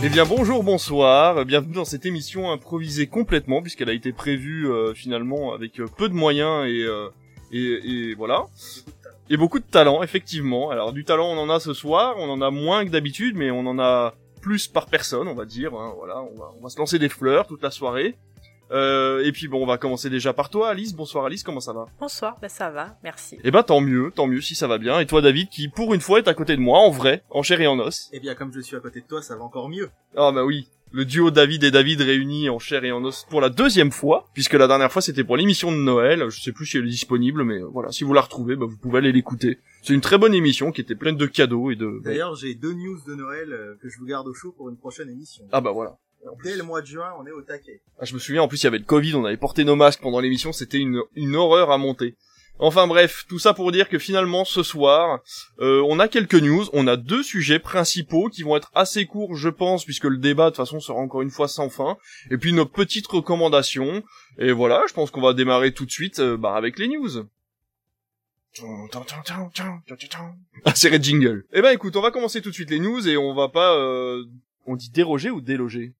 Eh 0.00 0.08
bien 0.10 0.24
bonjour, 0.24 0.62
bonsoir, 0.62 1.44
bienvenue 1.44 1.74
dans 1.74 1.84
cette 1.84 2.06
émission 2.06 2.52
improvisée 2.52 3.08
complètement 3.08 3.62
puisqu'elle 3.62 3.88
a 3.88 3.92
été 3.92 4.12
prévue 4.12 4.70
euh, 4.70 4.94
finalement 4.94 5.52
avec 5.52 5.80
euh, 5.80 5.86
peu 5.96 6.08
de 6.08 6.14
moyens 6.14 6.66
et, 6.68 6.84
euh, 6.84 8.14
voilà. 8.16 8.46
Et 9.28 9.36
beaucoup 9.36 9.58
de 9.58 9.64
talent, 9.64 10.02
effectivement. 10.02 10.70
Alors 10.70 10.92
du 10.92 11.04
talent 11.04 11.28
on 11.32 11.38
en 11.38 11.50
a 11.50 11.58
ce 11.58 11.74
soir, 11.74 12.14
on 12.18 12.30
en 12.30 12.40
a 12.40 12.50
moins 12.50 12.84
que 12.84 12.90
d'habitude 12.90 13.36
mais 13.36 13.50
on 13.50 13.66
en 13.66 13.78
a 13.80 14.14
plus 14.40 14.68
par 14.68 14.86
personne 14.86 15.26
on 15.26 15.34
va 15.34 15.44
dire. 15.44 15.74
hein, 15.74 15.92
voilà, 15.96 16.20
on 16.22 16.38
va, 16.38 16.52
on 16.58 16.62
va 16.62 16.68
se 16.68 16.78
lancer 16.78 17.00
des 17.00 17.08
fleurs 17.08 17.46
toute 17.48 17.62
la 17.62 17.72
soirée. 17.72 18.16
Euh, 18.70 19.24
et 19.24 19.32
puis 19.32 19.48
bon 19.48 19.62
on 19.62 19.66
va 19.66 19.78
commencer 19.78 20.10
déjà 20.10 20.32
par 20.32 20.50
toi 20.50 20.68
Alice, 20.68 20.94
bonsoir 20.94 21.24
Alice, 21.24 21.42
comment 21.42 21.60
ça 21.60 21.72
va? 21.72 21.86
Bonsoir, 22.00 22.36
bah 22.40 22.48
ça 22.48 22.70
va, 22.70 22.98
merci. 23.02 23.38
Eh 23.44 23.50
ben 23.50 23.62
tant 23.62 23.80
mieux, 23.80 24.12
tant 24.14 24.26
mieux 24.26 24.40
si 24.40 24.54
ça 24.54 24.66
va 24.66 24.78
bien. 24.78 25.00
Et 25.00 25.06
toi 25.06 25.22
David 25.22 25.48
qui 25.48 25.68
pour 25.68 25.94
une 25.94 26.00
fois 26.00 26.18
est 26.18 26.28
à 26.28 26.34
côté 26.34 26.56
de 26.56 26.60
moi 26.60 26.78
en 26.80 26.90
vrai, 26.90 27.22
en 27.30 27.42
chair 27.42 27.60
et 27.60 27.66
en 27.66 27.78
os. 27.78 28.10
Eh 28.12 28.20
bien, 28.20 28.34
comme 28.34 28.52
je 28.52 28.60
suis 28.60 28.76
à 28.76 28.80
côté 28.80 29.00
de 29.00 29.06
toi, 29.06 29.22
ça 29.22 29.36
va 29.36 29.42
encore 29.42 29.68
mieux. 29.68 29.90
Ah 30.16 30.32
bah 30.32 30.44
oui, 30.44 30.68
le 30.90 31.04
duo 31.04 31.30
David 31.30 31.64
et 31.64 31.70
David 31.70 32.00
réunis 32.00 32.48
en 32.48 32.58
chair 32.58 32.84
et 32.84 32.92
en 32.92 33.04
os 33.04 33.26
pour 33.30 33.40
la 33.40 33.48
deuxième 33.48 33.90
fois, 33.90 34.26
puisque 34.34 34.54
la 34.54 34.66
dernière 34.66 34.92
fois 34.92 35.02
c'était 35.02 35.24
pour 35.24 35.36
l'émission 35.36 35.72
de 35.72 35.76
Noël, 35.76 36.28
je 36.28 36.40
sais 36.40 36.52
plus 36.52 36.66
si 36.66 36.76
elle 36.76 36.84
est 36.84 36.88
disponible, 36.88 37.44
mais 37.44 37.58
euh, 37.58 37.68
voilà, 37.72 37.90
si 37.90 38.04
vous 38.04 38.12
la 38.12 38.20
retrouvez, 38.20 38.56
bah, 38.56 38.66
vous 38.68 38.76
pouvez 38.76 38.98
aller 38.98 39.12
l'écouter. 39.12 39.58
C'est 39.82 39.94
une 39.94 40.00
très 40.00 40.18
bonne 40.18 40.34
émission 40.34 40.72
qui 40.72 40.80
était 40.80 40.94
pleine 40.94 41.16
de 41.16 41.26
cadeaux 41.26 41.70
et 41.70 41.76
de... 41.76 42.00
D'ailleurs, 42.04 42.34
j'ai 42.34 42.54
deux 42.54 42.72
news 42.72 42.98
de 43.06 43.14
Noël 43.14 43.52
euh, 43.52 43.74
que 43.80 43.88
je 43.88 43.98
vous 43.98 44.06
garde 44.06 44.26
au 44.28 44.34
chaud 44.34 44.52
pour 44.56 44.68
une 44.68 44.76
prochaine 44.76 45.08
émission. 45.08 45.44
Ah 45.52 45.60
bah 45.60 45.72
voilà. 45.72 45.96
Dès 46.42 46.56
le 46.56 46.62
mois 46.62 46.82
de 46.82 46.86
juin, 46.86 47.12
on 47.18 47.26
est 47.26 47.32
au 47.32 47.42
taquet. 47.42 47.80
Ah, 47.98 48.04
je 48.04 48.12
me 48.14 48.18
souviens, 48.18 48.42
en 48.42 48.48
plus 48.48 48.60
il 48.60 48.64
y 48.64 48.66
avait 48.66 48.78
le 48.78 48.84
Covid, 48.84 49.14
on 49.14 49.24
avait 49.24 49.36
porté 49.36 49.64
nos 49.64 49.76
masques 49.76 50.00
pendant 50.00 50.20
l'émission, 50.20 50.52
c'était 50.52 50.78
une, 50.78 51.02
une 51.14 51.36
horreur 51.36 51.70
à 51.70 51.78
monter. 51.78 52.16
Enfin 52.60 52.88
bref, 52.88 53.24
tout 53.28 53.38
ça 53.38 53.54
pour 53.54 53.70
dire 53.70 53.88
que 53.88 53.98
finalement 54.00 54.44
ce 54.44 54.64
soir, 54.64 55.20
euh, 55.60 55.80
on 55.88 56.00
a 56.00 56.08
quelques 56.08 56.34
news, 56.34 56.66
on 56.72 56.88
a 56.88 56.96
deux 56.96 57.22
sujets 57.22 57.60
principaux 57.60 58.28
qui 58.28 58.42
vont 58.42 58.56
être 58.56 58.70
assez 58.74 59.06
courts 59.06 59.36
je 59.36 59.48
pense, 59.48 59.84
puisque 59.84 60.04
le 60.04 60.18
débat 60.18 60.46
de 60.46 60.50
toute 60.50 60.56
façon 60.56 60.80
sera 60.80 60.98
encore 60.98 61.22
une 61.22 61.30
fois 61.30 61.46
sans 61.46 61.70
fin, 61.70 61.96
et 62.30 62.36
puis 62.36 62.52
nos 62.52 62.66
petites 62.66 63.06
recommandations, 63.06 64.02
et 64.38 64.50
voilà, 64.50 64.82
je 64.88 64.92
pense 64.92 65.12
qu'on 65.12 65.20
va 65.20 65.34
démarrer 65.34 65.72
tout 65.72 65.86
de 65.86 65.92
suite 65.92 66.18
euh, 66.18 66.36
bah, 66.36 66.56
avec 66.56 66.80
les 66.80 66.88
news. 66.88 67.26
Ah 70.64 70.72
c'est 70.74 70.88
Red 70.88 71.04
Jingle. 71.04 71.44
Eh 71.52 71.62
ben 71.62 71.70
écoute, 71.70 71.94
on 71.94 72.02
va 72.02 72.10
commencer 72.10 72.42
tout 72.42 72.48
de 72.50 72.54
suite 72.54 72.70
les 72.70 72.80
news, 72.80 73.08
et 73.08 73.16
on 73.16 73.34
va 73.34 73.48
pas... 73.48 73.76
euh, 73.76 74.24
On 74.66 74.74
dit 74.74 74.90
déroger 74.90 75.30
ou 75.30 75.40
déloger? 75.40 75.94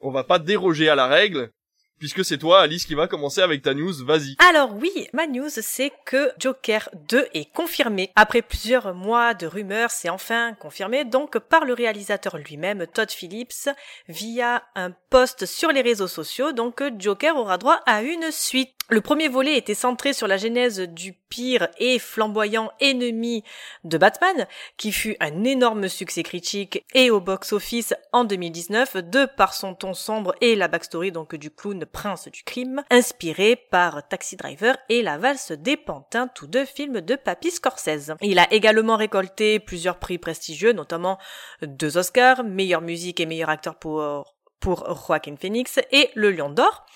On 0.00 0.10
va 0.10 0.24
pas 0.24 0.38
déroger 0.38 0.88
à 0.88 0.94
la 0.94 1.06
règle, 1.06 1.50
puisque 1.98 2.24
c'est 2.24 2.38
toi 2.38 2.62
Alice 2.62 2.86
qui 2.86 2.94
va 2.94 3.06
commencer 3.06 3.42
avec 3.42 3.62
ta 3.62 3.74
news, 3.74 3.92
vas-y. 4.04 4.36
Alors 4.38 4.74
oui, 4.74 5.08
ma 5.12 5.26
news, 5.26 5.50
c'est 5.50 5.92
que 6.06 6.32
Joker 6.38 6.88
2 7.08 7.28
est 7.34 7.52
confirmé. 7.52 8.10
Après 8.16 8.42
plusieurs 8.42 8.94
mois 8.94 9.34
de 9.34 9.46
rumeurs, 9.46 9.90
c'est 9.90 10.08
enfin 10.08 10.54
confirmé, 10.54 11.04
donc 11.04 11.38
par 11.38 11.64
le 11.64 11.74
réalisateur 11.74 12.38
lui-même, 12.38 12.86
Todd 12.86 13.10
Phillips, 13.10 13.68
via 14.08 14.64
un 14.74 14.92
post 15.10 15.46
sur 15.46 15.70
les 15.70 15.82
réseaux 15.82 16.08
sociaux, 16.08 16.52
donc 16.52 16.76
que 16.76 16.90
Joker 16.98 17.36
aura 17.36 17.58
droit 17.58 17.80
à 17.86 18.02
une 18.02 18.30
suite. 18.30 18.70
Le 18.92 19.00
premier 19.00 19.28
volet 19.28 19.56
était 19.56 19.74
centré 19.74 20.12
sur 20.12 20.26
la 20.26 20.36
genèse 20.36 20.80
du 20.80 21.12
pire 21.12 21.68
et 21.78 22.00
flamboyant 22.00 22.72
ennemi 22.80 23.44
de 23.84 23.96
Batman, 23.98 24.48
qui 24.78 24.90
fut 24.90 25.16
un 25.20 25.44
énorme 25.44 25.86
succès 25.86 26.24
critique 26.24 26.84
et 26.92 27.08
au 27.08 27.20
box-office 27.20 27.94
en 28.10 28.24
2019, 28.24 28.96
de 28.96 29.26
par 29.26 29.54
son 29.54 29.76
ton 29.76 29.94
sombre 29.94 30.34
et 30.40 30.56
la 30.56 30.66
backstory 30.66 31.12
donc 31.12 31.36
du 31.36 31.52
clown 31.52 31.86
prince 31.86 32.26
du 32.26 32.42
crime, 32.42 32.82
inspiré 32.90 33.54
par 33.54 34.08
Taxi 34.08 34.34
Driver 34.34 34.76
et 34.88 35.02
La 35.02 35.18
valse 35.18 35.52
des 35.52 35.76
pantins, 35.76 36.26
tous 36.26 36.48
deux 36.48 36.64
films 36.64 37.00
de 37.00 37.14
Papy 37.14 37.52
Scorsese. 37.52 38.14
Il 38.22 38.40
a 38.40 38.52
également 38.52 38.96
récolté 38.96 39.60
plusieurs 39.60 40.00
prix 40.00 40.18
prestigieux, 40.18 40.72
notamment 40.72 41.18
deux 41.62 41.96
Oscars, 41.96 42.42
meilleure 42.42 42.82
musique 42.82 43.20
et 43.20 43.26
meilleur 43.26 43.50
acteur 43.50 43.76
pour, 43.76 44.34
pour 44.58 44.84
Joaquin 45.06 45.36
Phoenix 45.40 45.78
et 45.92 46.10
le 46.16 46.32
Lion 46.32 46.50
d'Or. 46.50 46.86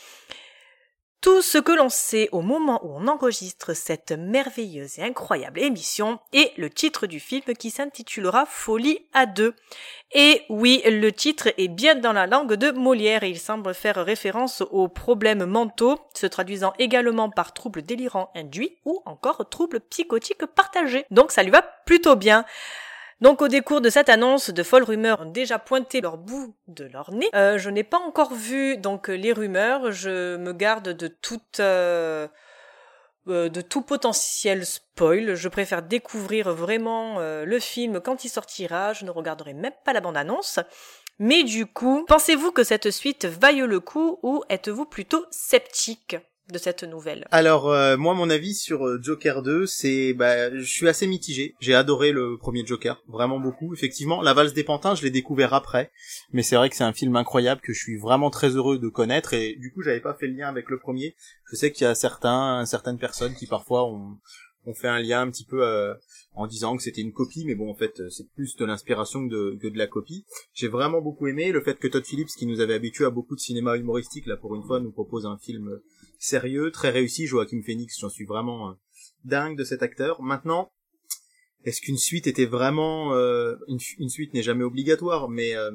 Tout 1.25 1.41
ce 1.41 1.57
que 1.57 1.73
l'on 1.73 1.89
sait 1.89 2.29
au 2.33 2.43
moment 2.43 2.85
où 2.85 2.91
on 2.95 3.09
enregistre 3.09 3.73
cette 3.73 4.13
merveilleuse 4.13 4.99
et 4.99 5.05
incroyable 5.05 5.59
émission 5.59 6.19
est 6.35 6.53
le 6.59 6.69
titre 6.69 7.07
du 7.07 7.19
film 7.19 7.55
qui 7.59 7.71
s'intitulera 7.71 8.45
Folie 8.45 9.07
à 9.15 9.25
deux. 9.25 9.55
Et 10.13 10.43
oui, 10.51 10.83
le 10.85 11.11
titre 11.13 11.49
est 11.57 11.69
bien 11.69 11.95
dans 11.95 12.13
la 12.13 12.27
langue 12.27 12.53
de 12.53 12.73
Molière 12.73 13.23
et 13.23 13.31
il 13.31 13.39
semble 13.39 13.73
faire 13.73 14.05
référence 14.05 14.63
aux 14.71 14.89
problèmes 14.89 15.47
mentaux, 15.47 15.99
se 16.13 16.27
traduisant 16.27 16.75
également 16.79 17.31
par 17.31 17.55
troubles 17.55 17.81
délirants 17.81 18.31
induits 18.35 18.77
ou 18.85 19.01
encore 19.07 19.49
troubles 19.49 19.81
psychotiques 19.81 20.45
partagés. 20.45 21.07
Donc 21.11 21.33
ça 21.33 21.43
lui 21.43 21.51
va 21.51 21.63
plutôt 21.63 22.17
bien. 22.17 22.45
Donc 23.25 23.41
au 23.41 23.49
décours 23.49 23.81
de 23.81 23.89
cette 23.89 24.11
annonce, 24.11 24.51
de 24.51 24.63
folles 24.63 24.83
rumeurs 24.83 25.23
ont 25.23 25.31
déjà 25.31 25.59
pointé 25.59 26.03
leur 26.03 26.19
bout 26.19 26.55
de 26.69 26.85
leur 26.85 27.11
nez. 27.11 27.31
Euh, 27.35 27.57
je 27.57 27.71
n'ai 27.71 27.83
pas 27.83 27.97
encore 27.97 28.35
vu 28.35 28.77
donc 28.77 29.09
les 29.09 29.33
rumeurs. 29.33 29.93
Je 29.93 30.37
me 30.37 30.53
garde 30.53 30.91
de 30.91 31.09
toute 31.09 31.59
euh, 31.59 32.29
euh, 33.29 33.49
de 33.49 33.63
tout 33.63 33.81
potentiel 33.81 34.67
spoil. 34.67 35.37
Je 35.37 35.49
préfère 35.49 35.81
découvrir 35.81 36.53
vraiment 36.53 37.19
le 37.19 37.59
film 37.61 37.99
quand 38.03 38.27
il 38.27 38.29
sortira. 38.29 38.93
Je 38.93 39.07
ne 39.07 39.11
regarderai 39.11 39.55
même 39.55 39.73
pas 39.87 39.95
la 39.95 40.03
bande-annonce. 40.03 40.61
Mais 41.19 41.45
du 41.45 41.65
coup, 41.65 42.05
pensez-vous 42.07 42.53
que 42.53 42.63
cette 42.63 42.91
suite 42.91 43.25
vaille 43.25 43.61
le 43.61 43.81
coup 43.81 44.19
ou 44.23 44.45
êtes-vous 44.51 44.85
plutôt 44.85 45.25
sceptique? 45.31 46.19
De 46.53 46.59
cette 46.59 46.85
nouvelle 46.85 47.27
Alors, 47.31 47.71
euh, 47.71 47.97
moi, 47.97 48.15
mon 48.15 48.29
avis 48.29 48.55
sur 48.55 48.87
euh, 48.87 48.99
Joker 49.01 49.43
2, 49.43 49.67
c'est... 49.67 50.13
Bah, 50.13 50.55
je 50.55 50.65
suis 50.65 50.89
assez 50.89 51.07
mitigé. 51.07 51.55
J'ai 51.61 51.75
adoré 51.75 52.13
le 52.13 52.37
premier 52.37 52.67
Joker, 52.67 53.03
vraiment 53.09 53.41
beaucoup. 53.41 53.73
Effectivement, 53.75 54.21
La 54.21 54.35
valse 54.35 54.53
des 54.53 54.65
pantins, 54.65 54.95
je 54.95 55.03
l'ai 55.03 55.11
découvert 55.11 55.55
après. 55.55 55.91
Mais 56.33 56.43
c'est 56.43 56.57
vrai 56.57 56.69
que 56.69 56.77
c'est 56.77 56.85
un 56.85 56.93
film 56.93 57.17
incroyable 57.17 57.61
que 57.63 57.73
je 57.73 57.79
suis 57.79 57.97
vraiment 57.97 58.31
très 58.31 58.51
heureux 58.51 58.79
de 58.79 58.89
connaître. 58.89 59.33
Et 59.33 59.57
du 59.57 59.73
coup, 59.73 59.83
j'avais 59.83 60.01
pas 60.01 60.15
fait 60.15 60.27
le 60.27 60.35
lien 60.35 60.49
avec 60.49 60.69
le 60.69 60.79
premier. 60.79 61.17
Je 61.51 61.57
sais 61.57 61.73
qu'il 61.73 61.85
y 61.85 61.89
a 61.89 61.95
certains, 61.95 62.65
certaines 62.67 62.99
personnes 62.99 63.35
qui 63.35 63.47
parfois 63.47 63.85
ont, 63.87 64.19
ont 64.67 64.75
fait 64.75 64.89
un 64.89 65.01
lien 65.01 65.23
un 65.23 65.31
petit 65.31 65.47
peu... 65.47 65.67
euh, 65.67 65.95
en 66.35 66.47
disant 66.47 66.77
que 66.77 66.83
c'était 66.83 67.01
une 67.01 67.13
copie, 67.13 67.45
mais 67.47 67.55
bon, 67.55 67.71
en 67.71 67.75
fait, 67.75 68.03
c'est 68.11 68.29
plus 68.33 68.57
de 68.57 68.65
l'inspiration 68.65 69.29
que 69.29 69.33
de, 69.33 69.59
que 69.63 69.69
de 69.69 69.79
la 69.79 69.87
copie. 69.87 70.27
J'ai 70.53 70.69
vraiment 70.69 71.01
beaucoup 71.01 71.29
aimé 71.29 71.53
le 71.53 71.63
fait 71.63 71.79
que 71.79 71.87
Todd 71.87 72.05
Phillips, 72.05 72.31
qui 72.37 72.47
nous 72.47 72.61
avait 72.61 72.75
habitué 72.75 73.05
à 73.05 73.11
beaucoup 73.11 73.37
de 73.37 73.41
cinéma 73.41 73.77
humoristique, 73.77 74.27
là, 74.27 74.37
pour 74.37 74.57
une 74.57 74.65
fois, 74.65 74.81
nous 74.81 74.91
propose 74.91 75.27
un 75.27 75.39
film 75.39 75.81
sérieux, 76.25 76.71
très 76.71 76.91
réussi. 76.91 77.27
Joaquin 77.27 77.61
Phoenix, 77.63 77.99
j'en 78.01 78.09
suis 78.09 78.25
vraiment 78.25 78.71
euh, 78.71 78.73
dingue 79.25 79.57
de 79.57 79.65
cet 79.65 79.83
acteur. 79.83 80.23
Maintenant, 80.23 80.73
est-ce 81.65 81.81
qu'une 81.81 81.99
suite 81.99 82.27
était 82.27 82.47
vraiment... 82.47 83.15
euh, 83.15 83.57
une, 83.69 84.09
suite 84.09 84.35
n'est 84.35 84.43
jamais 84.43 84.65
obligatoire, 84.65 85.29
mais... 85.29 85.55
euh, 85.57 85.73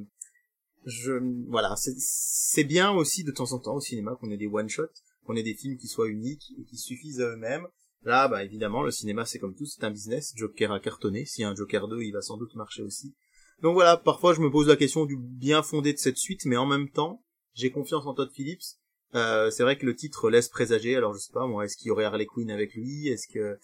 je 0.85 1.11
voilà 1.49 1.75
c'est 1.75 1.93
c'est 1.97 2.63
bien 2.63 2.91
aussi 2.91 3.25
de 3.25 3.31
temps 3.31 3.51
en 3.51 3.59
temps 3.59 3.75
au 3.75 3.81
cinéma 3.81 4.15
qu'on 4.15 4.31
ait 4.31 4.37
des 4.37 4.47
one 4.47 4.69
shots 4.69 4.87
qu'on 5.25 5.35
ait 5.35 5.43
des 5.43 5.53
films 5.53 5.77
qui 5.77 5.89
soient 5.89 6.07
uniques 6.07 6.53
et 6.57 6.63
qui 6.63 6.77
suffisent 6.77 7.19
à 7.19 7.25
eux-mêmes 7.25 7.67
Là, 8.03 8.29
bah 8.29 8.43
évidemment, 8.45 8.81
le 8.81 8.91
cinéma 8.91 9.25
c'est 9.25 9.39
comme 9.39 9.55
tout, 9.55 9.65
c'est 9.65 9.83
un 9.83 9.91
business. 9.91 10.33
Joker 10.35 10.71
a 10.71 10.79
cartonné. 10.79 11.25
S'il 11.25 11.41
y 11.41 11.45
a 11.45 11.49
un 11.49 11.55
Joker 11.55 11.87
2, 11.87 12.01
il 12.01 12.13
va 12.13 12.21
sans 12.21 12.37
doute 12.37 12.55
marcher 12.55 12.81
aussi. 12.81 13.13
Donc 13.61 13.73
voilà, 13.73 13.97
parfois 13.97 14.33
je 14.33 14.39
me 14.39 14.49
pose 14.49 14.67
la 14.67 14.77
question 14.77 15.05
du 15.05 15.17
bien 15.17 15.63
fondé 15.63 15.91
de 15.91 15.97
cette 15.97 16.17
suite, 16.17 16.45
mais 16.45 16.55
en 16.55 16.65
même 16.65 16.89
temps, 16.89 17.23
j'ai 17.53 17.71
confiance 17.71 18.05
en 18.05 18.13
Todd 18.13 18.31
Phillips. 18.33 18.77
Euh, 19.15 19.49
c'est 19.49 19.63
vrai 19.63 19.77
que 19.77 19.85
le 19.85 19.95
titre 19.95 20.29
laisse 20.29 20.49
présager. 20.49 20.95
Alors 20.95 21.13
je 21.13 21.19
sais 21.19 21.33
pas, 21.33 21.47
moi, 21.47 21.65
est-ce 21.65 21.77
qu'il 21.77 21.87
y 21.87 21.91
aurait 21.91 22.05
Harley 22.05 22.25
Quinn 22.25 22.51
avec 22.51 22.73
lui? 22.75 23.07
Est-ce 23.07 23.27
que 23.27 23.57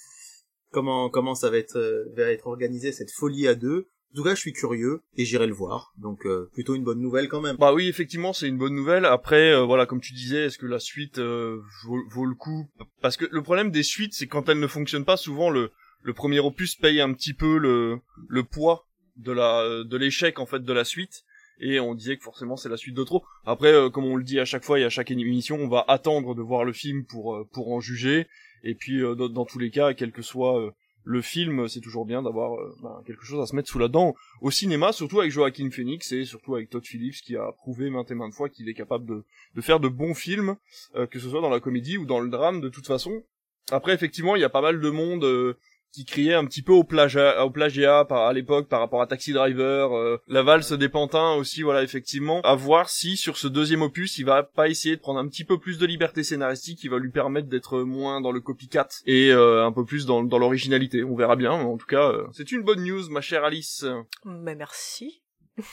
comment 0.72 1.10
comment 1.10 1.36
ça 1.36 1.50
va 1.50 1.58
être 1.58 1.78
euh, 1.78 2.38
organisé 2.46 2.92
cette 2.92 3.12
folie 3.12 3.48
à 3.48 3.56
deux? 3.56 3.88
En 4.16 4.20
tout 4.20 4.24
cas, 4.24 4.36
je 4.36 4.40
suis 4.40 4.54
curieux 4.54 5.02
et 5.18 5.26
j'irai 5.26 5.46
le 5.46 5.54
voir. 5.54 5.92
Donc 5.98 6.26
euh, 6.26 6.50
plutôt 6.54 6.74
une 6.74 6.86
bonne 6.86 7.02
nouvelle 7.02 7.28
quand 7.28 7.42
même. 7.42 7.58
Bah 7.58 7.74
oui, 7.74 7.90
effectivement, 7.90 8.32
c'est 8.32 8.48
une 8.48 8.58
bonne 8.58 8.74
nouvelle. 8.74 9.04
Après, 9.04 9.52
euh, 9.52 9.66
voilà, 9.66 9.86
comme 9.86 10.00
tu 10.00 10.14
disais, 10.14 10.46
est-ce 10.46 10.58
que 10.58 10.66
la 10.66 10.80
suite 10.80 11.18
euh, 11.18 11.60
vaut, 11.84 12.26
le 12.26 12.34
coup? 12.34 12.70
Parce 13.02 13.18
que 13.18 13.26
le 13.30 13.44
problème 13.44 13.72
des 13.72 13.84
suites, 13.84 14.14
c'est 14.14 14.28
quand 14.28 14.48
elles 14.48 14.62
ne 14.62 14.68
fonctionnent 14.68 15.04
pas, 15.04 15.18
souvent 15.18 15.50
le 15.50 15.72
le 16.02 16.14
premier 16.14 16.40
opus 16.40 16.76
paye 16.76 17.02
un 17.02 17.12
petit 17.14 17.34
peu 17.34 17.58
le 17.58 18.00
le 18.30 18.44
poids 18.44 18.88
de 19.18 19.34
la 19.34 19.84
de 19.84 19.98
l'échec 19.98 20.40
en 20.40 20.46
fait 20.46 20.64
de 20.64 20.74
la 20.74 20.86
suite. 20.86 21.26
Et 21.60 21.80
on 21.80 21.96
disait 21.96 22.18
que 22.18 22.24
forcément 22.24 22.58
c'est 22.58 22.70
la 22.70 22.78
suite 22.78 22.96
de 22.96 23.04
trop. 23.04 23.24
Après, 23.46 23.74
euh, 23.74 23.90
comme 23.90 24.06
on 24.06 24.16
le 24.16 24.24
dit 24.24 24.40
à 24.40 24.46
chaque 24.46 24.64
fois 24.64 24.80
et 24.80 24.84
à 24.84 24.90
chaque 24.90 25.12
émission, 25.12 25.58
on 25.58 25.68
va 25.68 25.86
attendre 25.88 26.36
de 26.36 26.42
voir 26.42 26.64
le 26.64 26.74
film 26.74 27.06
pour 27.06 27.36
euh, 27.36 27.48
pour 27.52 27.72
en 27.72 27.80
juger. 27.80 28.28
Et 28.64 28.76
puis 28.76 29.02
euh, 29.02 29.16
dans, 29.16 29.46
tous 29.46 29.60
les 29.60 29.70
cas, 29.70 29.94
quel 29.94 30.12
que 30.12 30.22
soit 30.22 30.60
euh, 30.60 30.72
le 31.06 31.22
film, 31.22 31.68
c'est 31.70 31.82
toujours 31.82 32.06
bien 32.06 32.24
d'avoir 32.24 32.56
euh, 32.56 32.76
ben, 32.82 33.02
quelque 33.06 33.24
chose 33.24 33.40
à 33.40 33.46
se 33.46 33.56
mettre 33.56 33.70
sous 33.70 33.78
la 33.78 33.88
dent 33.88 34.16
au 34.42 34.50
cinéma, 34.50 34.92
surtout 34.92 35.20
avec 35.20 35.32
Joaquin 35.32 35.70
Phoenix 35.70 36.12
et 36.12 36.26
surtout 36.26 36.56
avec 36.56 36.70
Todd 36.72 36.84
Phillips 36.86 37.22
qui 37.24 37.38
a 37.38 37.52
prouvé 37.52 37.92
maintes 37.92 38.10
et 38.10 38.16
maintes 38.16 38.34
fois 38.34 38.50
qu'il 38.50 38.68
est 38.68 38.74
capable 38.74 39.06
de, 39.06 39.24
de 39.54 39.62
faire 39.62 39.80
de 39.80 39.88
bons 39.88 40.16
films, 40.16 40.56
euh, 40.96 41.06
que 41.06 41.20
ce 41.20 41.30
soit 41.30 41.42
dans 41.42 41.52
la 41.52 41.60
comédie 41.60 41.98
ou 41.98 42.06
dans 42.06 42.20
le 42.20 42.30
drame 42.30 42.60
de 42.60 42.70
toute 42.70 42.88
façon. 42.88 43.24
Après, 43.72 43.94
effectivement, 43.94 44.36
il 44.36 44.42
y 44.42 44.46
a 44.46 44.50
pas 44.50 44.62
mal 44.62 44.80
de 44.80 44.90
monde 44.90 45.56
qui 45.96 46.04
criait 46.04 46.34
un 46.34 46.46
petit 46.46 46.62
peu 46.62 46.74
au 46.74 46.84
plagiat, 46.84 47.46
au 47.46 47.50
plagiat 47.50 48.02
à 48.02 48.34
l'époque 48.34 48.68
par 48.68 48.82
rapport 48.82 49.02
à 49.02 49.08
Taxi 49.08 49.32
Driver, 49.32 49.96
euh, 49.96 50.18
la 50.28 50.44
valse 50.44 50.74
des 50.74 50.90
pantins 50.90 51.36
aussi, 51.36 51.62
voilà, 51.62 51.84
effectivement. 51.84 52.42
À 52.42 52.54
voir 52.54 52.90
si 52.90 53.16
sur 53.16 53.38
ce 53.38 53.48
deuxième 53.48 53.82
opus, 53.82 54.18
il 54.18 54.26
va 54.26 54.44
pas 54.44 54.68
essayer 54.68 54.98
de 54.98 55.02
prendre 55.02 55.20
un 55.20 55.28
petit 55.30 55.46
peu 55.46 55.58
plus 55.58 55.78
de 55.78 55.86
liberté 55.86 56.24
scénaristique, 56.24 56.80
qui 56.80 56.90
va 56.90 57.00
lui 57.00 57.12
permettre 57.12 57.48
d'être 57.48 57.80
moins 57.80 58.20
dans 58.20 58.34
le 58.34 58.42
copycat 58.42 58.90
et 59.06 59.32
euh, 59.32 59.66
un 59.66 59.72
peu 59.72 59.86
plus 59.86 60.06
dans, 60.06 60.22
l'originalité. 60.22 61.04
On 61.06 61.16
verra 61.16 61.38
bien, 61.38 61.52
en 61.52 61.78
tout 61.78 61.88
cas, 61.88 62.12
euh, 62.12 62.28
c'est 62.34 62.52
une 62.52 62.64
bonne 62.64 62.84
news, 62.84 63.10
ma 63.10 63.22
chère 63.22 63.46
Alice. 63.46 63.86
Mais 64.26 64.56
merci. 64.56 65.22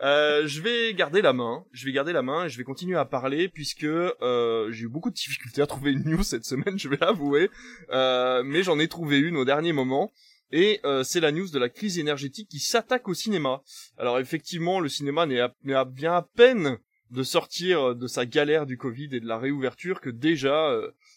Euh, 0.00 0.46
je 0.46 0.60
vais 0.60 0.94
garder 0.94 1.22
la 1.22 1.32
main. 1.32 1.64
Je 1.72 1.84
vais 1.84 1.90
garder 1.90 2.12
la 2.12 2.22
main 2.22 2.44
et 2.44 2.48
je 2.48 2.56
vais 2.56 2.62
continuer 2.62 2.96
à 2.96 3.04
parler 3.04 3.48
puisque 3.48 3.82
euh, 3.82 4.70
j'ai 4.70 4.84
eu 4.84 4.88
beaucoup 4.88 5.10
de 5.10 5.14
difficultés 5.16 5.60
à 5.60 5.66
trouver 5.66 5.90
une 5.90 6.04
news 6.04 6.22
cette 6.22 6.44
semaine, 6.44 6.78
je 6.78 6.88
vais 6.88 6.98
l'avouer. 7.00 7.50
Euh, 7.90 8.44
mais 8.44 8.62
j'en 8.62 8.78
ai 8.78 8.86
trouvé 8.86 9.18
une 9.18 9.36
au 9.36 9.44
dernier 9.44 9.72
moment. 9.72 10.12
Et 10.52 10.80
c'est 11.02 11.18
la 11.18 11.32
news 11.32 11.48
de 11.48 11.58
la 11.58 11.68
crise 11.68 11.98
énergétique 11.98 12.48
qui 12.48 12.60
s'attaque 12.60 13.08
au 13.08 13.14
cinéma. 13.14 13.60
Alors 13.98 14.20
effectivement, 14.20 14.78
le 14.78 14.88
cinéma 14.88 15.26
n'est 15.26 15.42
bien 15.64 16.14
à 16.14 16.22
peine 16.22 16.78
de 17.10 17.22
sortir 17.24 17.96
de 17.96 18.06
sa 18.06 18.24
galère 18.24 18.66
du 18.66 18.78
Covid 18.78 19.08
et 19.10 19.20
de 19.20 19.26
la 19.26 19.36
réouverture 19.36 20.00
que 20.00 20.10
déjà 20.10 20.72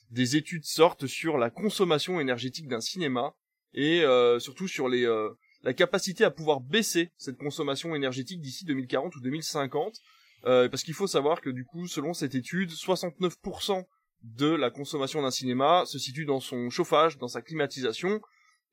des 0.09 0.37
études 0.37 0.65
sortent 0.65 1.05
sur 1.05 1.37
la 1.37 1.51
consommation 1.51 2.19
énergétique 2.19 2.67
d'un 2.67 2.81
cinéma 2.81 3.35
et 3.73 4.03
surtout 4.39 4.67
sur 4.67 4.89
les 4.89 5.07
la 5.63 5.73
capacité 5.73 6.23
à 6.23 6.31
pouvoir 6.31 6.59
baisser 6.61 7.11
cette 7.17 7.37
consommation 7.37 7.95
énergétique 7.95 8.41
d'ici 8.41 8.65
2040 8.65 9.15
ou 9.15 9.19
2050 9.21 9.99
parce 10.43 10.83
qu'il 10.83 10.93
faut 10.93 11.07
savoir 11.07 11.41
que 11.41 11.49
du 11.49 11.65
coup 11.65 11.87
selon 11.87 12.13
cette 12.13 12.35
étude 12.35 12.71
69% 12.71 13.85
de 14.23 14.47
la 14.47 14.69
consommation 14.69 15.21
d'un 15.21 15.31
cinéma 15.31 15.83
se 15.85 15.99
situe 15.99 16.25
dans 16.25 16.39
son 16.39 16.69
chauffage, 16.69 17.17
dans 17.17 17.27
sa 17.27 17.41
climatisation 17.41 18.21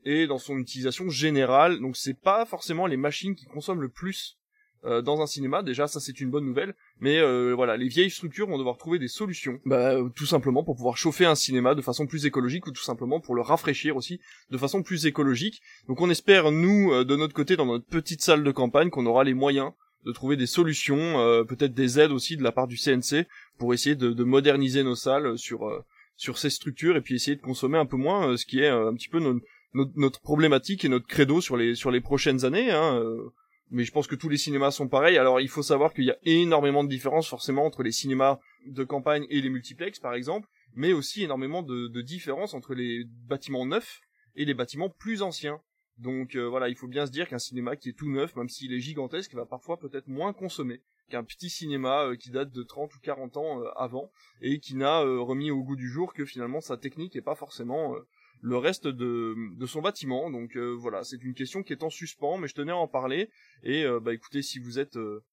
et 0.04 0.26
dans 0.26 0.38
son 0.38 0.58
utilisation 0.58 1.08
générale. 1.08 1.80
Donc 1.80 1.96
c'est 1.96 2.18
pas 2.18 2.44
forcément 2.44 2.86
les 2.86 2.96
machines 2.96 3.34
qui 3.34 3.46
consomment 3.46 3.82
le 3.82 3.88
plus 3.88 4.38
euh, 4.84 5.02
dans 5.02 5.20
un 5.20 5.26
cinéma. 5.26 5.62
Déjà 5.62 5.86
ça 5.86 6.00
c'est 6.00 6.20
une 6.20 6.30
bonne 6.30 6.44
nouvelle. 6.44 6.74
Mais 7.00 7.18
euh, 7.18 7.52
voilà, 7.54 7.76
les 7.76 7.88
vieilles 7.88 8.10
structures 8.10 8.48
vont 8.48 8.58
devoir 8.58 8.78
trouver 8.78 8.98
des 8.98 9.08
solutions. 9.08 9.60
Bah, 9.64 9.94
euh, 9.94 10.08
tout 10.14 10.26
simplement 10.26 10.64
pour 10.64 10.76
pouvoir 10.76 10.96
chauffer 10.96 11.24
un 11.24 11.34
cinéma 11.34 11.74
de 11.74 11.82
façon 11.82 12.06
plus 12.06 12.26
écologique 12.26 12.66
ou 12.66 12.70
tout 12.70 12.82
simplement 12.82 13.20
pour 13.20 13.34
le 13.34 13.42
rafraîchir 13.42 13.96
aussi 13.96 14.20
de 14.50 14.58
façon 14.58 14.82
plus 14.82 15.06
écologique. 15.06 15.60
Donc 15.88 16.00
on 16.00 16.10
espère 16.10 16.50
nous 16.50 17.04
de 17.04 17.16
notre 17.16 17.34
côté 17.34 17.56
dans 17.56 17.66
notre 17.66 17.86
petite 17.86 18.22
salle 18.22 18.44
de 18.44 18.50
campagne 18.50 18.90
qu'on 18.90 19.06
aura 19.06 19.24
les 19.24 19.34
moyens 19.34 19.72
de 20.06 20.12
trouver 20.12 20.36
des 20.36 20.46
solutions, 20.46 21.44
peut-être 21.48 21.74
des 21.74 21.98
aides 21.98 22.12
aussi 22.12 22.36
de 22.36 22.42
la 22.42 22.52
part 22.52 22.68
du 22.68 22.76
CNC 22.76 23.26
pour 23.58 23.74
essayer 23.74 23.96
de, 23.96 24.10
de 24.12 24.24
moderniser 24.24 24.82
nos 24.84 24.94
salles 24.94 25.36
sur 25.36 25.68
sur 26.16 26.38
ces 26.38 26.50
structures 26.50 26.96
et 26.96 27.00
puis 27.00 27.14
essayer 27.14 27.36
de 27.36 27.42
consommer 27.42 27.78
un 27.78 27.86
peu 27.86 27.96
moins 27.96 28.36
ce 28.36 28.46
qui 28.46 28.60
est 28.60 28.68
un 28.68 28.94
petit 28.94 29.08
peu 29.08 29.18
notre 29.18 29.40
notre, 29.74 30.20
problématique 30.20 30.84
et 30.84 30.88
notre 30.88 31.06
credo 31.06 31.40
sur 31.40 31.56
les 31.56 31.74
sur 31.74 31.90
les 31.90 32.00
prochaines 32.00 32.44
années. 32.44 32.70
Hein, 32.70 33.00
euh, 33.00 33.32
mais 33.70 33.84
je 33.84 33.92
pense 33.92 34.06
que 34.06 34.14
tous 34.14 34.28
les 34.28 34.36
cinémas 34.36 34.70
sont 34.70 34.88
pareils. 34.88 35.18
Alors 35.18 35.40
il 35.40 35.48
faut 35.48 35.62
savoir 35.62 35.92
qu'il 35.92 36.04
y 36.04 36.10
a 36.10 36.18
énormément 36.24 36.84
de 36.84 36.88
différences 36.88 37.28
forcément 37.28 37.64
entre 37.64 37.82
les 37.82 37.92
cinémas 37.92 38.38
de 38.66 38.84
campagne 38.84 39.26
et 39.30 39.40
les 39.40 39.50
multiplex 39.50 39.98
par 39.98 40.14
exemple, 40.14 40.48
mais 40.74 40.92
aussi 40.92 41.22
énormément 41.22 41.62
de, 41.62 41.88
de 41.88 42.00
différences 42.00 42.54
entre 42.54 42.74
les 42.74 43.04
bâtiments 43.04 43.66
neufs 43.66 44.00
et 44.36 44.44
les 44.44 44.54
bâtiments 44.54 44.90
plus 44.90 45.22
anciens. 45.22 45.60
Donc 45.98 46.36
euh, 46.36 46.48
voilà, 46.48 46.68
il 46.68 46.76
faut 46.76 46.86
bien 46.86 47.06
se 47.06 47.10
dire 47.10 47.28
qu'un 47.28 47.38
cinéma 47.38 47.76
qui 47.76 47.88
est 47.90 47.98
tout 47.98 48.10
neuf, 48.10 48.36
même 48.36 48.48
s'il 48.48 48.72
est 48.72 48.80
gigantesque, 48.80 49.34
va 49.34 49.46
parfois 49.46 49.78
peut-être 49.78 50.06
moins 50.06 50.32
consommer 50.32 50.80
qu'un 51.10 51.24
petit 51.24 51.50
cinéma 51.50 52.04
euh, 52.04 52.16
qui 52.16 52.30
date 52.30 52.52
de 52.52 52.62
30 52.62 52.94
ou 52.94 52.98
40 53.00 53.36
ans 53.36 53.62
avant 53.76 54.12
et 54.40 54.60
qui 54.60 54.76
n'a 54.76 55.00
remis 55.00 55.50
au 55.50 55.62
goût 55.62 55.76
du 55.76 55.88
jour 55.88 56.14
que 56.14 56.24
finalement 56.24 56.60
sa 56.60 56.76
technique 56.76 57.16
est 57.16 57.22
pas 57.22 57.34
forcément 57.34 57.96
le 58.40 58.56
reste 58.56 58.86
de, 58.86 59.34
de 59.56 59.66
son 59.66 59.82
bâtiment. 59.82 60.30
Donc 60.30 60.56
euh, 60.56 60.74
voilà, 60.74 61.04
c'est 61.04 61.22
une 61.22 61.34
question 61.34 61.62
qui 61.62 61.72
est 61.72 61.82
en 61.82 61.90
suspens, 61.90 62.38
mais 62.38 62.48
je 62.48 62.54
tenais 62.54 62.72
à 62.72 62.76
en 62.76 62.88
parler. 62.88 63.30
Et 63.62 63.84
euh, 63.84 64.00
bah 64.00 64.14
écoutez, 64.14 64.42
si 64.42 64.58
vous 64.58 64.78
êtes 64.78 64.96
euh, 64.96 65.24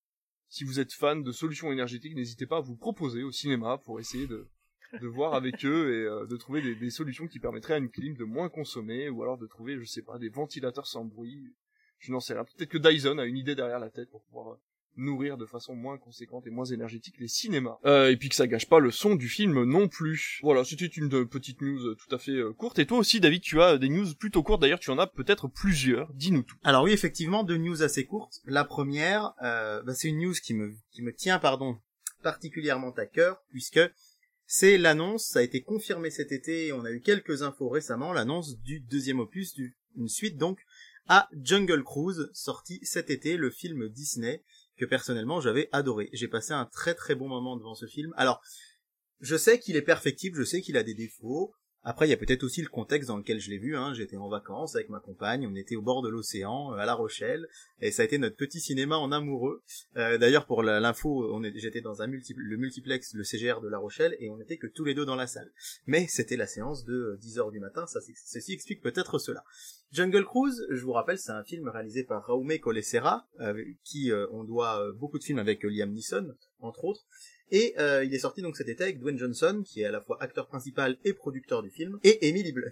si 0.48 0.64
vous 0.64 0.80
êtes 0.80 0.94
fan 0.94 1.24
de 1.24 1.32
solutions 1.32 1.72
énergétiques, 1.72 2.16
n'hésitez 2.16 2.46
pas 2.46 2.58
à 2.58 2.62
vous 2.62 2.76
proposer 2.76 3.24
au 3.24 3.32
cinéma 3.32 3.78
pour 3.80 4.00
essayer 4.00 4.28
de 4.28 4.48
de 5.02 5.08
voir 5.08 5.34
avec 5.34 5.66
eux 5.66 5.94
et 5.94 6.28
de 6.30 6.38
trouver 6.38 6.62
des, 6.62 6.76
des, 6.76 6.90
solutions 6.90 7.28
qui 7.28 7.40
permettraient 7.40 7.74
à 7.74 7.80
une 7.80 7.90
clim 7.90 8.16
de 8.16 8.24
moins 8.24 8.48
consommer 8.48 9.10
ou 9.10 9.24
alors 9.24 9.38
de 9.38 9.46
trouver, 9.46 9.78
je 9.78 9.84
sais 9.84 10.04
pas, 10.04 10.20
des 10.20 10.30
ventilateurs 10.30 10.88
sans 10.88 11.04
bruit. 11.04 11.54
Je 12.00 12.12
n'en 12.12 12.22
sais 12.22 12.34
rien. 12.34 12.46
Peut-être 12.46 12.70
que 12.70 12.78
Dyson 12.78 13.18
a 13.18 13.26
une 13.26 13.36
idée 13.36 13.56
derrière 13.56 13.80
la 13.80 13.90
tête 13.90 14.10
pour 14.10 14.24
pouvoir 14.24 14.58
nourrir 14.98 15.38
de 15.38 15.46
façon 15.46 15.76
moins 15.76 15.98
conséquente 15.98 16.48
et 16.48 16.50
moins 16.50 16.66
énergétique 16.66 17.16
les 17.20 17.28
cinémas. 17.28 17.78
Euh, 17.86 18.12
et 18.12 18.18
puis 18.18 18.30
que 18.30 18.36
ça 18.36 18.48
gâche 18.48 18.68
pas 18.68 18.80
le 18.80 18.92
son 18.92 19.16
du 19.16 19.30
film 19.30 19.64
non 19.64 19.88
plus. 19.88 20.40
Voilà, 20.42 20.64
c'était 20.64 20.86
une 20.86 21.14
euh, 21.14 21.26
petite 21.26 21.62
news 21.62 21.86
euh, 21.88 21.96
tout 21.96 22.14
à 22.14 22.18
fait 22.18 22.32
euh, 22.32 22.54
courte. 22.54 22.80
Et 22.80 22.86
toi 22.86 22.98
aussi, 22.98 23.20
David, 23.20 23.42
tu 23.42 23.62
as 23.62 23.78
des 23.78 23.90
news 23.90 24.14
plutôt 24.16 24.44
courtes. 24.44 24.62
D'ailleurs, 24.62 24.80
tu 24.80 24.92
en 24.92 25.00
as 25.00 25.08
peut-être 25.08 25.48
plusieurs. 25.48 26.12
Dis-nous 26.14 26.44
tout. 26.44 26.58
Alors 26.64 26.84
oui, 26.84 26.92
effectivement, 26.92 27.44
deux 27.44 27.58
news 27.58 27.84
assez 27.84 28.06
courtes. 28.06 28.42
La 28.46 28.66
première, 28.66 29.34
bah, 29.42 29.94
c'est 29.94 30.10
une 30.10 30.20
news 30.20 30.34
qui 30.34 30.54
me, 30.54 30.74
qui 30.92 31.02
me 31.02 31.14
tient, 31.14 31.40
pardon, 31.40 31.78
particulièrement 32.24 32.92
à 32.92 33.06
cœur, 33.06 33.42
puisque 33.50 33.80
c'est 34.46 34.78
l'annonce, 34.78 35.26
ça 35.26 35.40
a 35.40 35.44
été 35.44 35.62
confirmé 35.62 36.10
cet 36.10 36.32
été, 36.32 36.72
on 36.72 36.86
a 36.86 36.92
eu 36.92 37.02
quelques 37.02 37.42
infos 37.42 37.70
récemment, 37.70 38.14
l'annonce 38.14 38.60
du 38.60 38.80
deuxième 38.80 39.20
opus, 39.20 39.54
du, 39.54 39.76
une 39.96 40.08
suite 40.08 40.38
donc, 40.38 40.60
à 41.08 41.30
Jungle 41.34 41.84
Cruise, 41.84 42.30
sorti 42.34 42.80
cet 42.84 43.10
été, 43.10 43.38
le 43.38 43.50
film 43.50 43.90
Disney, 43.90 44.44
que 44.78 44.86
personnellement 44.86 45.42
j'avais 45.42 45.70
adoré. 45.72 46.10
J'ai 46.14 46.28
passé 46.28 46.54
un 46.54 46.66
très 46.66 46.94
très 46.94 47.16
bon 47.16 47.28
moment 47.28 47.58
devant 47.58 47.76
ce 47.76 47.86
film. 47.86 48.14
Alors, 48.18 48.42
je 49.20 49.36
sais 49.36 49.60
qu'il 49.60 49.76
est 49.76 49.82
perfectible, 49.82 50.38
je 50.38 50.44
sais 50.44 50.62
qu'il 50.62 50.78
a 50.78 50.84
des 50.84 50.94
défauts, 50.94 51.54
après, 51.88 52.08
il 52.08 52.10
y 52.10 52.14
a 52.14 52.18
peut-être 52.18 52.44
aussi 52.44 52.64
le 52.64 52.68
contexte 52.68 53.10
dans 53.10 53.18
lequel 53.18 53.40
je 53.40 53.52
l'ai 53.52 53.60
vu. 53.60 53.78
Hein. 53.78 53.94
J'étais 53.94 54.18
en 54.18 54.28
vacances 54.28 54.76
avec 54.76 54.90
ma 54.90 55.00
compagne, 55.00 55.48
on 55.48 55.56
était 55.56 55.76
au 55.76 55.84
bord 55.84 56.02
de 56.02 56.10
l'océan, 56.10 56.74
euh, 56.74 56.78
à 56.78 56.86
La 56.86 56.96
Rochelle, 56.96 57.48
et 57.80 57.92
ça 57.92 58.02
a 58.02 58.06
été 58.06 58.18
notre 58.18 58.36
petit 58.36 58.60
cinéma 58.60 58.98
en 58.98 59.12
amoureux. 59.12 59.62
Euh, 59.96 60.18
D'ailleurs, 60.18 60.48
pour 60.48 60.64
l'info, 60.64 61.40
j'étais 61.54 61.82
dans 61.82 61.94
le 61.94 62.58
multiplex, 62.58 63.14
le 63.14 63.24
CGR 63.24 63.62
de 63.62 63.70
La 63.70 63.78
Rochelle, 63.78 64.16
et 64.20 64.32
on 64.32 64.38
n'était 64.38 64.58
que 64.58 64.66
tous 64.66 64.84
les 64.84 64.96
deux 64.96 65.06
dans 65.06 65.16
la 65.16 65.28
salle. 65.28 65.52
Mais 65.86 66.08
c'était 66.10 66.38
la 66.38 66.48
séance 66.48 66.86
de 66.86 67.20
10 67.22 67.38
euh, 67.38 67.52
du 67.52 67.60
matin, 67.60 67.86
ceci 67.86 68.54
explique 68.54 68.82
peut-être 68.82 69.20
cela. 69.20 69.44
Jungle 69.92 70.26
Cruise, 70.26 70.66
je 70.72 70.84
vous 70.84 70.94
rappelle, 70.94 71.20
c'est 71.20 71.34
un 71.34 71.44
film 71.44 71.70
réalisé 71.70 72.04
par 72.04 72.26
Raume 72.26 72.58
Colessera, 72.58 73.28
euh, 73.42 73.64
qui 73.84 74.12
on 74.32 74.44
doit 74.44 74.92
beaucoup 74.94 75.20
de 75.20 75.24
films 75.24 75.40
avec 75.40 75.64
Liam 75.64 75.92
Neeson, 75.92 76.34
entre 76.60 76.86
autres. 76.86 77.06
Et 77.52 77.76
euh, 77.80 78.04
il 78.04 78.14
est 78.14 78.20
sorti 78.20 78.42
donc 78.42 78.58
cet 78.58 78.70
été 78.70 78.84
avec 78.84 79.00
Dwayne 79.00 79.18
Johnson, 79.18 79.64
qui 79.66 79.82
est 79.82 79.86
à 79.86 79.92
la 79.92 80.02
fois 80.02 80.18
acteur 80.22 80.48
principal 80.48 80.98
et 81.04 81.14
producteur 81.14 81.62
du 81.62 81.70
film, 81.70 82.00
et 82.04 82.28
Emily 82.28 82.52
Blunt. 82.52 82.72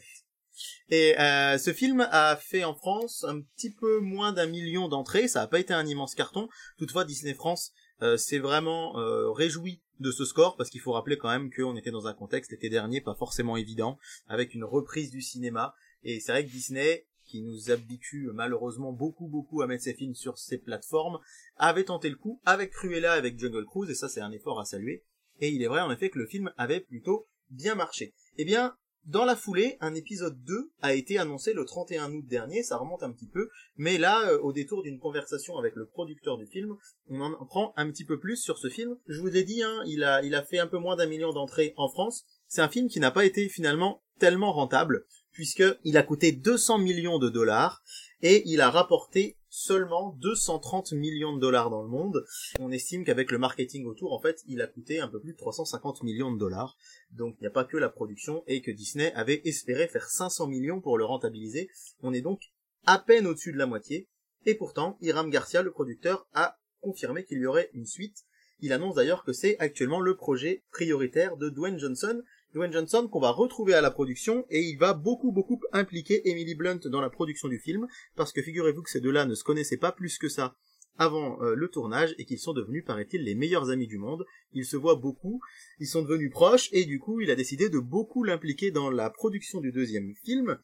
Et 0.89 1.19
euh, 1.19 1.57
ce 1.57 1.73
film 1.73 2.07
a 2.11 2.35
fait 2.35 2.63
en 2.63 2.75
France 2.75 3.25
un 3.27 3.41
petit 3.41 3.71
peu 3.71 3.99
moins 3.99 4.33
d'un 4.33 4.45
million 4.45 4.87
d'entrées, 4.87 5.27
ça 5.27 5.41
n'a 5.41 5.47
pas 5.47 5.59
été 5.59 5.73
un 5.73 5.85
immense 5.85 6.15
carton. 6.15 6.49
Toutefois, 6.77 7.05
Disney 7.05 7.33
France 7.33 7.73
euh, 8.01 8.17
s'est 8.17 8.39
vraiment 8.39 8.99
euh, 8.99 9.31
réjoui 9.31 9.81
de 9.99 10.11
ce 10.11 10.25
score, 10.25 10.55
parce 10.57 10.69
qu'il 10.69 10.81
faut 10.81 10.91
rappeler 10.91 11.17
quand 11.17 11.29
même 11.29 11.51
qu'on 11.51 11.75
était 11.75 11.91
dans 11.91 12.07
un 12.07 12.13
contexte 12.13 12.51
l'été 12.51 12.69
dernier 12.69 13.01
pas 13.01 13.15
forcément 13.15 13.57
évident, 13.57 13.97
avec 14.27 14.53
une 14.53 14.63
reprise 14.63 15.11
du 15.11 15.21
cinéma. 15.21 15.73
Et 16.03 16.19
c'est 16.19 16.31
vrai 16.31 16.45
que 16.45 16.51
Disney 16.51 17.05
qui 17.33 17.41
nous 17.41 17.71
habitue 17.71 18.29
malheureusement 18.31 18.93
beaucoup 18.93 19.27
beaucoup 19.27 19.63
à 19.63 19.67
mettre 19.67 19.83
ses 19.83 19.95
films 19.95 20.13
sur 20.13 20.37
ces 20.37 20.59
plateformes, 20.59 21.17
avait 21.57 21.85
tenté 21.85 22.11
le 22.11 22.15
coup 22.15 22.39
avec 22.45 22.69
Cruella 22.69 23.13
avec 23.13 23.39
Jungle 23.39 23.65
Cruise, 23.65 23.89
et 23.89 23.95
ça 23.95 24.07
c'est 24.07 24.21
un 24.21 24.31
effort 24.31 24.59
à 24.59 24.65
saluer. 24.65 25.03
Et 25.39 25.49
il 25.49 25.63
est 25.63 25.67
vrai 25.67 25.81
en 25.81 25.89
effet 25.89 26.11
que 26.11 26.19
le 26.19 26.27
film 26.27 26.53
avait 26.57 26.81
plutôt 26.81 27.27
bien 27.49 27.73
marché. 27.73 28.13
Eh 28.37 28.45
bien, 28.45 28.75
dans 29.05 29.25
la 29.25 29.35
foulée, 29.35 29.77
un 29.81 29.95
épisode 29.95 30.43
2 30.43 30.73
a 30.83 30.93
été 30.93 31.17
annoncé 31.17 31.53
le 31.53 31.65
31 31.65 32.13
août 32.13 32.25
dernier, 32.27 32.61
ça 32.61 32.77
remonte 32.77 33.01
un 33.01 33.11
petit 33.11 33.27
peu, 33.27 33.49
mais 33.77 33.97
là, 33.97 34.29
euh, 34.29 34.39
au 34.41 34.53
détour 34.53 34.83
d'une 34.83 34.99
conversation 34.99 35.57
avec 35.57 35.75
le 35.75 35.87
producteur 35.87 36.37
du 36.37 36.45
film, 36.45 36.75
on 37.09 37.19
en 37.19 37.33
apprend 37.33 37.73
un 37.77 37.89
petit 37.89 38.05
peu 38.05 38.19
plus 38.19 38.37
sur 38.37 38.59
ce 38.59 38.69
film. 38.69 38.95
Je 39.07 39.19
vous 39.19 39.35
ai 39.35 39.43
dit, 39.43 39.63
hein, 39.63 39.81
il 39.87 40.03
a 40.03 40.43
fait 40.43 40.59
un 40.59 40.67
peu 40.67 40.77
moins 40.77 40.95
d'un 40.95 41.07
million 41.07 41.33
d'entrées 41.33 41.73
en 41.77 41.89
France. 41.89 42.25
C'est 42.47 42.61
un 42.61 42.69
film 42.69 42.89
qui 42.89 42.99
n'a 42.99 43.09
pas 43.09 43.25
été 43.25 43.49
finalement 43.49 44.03
tellement 44.19 44.53
rentable 44.53 45.07
puisqu'il 45.33 45.97
a 45.97 46.03
coûté 46.03 46.31
200 46.31 46.77
millions 46.77 47.19
de 47.19 47.29
dollars 47.29 47.83
et 48.21 48.43
il 48.45 48.61
a 48.61 48.69
rapporté 48.69 49.37
seulement 49.49 50.15
230 50.19 50.93
millions 50.93 51.35
de 51.35 51.41
dollars 51.41 51.69
dans 51.69 51.83
le 51.83 51.89
monde. 51.89 52.25
On 52.59 52.71
estime 52.71 53.03
qu'avec 53.03 53.31
le 53.31 53.37
marketing 53.37 53.85
autour, 53.85 54.13
en 54.13 54.19
fait, 54.19 54.41
il 54.47 54.61
a 54.61 54.67
coûté 54.67 54.99
un 54.99 55.07
peu 55.07 55.19
plus 55.19 55.33
de 55.33 55.37
350 55.37 56.03
millions 56.03 56.31
de 56.31 56.39
dollars. 56.39 56.77
Donc 57.11 57.35
il 57.37 57.43
n'y 57.43 57.47
a 57.47 57.51
pas 57.51 57.65
que 57.65 57.77
la 57.77 57.89
production 57.89 58.43
et 58.47 58.61
que 58.61 58.71
Disney 58.71 59.13
avait 59.13 59.41
espéré 59.45 59.87
faire 59.87 60.09
500 60.09 60.47
millions 60.47 60.81
pour 60.81 60.97
le 60.97 61.05
rentabiliser. 61.05 61.69
On 62.01 62.13
est 62.13 62.21
donc 62.21 62.39
à 62.85 62.97
peine 62.97 63.27
au-dessus 63.27 63.51
de 63.51 63.57
la 63.57 63.67
moitié. 63.67 64.07
Et 64.45 64.55
pourtant, 64.55 64.97
Iram 65.01 65.29
Garcia, 65.29 65.61
le 65.61 65.71
producteur, 65.71 66.27
a 66.33 66.57
confirmé 66.81 67.25
qu'il 67.25 67.39
y 67.39 67.45
aurait 67.45 67.69
une 67.73 67.85
suite. 67.85 68.25
Il 68.59 68.73
annonce 68.73 68.95
d'ailleurs 68.95 69.23
que 69.23 69.33
c'est 69.33 69.57
actuellement 69.59 69.99
le 69.99 70.15
projet 70.15 70.63
prioritaire 70.71 71.37
de 71.37 71.49
Dwayne 71.49 71.79
Johnson, 71.79 72.21
Dwayne 72.53 72.71
Johnson 72.71 73.07
qu'on 73.11 73.19
va 73.19 73.31
retrouver 73.31 73.73
à 73.73 73.81
la 73.81 73.91
production 73.91 74.45
et 74.49 74.61
il 74.61 74.77
va 74.77 74.93
beaucoup 74.93 75.31
beaucoup 75.31 75.59
impliquer 75.71 76.29
Emily 76.29 76.55
Blunt 76.55 76.79
dans 76.85 77.01
la 77.01 77.09
production 77.09 77.47
du 77.47 77.59
film 77.59 77.87
parce 78.15 78.31
que 78.31 78.41
figurez-vous 78.41 78.83
que 78.83 78.89
ces 78.89 79.01
deux-là 79.01 79.25
ne 79.25 79.35
se 79.35 79.43
connaissaient 79.43 79.77
pas 79.77 79.91
plus 79.91 80.17
que 80.17 80.29
ça 80.29 80.55
avant 80.97 81.41
euh, 81.41 81.55
le 81.55 81.69
tournage 81.69 82.13
et 82.19 82.25
qu'ils 82.25 82.39
sont 82.39 82.53
devenus, 82.53 82.85
paraît-il, 82.85 83.23
les 83.23 83.33
meilleurs 83.33 83.71
amis 83.71 83.87
du 83.87 83.97
monde. 83.97 84.25
Ils 84.53 84.65
se 84.65 84.77
voient 84.77 84.95
beaucoup, 84.95 85.41
ils 85.79 85.87
sont 85.87 86.03
devenus 86.03 86.31
proches 86.31 86.69
et 86.71 86.85
du 86.85 86.99
coup 86.99 87.21
il 87.21 87.31
a 87.31 87.35
décidé 87.35 87.69
de 87.69 87.79
beaucoup 87.79 88.23
l'impliquer 88.23 88.71
dans 88.71 88.91
la 88.91 89.09
production 89.09 89.59
du 89.59 89.71
deuxième 89.71 90.13
film. 90.23 90.57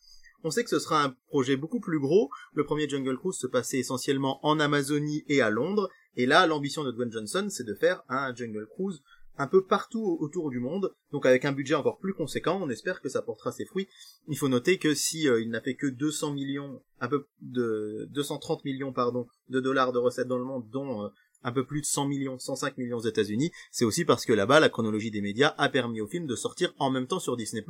On 0.43 0.51
sait 0.51 0.63
que 0.63 0.69
ce 0.69 0.79
sera 0.79 1.03
un 1.03 1.15
projet 1.27 1.57
beaucoup 1.57 1.81
plus 1.81 1.99
gros. 1.99 2.29
Le 2.53 2.63
premier 2.63 2.87
Jungle 2.87 3.17
Cruise 3.17 3.35
se 3.35 3.47
passait 3.47 3.79
essentiellement 3.79 4.39
en 4.45 4.59
Amazonie 4.59 5.25
et 5.27 5.41
à 5.41 5.49
Londres. 5.49 5.89
Et 6.15 6.25
là, 6.25 6.47
l'ambition 6.47 6.85
de 6.85 6.91
Dwayne 6.91 7.11
Johnson, 7.11 7.47
c'est 7.49 7.65
de 7.65 7.73
faire 7.73 8.03
un 8.07 8.33
Jungle 8.33 8.65
Cruise 8.67 9.01
un 9.39 9.47
peu 9.47 9.65
partout 9.65 10.17
autour 10.19 10.51
du 10.51 10.59
monde, 10.59 10.93
donc 11.11 11.25
avec 11.25 11.45
un 11.45 11.53
budget 11.53 11.73
encore 11.73 11.97
plus 11.97 12.13
conséquent, 12.13 12.59
on 12.61 12.69
espère 12.69 13.01
que 13.01 13.09
ça 13.09 13.21
portera 13.21 13.51
ses 13.51 13.65
fruits. 13.65 13.87
Il 14.27 14.37
faut 14.37 14.49
noter 14.49 14.77
que 14.77 14.93
si 14.93 15.27
euh, 15.27 15.41
il 15.41 15.49
n'a 15.49 15.61
fait 15.61 15.75
que 15.75 15.87
200 15.87 16.33
millions, 16.33 16.83
un 16.99 17.07
peu 17.07 17.25
de 17.41 18.07
230 18.11 18.65
millions 18.65 18.93
pardon 18.93 19.27
de 19.47 19.61
dollars 19.61 19.93
de 19.93 19.97
recettes 19.97 20.27
dans 20.27 20.37
le 20.37 20.43
monde, 20.43 20.69
dont 20.69 21.09
un 21.43 21.51
peu 21.51 21.65
plus 21.65 21.81
de 21.81 21.85
100 21.85 22.07
millions, 22.07 22.37
105 22.37 22.77
millions 22.77 22.97
aux 22.97 23.07
États-Unis, 23.07 23.51
c'est 23.71 23.85
aussi 23.85 24.03
parce 24.03 24.25
que 24.25 24.33
là-bas, 24.33 24.59
la 24.59 24.69
chronologie 24.69 25.11
des 25.11 25.21
médias 25.21 25.55
a 25.57 25.69
permis 25.69 26.01
au 26.01 26.07
film 26.07 26.27
de 26.27 26.35
sortir 26.35 26.73
en 26.77 26.91
même 26.91 27.07
temps 27.07 27.19
sur 27.19 27.37
Disney+. 27.37 27.63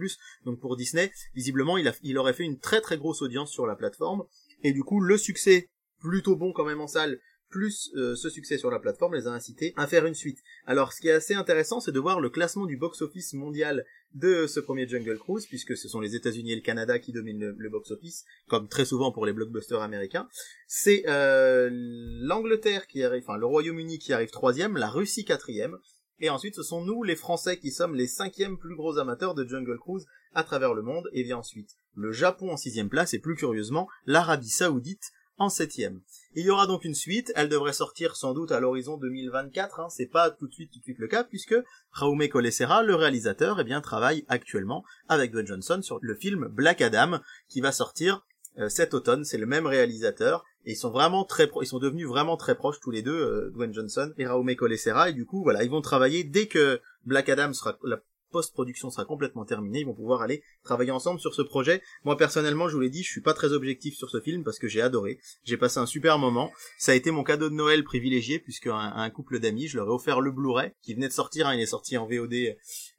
Donc 0.46 0.60
pour 0.60 0.76
Disney, 0.76 1.12
visiblement, 1.36 1.78
il, 1.78 1.92
il 2.02 2.18
aurait 2.18 2.34
fait 2.34 2.46
une 2.46 2.60
très 2.60 2.82
très 2.82 2.98
grosse 2.98 3.22
audience 3.22 3.52
sur 3.52 3.68
la 3.68 3.76
plateforme, 3.76 4.24
et 4.64 4.74
du 4.74 4.84
coup, 4.84 5.00
le 5.00 5.18
succès 5.18 5.70
plutôt 6.00 6.36
bon 6.36 6.52
quand 6.54 6.66
même 6.66 6.82
en 6.82 6.88
salle, 6.88 7.20
plus 7.50 7.92
euh, 7.96 8.16
ce 8.16 8.30
succès 8.30 8.58
sur 8.58 8.72
la 8.72 8.80
plateforme 8.80 9.16
les 9.16 9.28
a 9.28 9.32
incités 9.32 9.74
à 9.76 9.88
faire 9.88 10.06
une 10.06 10.16
suite. 10.16 10.40
Alors 10.66 10.94
ce 10.94 11.02
qui 11.02 11.08
est 11.08 11.14
assez 11.14 11.34
intéressant, 11.34 11.80
c'est 11.80 11.92
de 11.92 12.00
voir 12.00 12.20
le 12.20 12.30
classement 12.30 12.66
du 12.66 12.78
box-office 12.78 13.34
mondial 13.34 13.86
de 14.14 14.48
ce 14.48 14.60
premier 14.60 14.88
Jungle 14.88 15.18
Cruise, 15.20 15.46
puisque 15.46 15.78
ce 15.78 15.88
sont 15.88 16.00
les 16.00 16.16
États-Unis 16.16 16.54
et 16.54 16.56
le 16.56 16.62
Canada 16.62 16.98
qui 17.00 17.12
dominent 17.12 17.54
le, 17.56 17.70
box-office, 17.70 18.26
comme 18.48 18.68
très 18.68 18.86
souvent 18.86 19.12
pour 19.12 19.26
les 19.26 19.34
blockbusters 19.34 19.82
américains. 19.82 20.28
C'est 20.68 21.04
euh, 21.08 21.70
l'Angleterre 21.72 22.88
qui 22.88 23.04
arrive, 23.04 23.24
enfin 23.24 23.38
le 23.38 23.46
Royaume-Uni 23.46 24.00
qui 24.00 24.14
arrive 24.14 24.32
troisième, 24.32 24.78
la 24.78 24.90
Russie 24.90 25.26
quatrième, 25.26 25.78
et 26.20 26.30
ensuite 26.30 26.56
ce 26.56 26.64
sont 26.64 26.84
nous 26.84 27.04
les 27.04 27.16
Français 27.16 27.58
qui 27.58 27.72
sommes 27.72 27.96
les 27.96 28.08
cinquièmes 28.08 28.58
plus 28.58 28.76
gros 28.76 28.98
amateurs 28.98 29.36
de 29.36 29.48
Jungle 29.48 29.78
Cruise 29.78 30.06
à 30.34 30.44
travers 30.44 30.74
le 30.74 30.82
monde, 30.82 31.10
et 31.14 31.24
vient 31.24 31.38
ensuite 31.38 31.76
le 31.96 32.12
Japon 32.12 32.52
en 32.52 32.58
sixième 32.58 32.90
place, 32.90 33.14
et 33.14 33.20
plus 33.20 33.36
curieusement 33.36 33.88
l'Arabie 34.06 34.50
Saoudite 34.50 35.12
en 35.40 35.50
septième. 35.50 36.02
Il 36.36 36.46
y 36.46 36.50
aura 36.50 36.68
donc 36.68 36.86
une 36.86 36.94
suite, 36.94 37.32
elle 37.36 37.50
devrait 37.50 37.74
sortir 37.74 38.16
sans 38.16 38.34
doute 38.34 38.52
à 38.52 38.60
l'horizon 38.60 38.98
2024, 38.98 39.80
hein, 39.80 39.88
c'est 39.90 40.06
pas 40.06 40.30
tout 40.30 40.48
de 40.48 40.54
suite 40.54 40.72
tout 40.72 40.80
de 40.80 40.84
suite 40.84 41.00
le 41.00 41.08
cas, 41.08 41.24
puisque 41.24 41.56
Raume 41.92 42.28
Colessera, 42.28 42.84
le 42.84 42.94
réalisateur, 42.94 43.60
eh 43.60 43.64
bien, 43.64 43.82
travaille 43.82 44.26
actuellement 44.28 44.84
avec 45.08 45.32
Dwayne 45.32 45.48
Johnson 45.48 45.82
sur 45.82 45.98
le 46.02 46.16
film 46.16 46.48
Black 46.50 46.82
Adam, 46.82 47.20
qui 47.48 47.62
va 47.62 47.72
sortir 47.72 48.26
euh, 48.60 48.70
cet 48.70 48.94
automne, 48.94 49.24
c'est 49.24 49.38
le 49.38 49.46
même 49.46 49.66
réalisateur, 49.66 50.44
et 50.66 50.74
ils 50.74 50.78
sont 50.78 50.92
vraiment 50.92 51.24
très 51.24 51.48
pro 51.48 51.64
ils 51.64 51.68
sont 51.68 51.80
devenus 51.80 52.08
vraiment 52.08 52.38
très 52.38 52.56
proches 52.56 52.80
tous 52.80 52.92
les 52.92 53.02
deux, 53.02 53.52
euh, 53.56 53.72
Johnson 53.72 54.14
et 54.18 54.28
Raume 54.28 54.56
Colessera, 54.56 55.10
et 55.10 55.14
du 55.14 55.26
coup, 55.26 55.42
voilà, 55.44 55.64
ils 55.64 55.72
vont 55.72 55.82
travailler 55.82 56.24
dès 56.24 56.48
que 56.48 56.80
Black 57.06 57.30
Adam 57.30 57.54
sera, 57.54 57.78
la 57.84 58.00
post-production 58.30 58.90
sera 58.90 59.06
complètement 59.06 59.46
terminée, 59.46 59.82
ils 59.82 59.86
vont 59.86 59.94
pouvoir 59.94 60.22
aller 60.22 60.44
travailler 60.64 60.92
ensemble 60.92 61.20
sur 61.20 61.34
ce 61.34 61.42
projet. 61.42 61.82
Moi 62.04 62.18
personnellement, 62.18 62.70
je 62.70 62.76
vous 62.76 62.82
l'ai 62.82 62.90
dit, 62.90 63.04
je 63.04 63.12
suis 63.12 63.22
pas 63.22 63.34
très 63.34 63.54
objectif 63.54 63.96
sur 63.96 64.10
ce 64.10 64.20
film 64.20 64.44
parce 64.44 64.60
que 64.60 64.68
j'ai 64.68 64.82
adoré. 64.82 65.20
J'ai 65.44 65.58
passé 65.58 65.80
un 65.80 65.86
super 65.86 66.18
moment. 66.18 66.52
Ça 66.78 66.92
a 66.92 66.96
été 66.96 67.12
mon 67.12 67.24
cadeau 67.24 67.50
de 67.50 67.56
Noël 67.56 67.84
privilégié 67.84 68.40
puisque 68.40 68.68
un, 68.68 69.10
couple 69.10 69.40
d'amis, 69.40 69.68
je 69.68 69.78
leur 69.78 69.88
ai 69.88 69.92
offert 69.92 70.22
le 70.22 70.32
Blu-ray 70.32 70.72
qui 70.82 70.94
venait 70.94 71.08
de 71.08 71.14
sortir. 71.14 71.48
Hein, 71.48 71.56
il 71.56 71.62
est 71.62 71.66
sorti 71.66 71.98
en 71.98 72.08
VOD 72.08 72.56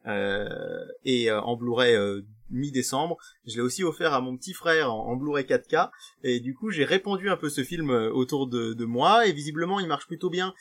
euh, 0.06 0.84
et 1.04 1.30
euh, 1.30 1.40
en 1.42 1.56
Blu-ray 1.56 1.94
euh, 1.94 2.22
mi-décembre. 2.50 3.16
Je 3.46 3.56
l'ai 3.56 3.60
aussi 3.60 3.84
offert 3.84 4.14
à 4.14 4.20
mon 4.20 4.36
petit 4.36 4.54
frère 4.54 4.92
en, 4.92 5.14
Blu-ray 5.16 5.44
4K 5.44 5.90
et 6.24 6.40
du 6.40 6.54
coup 6.54 6.70
j'ai 6.70 6.84
répandu 6.84 7.28
un 7.28 7.36
peu 7.36 7.48
ce 7.48 7.62
film 7.62 7.90
autour 7.90 8.48
de, 8.48 8.72
de 8.72 8.84
moi 8.84 9.26
et 9.26 9.32
visiblement 9.32 9.78
il 9.78 9.86
marche 9.86 10.06
plutôt 10.06 10.30
bien 10.30 10.54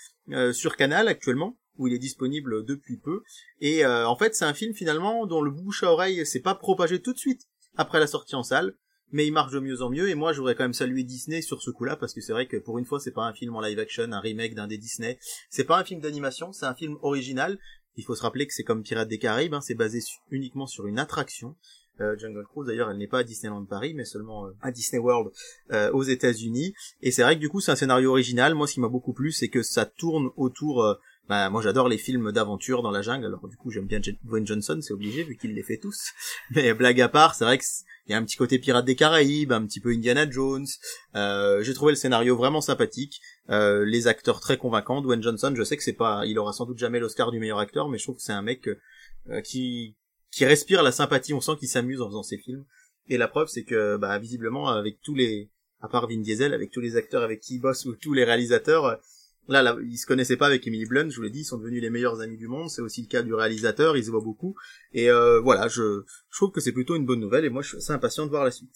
sur 0.52 0.76
Canal 0.76 1.08
actuellement 1.08 1.58
où 1.78 1.88
il 1.88 1.94
est 1.94 2.00
disponible 2.00 2.66
depuis 2.66 2.98
peu. 2.98 3.24
Et 3.62 3.86
euh, 3.86 4.08
en 4.08 4.16
fait, 4.16 4.36
c'est 4.36 4.46
un 4.46 4.54
film 4.54 4.74
finalement 4.74 5.26
dont 5.26 5.42
le 5.42 5.52
bouche 5.52 5.84
à 5.84 5.92
oreille 5.92 6.26
s'est 6.26 6.42
pas 6.42 6.56
propagé 6.56 7.02
tout 7.02 7.14
de 7.14 7.18
suite 7.18 7.48
après 7.76 8.00
la 8.00 8.08
sortie 8.08 8.36
en 8.36 8.44
salle, 8.44 8.76
mais 9.12 9.26
il 9.26 9.32
marche 9.32 9.52
de 9.52 9.60
mieux 9.60 9.82
en 9.82 9.90
mieux. 9.90 10.10
Et 10.10 10.16
moi, 10.16 10.34
je 10.34 10.40
voudrais 10.40 10.56
quand 10.56 10.64
même 10.64 10.74
saluer 10.74 11.04
Disney 11.04 11.42
sur 11.42 11.62
ce 11.62 11.72
coup-là 11.72 11.96
parce 11.96 12.14
que 12.14 12.22
c'est 12.22 12.34
vrai 12.34 12.48
que 12.48 12.58
pour 12.58 12.78
une 12.78 12.86
fois, 12.86 13.00
c'est 13.00 13.12
pas 13.12 13.24
un 13.24 13.34
film 13.34 13.56
en 13.56 13.62
live 13.62 13.80
action, 13.80 14.12
un 14.12 14.20
remake 14.20 14.56
d'un 14.56 14.68
des 14.68 14.78
Disney. 14.78 15.18
C'est 15.50 15.64
pas 15.64 15.80
un 15.80 15.84
film 15.84 16.02
d'animation, 16.02 16.52
c'est 16.52 16.66
un 16.66 16.76
film 16.76 16.98
original. 17.02 17.58
Il 17.96 18.04
faut 18.04 18.16
se 18.16 18.22
rappeler 18.22 18.48
que 18.48 18.54
c'est 18.54 18.64
comme 18.64 18.84
Pirates 18.84 19.10
des 19.10 19.20
Caraïbes, 19.20 19.54
hein, 19.54 19.62
c'est 19.62 19.76
basé 19.76 20.00
uniquement 20.30 20.68
sur 20.68 20.88
une 20.88 21.00
attraction. 21.00 21.56
Euh, 22.02 22.18
Jungle 22.18 22.46
Cruise 22.46 22.68
d'ailleurs 22.68 22.90
elle 22.90 22.98
n'est 22.98 23.08
pas 23.08 23.20
à 23.20 23.24
Disneyland 23.24 23.66
Paris 23.66 23.94
mais 23.94 24.06
seulement 24.06 24.46
euh, 24.46 24.52
à 24.62 24.72
Disney 24.72 25.02
World 25.02 25.34
euh, 25.72 25.92
aux 25.92 26.04
États-Unis 26.04 26.74
et 27.02 27.12
c'est 27.12 27.24
vrai 27.24 27.36
que 27.36 27.42
du 27.42 27.50
coup 27.50 27.60
c'est 27.60 27.72
un 27.74 27.76
scénario 27.76 28.12
original 28.12 28.56
moi 28.56 28.68
ce 28.68 28.76
qui 28.76 28.80
m'a 28.80 28.88
beaucoup 28.88 29.12
plu 29.12 29.34
c'est 29.34 29.50
que 29.50 29.64
ça 29.64 29.86
tourne 29.86 30.30
autour 30.38 30.98
bah, 31.30 31.48
moi 31.52 31.62
j'adore 31.62 31.88
les 31.88 32.00
films 32.00 32.32
d'aventure 32.32 32.82
dans 32.82 32.90
la 32.90 33.04
jungle, 33.04 33.28
alors 33.28 33.48
du 33.48 33.56
coup 33.56 33.70
j'aime 33.70 33.86
bien 33.86 34.02
Dwayne 34.24 34.48
Johnson, 34.48 34.80
c'est 34.82 34.94
obligé 34.94 35.24
vu 35.24 35.38
qu'il 35.38 35.54
les 35.54 35.62
fait 35.62 35.78
tous. 35.78 36.12
Mais 36.56 36.74
blague 36.74 37.00
à 37.02 37.08
part, 37.08 37.36
c'est 37.36 37.46
vrai 37.46 37.60
qu'il 37.60 37.68
y 38.08 38.14
a 38.14 38.18
un 38.18 38.26
petit 38.26 38.36
côté 38.36 38.58
Pirates 38.58 38.86
des 38.86 38.96
Caraïbes, 38.96 39.52
un 39.52 39.64
petit 39.64 39.80
peu 39.80 39.92
Indiana 39.92 40.28
Jones. 40.28 40.66
Euh, 41.14 41.62
j'ai 41.62 41.76
trouvé 41.76 41.92
le 41.92 41.98
scénario 41.98 42.36
vraiment 42.36 42.62
sympathique, 42.62 43.22
euh, 43.52 43.86
les 43.86 44.08
acteurs 44.08 44.40
très 44.40 44.58
convaincants. 44.58 45.02
Dwayne 45.02 45.22
Johnson, 45.22 45.54
je 45.56 45.64
sais 45.64 45.78
que 45.78 45.84
c'est 45.84 45.94
pas, 45.94 46.26
il 46.26 46.40
aura 46.40 46.52
sans 46.52 46.66
doute 46.66 46.80
jamais 46.80 47.00
l'Oscar 47.00 47.30
du 47.30 47.40
meilleur 47.40 47.60
acteur, 47.60 47.90
mais 47.90 48.00
je 48.00 48.06
trouve 48.06 48.16
que 48.16 48.24
c'est 48.24 48.34
un 48.34 48.42
mec 48.42 48.68
euh, 48.68 49.42
qui 49.42 49.96
qui 50.32 50.46
respire 50.46 50.82
la 50.82 50.92
sympathie. 50.92 51.36
On 51.36 51.42
sent 51.42 51.58
qu'il 51.60 51.68
s'amuse 51.68 52.02
en 52.02 52.08
faisant 52.08 52.24
ses 52.24 52.40
films. 52.40 52.66
Et 53.08 53.18
la 53.18 53.28
preuve, 53.28 53.50
c'est 53.50 53.64
que 53.66 53.98
bah, 53.98 54.18
visiblement 54.18 54.70
avec 54.70 55.00
tous 55.02 55.14
les, 55.14 55.52
à 55.80 55.88
part 55.88 56.08
Vin 56.08 56.22
Diesel, 56.22 56.56
avec 56.56 56.72
tous 56.72 56.82
les 56.82 56.96
acteurs 56.96 57.22
avec 57.22 57.40
qui 57.40 57.56
il 57.56 57.60
bosse 57.60 57.86
ou 57.86 57.96
tous 57.96 58.14
les 58.14 58.24
réalisateurs 58.24 59.00
Là, 59.48 59.64
là, 59.64 59.76
ils 59.84 59.98
se 59.98 60.06
connaissaient 60.06 60.38
pas 60.38 60.46
avec 60.46 60.68
Emily 60.68 60.86
Blunt, 60.86 61.10
je 61.10 61.16
vous 61.16 61.24
l'ai 61.24 61.32
dit, 61.32 61.40
ils 61.40 61.46
sont 61.46 61.58
devenus 61.58 61.82
les 61.82 61.90
meilleurs 61.90 62.22
amis 62.22 62.38
du 62.38 62.48
monde. 62.48 62.70
C'est 62.70 62.82
aussi 62.82 63.02
le 63.02 63.08
cas 63.08 63.24
du 63.24 63.34
réalisateur, 63.34 63.98
ils 63.98 64.06
se 64.06 64.12
voient 64.12 64.22
beaucoup. 64.22 64.56
Et 64.94 65.10
euh, 65.10 65.40
voilà, 65.40 65.68
je, 65.68 66.04
je 66.30 66.38
trouve 66.38 66.52
que 66.52 66.62
c'est 66.62 66.72
plutôt 66.72 66.96
une 66.96 67.06
bonne 67.06 67.20
nouvelle 67.20 67.46
et 67.46 67.50
moi 67.50 67.64
je 67.64 67.70
suis 67.70 67.78
assez 67.78 67.92
impatient 67.92 68.26
de 68.26 68.30
voir 68.30 68.44
la 68.44 68.52
suite. 68.52 68.76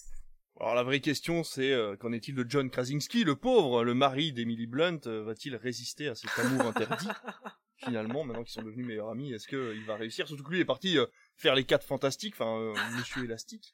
Alors 0.60 0.76
la 0.76 0.84
vraie 0.84 1.00
question 1.00 1.44
c'est 1.44 1.74
euh, 1.74 1.96
qu'en 1.96 2.12
est-il 2.12 2.36
de 2.36 2.46
John 2.48 2.70
Krasinski, 2.70 3.24
le 3.24 3.36
pauvre, 3.36 3.84
le 3.84 3.94
mari 3.94 4.34
d'Emily 4.34 4.66
Blunt, 4.66 5.02
euh, 5.06 5.24
va-t-il 5.24 5.56
résister 5.56 6.08
à 6.08 6.16
cet 6.16 6.32
amour 6.40 6.62
interdit 6.62 7.08
Finalement, 7.78 8.24
maintenant 8.24 8.44
qu'ils 8.44 8.54
sont 8.54 8.64
devenus 8.64 8.88
meilleurs 8.88 9.10
amis, 9.10 9.34
est-ce 9.34 9.48
qu'il 9.48 9.86
va 9.86 9.98
réussir? 9.98 10.28
Surtout 10.28 10.44
que 10.44 10.52
lui 10.52 10.62
est 10.62 10.66
parti 10.66 10.98
faire 11.36 11.54
les 11.54 11.66
quatre 11.66 11.86
fantastiques, 11.86 12.36
enfin 12.36 12.74
Monsieur 12.98 13.26
Élastique. 13.26 13.74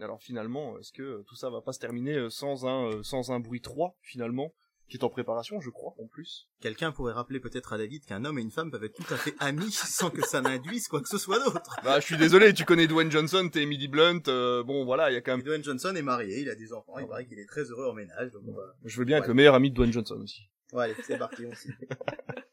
Alors 0.00 0.22
finalement, 0.22 0.78
est-ce 0.78 0.92
que 0.92 1.24
tout 1.26 1.34
ça 1.34 1.50
va 1.50 1.60
pas 1.60 1.72
se 1.72 1.80
terminer 1.80 2.28
sans 2.30 2.66
un 2.66 3.02
sans 3.02 3.32
un 3.32 3.40
bruit 3.40 3.60
3 3.60 3.96
finalement? 4.00 4.54
Qui 4.88 4.96
est 4.96 5.04
en 5.04 5.08
préparation, 5.08 5.60
je 5.60 5.70
crois, 5.70 5.94
en 5.98 6.06
plus. 6.06 6.48
Quelqu'un 6.60 6.92
pourrait 6.92 7.12
rappeler 7.12 7.40
peut-être 7.40 7.72
à 7.72 7.78
David 7.78 8.04
qu'un 8.04 8.24
homme 8.24 8.38
et 8.38 8.42
une 8.42 8.50
femme 8.50 8.70
peuvent 8.70 8.84
être 8.84 8.94
tout 8.94 9.14
à 9.14 9.16
fait 9.16 9.34
amis 9.38 9.70
sans 9.72 10.10
que 10.10 10.26
ça 10.26 10.40
n'induise 10.40 10.88
quoi 10.88 11.00
que 11.00 11.08
ce 11.08 11.18
soit 11.18 11.38
d'autre. 11.38 11.76
Bah, 11.84 12.00
je 12.00 12.06
suis 12.06 12.16
désolé, 12.16 12.52
tu 12.54 12.64
connais 12.64 12.86
Dwayne 12.86 13.10
Johnson, 13.10 13.48
t'es 13.52 13.62
Emily 13.62 13.88
Blunt, 13.88 14.22
euh, 14.28 14.62
bon, 14.62 14.84
voilà, 14.84 15.10
il 15.10 15.14
y 15.14 15.16
a 15.16 15.20
quand 15.20 15.32
même... 15.32 15.42
Dwayne 15.42 15.64
Johnson 15.64 15.94
est 15.94 16.02
marié, 16.02 16.40
il 16.40 16.48
a 16.48 16.54
des 16.54 16.72
enfants, 16.72 16.98
il 16.98 17.06
paraît 17.06 17.26
qu'il 17.26 17.38
est 17.38 17.46
très 17.46 17.62
heureux 17.64 17.86
en 17.86 17.94
ménage, 17.94 18.32
donc 18.32 18.44
Je 18.84 18.98
veux 18.98 19.04
bien 19.04 19.18
être 19.18 19.28
le 19.28 19.34
meilleur 19.34 19.54
ami 19.54 19.70
de 19.70 19.74
Dwayne 19.74 19.92
Johnson 19.92 20.20
aussi. 20.22 20.48
Ouais, 20.72 20.94
c'est 21.06 21.18
parti, 21.18 21.46
aussi. 21.46 21.70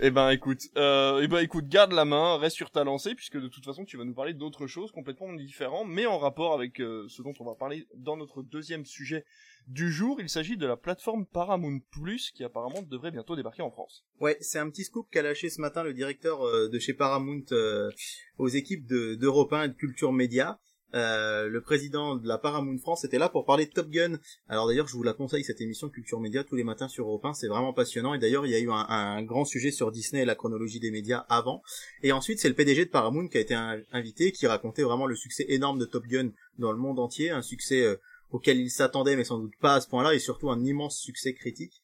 Eh 0.00 0.10
ben 0.10 0.30
écoute, 0.30 0.62
euh, 0.76 1.20
eh 1.22 1.28
ben 1.28 1.38
écoute, 1.38 1.68
garde 1.68 1.92
la 1.92 2.04
main, 2.04 2.38
reste 2.38 2.56
sur 2.56 2.70
ta 2.70 2.84
lancée 2.84 3.14
puisque 3.14 3.38
de 3.38 3.48
toute 3.48 3.64
façon 3.64 3.84
tu 3.84 3.96
vas 3.96 4.04
nous 4.04 4.14
parler 4.14 4.34
d'autres 4.34 4.66
choses 4.66 4.92
complètement 4.92 5.32
différentes, 5.32 5.88
mais 5.88 6.06
en 6.06 6.18
rapport 6.18 6.54
avec 6.54 6.80
euh, 6.80 7.06
ce 7.08 7.22
dont 7.22 7.34
on 7.40 7.44
va 7.44 7.54
parler 7.54 7.86
dans 7.96 8.16
notre 8.16 8.42
deuxième 8.42 8.84
sujet 8.84 9.24
du 9.66 9.92
jour. 9.92 10.20
Il 10.20 10.28
s'agit 10.28 10.56
de 10.56 10.66
la 10.66 10.76
plateforme 10.76 11.26
Paramount 11.26 11.80
Plus 11.90 12.30
qui 12.30 12.44
apparemment 12.44 12.82
devrait 12.82 13.10
bientôt 13.10 13.36
débarquer 13.36 13.62
en 13.62 13.70
France. 13.70 14.04
Ouais, 14.20 14.36
c'est 14.40 14.58
un 14.58 14.70
petit 14.70 14.84
scoop 14.84 15.08
qu'a 15.10 15.22
lâché 15.22 15.50
ce 15.50 15.60
matin 15.60 15.82
le 15.82 15.94
directeur 15.94 16.42
euh, 16.46 16.68
de 16.68 16.78
chez 16.78 16.94
Paramount 16.94 17.44
euh, 17.52 17.90
aux 18.38 18.48
équipes 18.48 18.86
d'Europe 18.86 19.52
1 19.52 19.64
et 19.64 19.68
de 19.68 19.74
Culture 19.74 20.12
Média. 20.12 20.58
Euh, 20.94 21.48
le 21.48 21.60
président 21.60 22.16
de 22.16 22.26
la 22.26 22.38
Paramount 22.38 22.78
France 22.78 23.04
était 23.04 23.18
là 23.18 23.28
pour 23.28 23.44
parler 23.44 23.66
de 23.66 23.70
Top 23.70 23.88
Gun. 23.88 24.18
Alors 24.48 24.66
d'ailleurs, 24.66 24.88
je 24.88 24.94
vous 24.94 25.02
la 25.02 25.12
conseille 25.12 25.44
cette 25.44 25.60
émission 25.60 25.88
Culture 25.88 26.20
Média 26.20 26.44
tous 26.44 26.56
les 26.56 26.64
matins 26.64 26.88
sur 26.88 27.06
Europe 27.06 27.24
1, 27.24 27.34
c'est 27.34 27.48
vraiment 27.48 27.72
passionnant. 27.72 28.14
Et 28.14 28.18
d'ailleurs, 28.18 28.46
il 28.46 28.52
y 28.52 28.54
a 28.54 28.58
eu 28.58 28.70
un, 28.70 29.22
grand 29.22 29.44
sujet 29.44 29.70
sur 29.70 29.92
Disney 29.92 30.22
et 30.22 30.24
la 30.24 30.34
chronologie 30.34 30.80
des 30.80 30.90
médias 30.90 31.24
avant. 31.28 31.62
Et 32.02 32.12
ensuite, 32.12 32.40
c'est 32.40 32.48
le 32.48 32.54
PDG 32.54 32.86
de 32.86 32.90
Paramount 32.90 33.28
qui 33.28 33.38
a 33.38 33.40
été 33.40 33.54
invité, 33.92 34.32
qui 34.32 34.46
racontait 34.46 34.82
vraiment 34.82 35.06
le 35.06 35.14
succès 35.14 35.44
énorme 35.48 35.78
de 35.78 35.84
Top 35.84 36.06
Gun 36.06 36.30
dans 36.58 36.72
le 36.72 36.78
monde 36.78 36.98
entier, 36.98 37.30
un 37.30 37.42
succès 37.42 37.98
auquel 38.30 38.58
il 38.58 38.70
s'attendait, 38.70 39.16
mais 39.16 39.24
sans 39.24 39.38
doute 39.38 39.56
pas 39.60 39.74
à 39.74 39.80
ce 39.80 39.88
point-là, 39.88 40.14
et 40.14 40.18
surtout 40.18 40.50
un 40.50 40.64
immense 40.64 40.98
succès 40.98 41.34
critique. 41.34 41.79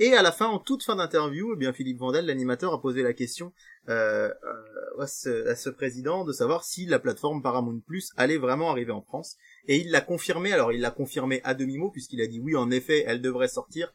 Et 0.00 0.14
à 0.14 0.22
la 0.22 0.32
fin, 0.32 0.46
en 0.46 0.58
toute 0.58 0.82
fin 0.82 0.96
d'interview, 0.96 1.52
eh 1.54 1.56
bien 1.56 1.72
Philippe 1.72 1.98
Vandel, 1.98 2.26
l'animateur, 2.26 2.72
a 2.72 2.80
posé 2.80 3.02
la 3.02 3.12
question 3.12 3.52
euh, 3.88 4.28
euh, 4.28 5.00
à, 5.00 5.06
ce, 5.06 5.70
président 5.70 6.24
de 6.24 6.32
savoir 6.32 6.64
si 6.64 6.84
la 6.86 6.98
plateforme 6.98 7.42
Paramount 7.42 7.80
Plus 7.86 8.10
allait 8.16 8.38
vraiment 8.38 8.70
arriver 8.70 8.90
en 8.90 9.02
France. 9.02 9.36
Et 9.68 9.76
il 9.76 9.90
l'a 9.90 10.00
confirmé. 10.00 10.52
Alors 10.52 10.72
il 10.72 10.80
l'a 10.80 10.90
confirmé 10.90 11.40
à 11.44 11.54
demi 11.54 11.78
mot 11.78 11.90
puisqu'il 11.90 12.20
a 12.22 12.26
dit 12.26 12.40
oui, 12.40 12.56
en 12.56 12.70
effet, 12.72 13.04
elle 13.06 13.20
devrait 13.20 13.48
sortir 13.48 13.92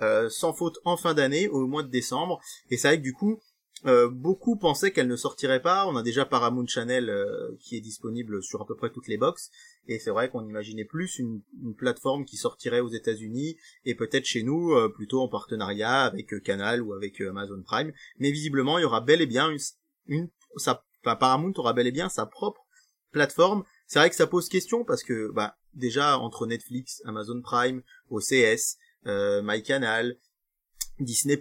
euh, 0.00 0.30
sans 0.30 0.54
faute 0.54 0.78
en 0.86 0.96
fin 0.96 1.12
d'année, 1.12 1.48
au 1.48 1.66
mois 1.66 1.82
de 1.82 1.90
décembre. 1.90 2.40
Et 2.70 2.78
c'est 2.78 2.88
vrai 2.88 2.96
que 2.96 3.02
du 3.02 3.12
coup, 3.12 3.38
euh, 3.84 4.08
beaucoup 4.08 4.56
pensaient 4.56 4.92
qu'elle 4.92 5.08
ne 5.08 5.16
sortirait 5.16 5.62
pas. 5.62 5.86
On 5.88 5.96
a 5.96 6.02
déjà 6.02 6.24
Paramount 6.24 6.66
Channel 6.66 7.10
euh, 7.10 7.56
qui 7.58 7.76
est 7.76 7.80
disponible 7.80 8.42
sur 8.42 8.62
à 8.62 8.66
peu 8.66 8.76
près 8.76 8.90
toutes 8.90 9.08
les 9.08 9.16
box. 9.16 9.50
Et 9.88 9.98
c'est 9.98 10.10
vrai 10.10 10.30
qu'on 10.30 10.46
imaginait 10.46 10.84
plus 10.84 11.18
une, 11.18 11.42
plateforme 11.76 12.24
qui 12.24 12.36
sortirait 12.36 12.80
aux 12.80 12.90
États-Unis 12.90 13.56
et 13.84 13.94
peut-être 13.94 14.24
chez 14.24 14.44
nous 14.44 14.72
euh, 14.72 14.88
plutôt 14.88 15.20
en 15.20 15.28
partenariat 15.28 16.02
avec 16.02 16.42
Canal 16.44 16.82
ou 16.82 16.92
avec 16.92 17.20
Amazon 17.20 17.62
Prime. 17.62 17.92
Mais 18.18 18.30
visiblement, 18.30 18.78
il 18.78 18.82
y 18.82 18.84
aura 18.84 19.00
bel 19.00 19.20
et 19.20 19.26
bien 19.26 19.50
une, 20.06 20.28
sa, 20.56 20.84
Paramount 21.02 21.52
aura 21.56 21.72
bel 21.72 21.88
et 21.88 21.92
bien 21.92 22.08
sa 22.08 22.26
propre 22.26 22.64
plateforme. 23.10 23.64
C'est 23.86 23.98
vrai 23.98 24.10
que 24.10 24.16
ça 24.16 24.28
pose 24.28 24.48
question 24.48 24.84
parce 24.84 25.02
que 25.02 25.30
bah 25.32 25.56
déjà 25.74 26.18
entre 26.18 26.46
Netflix, 26.46 27.02
Amazon 27.04 27.42
Prime, 27.42 27.82
OCS, 28.10 28.76
MyCanal, 29.04 30.16
Disney+, 31.00 31.40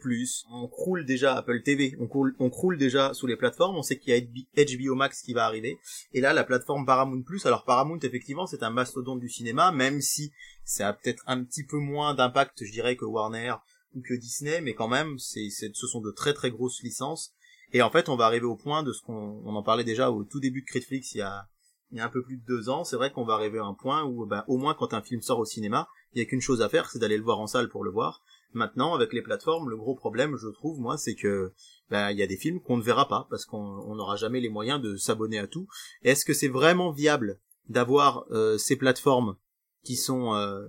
on 0.52 0.68
croule 0.68 1.06
déjà 1.06 1.36
Apple 1.36 1.62
TV, 1.62 1.96
on 2.00 2.08
croule, 2.08 2.36
on 2.40 2.50
croule 2.50 2.78
déjà 2.78 3.14
sous 3.14 3.28
les 3.28 3.36
plateformes, 3.36 3.76
on 3.76 3.84
sait 3.84 4.00
qu'il 4.00 4.14
y 4.14 4.18
a 4.18 4.66
HBO 4.66 4.96
Max 4.96 5.22
qui 5.22 5.34
va 5.34 5.46
arriver, 5.46 5.78
et 6.14 6.22
là 6.22 6.34
la 6.34 6.44
plateforme 6.44 6.86
Paramount+, 6.86 7.24
alors 7.44 7.66
Paramount 7.66 8.00
effectivement 8.00 8.48
c'est 8.48 8.64
un 8.64 8.70
mastodonte 8.70 9.20
du 9.20 9.30
cinéma, 9.30 9.72
même 9.72 10.02
si 10.02 10.32
ça 10.64 10.88
a 10.88 10.94
peut-être 10.94 11.24
un 11.28 11.44
petit 11.44 11.66
peu 11.66 11.78
moins 11.78 12.16
d'impact 12.16 12.64
je 12.64 12.72
dirais 12.72 12.96
que 12.96 13.06
Warner 13.06 13.56
ou 13.94 14.02
que 14.02 14.14
Disney, 14.14 14.62
mais 14.62 14.74
quand 14.74 14.88
même, 14.88 15.18
c'est, 15.18 15.50
ce 15.50 15.88
sont 15.88 16.02
de 16.02 16.12
très 16.12 16.34
très 16.34 16.52
grosses 16.52 16.82
licences. 16.82 17.34
Et 17.74 17.82
en 17.82 17.90
fait, 17.90 18.10
on 18.10 18.16
va 18.16 18.26
arriver 18.26 18.46
au 18.46 18.56
point 18.56 18.84
de 18.84 18.92
ce 18.92 19.02
qu'on 19.02 19.42
on 19.46 19.56
en 19.56 19.64
parlait 19.64 19.84
déjà 19.84 20.12
au 20.12 20.24
tout 20.24 20.40
début 20.40 20.62
de 20.62 20.66
Critflix 20.66 21.14
il 21.14 21.20
y 21.20 21.22
a, 21.22 21.48
il 21.92 21.98
y 21.98 22.02
a 22.02 22.06
un 22.06 22.10
peu 22.10 22.22
plus 22.22 22.38
de 22.38 22.46
deux 22.46 22.70
ans. 22.70 22.84
C'est 22.84 22.96
vrai 22.96 23.12
qu'on 23.12 23.24
va 23.24 23.34
arriver 23.34 23.60
à 23.60 23.66
un 23.66 23.74
point 23.74 24.04
où, 24.04 24.26
ben, 24.26 24.44
au 24.48 24.58
moins 24.58 24.74
quand 24.74 24.94
un 24.94 25.02
film 25.02 25.22
sort 25.22 25.40
au 25.40 25.46
cinéma, 25.46 25.88
il 26.14 26.20
y 26.20 26.22
a 26.22 26.26
qu'une 26.26 26.42
chose 26.42 26.62
à 26.62 26.70
faire, 26.70 26.90
c'est 26.90 27.00
d'aller 27.00 27.18
le 27.18 27.24
voir 27.24 27.40
en 27.40 27.48
salle 27.48 27.70
pour 27.70 27.84
le 27.84 27.92
voir. 27.92 28.22
Maintenant, 28.54 28.94
avec 28.94 29.14
les 29.14 29.22
plateformes, 29.22 29.70
le 29.70 29.78
gros 29.78 29.96
problème, 29.96 30.36
je 30.36 30.50
trouve, 30.50 30.80
moi, 30.80 30.98
c'est 30.98 31.16
que 31.16 31.54
ben, 31.90 32.12
il 32.12 32.18
y 32.18 32.24
a 32.24 32.28
des 32.28 32.38
films 32.38 32.62
qu'on 32.62 32.78
ne 32.78 32.84
verra 32.84 33.08
pas 33.08 33.28
parce 33.30 33.46
qu'on 33.46 33.96
n'aura 33.96 34.16
jamais 34.16 34.42
les 34.42 34.50
moyens 34.50 34.82
de 34.82 34.98
s'abonner 34.98 35.40
à 35.40 35.48
tout. 35.48 35.68
Est-ce 36.04 36.26
que 36.26 36.34
c'est 36.34 36.48
vraiment 36.48 36.92
viable 36.92 37.40
d'avoir 37.70 38.26
euh, 38.32 38.58
ces 38.58 38.76
plateformes 38.76 39.38
qui 39.84 39.96
sont 39.96 40.36
euh, 40.36 40.68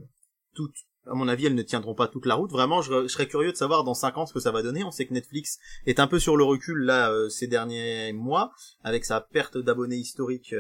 toutes 0.55 0.77
à 1.09 1.15
mon 1.15 1.27
avis, 1.27 1.47
elles 1.47 1.57
ne 1.57 1.63
tiendront 1.63 1.97
pas 1.97 2.07
toute 2.07 2.27
la 2.27 2.37
route? 2.37 2.53
Vraiment, 2.53 2.81
je, 2.81 3.09
serais 3.09 3.27
curieux 3.27 3.51
de 3.51 3.57
savoir 3.57 3.83
dans 3.83 3.93
5 3.93 4.19
ans 4.19 4.27
ce 4.27 4.33
que 4.33 4.39
ça 4.39 4.53
va 4.53 4.63
donner. 4.63 4.85
On 4.85 4.93
sait 4.93 5.05
que 5.05 5.13
Netflix 5.13 5.59
est 5.85 5.99
un 5.99 6.07
peu 6.07 6.21
sur 6.21 6.37
le 6.37 6.45
recul 6.45 6.79
là 6.79 7.11
euh, 7.11 7.29
ces 7.29 7.49
derniers 7.49 8.13
mois 8.13 8.53
avec 8.85 9.05
sa 9.05 9.21
perte 9.21 9.59
d'abonnés 9.59 9.97
historiques 9.97 10.55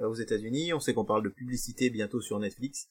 aux 0.00 0.14
États-Unis. 0.14 0.72
On 0.72 0.80
sait 0.80 0.94
qu'on 0.94 1.04
parle 1.04 1.22
de 1.22 1.28
publicité 1.28 1.90
bientôt 1.90 2.20
sur 2.20 2.40
Netflix. 2.40 2.88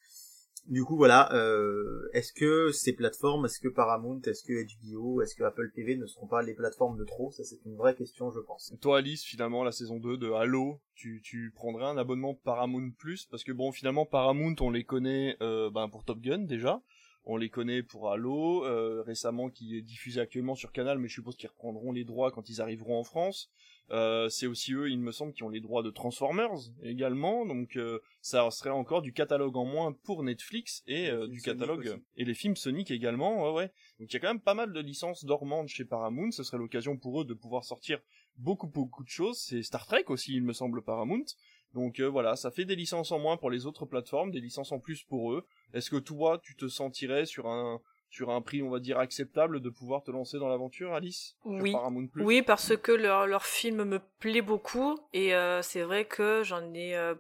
Du 0.68 0.84
coup, 0.84 0.98
voilà. 0.98 1.34
Euh, 1.34 2.10
est-ce 2.14 2.34
que 2.34 2.72
ces 2.72 2.94
plateformes, 2.94 3.46
est-ce 3.46 3.60
que 3.60 3.70
Paramount, 3.70 4.20
est-ce 4.26 4.44
que 4.44 4.54
HBO, 4.54 5.22
est-ce 5.22 5.34
que 5.34 5.44
Apple 5.44 5.72
TV 5.74 5.96
ne 5.96 6.06
seront 6.06 6.28
pas 6.28 6.42
les 6.42 6.54
plateformes 6.54 6.98
de 6.98 7.06
trop? 7.06 7.32
Ça, 7.32 7.46
c'est 7.46 7.60
une 7.66 7.78
vraie 7.78 7.96
question, 7.96 8.32
je 8.32 8.40
pense. 8.42 8.74
toi, 8.82 8.98
Alice, 8.98 9.24
finalement, 9.24 9.64
la 9.64 9.72
saison 9.72 9.98
2 9.98 10.18
de 10.18 10.30
Halo, 10.32 10.82
tu, 10.94 11.22
tu 11.24 11.54
prendrais 11.56 11.86
un 11.86 11.98
abonnement 11.98 12.34
Paramount 12.34 12.92
Plus? 12.98 13.26
Parce 13.28 13.46
que 13.46 13.54
bon, 13.54 13.72
finalement, 13.72 14.06
Paramount, 14.06 14.56
on 14.60 14.70
les 14.70 14.84
connaît 14.84 15.38
euh, 15.42 15.70
ben, 15.70 15.88
pour 15.88 16.04
Top 16.04 16.20
Gun 16.20 16.40
déjà. 16.40 16.82
On 17.24 17.38
les 17.38 17.50
connaît 17.50 17.84
pour 17.84 18.12
Halo, 18.12 18.66
euh, 18.66 19.04
récemment 19.06 19.50
qui 19.50 19.78
est 19.78 19.82
diffusé 19.82 20.20
actuellement 20.20 20.56
sur 20.56 20.72
Canal, 20.72 20.98
mais 20.98 21.08
je 21.08 21.14
suppose 21.14 21.36
qu'ils 21.36 21.50
reprendront 21.50 21.92
les 21.92 22.06
droits 22.06 22.32
quand 22.32 22.50
ils 22.50 22.62
arriveront 22.62 23.00
en 23.00 23.04
France. 23.04 23.50
Euh, 23.92 24.28
c'est 24.28 24.48
aussi 24.48 24.74
eux, 24.74 24.90
il 24.90 25.00
me 25.00 25.12
semble, 25.12 25.34
qui 25.34 25.44
ont 25.44 25.50
les 25.50 25.62
droits 25.62 25.82
de 25.82 25.90
Transformers 25.90 26.58
également, 26.84 27.46
donc 27.46 27.78
euh, 27.78 28.00
ça 28.22 28.50
serait 28.52 28.70
encore 28.70 29.02
du 29.02 29.14
catalogue 29.14 29.56
en 29.56 29.64
moins 29.64 29.94
pour 29.94 30.24
Netflix 30.24 30.84
et 30.88 31.10
euh, 31.10 31.28
du 31.28 31.42
catalogue 31.42 32.02
et 32.18 32.26
les 32.26 32.34
films 32.34 32.58
Sonic 32.58 32.92
également, 32.92 33.44
ouais 33.44 33.54
ouais. 33.54 33.72
Donc 34.00 34.12
il 34.12 34.14
y 34.14 34.18
a 34.18 34.20
quand 34.20 34.28
même 34.28 34.42
pas 34.42 34.54
mal 34.56 34.74
de 34.74 34.80
licences 34.82 35.24
dormantes 35.24 35.70
chez 35.70 35.86
Paramount, 35.86 36.32
ce 36.32 36.44
serait 36.44 36.58
l'occasion 36.58 36.98
pour 36.98 37.22
eux 37.22 37.26
de 37.26 37.34
pouvoir 37.34 37.64
sortir 37.64 38.00
beaucoup 38.38 38.68
beaucoup 38.68 39.04
de 39.04 39.10
choses. 39.10 39.40
C'est 39.40 39.64
Star 39.64 39.86
Trek 39.86 40.06
aussi, 40.08 40.34
il 40.34 40.44
me 40.44 40.54
semble, 40.54 40.82
Paramount. 40.82 41.26
Donc 41.74 42.02
voilà, 42.02 42.36
ça 42.36 42.52
fait 42.52 42.66
des 42.66 42.76
licences 42.76 43.12
en 43.12 43.20
moins 43.20 43.38
pour 43.38 43.50
les 43.50 43.66
autres 43.66 43.86
plateformes, 43.86 44.32
des 44.32 44.42
licences 44.42 44.72
en 44.72 44.80
plus 44.80 45.04
pour 45.04 45.34
eux. 45.34 45.46
Est-ce 45.74 45.90
que 45.90 45.98
toi, 45.98 46.40
tu 46.44 46.56
te 46.56 46.68
sentirais 46.68 47.26
sur 47.26 47.48
un 47.48 47.82
sur 48.10 48.30
un 48.30 48.42
prix, 48.42 48.62
on 48.62 48.70
va 48.70 48.80
dire, 48.80 49.00
acceptable 49.00 49.60
de 49.60 49.70
pouvoir 49.70 50.04
te 50.04 50.12
lancer 50.12 50.40
dans 50.40 50.48
l'aventure, 50.48 50.94
Alice 50.94 51.36
Oui. 51.44 51.76
Oui, 52.16 52.42
parce 52.42 52.76
que 52.78 52.92
leur, 52.92 53.28
leur 53.28 53.46
film 53.46 53.84
me 53.84 54.00
plaît 54.20 54.42
beaucoup 54.42 54.98
et 55.14 55.36
euh, 55.36 55.62
c'est 55.62 55.84
vrai 55.84 56.06
que 56.06 56.42
j'en 56.44 56.74
ai 56.74 56.96
euh, 56.96 57.16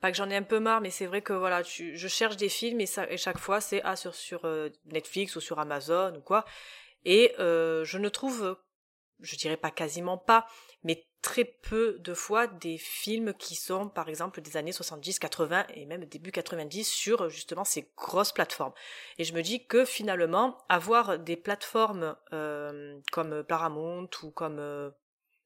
pas 0.00 0.10
que 0.10 0.16
j'en 0.16 0.28
ai 0.30 0.36
un 0.36 0.42
peu 0.42 0.58
marre, 0.58 0.80
mais 0.80 0.90
c'est 0.90 1.06
vrai 1.06 1.22
que 1.22 1.32
voilà, 1.32 1.62
je 1.62 2.08
cherche 2.08 2.36
des 2.36 2.48
films 2.48 2.80
et, 2.80 2.86
ça, 2.86 3.10
et 3.10 3.16
chaque 3.16 3.38
fois 3.38 3.60
c'est 3.60 3.80
ah, 3.84 3.96
sur 3.96 4.14
sur 4.14 4.44
euh, 4.44 4.68
Netflix 4.86 5.36
ou 5.36 5.40
sur 5.40 5.58
Amazon 5.58 6.14
ou 6.16 6.20
quoi. 6.20 6.44
Et 7.04 7.32
je 7.38 7.98
ne 7.98 8.08
trouve 8.08 8.56
je 9.20 9.36
dirais 9.36 9.56
pas 9.56 9.70
quasiment 9.70 10.18
pas, 10.18 10.46
mais 10.82 11.06
très 11.22 11.44
peu 11.44 11.96
de 12.00 12.12
fois 12.12 12.46
des 12.46 12.76
films 12.76 13.32
qui 13.32 13.54
sont 13.54 13.88
par 13.88 14.10
exemple 14.10 14.42
des 14.42 14.58
années 14.58 14.72
70, 14.72 15.18
80 15.18 15.66
et 15.74 15.86
même 15.86 16.04
début 16.04 16.30
90 16.30 16.84
sur 16.84 17.30
justement 17.30 17.64
ces 17.64 17.90
grosses 17.96 18.32
plateformes. 18.32 18.74
Et 19.16 19.24
je 19.24 19.32
me 19.32 19.40
dis 19.40 19.66
que 19.66 19.86
finalement 19.86 20.58
avoir 20.68 21.18
des 21.18 21.36
plateformes 21.36 22.14
euh, 22.34 23.00
comme 23.10 23.42
Paramount 23.42 24.10
ou 24.22 24.30
comme 24.30 24.58
euh, 24.58 24.90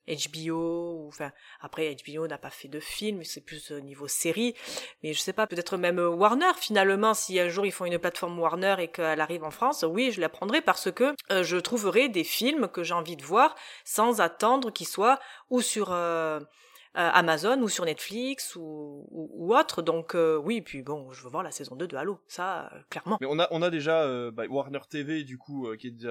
HBO, 0.09 1.07
enfin, 1.09 1.31
après 1.61 1.95
HBO 2.05 2.27
n'a 2.27 2.39
pas 2.39 2.51
fait 2.51 2.69
de 2.69 2.81
film, 2.81 3.23
c'est 3.25 3.41
plus 3.41 3.71
au 3.71 3.81
niveau 3.81 4.09
série, 4.09 4.55
mais 5.03 5.13
je 5.13 5.21
sais 5.21 5.33
pas, 5.33 5.47
peut-être 5.47 5.77
même 5.77 5.99
Warner 5.99 6.53
finalement, 6.57 7.15
si 7.15 7.39
un 7.39 7.49
jour 7.49 7.67
ils 7.67 7.73
font 7.73 7.85
une 7.85 7.99
plateforme 7.99 8.39
Warner 8.39 8.77
et 8.79 8.89
qu'elle 8.89 9.21
arrive 9.21 9.45
en 9.45 9.51
France, 9.51 9.85
oui, 9.89 10.11
je 10.13 10.21
la 10.21 10.29
prendrai 10.29 10.61
parce 10.61 10.91
que 10.91 11.15
euh, 11.31 11.43
je 11.43 11.57
trouverai 11.57 12.09
des 12.09 12.25
films 12.25 12.69
que 12.69 12.83
j'ai 12.83 12.95
envie 12.95 13.17
de 13.17 13.23
voir 13.23 13.55
sans 13.85 14.21
attendre 14.21 14.71
qu'ils 14.71 14.89
soient 14.89 15.19
ou 15.51 15.61
sur 15.61 15.93
euh, 15.93 16.41
euh, 16.97 17.11
Amazon 17.13 17.61
ou 17.61 17.69
sur 17.69 17.85
Netflix 17.85 18.57
ou, 18.57 19.55
autre. 19.55 19.83
Donc 19.83 20.15
euh, 20.15 20.37
oui, 20.37 20.63
puis 20.63 20.83
bon, 20.83 21.13
je 21.13 21.23
veux 21.23 21.31
voir 21.31 21.43
la 21.43 21.51
saison 21.51 21.77
2 21.77 21.87
de 21.87 21.97
Halo, 21.97 22.19
ça 22.27 22.71
euh, 22.73 22.79
clairement. 22.91 23.19
Mais 23.21 23.27
on 23.31 23.39
a 23.39 23.47
on 23.51 23.63
a 23.63 23.71
déjà 23.71 24.31
bah, 24.33 24.45
Warner 24.49 24.81
TV 24.89 25.23
du 25.23 25.39
coup 25.39 25.69
qui 25.79 25.89
est 25.89 26.07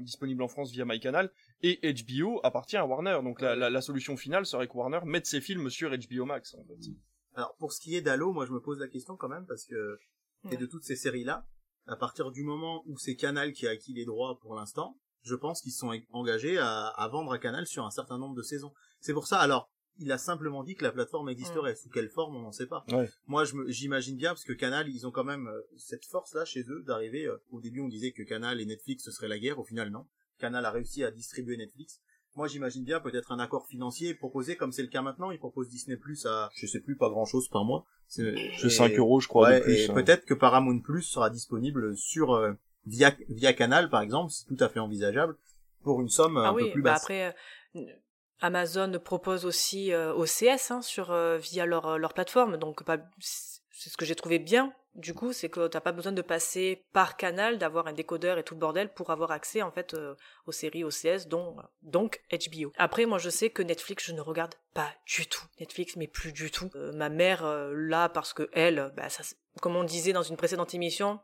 disponible 0.00 0.42
en 0.42 0.48
France 0.48 0.70
via 0.72 0.84
MyCanal 0.84 1.30
et 1.62 1.80
HBO 1.92 2.40
appartient 2.42 2.76
à 2.76 2.86
Warner. 2.86 3.20
Donc 3.22 3.40
la, 3.40 3.70
la, 3.70 3.80
solution 3.80 4.16
finale 4.16 4.46
serait 4.46 4.68
que 4.68 4.74
Warner 4.74 5.00
mette 5.04 5.26
ses 5.26 5.40
films 5.40 5.70
sur 5.70 5.90
HBO 5.90 6.24
Max 6.24 6.54
en 6.54 6.64
fait. 6.64 6.90
Alors 7.34 7.54
pour 7.56 7.72
ce 7.72 7.80
qui 7.80 7.96
est 7.96 8.00
d'Halo, 8.00 8.32
moi 8.32 8.46
je 8.46 8.52
me 8.52 8.60
pose 8.60 8.78
la 8.78 8.88
question 8.88 9.16
quand 9.16 9.28
même 9.28 9.46
parce 9.46 9.64
que 9.64 9.98
et 10.50 10.56
de 10.56 10.66
toutes 10.66 10.84
ces 10.84 10.96
séries 10.96 11.24
là, 11.24 11.46
à 11.86 11.96
partir 11.96 12.30
du 12.30 12.44
moment 12.44 12.82
où 12.86 12.96
c'est 12.98 13.16
Canal 13.16 13.52
qui 13.52 13.66
a 13.66 13.70
acquis 13.70 13.92
les 13.92 14.04
droits 14.04 14.38
pour 14.40 14.54
l'instant, 14.54 14.96
je 15.22 15.34
pense 15.34 15.60
qu'ils 15.60 15.72
sont 15.72 15.92
engagés 16.10 16.58
à, 16.58 16.86
à, 16.86 17.08
vendre 17.08 17.32
à 17.32 17.38
Canal 17.38 17.66
sur 17.66 17.84
un 17.84 17.90
certain 17.90 18.18
nombre 18.18 18.36
de 18.36 18.42
saisons. 18.42 18.72
C'est 19.00 19.12
pour 19.12 19.26
ça, 19.26 19.38
alors, 19.38 19.70
il 19.98 20.12
a 20.12 20.18
simplement 20.18 20.62
dit 20.62 20.74
que 20.76 20.84
la 20.84 20.92
plateforme 20.92 21.28
existerait. 21.28 21.74
Sous 21.74 21.90
quelle 21.90 22.08
forme, 22.08 22.36
on 22.36 22.40
n'en 22.40 22.52
sait 22.52 22.66
pas. 22.66 22.84
Moi, 23.26 23.44
j'imagine 23.66 24.16
bien, 24.16 24.30
parce 24.30 24.44
que 24.44 24.52
Canal, 24.52 24.88
ils 24.88 25.06
ont 25.06 25.10
quand 25.10 25.24
même 25.24 25.48
euh, 25.48 25.60
cette 25.76 26.04
force-là 26.06 26.44
chez 26.44 26.62
eux 26.68 26.82
d'arriver. 26.86 27.26
Euh, 27.26 27.36
au 27.50 27.60
début, 27.60 27.80
on 27.80 27.88
disait 27.88 28.12
que 28.12 28.22
Canal 28.22 28.60
et 28.60 28.66
Netflix, 28.66 29.04
ce 29.04 29.10
serait 29.10 29.28
la 29.28 29.38
guerre. 29.38 29.58
Au 29.58 29.64
final, 29.64 29.90
non. 29.90 30.06
Canal 30.38 30.64
a 30.64 30.70
réussi 30.70 31.04
à 31.04 31.10
distribuer 31.10 31.56
Netflix. 31.56 32.00
Moi, 32.36 32.46
j'imagine 32.46 32.84
bien 32.84 33.00
peut-être 33.00 33.32
un 33.32 33.38
accord 33.40 33.66
financier 33.66 34.14
proposé, 34.14 34.56
comme 34.56 34.70
c'est 34.70 34.82
le 34.82 34.88
cas 34.88 35.02
maintenant. 35.02 35.30
Ils 35.30 35.38
proposent 35.38 35.68
Disney 35.68 35.96
Plus 35.96 36.24
à, 36.26 36.50
je 36.54 36.66
sais 36.66 36.80
plus, 36.80 36.96
pas 36.96 37.08
grand-chose 37.08 37.48
par 37.48 37.64
mois. 37.64 37.84
C'est 38.06 38.34
5 38.68 38.92
euros, 38.98 39.20
je 39.20 39.28
crois. 39.28 39.58
de 39.58 39.64
plus, 39.64 39.72
et 39.72 39.90
hein. 39.90 39.94
peut-être 39.94 40.24
que 40.24 40.34
Paramount 40.34 40.80
Plus 40.80 41.02
sera 41.02 41.30
disponible 41.30 41.96
sur 41.96 42.34
euh, 42.34 42.52
via 42.86 43.14
via 43.28 43.52
Canal, 43.52 43.90
par 43.90 44.02
exemple. 44.02 44.32
C'est 44.32 44.46
tout 44.46 44.62
à 44.62 44.68
fait 44.68 44.78
envisageable 44.78 45.36
pour 45.82 46.00
une 46.00 46.08
somme 46.08 46.36
ah 46.36 46.50
un 46.50 46.54
peu 46.54 46.70
plus 46.70 46.82
bah 46.82 46.92
basse. 46.92 47.02
après, 47.02 47.34
Amazon 48.40 48.98
propose 49.04 49.44
aussi 49.44 49.92
euh, 49.92 50.14
OCS 50.14 50.70
hein, 50.70 50.82
sur 50.82 51.10
euh, 51.10 51.38
via 51.38 51.66
leur 51.66 51.86
euh, 51.86 51.98
leur 51.98 52.14
plateforme, 52.14 52.56
donc 52.56 52.82
c'est 53.18 53.90
ce 53.90 53.96
que 53.96 54.04
j'ai 54.04 54.14
trouvé 54.14 54.38
bien. 54.38 54.72
Du 54.98 55.14
coup, 55.14 55.32
c'est 55.32 55.48
que 55.48 55.66
t'as 55.68 55.80
pas 55.80 55.92
besoin 55.92 56.12
de 56.12 56.22
passer 56.22 56.84
par 56.92 57.16
canal, 57.16 57.56
d'avoir 57.56 57.86
un 57.86 57.92
décodeur 57.92 58.36
et 58.36 58.42
tout 58.42 58.54
le 58.54 58.60
bordel 58.60 58.92
pour 58.92 59.10
avoir 59.10 59.30
accès 59.30 59.62
en 59.62 59.70
fait 59.70 59.96
aux 60.46 60.52
séries 60.52 60.84
OCS, 60.84 61.28
dont 61.28 61.56
donc 61.82 62.20
HBO. 62.30 62.72
Après, 62.76 63.06
moi, 63.06 63.18
je 63.18 63.30
sais 63.30 63.48
que 63.48 63.62
Netflix, 63.62 64.04
je 64.06 64.12
ne 64.12 64.20
regarde 64.20 64.54
pas 64.74 64.92
du 65.06 65.26
tout 65.26 65.44
Netflix, 65.60 65.96
mais 65.96 66.08
plus 66.08 66.32
du 66.32 66.50
tout. 66.50 66.70
ma 66.94 67.08
mère 67.08 67.46
là 67.72 68.08
parce 68.08 68.32
que 68.32 68.50
elle, 68.52 68.92
bah, 68.96 69.08
ça, 69.08 69.22
comme 69.62 69.76
on 69.76 69.84
disait 69.84 70.12
dans 70.12 70.22
une 70.22 70.36
précédente 70.36 70.74
émission, 70.74 71.20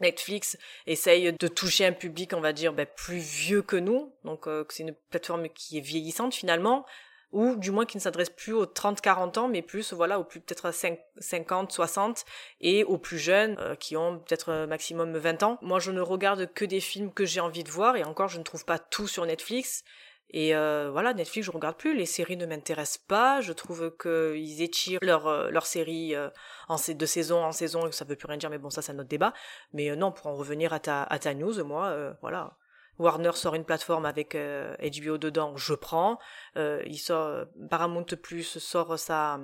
Netflix 0.00 0.56
essaye 0.86 1.32
de 1.32 1.48
toucher 1.48 1.86
un 1.86 1.92
public, 1.92 2.32
on 2.34 2.40
va 2.40 2.52
dire, 2.52 2.72
ben, 2.72 2.86
plus 2.96 3.18
vieux 3.18 3.62
que 3.62 3.76
nous. 3.76 4.14
Donc, 4.24 4.46
euh, 4.46 4.64
c'est 4.68 4.82
une 4.82 4.94
plateforme 5.10 5.48
qui 5.48 5.78
est 5.78 5.82
vieillissante 5.82 6.34
finalement, 6.34 6.86
ou 7.32 7.56
du 7.56 7.70
moins 7.70 7.86
qui 7.86 7.96
ne 7.96 8.02
s'adresse 8.02 8.30
plus 8.30 8.52
aux 8.52 8.66
30-40 8.66 9.38
ans, 9.38 9.48
mais 9.48 9.62
plus, 9.62 9.92
voilà, 9.92 10.18
aux 10.18 10.24
plus 10.24 10.40
peut-être 10.40 10.72
50, 11.18 11.72
60, 11.72 12.24
et 12.60 12.84
aux 12.84 12.98
plus 12.98 13.18
jeunes, 13.18 13.56
euh, 13.60 13.74
qui 13.74 13.96
ont 13.96 14.18
peut-être 14.18 14.66
maximum 14.66 15.16
20 15.16 15.42
ans. 15.42 15.58
Moi, 15.62 15.78
je 15.78 15.90
ne 15.90 16.00
regarde 16.00 16.52
que 16.52 16.64
des 16.64 16.80
films 16.80 17.12
que 17.12 17.24
j'ai 17.24 17.40
envie 17.40 17.64
de 17.64 17.70
voir, 17.70 17.96
et 17.96 18.04
encore, 18.04 18.28
je 18.28 18.38
ne 18.38 18.44
trouve 18.44 18.64
pas 18.64 18.78
tout 18.78 19.06
sur 19.06 19.26
Netflix. 19.26 19.84
Et 20.30 20.54
euh, 20.54 20.90
voilà, 20.92 21.14
Netflix, 21.14 21.46
je 21.46 21.50
regarde 21.50 21.76
plus. 21.76 21.96
Les 21.96 22.06
séries 22.06 22.36
ne 22.36 22.44
m'intéressent 22.44 22.98
pas. 23.08 23.40
Je 23.40 23.52
trouve 23.52 23.94
qu'ils 24.00 24.62
étirent 24.62 24.98
leur 25.02 25.26
euh, 25.26 25.50
leur 25.50 25.64
série 25.64 26.14
euh, 26.14 26.28
en 26.68 26.76
de 26.76 27.06
saison 27.06 27.42
en 27.44 27.52
saison 27.52 27.90
ça 27.92 28.04
veut 28.04 28.16
plus 28.16 28.26
rien 28.26 28.36
dire. 28.36 28.50
Mais 28.50 28.58
bon, 28.58 28.70
ça, 28.70 28.82
c'est 28.82 28.92
notre 28.92 29.08
débat. 29.08 29.32
Mais 29.72 29.94
non, 29.96 30.12
pour 30.12 30.26
en 30.26 30.34
revenir 30.34 30.72
à 30.72 30.80
ta 30.80 31.02
à 31.04 31.18
ta 31.18 31.34
news, 31.34 31.64
moi, 31.64 32.14
voilà. 32.20 32.56
Warner 32.98 33.32
sort 33.32 33.54
une 33.54 33.64
plateforme 33.64 34.06
avec 34.06 34.34
HBO 34.34 35.18
dedans, 35.18 35.56
je 35.56 35.74
prends. 35.74 36.18
il 36.56 36.98
sort 36.98 37.46
Paramount 37.70 38.04
Plus 38.22 38.58
sort 38.58 38.98
sa 38.98 39.40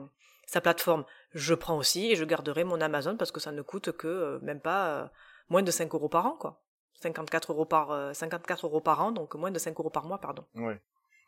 sa 0.47 0.61
plateforme, 0.61 1.05
je 1.33 1.55
prends 1.55 1.79
aussi 1.79 2.11
et 2.11 2.17
je 2.17 2.25
garderai 2.25 2.65
mon 2.65 2.81
Amazon 2.81 3.17
parce 3.17 3.33
que 3.33 3.41
ça 3.41 3.53
ne 3.53 3.63
coûte 3.63 3.93
que 3.93 4.39
même 4.43 4.61
pas 4.61 5.11
moins 5.49 5.63
de 5.63 5.71
5 5.71 5.93
euros 5.95 6.09
par 6.09 6.27
an, 6.27 6.37
quoi. 6.39 6.61
54 6.95 7.53
euros 7.53 7.67
par 7.67 8.15
54 8.15 8.65
euh, 8.65 8.69
euros 8.69 8.81
par 8.81 9.01
an, 9.01 9.13
donc 9.13 9.35
moins 9.35 9.51
de 9.51 9.59
5 9.59 9.79
euros 9.79 9.91
par 9.91 10.07
mois, 10.07 10.19
pardon. 10.19 10.45
Ouais. 10.55 10.81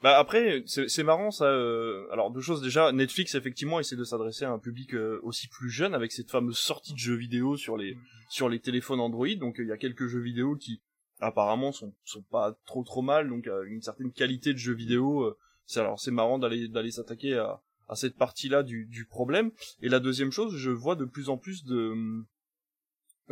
Bah 0.03 0.19
après, 0.19 0.63
c'est 0.67 1.03
marrant 1.03 1.31
ça. 1.31 1.47
Euh, 1.47 2.07
alors 2.13 2.31
deux 2.31 2.43
choses 2.43 2.61
déjà, 2.61 2.93
Netflix 2.93 3.35
effectivement 3.35 3.81
essaie 3.81 3.97
de 3.97 4.05
s'adresser 4.05 4.45
à 4.45 4.51
un 4.51 4.59
public 4.59 4.95
euh, 4.95 5.21
aussi 5.23 5.49
plus 5.49 5.71
jeune 5.71 5.95
avec 5.95 6.13
cette 6.13 6.31
fameuse 6.31 6.59
sortie 6.59 6.93
de 6.93 6.99
jeux 6.99 7.15
vidéo 7.15 7.57
sur 7.57 7.79
les 7.79 7.97
sur 8.29 8.51
les 8.51 8.61
téléphones 8.61 9.01
Android. 9.01 9.35
Donc 9.41 9.57
il 9.59 9.67
y 9.67 9.73
a 9.73 9.79
quelques 9.79 10.07
jeux 10.07 10.21
vidéo 10.21 10.55
qui 10.55 10.83
apparemment 11.21 11.73
sont 11.73 11.95
sont 12.05 12.23
pas 12.23 12.57
trop 12.67 12.85
trop 12.85 13.03
mal, 13.03 13.29
donc 13.29 13.49
une 13.67 13.83
certaine 13.83 14.13
qualité 14.13 14.53
de 14.53 14.59
jeux 14.59 14.75
vidéo. 14.75 15.37
c'est 15.67 15.81
alors 15.81 16.01
c'est 16.01 16.11
marrant 16.11 16.39
d'aller 16.39 16.69
d'aller 16.69 16.91
s'attaquer 16.91 17.37
à 17.37 17.63
à 17.89 17.97
cette 17.97 18.17
partie-là 18.17 18.63
du 18.63 18.87
du 18.87 19.05
problème. 19.05 19.51
Et 19.81 19.89
la 19.89 20.01
deuxième 20.01 20.33
chose, 20.33 20.57
je 20.57 20.71
vois 20.71 20.97
de 20.97 21.05
plus 21.05 21.29
en 21.29 21.37
plus 21.37 21.65
de 21.65 21.95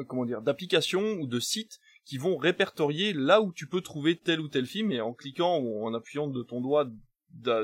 comment 0.06 0.24
dire 0.24 0.42
d'applications 0.42 1.14
ou 1.20 1.26
de 1.26 1.40
sites 1.40 1.80
qui 2.04 2.18
vont 2.18 2.36
répertorier 2.36 3.12
là 3.12 3.40
où 3.40 3.52
tu 3.52 3.66
peux 3.66 3.80
trouver 3.80 4.16
tel 4.16 4.40
ou 4.40 4.48
tel 4.48 4.66
film 4.66 4.92
et 4.92 5.00
en 5.00 5.12
cliquant 5.12 5.58
ou 5.58 5.86
en 5.86 5.94
appuyant 5.94 6.26
de 6.26 6.42
ton 6.42 6.60
doigt 6.60 6.88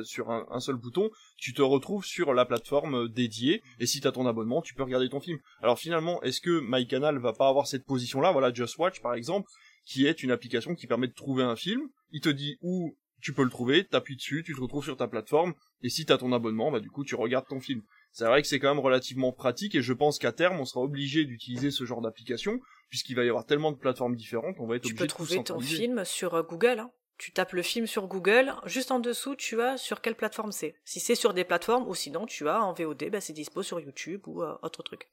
sur 0.02 0.30
un, 0.30 0.61
seul 0.61 0.76
bouton, 0.76 1.11
tu 1.37 1.54
te 1.54 1.62
retrouves 1.62 2.04
sur 2.04 2.35
la 2.35 2.44
plateforme 2.44 3.09
dédiée, 3.09 3.62
et 3.78 3.87
si 3.87 4.00
tu 4.00 4.09
as 4.09 4.12
ton 4.12 4.26
abonnement, 4.26 4.62
tu 4.62 4.74
peux 4.74 4.83
regarder 4.83 5.09
ton 5.09 5.20
film. 5.20 5.38
Alors 5.62 5.78
finalement, 5.78 6.20
est-ce 6.22 6.40
que 6.40 6.61
MyCanal 6.61 7.18
va 7.18 7.33
pas 7.33 7.48
avoir 7.48 7.66
cette 7.66 7.85
position-là? 7.85 8.33
Voilà, 8.33 8.52
Just 8.52 8.78
Watch 8.78 9.00
par 9.00 9.14
exemple, 9.14 9.48
qui 9.84 10.06
est 10.06 10.22
une 10.22 10.30
application 10.30 10.74
qui 10.74 10.86
permet 10.86 11.08
de 11.08 11.14
trouver 11.14 11.42
un 11.42 11.56
film, 11.56 11.88
il 12.10 12.20
te 12.20 12.28
dit 12.28 12.58
où 12.62 12.96
tu 13.20 13.32
peux 13.32 13.44
le 13.44 13.50
trouver, 13.50 13.84
t'appuies 13.84 14.16
dessus, 14.16 14.42
tu 14.44 14.54
te 14.54 14.60
retrouves 14.60 14.84
sur 14.84 14.96
ta 14.96 15.08
plateforme, 15.08 15.54
et 15.82 15.90
si 15.90 16.06
t'as 16.06 16.18
ton 16.18 16.32
abonnement, 16.32 16.70
bah 16.72 16.80
du 16.80 16.90
coup 16.90 17.04
tu 17.04 17.14
regardes 17.14 17.46
ton 17.46 17.60
film. 17.60 17.82
C'est 18.12 18.24
vrai 18.24 18.42
que 18.42 18.48
c'est 18.48 18.58
quand 18.58 18.74
même 18.74 18.82
relativement 18.82 19.32
pratique, 19.32 19.74
et 19.74 19.82
je 19.82 19.92
pense 19.92 20.18
qu'à 20.18 20.32
terme 20.32 20.58
on 20.58 20.64
sera 20.64 20.80
obligé 20.80 21.24
d'utiliser 21.24 21.70
ce 21.70 21.84
genre 21.84 22.00
d'application, 22.00 22.60
puisqu'il 22.88 23.16
va 23.16 23.24
y 23.24 23.28
avoir 23.28 23.44
tellement 23.44 23.72
de 23.72 23.76
plateformes 23.76 24.16
différentes, 24.16 24.56
on 24.58 24.66
va 24.66 24.76
être 24.76 24.86
obligé 24.86 24.94
de 24.94 24.98
Tu 24.98 25.02
peux 25.02 25.06
trouver 25.06 25.44
ton 25.44 25.60
film 25.60 26.04
sur 26.04 26.34
euh, 26.34 26.42
Google, 26.42 26.80
hein 26.80 26.90
tu 27.20 27.32
tapes 27.32 27.52
le 27.52 27.60
film 27.60 27.86
sur 27.86 28.06
Google, 28.06 28.54
juste 28.64 28.90
en 28.90 28.98
dessous, 28.98 29.36
tu 29.36 29.60
as 29.60 29.76
sur 29.76 30.00
quelle 30.00 30.14
plateforme 30.14 30.52
c'est. 30.52 30.74
Si 30.84 31.00
c'est 31.00 31.14
sur 31.14 31.34
des 31.34 31.44
plateformes, 31.44 31.86
ou 31.86 31.94
sinon 31.94 32.24
tu 32.24 32.48
as 32.48 32.64
en 32.64 32.72
VOD, 32.72 33.10
bah, 33.10 33.20
c'est 33.20 33.34
dispo 33.34 33.62
sur 33.62 33.78
YouTube 33.78 34.26
ou 34.26 34.42
euh, 34.42 34.56
autre 34.62 34.82
truc. 34.82 35.10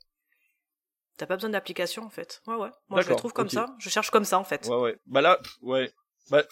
T'as 1.17 1.25
pas 1.25 1.36
besoin 1.36 1.49
d'application 1.49 2.03
en 2.03 2.10
fait. 2.10 2.41
Ouais 2.47 2.56
ouais. 2.56 2.69
Moi 2.89 3.01
je 3.01 3.10
le 3.10 3.15
trouve 3.15 3.34
comme 3.34 3.49
ça. 3.49 3.65
Je 3.80 3.89
cherche 3.89 4.12
comme 4.12 4.25
ça 4.25 4.38
en 4.38 4.43
fait. 4.43 4.67
Ouais 4.67 4.77
ouais. 4.77 4.99
Bah 5.08 5.21
là, 5.21 5.39
ouais. 5.62 5.91
Bah 6.30 6.43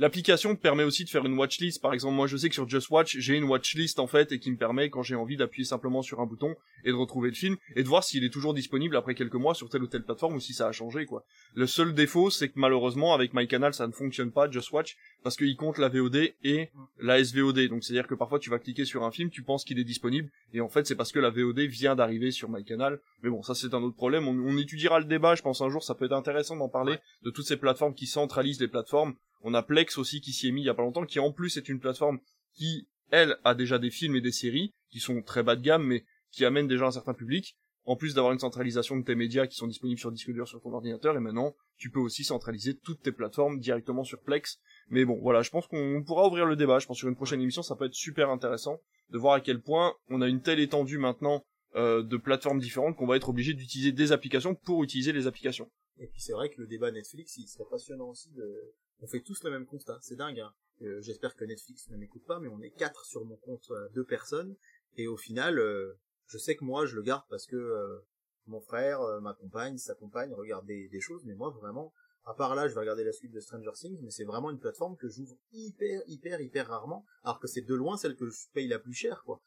L'application 0.00 0.54
permet 0.54 0.84
aussi 0.84 1.04
de 1.04 1.10
faire 1.10 1.24
une 1.26 1.36
watchlist. 1.36 1.82
Par 1.82 1.92
exemple, 1.92 2.14
moi, 2.14 2.26
je 2.26 2.36
sais 2.36 2.48
que 2.48 2.54
sur 2.54 2.68
Just 2.68 2.88
Watch, 2.90 3.16
j'ai 3.18 3.36
une 3.36 3.44
watchlist 3.44 3.98
en 3.98 4.06
fait 4.06 4.30
et 4.30 4.38
qui 4.38 4.50
me 4.50 4.56
permet, 4.56 4.90
quand 4.90 5.02
j'ai 5.02 5.16
envie, 5.16 5.36
d'appuyer 5.36 5.64
simplement 5.64 6.02
sur 6.02 6.20
un 6.20 6.26
bouton 6.26 6.54
et 6.84 6.90
de 6.90 6.94
retrouver 6.94 7.30
le 7.30 7.34
film 7.34 7.56
et 7.74 7.82
de 7.82 7.88
voir 7.88 8.04
s'il 8.04 8.22
est 8.24 8.30
toujours 8.30 8.54
disponible 8.54 8.96
après 8.96 9.14
quelques 9.14 9.34
mois 9.34 9.54
sur 9.54 9.68
telle 9.68 9.82
ou 9.82 9.88
telle 9.88 10.04
plateforme 10.04 10.36
ou 10.36 10.40
si 10.40 10.54
ça 10.54 10.68
a 10.68 10.72
changé, 10.72 11.04
quoi. 11.04 11.24
Le 11.54 11.66
seul 11.66 11.94
défaut, 11.94 12.30
c'est 12.30 12.48
que 12.48 12.58
malheureusement, 12.58 13.12
avec 13.12 13.34
MyCanal, 13.34 13.74
ça 13.74 13.86
ne 13.86 13.92
fonctionne 13.92 14.30
pas, 14.30 14.48
Just 14.48 14.70
Watch, 14.70 14.96
parce 15.24 15.36
qu'il 15.36 15.56
compte 15.56 15.78
la 15.78 15.88
VOD 15.88 16.32
et 16.44 16.68
la 17.00 17.22
SVOD. 17.22 17.68
Donc, 17.68 17.82
c'est-à-dire 17.82 18.06
que 18.06 18.14
parfois, 18.14 18.38
tu 18.38 18.50
vas 18.50 18.58
cliquer 18.58 18.84
sur 18.84 19.02
un 19.02 19.10
film, 19.10 19.30
tu 19.30 19.42
penses 19.42 19.64
qu'il 19.64 19.78
est 19.80 19.84
disponible 19.84 20.30
et 20.54 20.60
en 20.60 20.68
fait, 20.68 20.86
c'est 20.86 20.94
parce 20.94 21.12
que 21.12 21.18
la 21.18 21.30
VOD 21.30 21.60
vient 21.60 21.96
d'arriver 21.96 22.30
sur 22.30 22.48
MyCanal. 22.48 23.00
Mais 23.22 23.30
bon, 23.30 23.42
ça, 23.42 23.54
c'est 23.54 23.74
un 23.74 23.82
autre 23.82 23.96
problème. 23.96 24.28
On, 24.28 24.56
étudiera 24.58 24.98
le 24.98 25.04
débat. 25.04 25.34
Je 25.34 25.42
pense 25.42 25.60
un 25.60 25.68
jour, 25.68 25.82
ça 25.82 25.94
peut 25.94 26.06
être 26.06 26.12
intéressant 26.12 26.56
d'en 26.56 26.68
parler 26.68 26.96
de 27.22 27.30
toutes 27.30 27.46
ces 27.46 27.56
plateformes 27.56 27.94
qui 27.94 28.06
centralisent 28.06 28.60
les 28.60 28.68
plateformes 28.68 29.14
on 29.42 29.54
a 29.54 29.62
Plex 29.62 29.98
aussi 29.98 30.20
qui 30.20 30.32
s'y 30.32 30.48
est 30.48 30.52
mis 30.52 30.62
il 30.62 30.66
y 30.66 30.70
a 30.70 30.74
pas 30.74 30.82
longtemps, 30.82 31.06
qui 31.06 31.18
en 31.18 31.32
plus 31.32 31.56
est 31.56 31.68
une 31.68 31.80
plateforme 31.80 32.20
qui, 32.54 32.88
elle, 33.10 33.36
a 33.44 33.54
déjà 33.54 33.78
des 33.78 33.90
films 33.90 34.16
et 34.16 34.20
des 34.20 34.32
séries, 34.32 34.72
qui 34.90 35.00
sont 35.00 35.22
très 35.22 35.42
bas 35.42 35.56
de 35.56 35.62
gamme, 35.62 35.84
mais 35.84 36.04
qui 36.30 36.44
amènent 36.44 36.68
déjà 36.68 36.86
un 36.86 36.90
certain 36.90 37.14
public, 37.14 37.56
en 37.84 37.96
plus 37.96 38.14
d'avoir 38.14 38.32
une 38.32 38.38
centralisation 38.38 38.96
de 38.96 39.04
tes 39.04 39.14
médias 39.14 39.46
qui 39.46 39.56
sont 39.56 39.66
disponibles 39.66 39.98
sur 39.98 40.12
disque 40.12 40.30
dur 40.32 40.46
sur 40.46 40.60
ton 40.60 40.72
ordinateur, 40.72 41.16
et 41.16 41.20
maintenant, 41.20 41.54
tu 41.76 41.90
peux 41.90 42.00
aussi 42.00 42.24
centraliser 42.24 42.76
toutes 42.76 43.00
tes 43.00 43.12
plateformes 43.12 43.60
directement 43.60 44.04
sur 44.04 44.20
Plex. 44.20 44.58
Mais 44.90 45.04
bon, 45.04 45.18
voilà, 45.22 45.42
je 45.42 45.50
pense 45.50 45.66
qu'on 45.66 46.02
pourra 46.04 46.26
ouvrir 46.26 46.44
le 46.44 46.56
débat, 46.56 46.80
je 46.80 46.86
pense 46.86 46.98
sur 46.98 47.08
une 47.08 47.16
prochaine 47.16 47.40
émission, 47.40 47.62
ça 47.62 47.76
peut 47.76 47.86
être 47.86 47.94
super 47.94 48.30
intéressant 48.30 48.80
de 49.10 49.18
voir 49.18 49.34
à 49.34 49.40
quel 49.40 49.62
point 49.62 49.94
on 50.08 50.20
a 50.20 50.28
une 50.28 50.42
telle 50.42 50.60
étendue 50.60 50.98
maintenant 50.98 51.44
euh, 51.76 52.02
de 52.02 52.16
plateformes 52.16 52.58
différentes 52.58 52.96
qu'on 52.96 53.06
va 53.06 53.16
être 53.16 53.28
obligé 53.28 53.54
d'utiliser 53.54 53.92
des 53.92 54.12
applications 54.12 54.54
pour 54.54 54.82
utiliser 54.82 55.12
les 55.12 55.26
applications. 55.26 55.70
Et 55.98 56.06
puis 56.06 56.20
c'est 56.20 56.32
vrai 56.32 56.50
que 56.50 56.60
le 56.60 56.66
débat 56.66 56.90
Netflix, 56.90 57.36
il 57.36 57.46
serait 57.46 57.68
passionnant 57.70 58.08
aussi 58.08 58.30
de, 58.32 58.74
on 59.00 59.06
fait 59.06 59.20
tous 59.20 59.42
le 59.44 59.50
même 59.50 59.66
constat. 59.66 59.98
C'est 60.00 60.16
dingue. 60.16 60.40
Hein. 60.40 60.52
Euh, 60.82 61.00
j'espère 61.00 61.34
que 61.34 61.44
Netflix 61.44 61.88
ne 61.90 61.96
m'écoute 61.96 62.24
pas, 62.24 62.38
mais 62.38 62.48
on 62.48 62.60
est 62.60 62.70
quatre 62.70 63.04
sur 63.04 63.24
mon 63.24 63.36
compte, 63.36 63.70
euh, 63.70 63.88
deux 63.94 64.04
personnes. 64.04 64.56
Et 64.96 65.06
au 65.06 65.16
final, 65.16 65.58
euh, 65.58 65.98
je 66.26 66.38
sais 66.38 66.56
que 66.56 66.64
moi, 66.64 66.86
je 66.86 66.96
le 66.96 67.02
garde 67.02 67.24
parce 67.28 67.46
que 67.46 68.02
mon 68.46 68.60
frère, 68.60 69.00
ma 69.20 69.34
compagne, 69.34 69.76
sa 69.78 69.94
compagne 69.94 70.32
regardent 70.32 70.66
des, 70.66 71.00
choses. 71.00 71.22
Mais 71.24 71.34
moi, 71.34 71.50
vraiment, 71.50 71.92
à 72.24 72.34
part 72.34 72.54
là, 72.54 72.68
je 72.68 72.74
vais 72.74 72.80
regarder 72.80 73.04
la 73.04 73.12
suite 73.12 73.32
de 73.32 73.40
Stranger 73.40 73.72
Things, 73.74 73.98
mais 74.02 74.10
c'est 74.10 74.24
vraiment 74.24 74.50
une 74.50 74.58
plateforme 74.58 74.96
que 74.96 75.08
j'ouvre 75.08 75.36
hyper, 75.52 76.02
hyper, 76.06 76.40
hyper 76.40 76.68
rarement, 76.68 77.04
alors 77.24 77.40
que 77.40 77.46
c'est 77.46 77.62
de 77.62 77.74
loin 77.74 77.96
celle 77.96 78.16
que 78.16 78.28
je 78.28 78.48
paye 78.52 78.68
la 78.68 78.78
plus 78.78 78.94
chère, 78.94 79.22
quoi. 79.24 79.40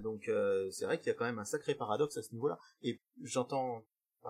donc 0.00 0.30
c'est 0.70 0.84
vrai 0.84 0.98
qu'il 0.98 1.08
y 1.08 1.10
a 1.10 1.14
quand 1.14 1.26
même 1.26 1.38
un 1.38 1.44
sacré 1.44 1.74
paradoxe 1.74 2.16
à 2.16 2.22
ce 2.22 2.32
niveau-là. 2.32 2.58
Et 2.82 3.00
j'entends 3.22 3.84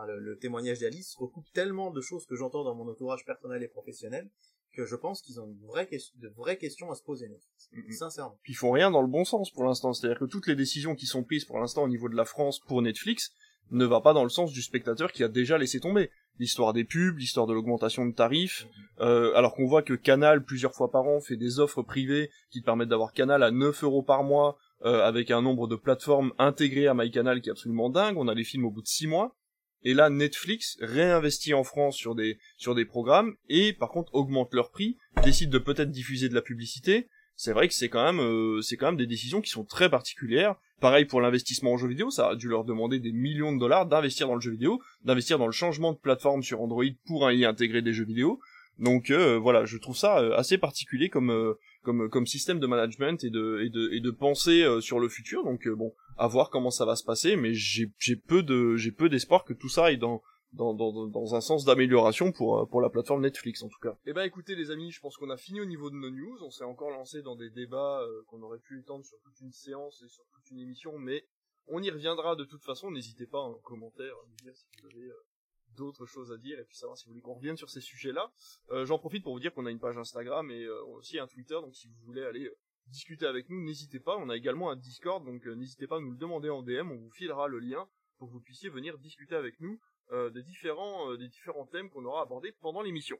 le, 0.06 0.38
témoignage 0.38 0.80
d'Alice 0.80 1.14
recoupe 1.16 1.50
tellement 1.52 1.90
de 1.90 2.00
choses 2.00 2.26
que 2.26 2.36
j'entends 2.36 2.64
dans 2.64 2.74
mon 2.74 2.88
entourage 2.88 3.24
personnel 3.24 3.62
et 3.62 3.68
professionnel 3.68 4.30
que 4.72 4.86
je 4.86 4.96
pense 4.96 5.22
qu'ils 5.22 5.40
ont 5.40 5.46
une 5.46 5.66
vraie 5.66 5.88
de 6.16 6.28
vraies 6.28 6.58
questions 6.58 6.90
à 6.90 6.94
se 6.94 7.02
poser, 7.02 7.28
Netflix. 7.28 7.98
Sincèrement. 7.98 8.38
Puis 8.42 8.52
ils 8.52 8.56
font 8.56 8.70
rien 8.70 8.90
dans 8.90 9.02
le 9.02 9.08
bon 9.08 9.24
sens 9.24 9.50
pour 9.50 9.64
l'instant. 9.64 9.92
C'est-à-dire 9.92 10.18
que 10.18 10.24
toutes 10.24 10.46
les 10.46 10.56
décisions 10.56 10.94
qui 10.94 11.06
sont 11.06 11.24
prises 11.24 11.44
pour 11.44 11.58
l'instant 11.58 11.82
au 11.82 11.88
niveau 11.88 12.08
de 12.08 12.16
la 12.16 12.24
France 12.24 12.60
pour 12.60 12.82
Netflix 12.82 13.32
ne 13.70 13.84
va 13.84 14.00
pas 14.00 14.12
dans 14.12 14.24
le 14.24 14.30
sens 14.30 14.52
du 14.52 14.62
spectateur 14.62 15.12
qui 15.12 15.22
a 15.22 15.28
déjà 15.28 15.58
laissé 15.58 15.80
tomber. 15.80 16.10
L'histoire 16.38 16.72
des 16.72 16.84
pubs, 16.84 17.18
l'histoire 17.18 17.46
de 17.46 17.52
l'augmentation 17.52 18.06
de 18.06 18.12
tarifs, 18.12 18.66
euh, 19.00 19.32
alors 19.34 19.54
qu'on 19.54 19.66
voit 19.66 19.82
que 19.82 19.94
Canal, 19.94 20.44
plusieurs 20.44 20.74
fois 20.74 20.90
par 20.90 21.06
an, 21.06 21.20
fait 21.20 21.36
des 21.36 21.60
offres 21.60 21.82
privées 21.82 22.30
qui 22.50 22.62
permettent 22.62 22.88
d'avoir 22.88 23.12
Canal 23.12 23.42
à 23.42 23.50
9 23.50 23.84
euros 23.84 24.02
par 24.02 24.24
mois, 24.24 24.56
euh, 24.82 25.02
avec 25.02 25.30
un 25.30 25.42
nombre 25.42 25.68
de 25.68 25.76
plateformes 25.76 26.32
intégrées 26.38 26.86
à 26.86 26.94
MyCanal 26.94 27.42
qui 27.42 27.50
est 27.50 27.52
absolument 27.52 27.90
dingue. 27.90 28.16
On 28.16 28.28
a 28.28 28.34
les 28.34 28.44
films 28.44 28.64
au 28.64 28.70
bout 28.70 28.82
de 28.82 28.86
6 28.86 29.06
mois. 29.06 29.36
Et 29.82 29.94
là, 29.94 30.10
Netflix 30.10 30.76
réinvestit 30.80 31.54
en 31.54 31.64
France 31.64 31.96
sur 31.96 32.14
des, 32.14 32.38
sur 32.56 32.74
des 32.74 32.84
programmes 32.84 33.34
et 33.48 33.72
par 33.72 33.90
contre 33.90 34.14
augmente 34.14 34.52
leur 34.54 34.70
prix, 34.70 34.98
décide 35.24 35.50
de 35.50 35.58
peut-être 35.58 35.90
diffuser 35.90 36.28
de 36.28 36.34
la 36.34 36.42
publicité. 36.42 37.08
C'est 37.34 37.52
vrai 37.52 37.68
que 37.68 37.74
c'est 37.74 37.88
quand 37.88 38.04
même, 38.04 38.20
euh, 38.20 38.60
c'est 38.60 38.76
quand 38.76 38.86
même 38.86 38.98
des 38.98 39.06
décisions 39.06 39.40
qui 39.40 39.48
sont 39.48 39.64
très 39.64 39.88
particulières. 39.88 40.56
Pareil 40.80 41.06
pour 41.06 41.22
l'investissement 41.22 41.72
en 41.72 41.78
jeu 41.78 41.88
vidéo, 41.88 42.10
ça 42.10 42.28
a 42.28 42.36
dû 42.36 42.48
leur 42.48 42.64
demander 42.64 42.98
des 42.98 43.12
millions 43.12 43.54
de 43.54 43.58
dollars 43.58 43.86
d'investir 43.86 44.26
dans 44.26 44.34
le 44.34 44.42
jeu 44.42 44.50
vidéo, 44.50 44.78
d'investir 45.04 45.38
dans 45.38 45.46
le 45.46 45.52
changement 45.52 45.92
de 45.92 45.98
plateforme 45.98 46.42
sur 46.42 46.60
Android 46.60 46.84
pour 47.06 47.30
y 47.30 47.46
intégrer 47.46 47.80
des 47.80 47.94
jeux 47.94 48.04
vidéo. 48.04 48.40
Donc 48.78 49.10
euh, 49.10 49.38
voilà, 49.38 49.64
je 49.64 49.78
trouve 49.78 49.96
ça 49.96 50.18
euh, 50.18 50.36
assez 50.36 50.58
particulier 50.58 51.08
comme 51.08 51.54
comme 51.82 52.10
comme 52.10 52.26
système 52.26 52.60
de 52.60 52.66
management 52.66 53.24
et 53.24 53.30
de 53.30 53.62
et 53.64 53.70
de 53.70 53.90
et 53.92 54.00
de 54.00 54.10
pensée 54.10 54.66
sur 54.80 55.00
le 55.00 55.08
futur. 55.08 55.42
Donc 55.44 55.66
bon, 55.66 55.94
à 56.20 56.26
voir 56.26 56.50
comment 56.50 56.70
ça 56.70 56.84
va 56.84 56.96
se 56.96 57.04
passer, 57.04 57.34
mais 57.34 57.54
j'ai 57.54 58.16
peu 58.16 58.42
de 58.42 58.76
j'ai 58.76 58.92
peu 58.92 59.08
d'espoir 59.08 59.42
que 59.44 59.54
tout 59.54 59.70
ça 59.70 59.86
aille 59.86 59.96
dans 59.98 60.22
dans, 60.52 60.74
dans, 60.74 61.06
dans 61.06 61.34
un 61.34 61.40
sens 61.40 61.64
d'amélioration 61.64 62.30
pour, 62.32 62.58
euh, 62.58 62.66
pour 62.66 62.80
la 62.82 62.90
plateforme 62.90 63.22
Netflix 63.22 63.62
en 63.62 63.68
tout 63.68 63.78
cas. 63.80 63.96
Eh 64.04 64.12
ben 64.12 64.24
écoutez 64.24 64.54
les 64.54 64.70
amis, 64.70 64.90
je 64.90 65.00
pense 65.00 65.16
qu'on 65.16 65.30
a 65.30 65.38
fini 65.38 65.60
au 65.60 65.64
niveau 65.64 65.88
de 65.88 65.94
nos 65.94 66.10
news, 66.10 66.42
on 66.42 66.50
s'est 66.50 66.64
encore 66.64 66.90
lancé 66.90 67.22
dans 67.22 67.36
des 67.36 67.48
débats 67.48 68.00
euh, 68.02 68.22
qu'on 68.26 68.42
aurait 68.42 68.58
pu 68.58 68.80
étendre 68.80 69.04
sur 69.04 69.18
toute 69.20 69.40
une 69.40 69.52
séance 69.52 70.02
et 70.04 70.08
sur 70.08 70.24
toute 70.34 70.50
une 70.50 70.58
émission, 70.58 70.98
mais 70.98 71.24
on 71.68 71.82
y 71.82 71.90
reviendra 71.90 72.36
de 72.36 72.44
toute 72.44 72.64
façon, 72.64 72.90
n'hésitez 72.90 73.26
pas 73.26 73.38
en 73.38 73.54
commentaire 73.54 74.12
à 74.12 74.28
nous 74.28 74.36
dire 74.42 74.54
si 74.54 74.66
vous 74.76 74.86
avez 74.88 75.06
euh, 75.06 75.24
d'autres 75.78 76.04
choses 76.04 76.32
à 76.32 76.36
dire 76.36 76.58
et 76.58 76.64
puis 76.64 76.76
savoir 76.76 76.98
si 76.98 77.06
vous 77.06 77.12
voulez 77.12 77.22
qu'on 77.22 77.34
revienne 77.34 77.56
sur 77.56 77.70
ces 77.70 77.80
sujets-là. 77.80 78.30
J'en 78.84 78.98
profite 78.98 79.22
pour 79.22 79.32
vous 79.32 79.40
dire 79.40 79.54
qu'on 79.54 79.66
a 79.66 79.70
une 79.70 79.78
page 79.78 79.96
Instagram 79.96 80.50
et 80.50 80.68
aussi 80.68 81.18
un 81.20 81.28
Twitter, 81.28 81.54
donc 81.54 81.76
si 81.76 81.86
vous 81.86 81.94
voulez 82.06 82.24
aller 82.24 82.50
discuter 82.90 83.26
avec 83.26 83.48
nous, 83.48 83.62
n'hésitez 83.62 84.00
pas. 84.00 84.16
On 84.16 84.28
a 84.28 84.36
également 84.36 84.70
un 84.70 84.76
Discord, 84.76 85.24
donc 85.24 85.46
euh, 85.46 85.54
n'hésitez 85.54 85.86
pas 85.86 85.96
à 85.96 86.00
nous 86.00 86.10
le 86.10 86.16
demander 86.16 86.50
en 86.50 86.62
DM, 86.62 86.90
on 86.90 86.96
vous 86.96 87.10
filera 87.10 87.48
le 87.48 87.58
lien 87.58 87.88
pour 88.18 88.28
que 88.28 88.34
vous 88.34 88.40
puissiez 88.40 88.68
venir 88.68 88.98
discuter 88.98 89.34
avec 89.34 89.60
nous 89.60 89.80
euh, 90.12 90.28
des 90.30 90.42
différents 90.42 91.10
euh, 91.10 91.16
des 91.16 91.28
différents 91.28 91.66
thèmes 91.66 91.88
qu'on 91.88 92.04
aura 92.04 92.22
abordés 92.22 92.52
pendant 92.60 92.82
l'émission. 92.82 93.18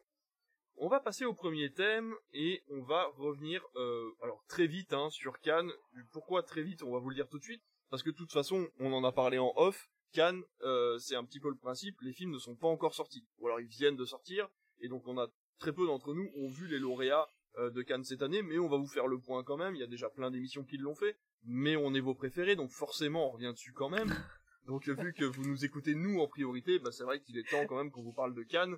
On 0.76 0.88
va 0.88 1.00
passer 1.00 1.24
au 1.24 1.34
premier 1.34 1.72
thème 1.72 2.14
et 2.32 2.62
on 2.68 2.82
va 2.82 3.06
revenir 3.16 3.62
très 4.48 4.66
vite 4.66 4.94
hein, 4.94 5.10
sur 5.10 5.38
Cannes. 5.40 5.70
Pourquoi 6.10 6.42
très 6.42 6.62
vite? 6.62 6.82
On 6.82 6.92
va 6.92 6.98
vous 6.98 7.10
le 7.10 7.16
dire 7.16 7.28
tout 7.28 7.38
de 7.38 7.42
suite 7.42 7.62
parce 7.90 8.02
que 8.02 8.08
de 8.08 8.16
toute 8.16 8.32
façon 8.32 8.66
on 8.78 8.90
en 8.94 9.04
a 9.04 9.12
parlé 9.12 9.36
en 9.36 9.52
off. 9.56 9.90
Cannes, 10.12 10.42
c'est 10.98 11.16
un 11.16 11.24
petit 11.24 11.38
peu 11.38 11.50
le 11.50 11.56
principe. 11.56 12.00
Les 12.00 12.14
films 12.14 12.30
ne 12.30 12.38
sont 12.38 12.56
pas 12.56 12.66
encore 12.66 12.94
sortis, 12.94 13.26
ou 13.38 13.46
alors 13.46 13.60
ils 13.60 13.66
viennent 13.66 13.96
de 13.96 14.06
sortir 14.06 14.48
et 14.78 14.88
donc 14.88 15.06
on 15.06 15.18
a 15.18 15.28
très 15.58 15.74
peu 15.74 15.86
d'entre 15.86 16.14
nous 16.14 16.30
ont 16.34 16.48
vu 16.48 16.66
les 16.66 16.78
lauréats 16.78 17.28
euh, 17.58 17.70
de 17.70 17.82
Cannes 17.82 18.04
cette 18.04 18.22
année, 18.22 18.42
mais 18.42 18.58
on 18.58 18.68
va 18.68 18.76
vous 18.76 18.86
faire 18.86 19.06
le 19.06 19.18
point 19.18 19.42
quand 19.42 19.56
même. 19.56 19.74
Il 19.74 19.80
y 19.80 19.84
a 19.84 19.88
déjà 19.88 20.08
plein 20.08 20.30
d'émissions 20.30 20.64
qui 20.64 20.76
l'ont 20.76 20.94
fait, 20.94 21.16
mais 21.44 21.76
on 21.76 21.94
est 21.94 22.00
vos 22.00 22.14
préférés, 22.14 22.56
donc 22.56 22.70
forcément 22.70 23.28
on 23.28 23.30
revient 23.30 23.52
dessus 23.52 23.72
quand 23.72 23.88
même. 23.88 24.08
Donc 24.66 24.88
vu 24.88 25.14
que 25.14 25.24
vous 25.24 25.42
nous 25.42 25.64
écoutez 25.64 25.94
nous 25.94 26.20
en 26.20 26.28
priorité, 26.28 26.78
bah, 26.78 26.92
c'est 26.92 27.02
vrai 27.02 27.20
qu'il 27.20 27.36
est 27.38 27.48
temps 27.48 27.66
quand 27.66 27.76
même 27.76 27.90
qu'on 27.90 28.02
vous 28.02 28.12
parle 28.12 28.34
de 28.34 28.42
Cannes. 28.42 28.76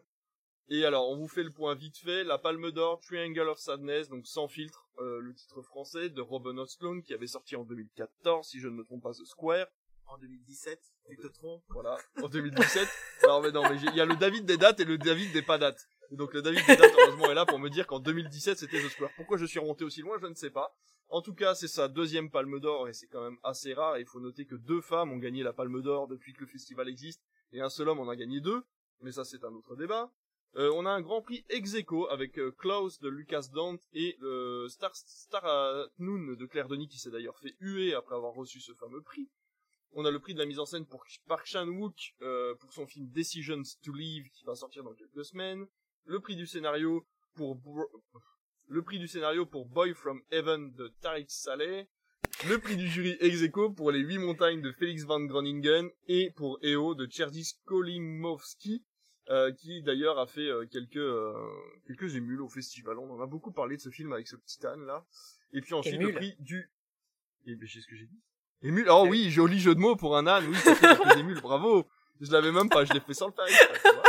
Et 0.69 0.85
alors, 0.87 1.11
on 1.11 1.17
vous 1.17 1.29
fait 1.29 1.43
le 1.43 1.51
point 1.51 1.75
vite 1.75 1.99
fait. 1.99 2.25
La 2.25 2.39
Palme 2.39 2.71
d'Or, 2.71 3.01
Triangle 3.01 3.49
of 3.49 3.59
Sadness, 3.59 4.09
donc 4.09 4.27
sans 4.27 4.49
filtre, 4.49 4.89
euh, 4.99 5.21
le 5.21 5.35
titre 5.35 5.61
français 5.61 6.09
de 6.09 6.21
Robin 6.23 6.57
Ostlund, 6.57 7.03
qui 7.03 7.13
avait 7.13 7.27
sorti 7.27 7.57
en 7.57 7.65
2014, 7.65 8.49
si 8.49 8.61
je 8.61 8.69
ne 8.69 8.75
me 8.75 8.85
trompe 8.85 9.03
pas, 9.03 9.13
The 9.13 9.25
Square. 9.25 9.67
En 10.07 10.19
2017, 10.19 10.81
tu 11.09 11.17
te 11.17 11.27
trompes. 11.27 11.63
Voilà, 11.69 11.99
en 12.23 12.29
2017. 12.29 12.89
alors, 13.25 13.43
mais 13.43 13.51
non, 13.51 13.63
mais 13.69 13.77
il 13.81 13.95
y 13.95 14.01
a 14.01 14.05
le 14.05 14.17
David 14.17 14.45
des 14.45 14.57
dates 14.57 14.81
et 14.81 14.85
le 14.85 14.99
David 14.99 15.33
des 15.33 15.43
pas 15.43 15.59
dates 15.59 15.89
donc 16.17 16.35
le 16.35 16.43
David 16.43 16.61
Vedat, 16.61 16.87
heureusement, 16.99 17.31
est 17.31 17.35
là 17.35 17.47
pour 17.47 17.59
me 17.59 17.69
dire 17.69 17.87
qu'en 17.87 17.99
2017, 17.99 18.59
c'était 18.59 18.83
The 18.83 18.89
Square. 18.89 19.11
Pourquoi 19.17 19.39
je 19.39 19.45
suis 19.45 19.59
remonté 19.59 19.85
aussi 19.85 20.01
loin, 20.01 20.19
je 20.21 20.27
ne 20.27 20.35
sais 20.35 20.51
pas. 20.51 20.75
En 21.09 21.21
tout 21.21 21.35
cas, 21.35 21.55
c'est 21.55 21.69
sa 21.69 21.89
deuxième 21.89 22.31
palme 22.31 22.59
d'or, 22.61 22.89
et 22.89 22.93
c'est 22.93 23.07
quand 23.07 23.23
même 23.23 23.39
assez 23.43 23.75
rare. 23.75 23.99
Il 23.99 24.07
faut 24.07 24.21
noter 24.21 24.47
que 24.47 24.55
deux 24.55 24.81
femmes 24.81 25.13
ont 25.13 25.19
gagné 25.19 25.43
la 25.43 25.53
palme 25.53 25.83
d'or 25.83 26.09
depuis 26.09 26.33
que 26.33 26.41
le 26.41 26.47
festival 26.47 26.89
existe, 26.89 27.23
et 27.53 27.61
un 27.61 27.69
seul 27.69 27.89
homme 27.89 28.01
en 28.01 28.09
a 28.09 28.17
gagné 28.17 28.41
deux. 28.41 28.63
Mais 29.01 29.13
ça, 29.13 29.25
c'est 29.25 29.45
un 29.45 29.53
autre 29.53 29.77
débat. 29.77 30.11
Euh, 30.57 30.71
on 30.75 30.85
a 30.85 30.91
un 30.91 31.01
grand 31.01 31.23
prix 31.23 31.45
ex 31.49 31.77
avec 32.11 32.39
euh, 32.39 32.53
Klaus 32.53 33.01
de 33.01 33.09
Lucas 33.09 33.49
Dante 33.53 33.81
et 33.95 34.19
euh, 34.23 34.69
Star, 34.69 34.95
Star 34.95 35.89
Noon 35.99 36.35
de 36.35 36.47
Claire 36.47 36.69
Denis 36.69 36.89
qui 36.89 36.99
s'est 36.99 37.11
d'ailleurs 37.11 37.39
fait 37.39 37.57
huer 37.59 37.95
après 37.95 38.15
avoir 38.15 38.35
reçu 38.35 38.61
ce 38.61 38.75
fameux 38.75 39.01
prix. 39.01 39.31
On 39.95 40.07
a 40.07 40.11
le 40.11 40.19
prix 40.21 40.33
de 40.33 40.39
la 40.39 40.47
mise 40.47 40.59
en 40.59 40.65
scène 40.65 40.87
pour 40.87 41.05
Park 41.27 41.47
Chan-wook 41.47 42.15
euh, 42.23 42.55
pour 42.55 42.73
son 42.73 42.87
film 42.87 43.09
Decisions 43.11 43.63
to 43.83 43.93
Leave 43.93 44.31
qui 44.31 44.45
va 44.45 44.55
sortir 44.55 44.83
dans 44.85 44.95
quelques 44.95 45.25
semaines. 45.25 45.67
Le 46.05 46.21
prix 46.21 46.37
du 46.37 46.47
scénario 46.47 47.07
pour 47.35 47.59
le 48.69 48.83
prix 48.83 48.99
du 48.99 49.09
scénario 49.09 49.47
pour 49.47 49.67
Boy 49.67 49.95
from 49.95 50.23
Heaven 50.31 50.73
de 50.73 50.89
Tariq 51.01 51.27
Saleh. 51.29 51.89
Le 52.49 52.59
prix 52.59 52.77
du 52.77 52.89
jury 52.89 53.17
ex 53.21 53.43
pour 53.77 53.91
les 53.91 54.01
huit 54.01 54.19
montagnes 54.19 54.63
de 54.63 54.73
Felix 54.73 55.05
van 55.05 55.21
Groningen 55.21 55.91
et 56.09 56.31
pour 56.31 56.59
EO 56.63 56.95
de 56.95 57.07
Cherdis 57.07 57.59
Kolimowski. 57.67 58.85
Euh, 59.31 59.53
qui 59.53 59.83
d'ailleurs 59.83 60.19
a 60.19 60.27
fait 60.27 60.49
euh, 60.49 60.67
quelques 60.67 60.97
euh, 60.97 61.33
quelques 61.87 62.17
émules 62.17 62.41
au 62.41 62.49
festival. 62.49 62.99
On 62.99 63.09
en 63.09 63.21
a 63.23 63.27
beaucoup 63.27 63.53
parlé 63.53 63.77
de 63.77 63.81
ce 63.81 63.89
film 63.89 64.13
avec 64.13 64.27
ce 64.27 64.35
petit 64.35 64.67
âne 64.67 64.85
là. 64.85 65.07
Et 65.53 65.61
puis 65.61 65.75
ensuite 65.75 66.01
le 66.01 66.13
prix 66.13 66.35
du 66.41 66.73
et 67.47 67.55
ben, 67.55 67.69
ce 67.69 67.87
que 67.87 67.95
j'ai 67.95 68.07
dit. 68.07 68.21
Émule. 68.63 68.89
Oh 68.91 69.07
oui, 69.09 69.31
joli 69.31 69.61
jeu 69.61 69.77
de 69.77 69.81
mots 69.81 69.95
pour 69.95 70.17
un 70.17 70.27
âne. 70.27 70.47
Oui, 70.49 70.57
fait 70.57 71.19
émules. 71.21 71.41
Bravo. 71.41 71.87
Je 72.21 72.33
l'avais 72.33 72.51
même 72.51 72.69
pas. 72.69 72.85
Je 72.85 72.93
l'ai 72.93 73.01
fait 73.01 73.15
sans 73.15 73.29
le 73.29 73.33
faire. 73.33 74.02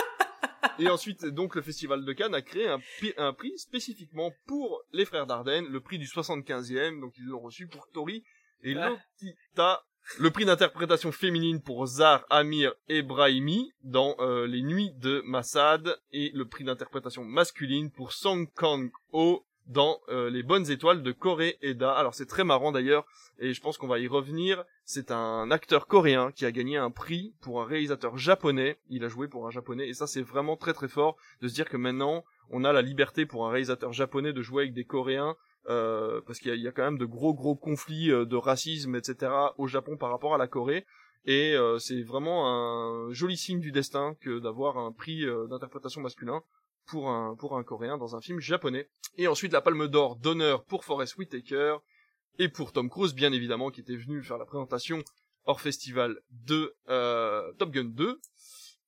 Et 0.80 0.90
ensuite, 0.90 1.26
donc, 1.26 1.56
le 1.56 1.62
Festival 1.62 2.06
de 2.06 2.14
Cannes 2.14 2.36
a 2.36 2.42
créé 2.42 2.68
un, 2.68 2.80
un 3.18 3.34
prix 3.34 3.58
spécifiquement 3.58 4.32
pour 4.46 4.82
les 4.92 5.06
frères 5.06 5.28
Dardenne, 5.28 5.68
le 5.68 5.82
prix 5.82 6.00
du 6.00 6.06
75e, 6.06 7.00
donc 7.00 7.14
ils 7.18 7.26
l'ont 7.26 7.40
reçu 7.40 7.68
pour 7.68 7.90
Tori 7.92 8.24
et 8.62 8.74
Lotita. 8.74 9.84
Le 10.20 10.32
prix 10.32 10.44
d'interprétation 10.44 11.14
féminine 11.14 11.62
pour 11.62 11.88
Zar 11.88 12.26
Amir 12.30 12.74
Ebrahimi 12.90 13.72
dans 13.84 14.18
euh, 14.20 14.46
Les 14.48 14.62
Nuits 14.62 14.92
de 14.98 15.22
Massad 15.26 15.98
et 16.12 16.30
le 16.34 16.46
prix 16.46 16.66
d'interprétation 16.66 17.24
masculine 17.24 17.90
pour 17.90 18.12
Song 18.12 18.48
Kang-ho 18.54 19.46
dans 19.68 20.00
euh, 20.10 20.30
les 20.30 20.44
bonnes 20.44 20.70
étoiles 20.70 21.04
de 21.04 21.12
Corée 21.12 21.58
Eda. 21.62 21.92
Alors 21.94 22.14
c'est 22.14 22.26
très 22.26 22.44
marrant 22.44 22.72
d'ailleurs, 22.72 23.06
et 23.40 23.54
je 23.54 23.62
pense 23.62 23.78
qu'on 23.78 23.88
va 23.88 24.00
y 24.00 24.08
revenir. 24.08 24.64
C'est 24.86 25.12
un 25.12 25.52
acteur 25.52 25.88
coréen 25.88 26.32
qui 26.32 26.46
a 26.46 26.52
gagné 26.52 26.78
un 26.78 26.92
prix 26.92 27.34
pour 27.42 27.62
un 27.62 27.66
réalisateur 27.66 28.18
japonais. 28.18 28.78
Il 28.90 29.04
a 29.04 29.08
joué 29.08 29.28
pour 29.28 29.48
un 29.48 29.52
japonais, 29.52 29.88
et 29.88 29.94
ça 29.94 30.08
c'est 30.08 30.22
vraiment 30.22 30.58
très 30.58 30.74
très 30.74 30.88
fort 30.88 31.16
de 31.42 31.48
se 31.48 31.54
dire 31.54 31.70
que 31.70 31.78
maintenant 31.78 32.24
on 32.50 32.64
a 32.64 32.74
la 32.74 32.82
liberté 32.82 33.26
pour 33.26 33.48
un 33.48 33.52
réalisateur 33.52 33.94
japonais 33.94 34.34
de 34.34 34.42
jouer 34.42 34.64
avec 34.64 34.74
des 34.74 34.86
Coréens. 34.86 35.36
Euh, 35.70 36.20
parce 36.28 36.40
qu'il 36.40 36.54
y, 36.60 36.68
a 36.68 36.74
quand 36.74 36.84
même 36.84 36.98
de 36.98 37.06
gros 37.06 37.34
gros 37.34 37.56
conflits 37.56 38.12
euh, 38.12 38.26
de 38.26 38.36
racisme, 38.36 38.96
etc. 38.96 39.32
au 39.58 39.66
Japon 39.66 39.96
par 39.96 40.10
rapport 40.10 40.36
à 40.36 40.38
la 40.38 40.48
Corée. 40.48 40.86
Et 41.26 41.56
c'est 41.80 42.02
vraiment 42.02 42.50
un 42.50 43.14
joli 43.14 43.38
signe 43.38 43.62
du 43.62 43.72
destin 43.72 44.14
que 44.20 44.40
d'avoir 44.40 44.78
un 44.78 44.92
prix 44.92 45.26
d'interprétation 45.50 46.02
masculin 46.02 46.44
pour 46.86 47.10
un, 47.10 47.36
pour 47.36 47.58
un 47.58 47.64
coréen 47.64 47.98
dans 47.98 48.16
un 48.16 48.22
film 48.22 48.40
japonais. 48.40 48.90
Et 49.18 49.28
ensuite 49.28 49.54
la 49.54 49.62
palme 49.62 49.88
d'or 49.88 50.16
d'honneur 50.16 50.64
pour 50.66 50.86
Forest 50.86 51.18
Whitaker 51.18 51.78
et 52.40 52.50
pour 52.50 52.72
Tom 52.72 52.90
Cruise 52.90 53.14
bien 53.14 53.32
évidemment 53.32 53.70
qui 53.70 53.82
était 53.82 53.96
venu 53.96 54.24
faire 54.24 54.38
la 54.38 54.46
présentation 54.46 55.04
hors 55.46 55.62
festival 55.62 56.20
de 56.32 56.76
euh, 56.90 57.52
Top 57.54 57.72
Gun 57.72 57.86
2. 57.86 58.20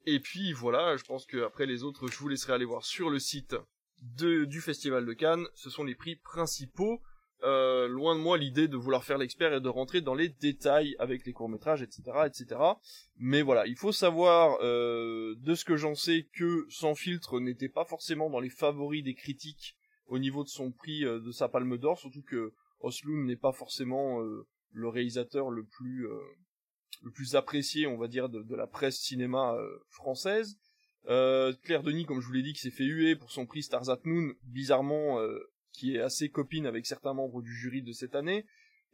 Et 0.08 0.20
puis 0.20 0.54
voilà, 0.54 0.98
je 0.98 1.04
pense 1.04 1.26
que 1.26 1.44
après 1.44 1.66
les 1.66 1.84
autres, 1.84 2.08
je 2.08 2.18
vous 2.18 2.28
laisserai 2.28 2.54
aller 2.54 2.66
voir 2.66 2.86
sur 2.86 3.10
le 3.10 3.20
site 3.20 3.56
du 4.02 4.62
festival 4.62 5.06
de 5.06 5.14
Cannes. 5.14 5.48
Ce 5.56 5.70
sont 5.70 5.84
les 5.84 5.96
prix 5.96 6.16
principaux. 6.16 7.02
Euh, 7.44 7.88
loin 7.88 8.16
de 8.16 8.22
moi 8.22 8.38
l'idée 8.38 8.68
de 8.68 8.78
vouloir 8.78 9.04
faire 9.04 9.18
l'expert 9.18 9.54
et 9.54 9.62
de 9.62 9.70
rentrer 9.70 10.02
dans 10.02 10.16
les 10.16 10.30
détails 10.30 10.96
avec 11.00 11.26
les 11.26 11.34
courts 11.34 11.50
métrages, 11.50 11.82
etc., 11.82 12.02
etc. 12.26 12.60
Mais 13.18 13.42
voilà, 13.42 13.68
il 13.68 13.76
faut 13.76 13.92
savoir 13.92 14.58
euh, 14.62 15.36
de 15.38 15.54
ce 15.54 15.66
que 15.66 15.76
j'en 15.76 15.96
sais 15.96 16.28
que 16.34 16.66
Sans 16.70 16.96
filtre 16.96 17.40
n'était 17.40 17.70
pas 17.70 17.86
forcément 17.86 18.30
dans 18.30 18.40
les 18.40 18.50
favoris 18.50 19.04
des 19.04 19.16
critiques 19.16 19.76
au 20.08 20.18
niveau 20.18 20.44
de 20.44 20.50
son 20.50 20.72
prix 20.72 21.04
euh, 21.04 21.20
de 21.20 21.32
sa 21.32 21.50
Palme 21.50 21.78
d'Or, 21.78 22.00
surtout 22.00 22.24
que 22.24 22.54
Osloon 22.80 23.26
n'est 23.26 23.36
pas 23.36 23.52
forcément 23.52 24.20
le 24.20 24.88
réalisateur 24.88 25.50
le 25.50 25.64
plus 25.64 26.08
le 27.02 27.12
plus 27.12 27.36
apprécié, 27.36 27.88
on 27.88 27.98
va 27.98 28.08
dire, 28.08 28.30
de, 28.30 28.56
la 28.56 28.68
presse 28.68 28.98
cinéma 28.98 29.58
française. 29.90 30.60
Claire 31.06 31.82
Denis, 31.84 32.06
comme 32.06 32.22
je 32.22 32.28
vous 32.28 32.34
l'ai 32.34 32.44
dit, 32.44 32.54
qui 32.54 32.60
s'est 32.60 32.70
fait 32.70 32.84
huer 32.84 33.16
pour 33.16 33.32
son 33.32 33.48
prix 33.48 33.64
Stars 33.64 33.90
at 33.90 34.02
bizarrement 34.44 35.20
qui 35.76 35.96
est 35.96 36.00
assez 36.00 36.30
copine 36.30 36.66
avec 36.66 36.86
certains 36.86 37.14
membres 37.14 37.42
du 37.42 37.54
jury 37.54 37.82
de 37.82 37.92
cette 37.92 38.16
année. 38.16 38.46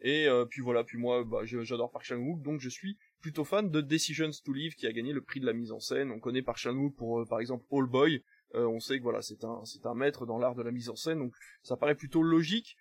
Et 0.02 0.28
euh, 0.28 0.46
puis 0.46 0.62
voilà, 0.62 0.84
puis 0.84 0.98
moi, 0.98 1.24
bah, 1.24 1.42
j'adore 1.46 1.92
Park 1.92 2.06
Chan-wook, 2.06 2.42
donc 2.42 2.60
je 2.60 2.70
suis 2.70 2.98
plutôt 3.22 3.44
fan 3.44 3.70
de 3.70 3.82
Decisions 3.82 4.32
to 4.44 4.52
Live, 4.52 4.74
qui 4.74 4.88
a 4.88 4.92
gagné 4.92 5.14
le 5.14 5.22
prix 5.22 5.40
de 5.40 5.46
la 5.46 5.54
mise 5.54 5.72
en 5.72 5.80
scène. 5.80 6.12
On 6.12 6.20
connaît 6.20 6.42
Park 6.42 6.58
Chan-wook 6.58 6.96
pour, 6.96 7.20
euh, 7.20 7.26
par 7.26 7.40
exemple, 7.40 7.66
All 7.72 7.86
Boy. 7.86 8.24
Euh, 8.56 8.66
on 8.66 8.80
sait 8.80 8.98
que 8.98 9.04
voilà, 9.04 9.22
c'est 9.22 9.44
un, 9.44 9.64
c'est 9.64 9.86
un 9.86 9.94
maître 9.94 10.26
dans 10.26 10.40
l'art 10.40 10.56
de 10.56 10.64
la 10.64 10.72
mise 10.72 10.90
en 10.90 10.96
scène, 10.96 11.20
donc 11.20 11.34
ça 11.62 11.78
paraît 11.78 11.96
plutôt 11.96 12.24
logique. 12.24 12.76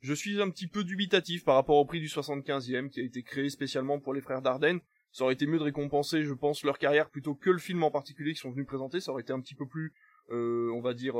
Je 0.00 0.12
suis 0.12 0.40
un 0.40 0.50
petit 0.50 0.68
peu 0.68 0.84
dubitatif 0.84 1.44
par 1.44 1.54
rapport 1.54 1.76
au 1.76 1.86
prix 1.86 2.00
du 2.00 2.08
75e, 2.08 2.90
qui 2.90 3.00
a 3.00 3.02
été 3.02 3.22
créé 3.22 3.48
spécialement 3.48 3.98
pour 3.98 4.12
les 4.12 4.20
frères 4.20 4.42
Dardenne. 4.42 4.80
Ça 5.10 5.24
aurait 5.24 5.32
été 5.32 5.46
mieux 5.46 5.58
de 5.58 5.64
récompenser, 5.64 6.22
je 6.22 6.34
pense, 6.34 6.62
leur 6.62 6.78
carrière 6.78 7.08
plutôt 7.08 7.34
que 7.34 7.48
le 7.48 7.58
film 7.58 7.82
en 7.82 7.90
particulier 7.90 8.32
qu'ils 8.32 8.40
sont 8.40 8.50
venus 8.50 8.66
présenter. 8.66 9.00
Ça 9.00 9.12
aurait 9.12 9.22
été 9.22 9.32
un 9.32 9.40
petit 9.40 9.54
peu 9.54 9.66
plus, 9.66 9.94
on 10.28 10.80
va 10.82 10.92
dire, 10.92 11.16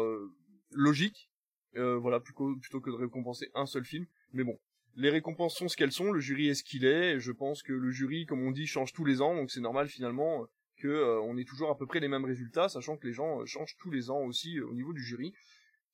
logique. 0.71 1.31
Euh, 1.77 1.99
voilà, 1.99 2.21
plutôt, 2.21 2.57
que 2.57 2.91
de 2.91 2.97
récompenser 2.97 3.51
un 3.55 3.67
seul 3.67 3.85
film. 3.85 4.07
Mais 4.33 4.45
bon, 4.45 4.59
les 4.95 5.11
récompenses 5.11 5.57
sont 5.57 5.69
ce 5.69 5.77
qu'elles 5.77 5.93
sont, 5.93 6.11
le 6.11 6.21
jury 6.21 6.49
est 6.49 6.55
ce 6.55 6.65
qu'il 6.65 6.85
est, 6.85 7.21
je 7.21 7.33
pense 7.33 7.63
que 7.63 7.73
le 7.73 7.91
jury, 7.91 8.25
comme 8.27 8.43
on 8.43 8.51
dit, 8.51 8.67
change 8.67 8.93
tous 8.93 9.05
les 9.05 9.21
ans, 9.21 9.35
donc 9.35 9.51
c'est 9.51 9.61
normal 9.61 9.89
finalement 9.89 10.47
que 10.77 10.89
euh, 10.89 11.21
on 11.21 11.37
ait 11.37 11.45
toujours 11.45 11.71
à 11.71 11.77
peu 11.77 11.87
près 11.87 12.01
les 12.01 12.09
mêmes 12.09 12.25
résultats, 12.25 12.69
sachant 12.69 12.97
que 12.97 13.07
les 13.07 13.13
gens 13.13 13.41
euh, 13.41 13.47
changent 13.47 13.77
tous 13.79 13.91
les 13.91 14.11
ans 14.11 14.21
aussi 14.21 14.61
au 14.61 14.75
niveau 14.75 14.93
du 14.93 15.03
jury. 15.03 15.35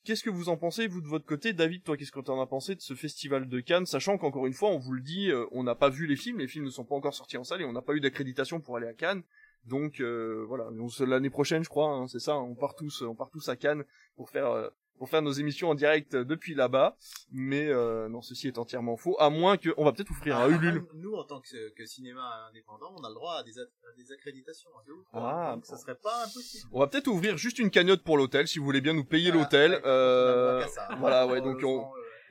Qu'est-ce 0.04 0.24
que 0.24 0.30
vous 0.30 0.48
en 0.48 0.56
pensez, 0.56 0.88
vous, 0.88 1.00
de 1.00 1.06
votre 1.06 1.24
côté? 1.24 1.52
David, 1.52 1.84
toi, 1.84 1.96
qu'est-ce 1.96 2.10
que 2.10 2.20
t'en 2.20 2.40
as 2.40 2.46
pensé 2.46 2.74
de 2.74 2.80
ce 2.80 2.94
festival 2.94 3.48
de 3.48 3.60
Cannes, 3.60 3.86
sachant 3.86 4.18
qu'encore 4.18 4.46
une 4.46 4.52
fois, 4.52 4.70
on 4.70 4.78
vous 4.78 4.92
le 4.92 5.00
dit, 5.00 5.30
on 5.52 5.62
n'a 5.62 5.76
pas 5.76 5.90
vu 5.90 6.08
les 6.08 6.16
films, 6.16 6.40
les 6.40 6.48
films 6.48 6.64
ne 6.64 6.70
sont 6.70 6.84
pas 6.84 6.96
encore 6.96 7.14
sortis 7.14 7.36
en 7.36 7.44
salle, 7.44 7.60
et 7.60 7.64
on 7.64 7.72
n'a 7.72 7.82
pas 7.82 7.94
eu 7.94 8.00
d'accréditation 8.00 8.60
pour 8.60 8.76
aller 8.76 8.88
à 8.88 8.94
Cannes, 8.94 9.22
donc 9.64 10.00
voilà, 10.00 10.70
l'année 11.06 11.30
prochaine, 11.30 11.62
je 11.62 11.68
crois, 11.68 11.88
hein, 11.88 12.08
c'est 12.08 12.18
ça, 12.18 12.36
on 12.36 12.56
part 12.56 12.74
tous, 12.74 13.02
on 13.02 13.14
part 13.14 13.30
tous 13.30 13.48
à 13.48 13.54
Cannes 13.54 13.84
pour 14.16 14.28
faire 14.28 14.72
pour 15.02 15.08
faire 15.08 15.20
nos 15.20 15.32
émissions 15.32 15.68
en 15.68 15.74
direct 15.74 16.14
depuis 16.14 16.54
là-bas. 16.54 16.96
Mais 17.32 17.66
euh, 17.66 18.08
non, 18.08 18.22
ceci 18.22 18.46
est 18.46 18.56
entièrement 18.56 18.96
faux. 18.96 19.16
À 19.18 19.30
moins 19.30 19.56
que, 19.56 19.70
on 19.76 19.84
va 19.84 19.90
peut-être 19.90 20.10
ouvrir 20.10 20.36
un 20.36 20.48
Ulule. 20.48 20.84
Nous, 20.94 21.12
en 21.14 21.24
tant 21.24 21.40
que, 21.40 21.74
que, 21.74 21.84
cinéma 21.86 22.46
indépendant, 22.48 22.94
on 22.96 23.02
a 23.02 23.08
le 23.08 23.14
droit 23.16 23.34
à 23.34 23.42
des, 23.42 23.50
des 23.96 24.12
accréditations. 24.12 24.70
ah, 25.12 25.54
donc 25.56 25.66
ça 25.66 25.76
serait 25.76 25.96
pas 25.96 26.22
impossible. 26.22 26.68
On 26.70 26.78
va 26.78 26.86
peut-être 26.86 27.08
ouvrir 27.08 27.36
juste 27.36 27.58
une 27.58 27.70
cagnotte 27.70 28.04
pour 28.04 28.16
l'hôtel, 28.16 28.46
si 28.46 28.60
vous 28.60 28.64
voulez 28.64 28.80
bien 28.80 28.92
nous 28.92 29.02
payer 29.02 29.32
l'hôtel. 29.32 29.80
Euh, 29.84 30.64
voilà, 31.00 31.26
ouais. 31.26 31.40
Donc 31.40 31.58
on, 31.64 31.84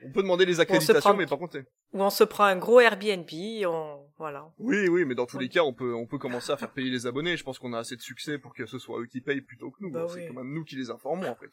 on 0.04 0.10
peut 0.10 0.22
demander 0.22 0.46
les 0.46 0.60
accréditations, 0.60 1.14
mais 1.14 1.26
par 1.26 1.38
contre. 1.38 1.58
Ou 1.92 2.02
on 2.02 2.08
se 2.08 2.24
prend 2.24 2.44
un 2.44 2.56
gros 2.56 2.80
Airbnb, 2.80 3.28
on 3.66 4.06
voilà. 4.16 4.50
Oui, 4.58 4.88
oui, 4.88 5.04
mais 5.04 5.14
dans 5.14 5.26
tous 5.26 5.38
les 5.38 5.48
cas, 5.48 5.62
on 5.62 5.72
peut 5.72 5.94
on 5.94 6.06
peut 6.06 6.18
commencer 6.18 6.52
à 6.52 6.56
faire 6.56 6.70
payer 6.72 6.90
les 6.90 7.06
abonnés. 7.06 7.36
Je 7.36 7.44
pense 7.44 7.58
qu'on 7.58 7.72
a 7.72 7.78
assez 7.78 7.96
de 7.96 8.00
succès 8.00 8.38
pour 8.38 8.54
que 8.54 8.66
ce 8.66 8.78
soit 8.78 9.00
eux 9.00 9.06
qui 9.06 9.20
payent 9.20 9.40
plutôt 9.40 9.70
que 9.70 9.78
nous. 9.80 9.90
Bah 9.90 10.06
c'est 10.08 10.26
quand 10.26 10.34
même 10.34 10.52
nous 10.52 10.64
qui 10.64 10.76
les 10.76 10.90
informons 10.90 11.28
en 11.28 11.34
fait. 11.34 11.50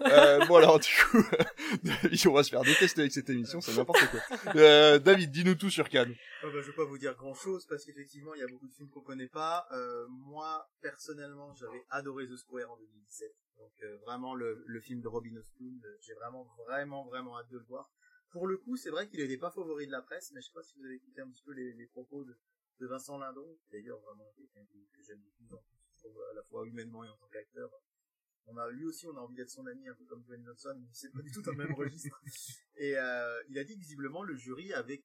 Euh, 0.00 0.44
bon 0.46 0.56
alors 0.56 0.78
du 0.78 0.88
coup, 0.88 1.18
on 2.28 2.32
va 2.32 2.42
se 2.42 2.50
faire 2.50 2.62
détester 2.62 3.02
avec 3.02 3.12
cette 3.12 3.28
émission, 3.30 3.60
c'est 3.60 3.74
n'importe 3.74 4.00
quoi. 4.10 4.20
Euh, 4.56 4.98
David, 4.98 5.30
dis-nous 5.30 5.54
tout 5.54 5.70
sur 5.70 5.88
Cannes. 5.88 6.14
Oh 6.42 6.46
bah, 6.52 6.60
je 6.60 6.70
vais 6.70 6.76
pas 6.76 6.84
vous 6.84 6.98
dire 6.98 7.14
grand-chose 7.14 7.66
parce 7.66 7.84
qu'effectivement 7.84 8.34
il 8.34 8.40
y 8.40 8.44
a 8.44 8.46
beaucoup 8.46 8.68
de 8.68 8.72
films 8.72 8.88
qu'on 8.90 9.00
connaît 9.00 9.28
pas. 9.28 9.66
Euh, 9.72 10.06
moi 10.08 10.68
personnellement, 10.80 11.54
j'avais 11.54 11.84
adoré 11.90 12.26
The 12.26 12.36
Square 12.36 12.70
en 12.70 12.76
2017. 12.76 13.28
Donc 13.58 13.72
euh, 13.82 13.96
vraiment 13.98 14.34
le, 14.34 14.62
le, 14.66 14.80
film 14.80 15.00
de 15.00 15.08
Robin 15.08 15.34
Hood, 15.36 15.84
euh, 15.84 15.96
j'ai 16.00 16.14
vraiment 16.14 16.44
vraiment 16.66 17.04
vraiment 17.06 17.38
hâte 17.38 17.50
de 17.50 17.58
le 17.58 17.64
voir. 17.64 17.90
Pour 18.30 18.46
le 18.46 18.56
coup, 18.58 18.76
c'est 18.76 18.90
vrai 18.90 19.08
qu'il 19.08 19.20
n'était 19.20 19.38
pas 19.38 19.50
favori 19.50 19.86
de 19.86 19.92
la 19.92 20.02
presse, 20.02 20.30
mais 20.34 20.40
je 20.40 20.46
sais 20.46 20.52
pas 20.52 20.62
si 20.62 20.78
vous 20.78 20.84
avez 20.84 20.96
écouté 20.96 21.20
un 21.20 21.28
petit 21.30 21.42
peu 21.42 21.52
les, 21.52 21.72
les 21.72 21.86
propos 21.86 22.24
de, 22.24 22.36
de 22.80 22.86
Vincent 22.86 23.18
Lindon, 23.18 23.58
d'ailleurs 23.72 23.98
vraiment 24.00 24.30
quelqu'un 24.36 24.64
que 24.66 25.02
j'aime 25.02 25.20
beaucoup, 25.40 25.56
à 26.30 26.34
la 26.34 26.42
fois 26.44 26.66
humainement 26.66 27.04
et 27.04 27.08
en 27.08 27.16
tant 27.16 27.28
qu'acteur 27.32 27.70
on 28.48 28.56
a 28.56 28.70
lui 28.70 28.84
aussi 28.84 29.06
on 29.06 29.16
a 29.16 29.20
envie 29.20 29.34
d'être 29.34 29.50
son 29.50 29.66
ami 29.66 29.88
un 29.88 29.94
peu 29.94 30.04
comme 30.04 30.22
Dwayne 30.22 30.44
Johnson 30.44 30.74
mais 30.78 30.88
c'est 30.92 31.12
pas 31.12 31.22
du 31.22 31.30
tout 31.30 31.42
dans 31.42 31.52
le 31.52 31.58
même 31.58 31.74
registre. 31.74 32.20
Et 32.76 32.96
euh, 32.96 33.42
il 33.48 33.58
a 33.58 33.64
dit 33.64 33.74
que 33.74 33.80
visiblement 33.80 34.22
le 34.22 34.36
jury 34.36 34.72
avait 34.72 35.04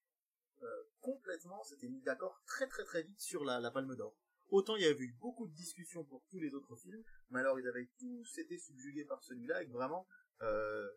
euh, 0.61 0.83
complètement 0.99 1.63
s'était 1.63 1.89
mis 1.89 2.01
d'accord 2.01 2.41
très 2.45 2.67
très 2.67 2.83
très 2.83 3.03
vite 3.03 3.19
sur 3.19 3.43
la, 3.43 3.59
la 3.59 3.71
Palme 3.71 3.95
d'Or. 3.95 4.15
Autant 4.49 4.75
il 4.75 4.83
y 4.83 4.85
avait 4.85 5.03
eu 5.03 5.15
beaucoup 5.19 5.47
de 5.47 5.53
discussions 5.53 6.03
pour 6.03 6.23
tous 6.29 6.39
les 6.39 6.53
autres 6.53 6.75
films 6.75 7.03
mais 7.29 7.39
alors 7.39 7.59
ils 7.59 7.67
avaient 7.67 7.89
tous 7.99 8.37
été 8.37 8.57
subjugués 8.57 9.05
par 9.05 9.23
celui-là 9.23 9.63
et 9.63 9.65
vraiment 9.65 10.07
euh, 10.41 10.89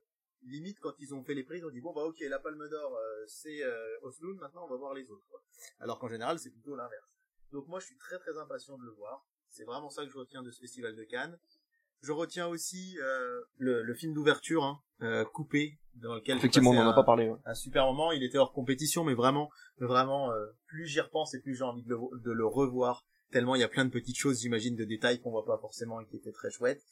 limite 0.42 0.78
quand 0.80 0.94
ils 0.98 1.14
ont 1.14 1.24
fait 1.24 1.34
les 1.34 1.44
prix 1.44 1.58
ils 1.58 1.66
ont 1.66 1.70
dit 1.70 1.80
bon 1.80 1.92
bah 1.92 2.02
ok 2.02 2.20
la 2.20 2.38
Palme 2.38 2.68
d'Or 2.68 2.96
euh, 2.96 3.24
c'est 3.26 3.62
euh, 3.62 3.98
Osloon 4.02 4.36
maintenant 4.36 4.64
on 4.64 4.68
va 4.68 4.76
voir 4.76 4.94
les 4.94 5.10
autres 5.10 5.26
quoi. 5.28 5.42
alors 5.80 5.98
qu'en 5.98 6.08
général 6.08 6.38
c'est 6.38 6.50
plutôt 6.50 6.76
l'inverse. 6.76 7.16
Donc 7.52 7.66
moi 7.68 7.80
je 7.80 7.86
suis 7.86 7.96
très 7.96 8.18
très 8.18 8.36
impatient 8.38 8.78
de 8.78 8.84
le 8.84 8.92
voir. 8.92 9.26
C'est 9.48 9.64
vraiment 9.64 9.88
ça 9.88 10.04
que 10.04 10.10
je 10.10 10.18
retiens 10.18 10.42
de 10.42 10.50
ce 10.50 10.60
festival 10.60 10.94
de 10.94 11.04
Cannes 11.04 11.38
je 12.02 12.12
retiens 12.12 12.46
aussi 12.46 12.98
euh, 13.00 13.40
le, 13.58 13.82
le, 13.82 13.94
film 13.94 14.14
d'ouverture, 14.14 14.64
hein, 14.64 14.80
euh, 15.02 15.24
coupé, 15.24 15.78
dans 15.96 16.14
lequel 16.14 16.36
effectivement 16.36 16.70
on 16.70 16.74
n'en 16.74 16.90
a 16.90 16.94
pas 16.94 17.04
parlé. 17.04 17.32
Un 17.44 17.54
super 17.54 17.86
moment. 17.86 18.12
Il 18.12 18.22
était 18.22 18.38
hors 18.38 18.52
compétition, 18.52 19.04
mais 19.04 19.14
vraiment, 19.14 19.50
vraiment, 19.78 20.32
euh, 20.32 20.46
plus 20.66 20.86
j'y 20.86 21.00
repense 21.00 21.34
et 21.34 21.40
plus 21.40 21.54
j'ai 21.54 21.64
envie 21.64 21.82
de 21.82 21.88
le, 21.88 21.98
de 22.20 22.32
le, 22.32 22.46
revoir. 22.46 23.04
Tellement 23.32 23.56
il 23.56 23.60
y 23.60 23.64
a 23.64 23.68
plein 23.68 23.84
de 23.84 23.90
petites 23.90 24.16
choses, 24.16 24.40
j'imagine, 24.40 24.76
de 24.76 24.84
détails 24.84 25.20
qu'on 25.20 25.30
voit 25.30 25.44
pas 25.44 25.58
forcément 25.58 26.00
et 26.00 26.06
qui 26.06 26.16
étaient 26.16 26.32
très 26.32 26.50
chouettes. 26.50 26.84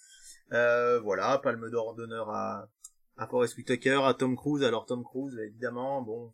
Euh, 0.52 1.00
voilà, 1.00 1.38
Palme 1.38 1.70
d'or 1.70 1.94
d'honneur 1.94 2.28
à 2.30 2.68
à 3.16 3.28
Forest 3.28 3.56
Whitaker, 3.56 4.00
à 4.04 4.14
Tom 4.14 4.36
Cruise. 4.36 4.64
Alors 4.64 4.86
Tom 4.86 5.04
Cruise, 5.04 5.38
évidemment, 5.38 6.02
bon, 6.02 6.32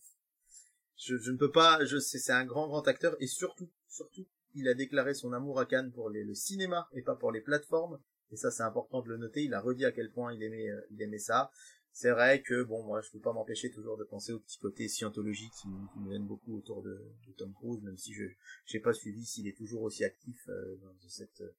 je, 0.97 1.17
je 1.17 1.31
ne 1.31 1.37
peux 1.37 1.51
pas, 1.51 1.85
je 1.85 1.99
sais, 1.99 2.19
c'est 2.19 2.33
un 2.33 2.45
grand 2.45 2.69
grand 2.69 2.87
acteur 2.89 3.15
et 3.21 3.27
surtout, 3.27 3.69
surtout, 3.89 4.27
il 4.55 4.69
a 4.69 4.75
déclaré 4.75 5.15
son 5.15 5.33
amour 5.33 5.61
à 5.61 5.67
Cannes 5.67 5.93
pour 5.93 6.11
les, 6.11 6.25
le 6.25 6.35
cinéma 6.35 6.89
et 6.93 7.03
pas 7.03 7.15
pour 7.15 7.33
les 7.33 7.41
plateformes. 7.41 7.99
Et 8.33 8.37
ça, 8.37 8.51
c'est 8.51 8.62
important 8.62 9.03
de 9.03 9.09
le 9.09 9.16
noter. 9.16 9.45
Il 9.45 9.55
a 9.55 9.61
redit 9.61 9.85
à 9.85 9.93
quel 9.93 10.11
point 10.11 10.33
il 10.33 10.43
aimait, 10.43 10.71
euh, 10.71 10.81
il 10.90 11.03
aimait 11.03 11.19
ça. 11.19 11.51
C'est 11.93 12.11
vrai 12.11 12.43
que 12.43 12.62
bon, 12.62 12.85
moi, 12.85 13.01
je 13.01 13.11
peux 13.11 13.19
pas 13.19 13.33
m'empêcher 13.33 13.71
toujours 13.71 13.97
de 13.97 14.05
penser 14.05 14.33
au 14.33 14.38
petit 14.38 14.59
côté 14.59 14.88
scientologique 14.88 15.53
qui, 15.61 15.69
qui 15.93 15.99
me 15.99 16.12
gêne 16.12 16.25
beaucoup 16.25 16.57
autour 16.57 16.83
de, 16.83 17.03
de, 17.27 17.33
Tom 17.37 17.53
Cruise, 17.55 17.83
même 17.83 17.97
si 17.97 18.14
je 18.14 18.25
j'ai 18.64 18.79
pas 18.79 18.93
suivi 18.93 19.25
s'il 19.25 19.49
est 19.49 19.57
toujours 19.57 19.83
aussi 19.83 20.05
actif 20.05 20.49
euh, 20.49 20.77
dans 20.77 21.09
cette 21.09 21.40
euh, 21.40 21.53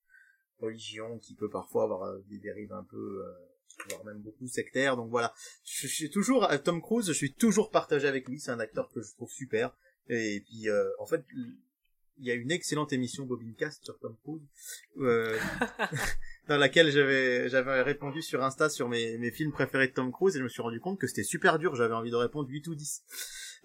religion 0.60 1.20
qui 1.20 1.36
peut 1.36 1.50
parfois 1.50 1.84
avoir 1.84 2.18
des 2.30 2.38
dérives 2.38 2.72
un 2.72 2.84
peu 2.84 3.26
voire 3.90 4.06
même 4.06 4.22
beaucoup 4.22 4.48
sectaires. 4.48 4.96
Donc 4.96 5.10
voilà, 5.10 5.34
je, 5.66 5.88
suis 5.88 6.10
toujours 6.10 6.48
Tom 6.64 6.82
Cruise, 6.82 7.08
je 7.08 7.14
suis 7.14 7.34
toujours 7.34 7.70
partagé 7.70 8.08
avec 8.08 8.30
lui. 8.30 8.40
C'est 8.40 8.52
un 8.52 8.60
acteur 8.60 8.90
que 8.92 9.02
je 9.02 9.12
trouve 9.14 9.32
super. 9.32 9.76
Et 10.08 10.44
puis 10.48 10.68
en 11.00 11.06
fait, 11.08 11.26
il 12.22 12.28
y 12.28 12.32
a 12.32 12.36
une 12.36 12.52
excellente 12.52 12.94
émission 12.94 13.26
Bobincast 13.26 13.84
sur 13.84 13.98
Tom 14.00 14.16
Cruise 14.22 14.48
euh, 14.98 15.38
dans 16.52 16.58
laquelle 16.58 16.92
j'avais 16.92 17.48
j'avais 17.48 17.82
répondu 17.82 18.22
sur 18.22 18.44
Insta 18.44 18.70
sur 18.70 18.90
mes, 18.90 19.18
mes 19.18 19.32
films 19.32 19.54
préférés 19.54 19.88
de 19.88 19.94
Tom 19.94 20.12
Cruise 20.12 20.36
et 20.36 20.40
je 20.40 20.44
me 20.44 20.50
suis 20.50 20.62
rendu 20.62 20.82
compte 20.82 21.00
que 21.00 21.08
c'était 21.08 21.24
super 21.24 21.60
dur, 21.60 21.76
j'avais 21.76 21.94
envie 21.94 22.12
de 22.12 22.16
répondre 22.18 22.50
8 22.50 22.68
ou 22.68 22.76
10. 22.76 23.04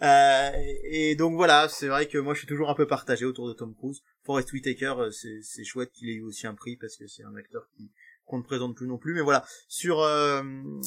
Euh, 0.03 0.51
et 0.85 1.17
donc 1.17 1.35
voilà, 1.35 1.69
c'est 1.69 1.89
vrai 1.89 2.07
que 2.07 2.19
moi 2.19 2.33
je 2.35 2.39
suis 2.39 2.47
toujours 2.47 2.71
un 2.71 2.75
peu 2.75 2.87
partagé 2.87 3.25
autour 3.25 3.49
de 3.49 3.55
Tom 3.55 3.75
Cruise. 3.75 4.03
Forest 4.23 4.53
Whitaker, 4.53 4.95
euh, 4.99 5.11
c'est 5.11 5.41
c'est 5.43 5.65
chouette 5.65 5.91
qu'il 5.91 6.09
ait 6.11 6.15
eu 6.15 6.23
aussi 6.23 6.47
un 6.47 6.55
prix 6.55 6.77
parce 6.77 6.97
que 6.97 7.09
c'est 7.09 7.25
un 7.25 7.35
acteur 7.35 7.67
qui 7.77 7.91
qu'on 8.25 8.39
ne 8.39 8.45
présente 8.45 8.77
plus 8.77 8.87
non 8.87 8.99
plus 8.99 9.15
mais 9.15 9.21
voilà 9.21 9.45
sur 9.69 10.01
euh, 10.01 10.43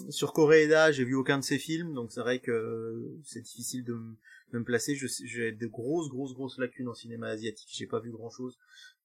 sur 0.09 0.33
Koreeda 0.33 0.91
j'ai 0.91 1.05
vu 1.05 1.15
aucun 1.15 1.38
de 1.38 1.43
ses 1.43 1.57
films 1.57 1.93
donc 1.93 2.12
c'est 2.12 2.19
vrai 2.19 2.39
que 2.39 3.13
c'est 3.23 3.41
difficile 3.41 3.83
de 3.83 3.93
me 4.57 4.63
placer. 4.63 4.95
J'ai 4.95 5.51
de 5.51 5.67
grosses, 5.67 6.09
grosses, 6.09 6.33
grosses 6.33 6.57
lacunes 6.57 6.88
en 6.88 6.93
cinéma 6.93 7.27
asiatique. 7.27 7.69
J'ai 7.71 7.88
pas 7.88 7.99
vu 7.99 8.12
grand 8.12 8.29
chose, 8.29 8.57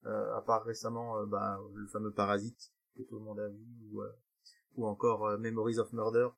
euh, 0.06 0.36
à 0.36 0.40
part 0.40 0.64
récemment, 0.64 1.18
euh, 1.18 1.26
bah, 1.26 1.58
le 1.74 1.86
fameux 1.88 2.12
Parasite 2.12 2.72
que 2.96 3.02
tout 3.02 3.18
le 3.18 3.24
monde 3.24 3.40
a 3.40 3.48
vu, 3.48 3.64
ou, 3.92 4.02
euh, 4.02 4.12
encore 4.82 5.38
Memories 5.38 5.78
of 5.78 5.92
Murder. 5.92 6.28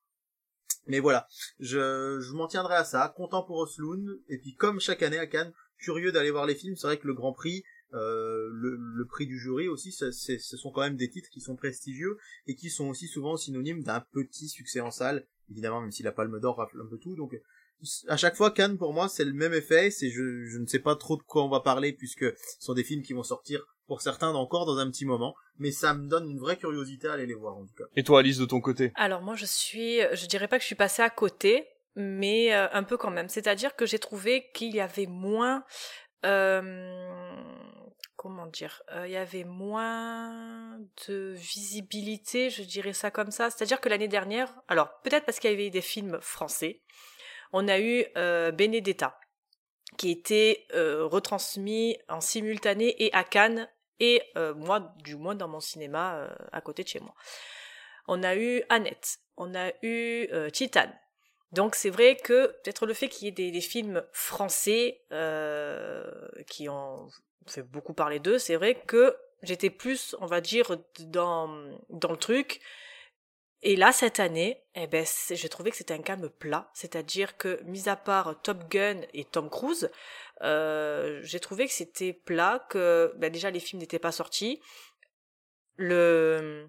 Mais 0.87 1.01
voilà, 1.01 1.27
je, 1.59 2.21
je 2.21 2.33
m'en 2.33 2.47
tiendrai 2.47 2.77
à 2.77 2.85
ça, 2.85 3.13
content 3.17 3.43
pour 3.43 3.59
Osloon, 3.59 4.19
et 4.29 4.39
puis 4.39 4.55
comme 4.55 4.81
chaque 4.81 5.03
année 5.03 5.19
à 5.19 5.27
Cannes, 5.27 5.53
curieux 5.79 6.13
d'aller 6.13 6.31
voir 6.31 6.47
les 6.47 6.55
films. 6.55 6.77
C'est 6.77 6.87
vrai 6.87 6.99
que 6.99 7.07
le 7.07 7.15
Grand 7.15 7.33
Prix, 7.33 7.65
euh, 7.95 8.49
le, 8.53 8.77
le, 8.77 9.07
prix 9.07 9.27
du 9.27 9.39
jury 9.39 9.69
aussi, 9.69 9.93
ce 9.93 10.39
sont 10.57 10.71
quand 10.71 10.83
même 10.83 10.97
des 10.97 11.09
titres 11.09 11.31
qui 11.31 11.41
sont 11.41 11.57
prestigieux 11.57 12.19
et 12.47 12.55
qui 12.55 12.71
sont 12.71 12.89
aussi 12.89 13.09
souvent 13.09 13.37
synonymes 13.37 13.83
d'un 13.83 14.01
petit 14.01 14.49
succès 14.49 14.81
en 14.81 14.91
salle. 14.91 15.27
Évidemment, 15.51 15.81
même 15.81 15.93
si 15.93 16.03
la 16.03 16.13
Palme 16.13 16.41
d'Or 16.41 16.57
rafle 16.57 16.81
un 16.81 16.87
peu 16.87 16.99
tout, 16.99 17.17
donc 17.17 17.35
à 18.09 18.17
chaque 18.17 18.37
fois 18.37 18.51
Cannes 18.51 18.79
pour 18.79 18.95
moi 18.95 19.07
c'est 19.07 19.27
le 19.27 19.35
même 19.35 19.53
effet 19.53 19.91
c'est 19.91 20.09
je, 20.09 20.47
je 20.47 20.59
ne 20.59 20.65
sais 20.65 20.79
pas 20.79 20.97
trop 20.97 21.19
de 21.19 21.23
quoi 21.23 21.45
on 21.45 21.51
va 21.51 21.61
parler 21.61 21.93
puisque 21.93 22.25
ce 22.25 22.57
sont 22.59 22.73
des 22.73 22.85
films 22.85 23.03
qui 23.03 23.13
vont 23.13 23.23
sortir 23.23 23.76
pour 23.87 24.01
certains 24.01 24.35
encore 24.35 24.67
dans 24.67 24.79
un 24.79 24.91
petit 24.91 25.05
moment 25.05 25.35
mais 25.59 25.71
ça 25.71 25.95
me 25.95 26.09
donne 26.09 26.31
une 26.31 26.39
vraie 26.39 26.57
curiosité 26.57 27.09
à 27.09 27.15
aller 27.15 27.27
les 27.27 27.35
voir 27.35 27.57
en 27.57 27.65
tout 27.65 27.75
cas. 27.77 27.85
Et 27.95 28.03
toi 28.03 28.21
Alice 28.21 28.39
de 28.39 28.45
ton 28.45 28.61
côté? 28.61 28.93
Alors 28.95 29.23
moi 29.23 29.35
je 29.35 29.47
suis 29.47 30.01
je 30.13 30.27
dirais 30.27 30.49
pas 30.49 30.59
que 30.59 30.63
je 30.63 30.67
suis 30.67 30.75
passée 30.75 31.03
à 31.03 31.11
côté 31.11 31.69
mais 31.95 32.55
euh, 32.55 32.67
un 32.73 32.83
peu 32.83 32.97
quand 32.97 33.11
même. 33.11 33.29
C'est 33.29 33.47
à 33.47 33.55
dire 33.55 33.75
que 33.75 33.87
j'ai 33.87 33.99
trouvé 33.99 34.51
qu'il 34.53 34.75
y 34.75 34.81
avait 34.81 35.07
moins 35.07 35.65
euh, 36.25 37.33
comment 38.17 38.47
dire, 38.47 38.83
euh, 38.93 39.07
il 39.07 39.13
y 39.13 39.17
avait 39.17 39.45
moins 39.45 40.79
de 41.07 41.35
visibilité, 41.35 42.51
je 42.51 42.63
dirais 42.63 42.93
ça 42.93 43.11
comme 43.11 43.31
ça. 43.31 43.51
C'est-à-dire 43.51 43.81
que 43.81 43.89
l'année 43.89 44.09
dernière, 44.09 44.53
alors 44.69 45.01
peut-être 45.05 45.25
parce 45.25 45.39
qu'il 45.39 45.51
y 45.51 45.55
avait 45.55 45.71
des 45.71 45.81
films 45.81 46.19
français, 46.21 46.83
on 47.53 47.69
a 47.69 47.79
eu 47.79 48.05
euh, 48.17 48.51
Benedetta, 48.51 49.19
qui 49.97 50.11
était 50.11 50.67
euh, 50.75 51.05
retransmis 51.05 51.99
en 52.09 52.21
simultané 52.21 53.05
et 53.05 53.13
à 53.13 53.23
Cannes 53.23 53.69
et 54.01 54.23
euh, 54.37 54.55
moi, 54.55 54.95
du 55.05 55.17
moins 55.17 55.35
dans 55.35 55.49
mon 55.49 55.61
cinéma 55.61 56.29
à 56.53 56.61
côté 56.61 56.83
de 56.83 56.89
chez 56.89 57.01
moi. 57.01 57.15
On 58.09 58.23
a 58.23 58.37
eu 58.37 58.63
Annette, 58.69 59.19
on 59.37 59.55
a 59.55 59.73
eu 59.83 60.29
Titan. 60.53 60.91
Donc 61.53 61.75
c'est 61.75 61.91
vrai 61.91 62.17
que 62.17 62.47
peut-être 62.63 62.87
le 62.87 62.95
fait 62.95 63.09
qu'il 63.09 63.27
y 63.27 63.29
ait 63.29 63.51
des, 63.51 63.61
films 63.61 64.03
français 64.13 65.01
qui 66.47 66.69
ont 66.69 67.09
fait 67.47 67.63
beaucoup 67.63 67.95
parler 67.95 68.19
d'eux, 68.19 68.39
c'est 68.39 68.57
vrai 68.57 68.75
que 68.87 69.17
j'étais 69.43 69.71
plus, 69.71 70.15
on 70.21 70.27
va 70.27 70.41
dire, 70.41 70.77
dans, 71.01 71.49
dans 71.89 72.11
le 72.11 72.19
truc 72.19 72.61
et 73.63 73.75
là, 73.75 73.91
cette 73.91 74.21
année, 74.21 74.63
eh 74.75 74.87
ben, 74.87 75.05
j'ai 75.31 75.49
trouvé 75.49 75.71
que 75.71 75.77
c'était 75.77 75.95
un 75.95 76.03
calme 76.03 76.29
plat. 76.29 76.71
C'est-à-dire 76.75 77.37
que, 77.37 77.61
mis 77.65 77.89
à 77.89 77.97
part 77.97 78.41
Top 78.43 78.71
Gun 78.71 79.01
et 79.13 79.25
Tom 79.25 79.51
Cruise, 79.51 79.91
euh, 80.43 81.21
j'ai 81.23 81.41
trouvé 81.41 81.67
que 81.67 81.73
c'était 81.73 82.13
plat, 82.13 82.67
que 82.69 83.13
ben, 83.17 83.33
déjà 83.33 83.51
les 83.51 83.61
films 83.61 83.81
n'étaient 83.81 83.99
pas 83.99 84.13
sortis. 84.13 84.61
Le, 85.77 86.69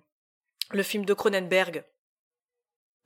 le 0.72 0.84
film 0.84 1.06
de 1.06 1.14
Cronenberg, 1.14 1.84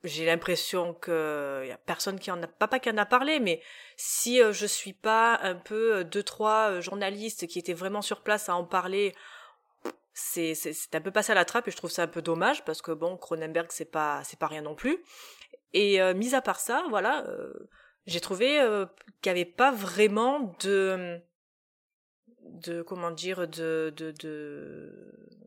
j'ai 0.04 0.26
l'impression 0.26 0.94
que 0.94 1.64
y 1.66 1.70
a 1.70 1.78
personne 1.78 2.18
qui 2.18 2.30
en 2.30 2.42
a 2.42 2.48
pas 2.48 2.66
pas 2.66 2.80
qui 2.80 2.90
en 2.90 2.96
a 2.96 3.06
parlé 3.06 3.38
mais 3.38 3.62
si 3.96 4.42
euh, 4.42 4.52
je 4.52 4.66
suis 4.66 4.94
pas 4.94 5.38
un 5.42 5.54
peu 5.54 5.98
euh, 5.98 6.04
deux 6.04 6.24
trois 6.24 6.80
journalistes 6.80 7.46
qui 7.46 7.60
étaient 7.60 7.72
vraiment 7.72 8.02
sur 8.02 8.22
place 8.22 8.48
à 8.48 8.56
en 8.56 8.64
parler 8.64 9.14
c'est 10.12 10.54
c'est 10.56 10.94
un 10.96 11.00
peu 11.00 11.12
passé 11.12 11.30
à 11.30 11.36
la 11.36 11.44
trappe 11.44 11.68
et 11.68 11.70
je 11.70 11.76
trouve 11.76 11.92
ça 11.92 12.02
un 12.02 12.08
peu 12.08 12.20
dommage 12.20 12.64
parce 12.64 12.82
que 12.82 12.90
bon 12.90 13.16
Cronenberg 13.16 13.68
c'est 13.70 13.92
pas 13.92 14.24
c'est 14.24 14.40
pas 14.40 14.48
rien 14.48 14.62
non 14.62 14.74
plus 14.74 14.98
et 15.72 16.00
mis 16.14 16.34
à 16.34 16.42
part 16.42 16.58
ça 16.58 16.84
voilà 16.90 17.24
j'ai 18.06 18.20
trouvé 18.20 18.60
euh, 18.60 18.86
qu'il 19.20 19.32
n'y 19.32 19.40
avait 19.40 19.50
pas 19.50 19.72
vraiment 19.72 20.54
de 20.60 21.20
de 22.40 22.82
comment 22.82 23.10
dire 23.10 23.48
de 23.48 23.92
de 23.96 24.10
de 24.12 25.38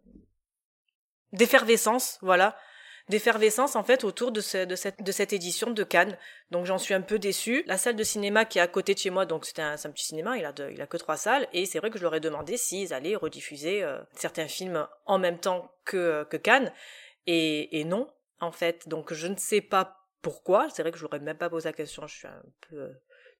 d'effervescence 1.33 2.17
voilà 2.21 2.57
d'effervescence 3.09 3.75
en 3.75 3.83
fait 3.83 4.03
autour 4.03 4.31
de, 4.31 4.65
de, 4.65 4.75
cette, 4.75 5.03
de 5.03 5.11
cette 5.11 5.33
édition 5.33 5.71
de 5.71 5.83
Cannes. 5.83 6.17
Donc 6.51 6.65
j'en 6.65 6.77
suis 6.77 6.93
un 6.93 7.01
peu 7.01 7.19
déçue. 7.19 7.63
La 7.67 7.77
salle 7.77 7.95
de 7.95 8.03
cinéma 8.03 8.45
qui 8.45 8.57
est 8.57 8.61
à 8.61 8.67
côté 8.67 8.93
de 8.93 8.99
chez 8.99 9.09
moi, 9.09 9.25
donc 9.25 9.45
c'était 9.45 9.61
un, 9.61 9.75
petit 9.75 10.05
cinéma, 10.05 10.37
il 10.37 10.45
a, 10.45 10.53
il 10.71 10.81
a 10.81 10.87
que 10.87 10.97
trois 10.97 11.17
salles, 11.17 11.47
et 11.53 11.65
c'est 11.65 11.79
vrai 11.79 11.89
que 11.89 11.97
je 11.97 12.03
leur 12.03 12.15
ai 12.15 12.19
demandé 12.19 12.57
s'ils 12.57 12.93
allaient 12.93 13.15
rediffuser 13.15 13.83
euh, 13.83 13.99
certains 14.13 14.47
films 14.47 14.87
en 15.05 15.19
même 15.19 15.39
temps 15.39 15.71
que, 15.85 16.23
que 16.25 16.37
Cannes, 16.37 16.71
et, 17.27 17.79
et 17.79 17.83
non, 17.83 18.11
en 18.39 18.51
fait. 18.51 18.87
Donc 18.87 19.13
je 19.13 19.27
ne 19.27 19.37
sais 19.37 19.61
pas 19.61 20.04
pourquoi, 20.25 20.71
c'est 20.71 20.81
vrai 20.81 20.91
que 20.91 20.97
je 20.97 21.03
n'aurais 21.03 21.19
même 21.19 21.37
pas 21.37 21.51
posé 21.51 21.69
la 21.69 21.73
question, 21.73 22.07
je 22.07 22.15
suis 22.15 22.27
un 22.27 22.41
peu 22.67 22.89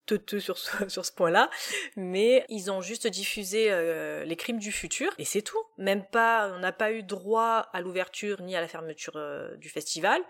teuteux 0.06 0.40
sur 0.40 0.60
ce, 0.60 0.70
sur 0.88 1.04
ce 1.04 1.12
point-là, 1.12 1.50
mais 1.96 2.46
ils 2.48 2.70
ont 2.70 2.80
juste 2.80 3.08
diffusé 3.08 3.72
euh, 3.72 4.24
les 4.24 4.36
crimes 4.36 4.60
du 4.60 4.72
futur 4.72 5.12
et 5.18 5.26
c'est 5.26 5.42
tout. 5.42 5.58
Même 5.80 6.06
pas, 6.06 6.52
on 6.54 6.60
n'a 6.60 6.72
pas 6.72 6.92
eu 6.92 7.02
droit 7.02 7.68
à 7.74 7.82
l'ouverture 7.82 8.40
ni 8.44 8.56
à 8.56 8.62
la 8.62 8.68
fermeture 8.68 9.16
euh, 9.16 9.56
du 9.56 9.68
festival. 9.68 10.22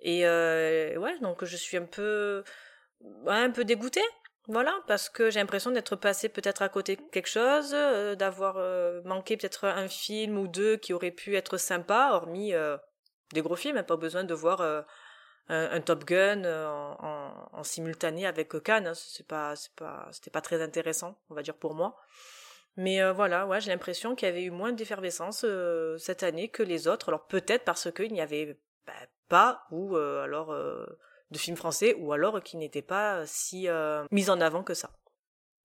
Et 0.00 0.26
euh, 0.26 0.94
ouais, 0.98 1.18
donc 1.20 1.42
je 1.42 1.56
suis 1.56 1.78
un 1.78 1.86
peu, 1.86 2.44
dégoûtée. 3.64 4.04
Voilà, 4.46 4.78
parce 4.86 5.08
que 5.08 5.30
j'ai 5.30 5.40
l'impression 5.40 5.70
d'être 5.70 5.96
passé 5.96 6.28
peut-être 6.28 6.60
à 6.60 6.68
côté 6.68 6.96
de 6.96 7.02
quelque 7.12 7.30
chose, 7.30 7.70
d'avoir 8.18 8.56
manqué 9.06 9.38
peut-être 9.38 9.64
un 9.64 9.88
film 9.88 10.36
ou 10.36 10.48
deux 10.48 10.76
qui 10.76 10.92
auraient 10.92 11.12
pu 11.12 11.34
être 11.34 11.56
sympas, 11.56 12.12
hormis 12.12 12.52
des 13.32 13.40
gros 13.40 13.56
films, 13.56 13.82
pas 13.84 13.96
besoin 13.96 14.24
de 14.24 14.34
voir 14.34 14.84
un, 15.48 15.80
Top 15.80 16.04
Gun 16.04 16.44
euh, 16.44 16.66
en, 16.66 17.48
en, 17.52 17.62
simultané 17.62 18.26
avec 18.26 18.50
Cannes. 18.62 18.86
Hein. 18.86 18.94
C'est 18.94 19.26
pas, 19.26 19.56
c'est 19.56 19.74
pas, 19.74 20.08
c'était 20.12 20.30
pas 20.30 20.40
très 20.40 20.62
intéressant, 20.62 21.18
on 21.30 21.34
va 21.34 21.42
dire 21.42 21.56
pour 21.56 21.74
moi. 21.74 21.96
Mais 22.76 23.00
euh, 23.00 23.12
voilà, 23.12 23.46
ouais, 23.46 23.60
j'ai 23.60 23.70
l'impression 23.70 24.14
qu'il 24.14 24.26
y 24.26 24.30
avait 24.30 24.42
eu 24.42 24.50
moins 24.50 24.72
d'effervescence 24.72 25.44
euh, 25.44 25.96
cette 25.98 26.22
année 26.22 26.48
que 26.48 26.62
les 26.62 26.88
autres. 26.88 27.08
Alors 27.08 27.26
peut-être 27.26 27.64
parce 27.64 27.90
qu'il 27.92 28.12
n'y 28.12 28.20
avait 28.20 28.58
bah, 28.86 28.92
pas 29.28 29.66
ou 29.70 29.96
alors 29.96 30.54
de 30.54 31.38
films 31.38 31.56
français 31.56 31.94
ou 31.98 32.12
alors 32.12 32.42
qui 32.42 32.56
n'étaient 32.56 32.82
pas 32.82 33.24
si 33.26 33.68
mis 34.10 34.30
en 34.30 34.40
avant 34.40 34.62
que 34.62 34.74
ça. 34.74 34.90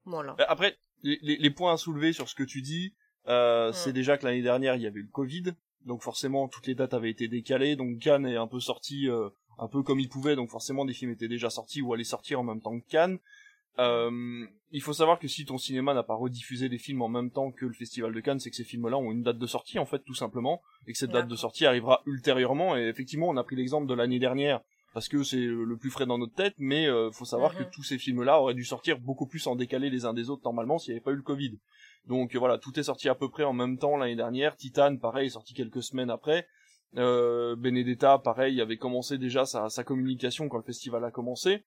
Voilà. 0.05 0.36
Après, 0.47 0.77
les, 1.03 1.38
les, 1.38 1.49
points 1.49 1.73
à 1.73 1.77
soulever 1.77 2.13
sur 2.13 2.30
ce 2.30 2.36
que 2.36 2.43
tu 2.43 2.61
dis, 2.61 2.95
euh, 3.27 3.71
c'est 3.73 3.93
déjà 3.93 4.17
que 4.17 4.25
l'année 4.25 4.41
dernière 4.41 4.75
il 4.75 4.82
y 4.82 4.88
avait 4.88 5.01
le 5.01 5.09
Covid, 5.11 5.53
donc 5.86 6.01
forcément 6.01 6.47
toutes 6.47 6.67
les 6.67 6.75
dates 6.75 6.93
avaient 6.93 7.11
été 7.11 7.27
décalées, 7.27 7.75
donc 7.75 7.99
Cannes 7.99 8.25
est 8.25 8.38
un 8.38 8.47
peu 8.47 8.59
sorti 8.59 9.07
euh, 9.07 9.30
un 9.60 9.68
peu 9.68 9.84
comme 9.84 9.99
il 9.99 10.10
pouvait, 10.10 10.36
donc 10.36 10.49
forcément 10.49 10.86
des 10.86 10.93
films 10.93 11.12
étaient 11.12 11.28
déjà 11.28 11.49
sortis 11.49 11.82
ou 11.82 11.93
allaient 11.93 12.03
sortir 12.03 12.39
en 12.39 12.43
même 12.43 12.62
temps 12.62 12.80
que 12.80 12.88
Cannes. 12.88 13.20
Euh, 13.78 14.45
il 14.72 14.82
faut 14.82 14.93
savoir 14.93 15.20
que 15.20 15.28
si 15.28 15.45
ton 15.45 15.57
cinéma 15.57 15.93
n'a 15.93 16.03
pas 16.03 16.16
rediffusé 16.16 16.68
des 16.70 16.78
films 16.78 17.01
en 17.01 17.07
même 17.07 17.32
temps 17.32 17.51
que 17.51 17.66
le 17.66 17.74
festival 17.74 18.14
de 18.14 18.20
Cannes, 18.20 18.39
c'est 18.39 18.49
que 18.49 18.55
ces 18.55 18.64
films-là 18.64 18.97
ont 18.97 19.12
une 19.12 19.24
date 19.24 19.38
de 19.38 19.47
sortie 19.47 19.80
en 19.80 19.86
fait 19.86 19.99
tout 19.99 20.14
simplement, 20.14 20.62
et 20.88 20.93
que 20.93 20.97
cette 20.97 21.12
date 21.12 21.28
de 21.28 21.36
sortie 21.36 21.66
arrivera 21.66 22.01
ultérieurement. 22.05 22.76
Et 22.78 22.88
effectivement, 22.88 23.30
on 23.30 23.38
a 23.38 23.43
pris 23.43 23.55
l'exemple 23.55 23.88
de 23.88 23.93
l'année 23.93 24.20
dernière 24.20 24.62
parce 24.93 25.07
que 25.07 25.24
c'est 25.24 25.38
le 25.38 25.78
plus 25.78 25.91
frais 25.91 26.07
dans 26.07 26.18
notre 26.18 26.34
tête, 26.34 26.55
mais 26.57 26.88
euh, 26.88 27.12
faut 27.12 27.26
savoir 27.26 27.55
que 27.55 27.64
mhm. 27.64 27.70
tous 27.72 27.84
ces 27.84 27.97
films-là 27.97 28.41
auraient 28.41 28.55
dû 28.55 28.66
sortir 28.66 28.99
beaucoup 28.99 29.28
plus 29.28 29.45
en 29.47 29.55
décalé 29.55 29.89
les 29.89 30.05
uns 30.05 30.14
des 30.14 30.30
autres 30.30 30.41
normalement 30.43 30.80
s'il 30.80 30.93
n'y 30.93 30.97
avait 30.97 31.03
pas 31.03 31.12
eu 31.12 31.16
le 31.16 31.22
Covid. 31.22 31.57
Donc 32.07 32.36
voilà, 32.36 32.57
tout 32.57 32.78
est 32.80 32.84
sorti 32.84 33.07
à 33.07 33.16
peu 33.16 33.30
près 33.30 33.43
en 33.43 33.53
même 33.53 33.78
temps 33.78 33.97
l'année 33.97 34.16
dernière. 34.16 34.55
Titan, 34.55 34.97
pareil, 34.97 35.28
est 35.28 35.32
sorti 35.32 35.53
quelques 35.53 35.84
semaines 35.84 36.10
après. 36.10 36.47
Euh, 36.97 37.55
Benedetta, 37.55 38.17
pareil, 38.17 38.61
avait 38.61 38.77
commencé 38.77 39.17
déjà 39.17 39.45
sa, 39.45 39.69
sa 39.69 39.83
communication 39.83 40.49
quand 40.49 40.57
le 40.57 40.63
festival 40.63 41.03
a 41.03 41.11
commencé. 41.11 41.63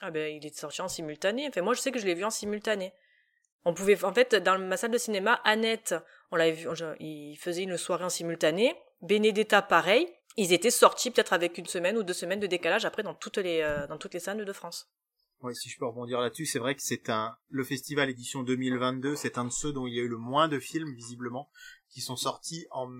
Ah 0.00 0.10
ben 0.10 0.34
il 0.34 0.44
est 0.46 0.54
sorti 0.54 0.80
en 0.80 0.88
simultané. 0.88 1.46
Enfin 1.48 1.62
moi 1.62 1.74
je 1.74 1.80
sais 1.80 1.92
que 1.92 1.98
je 1.98 2.06
l'ai 2.06 2.14
vu 2.14 2.24
en 2.24 2.30
simultané. 2.30 2.92
On 3.64 3.74
pouvait 3.74 4.02
en 4.04 4.12
fait 4.12 4.34
dans 4.34 4.58
ma 4.58 4.76
salle 4.76 4.90
de 4.90 4.98
cinéma 4.98 5.34
Annette, 5.44 5.94
on 6.30 6.36
l'avait 6.36 6.52
vu, 6.52 6.68
il 6.98 7.36
faisait 7.36 7.62
une 7.62 7.76
soirée 7.76 8.04
en 8.04 8.08
simultané. 8.08 8.74
Benedetta 9.02 9.62
pareil. 9.62 10.08
Ils 10.36 10.52
étaient 10.52 10.70
sortis 10.70 11.10
peut-être 11.10 11.34
avec 11.34 11.58
une 11.58 11.66
semaine 11.66 11.98
ou 11.98 12.02
deux 12.02 12.14
semaines 12.14 12.40
de 12.40 12.46
décalage 12.46 12.86
après 12.86 13.02
dans 13.02 13.14
toutes 13.14 13.36
les 13.36 13.60
euh, 13.60 13.86
dans 13.86 13.98
toutes 13.98 14.14
les 14.14 14.20
salles 14.20 14.44
de 14.44 14.52
France. 14.52 14.90
Ouais, 15.42 15.54
si 15.54 15.68
je 15.68 15.78
peux 15.78 15.86
rebondir 15.86 16.20
là-dessus, 16.20 16.46
c'est 16.46 16.60
vrai 16.60 16.74
que 16.74 16.82
c'est 16.82 17.10
un 17.10 17.36
le 17.50 17.64
festival 17.64 18.08
édition 18.08 18.42
2022, 18.42 19.16
c'est 19.16 19.38
un 19.38 19.44
de 19.44 19.50
ceux 19.50 19.72
dont 19.72 19.86
il 19.86 19.94
y 19.94 20.00
a 20.00 20.02
eu 20.02 20.08
le 20.08 20.16
moins 20.16 20.48
de 20.48 20.58
films 20.58 20.94
visiblement 20.94 21.50
qui 21.92 22.00
sont 22.00 22.16
sortis 22.16 22.66
en 22.70 22.90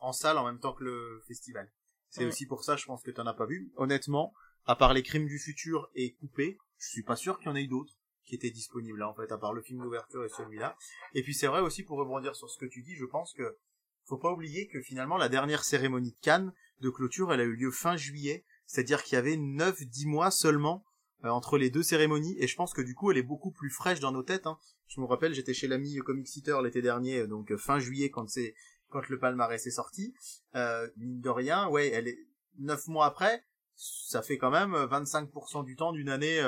en 0.00 0.12
salle 0.12 0.38
en 0.38 0.44
même 0.44 0.58
temps 0.58 0.72
que 0.72 0.84
le 0.84 1.22
festival. 1.26 1.70
C'est 2.08 2.24
aussi 2.24 2.46
pour 2.46 2.64
ça, 2.64 2.76
je 2.76 2.86
pense 2.86 3.02
que 3.02 3.10
tu 3.10 3.20
n'en 3.20 3.26
as 3.26 3.34
pas 3.34 3.46
vu. 3.46 3.70
Honnêtement, 3.76 4.32
à 4.66 4.74
part 4.74 4.94
les 4.94 5.02
crimes 5.02 5.26
du 5.26 5.38
futur 5.38 5.88
et 5.94 6.14
coupé, 6.14 6.58
je 6.78 6.88
suis 6.88 7.04
pas 7.04 7.16
sûr 7.16 7.38
qu'il 7.38 7.46
y 7.46 7.50
en 7.50 7.54
ait 7.54 7.66
d'autres 7.66 7.94
qui 8.24 8.34
étaient 8.34 8.50
disponibles 8.50 8.98
là 8.98 9.08
en 9.08 9.14
fait, 9.14 9.30
à 9.32 9.38
part 9.38 9.52
le 9.52 9.62
film 9.62 9.82
d'ouverture 9.82 10.24
et 10.24 10.28
celui-là. 10.28 10.76
Et 11.14 11.22
puis 11.22 11.34
c'est 11.34 11.46
vrai 11.46 11.60
aussi 11.60 11.82
pour 11.82 11.98
rebondir 11.98 12.34
sur 12.34 12.50
ce 12.50 12.58
que 12.58 12.66
tu 12.66 12.82
dis, 12.82 12.96
je 12.96 13.04
pense 13.04 13.32
que 13.34 13.58
faut 14.04 14.18
pas 14.18 14.32
oublier 14.32 14.66
que 14.68 14.80
finalement 14.80 15.18
la 15.18 15.28
dernière 15.28 15.64
cérémonie 15.64 16.12
de 16.12 16.20
Cannes 16.20 16.52
de 16.80 16.90
clôture, 16.90 17.32
elle 17.32 17.40
a 17.40 17.44
eu 17.44 17.54
lieu 17.54 17.70
fin 17.70 17.96
juillet, 17.96 18.44
c'est-à-dire 18.66 19.02
qu'il 19.04 19.14
y 19.14 19.18
avait 19.18 19.36
9-10 19.36 20.08
mois 20.08 20.30
seulement 20.30 20.84
euh, 21.24 21.28
entre 21.28 21.58
les 21.58 21.70
deux 21.70 21.82
cérémonies, 21.82 22.36
et 22.40 22.46
je 22.46 22.56
pense 22.56 22.72
que 22.72 22.82
du 22.82 22.94
coup 22.94 23.10
elle 23.10 23.18
est 23.18 23.22
beaucoup 23.22 23.52
plus 23.52 23.70
fraîche 23.70 24.00
dans 24.00 24.12
nos 24.12 24.22
têtes. 24.22 24.46
Hein. 24.46 24.58
Je 24.90 25.00
me 25.00 25.06
rappelle, 25.06 25.32
j'étais 25.32 25.54
chez 25.54 25.66
l'ami 25.66 25.96
Comic 25.98 26.28
Seater 26.28 26.60
l'été 26.62 26.82
dernier, 26.82 27.26
donc 27.26 27.50
euh, 27.50 27.56
fin 27.56 27.78
juillet 27.78 28.10
quand 28.10 28.28
c'est 28.28 28.54
quand 28.88 29.08
le 29.08 29.18
palmarès 29.18 29.66
est 29.66 29.70
sorti. 29.70 30.14
Euh, 30.54 30.88
mine 30.96 31.20
de 31.20 31.30
rien, 31.30 31.68
ouais, 31.68 31.88
elle 31.88 32.08
est 32.08 32.18
neuf 32.58 32.86
mois 32.88 33.06
après, 33.06 33.44
ça 33.74 34.20
fait 34.20 34.36
quand 34.36 34.50
même 34.50 34.74
25% 34.74 35.64
du 35.64 35.76
temps 35.76 35.92
d'une 35.92 36.08
année 36.08 36.42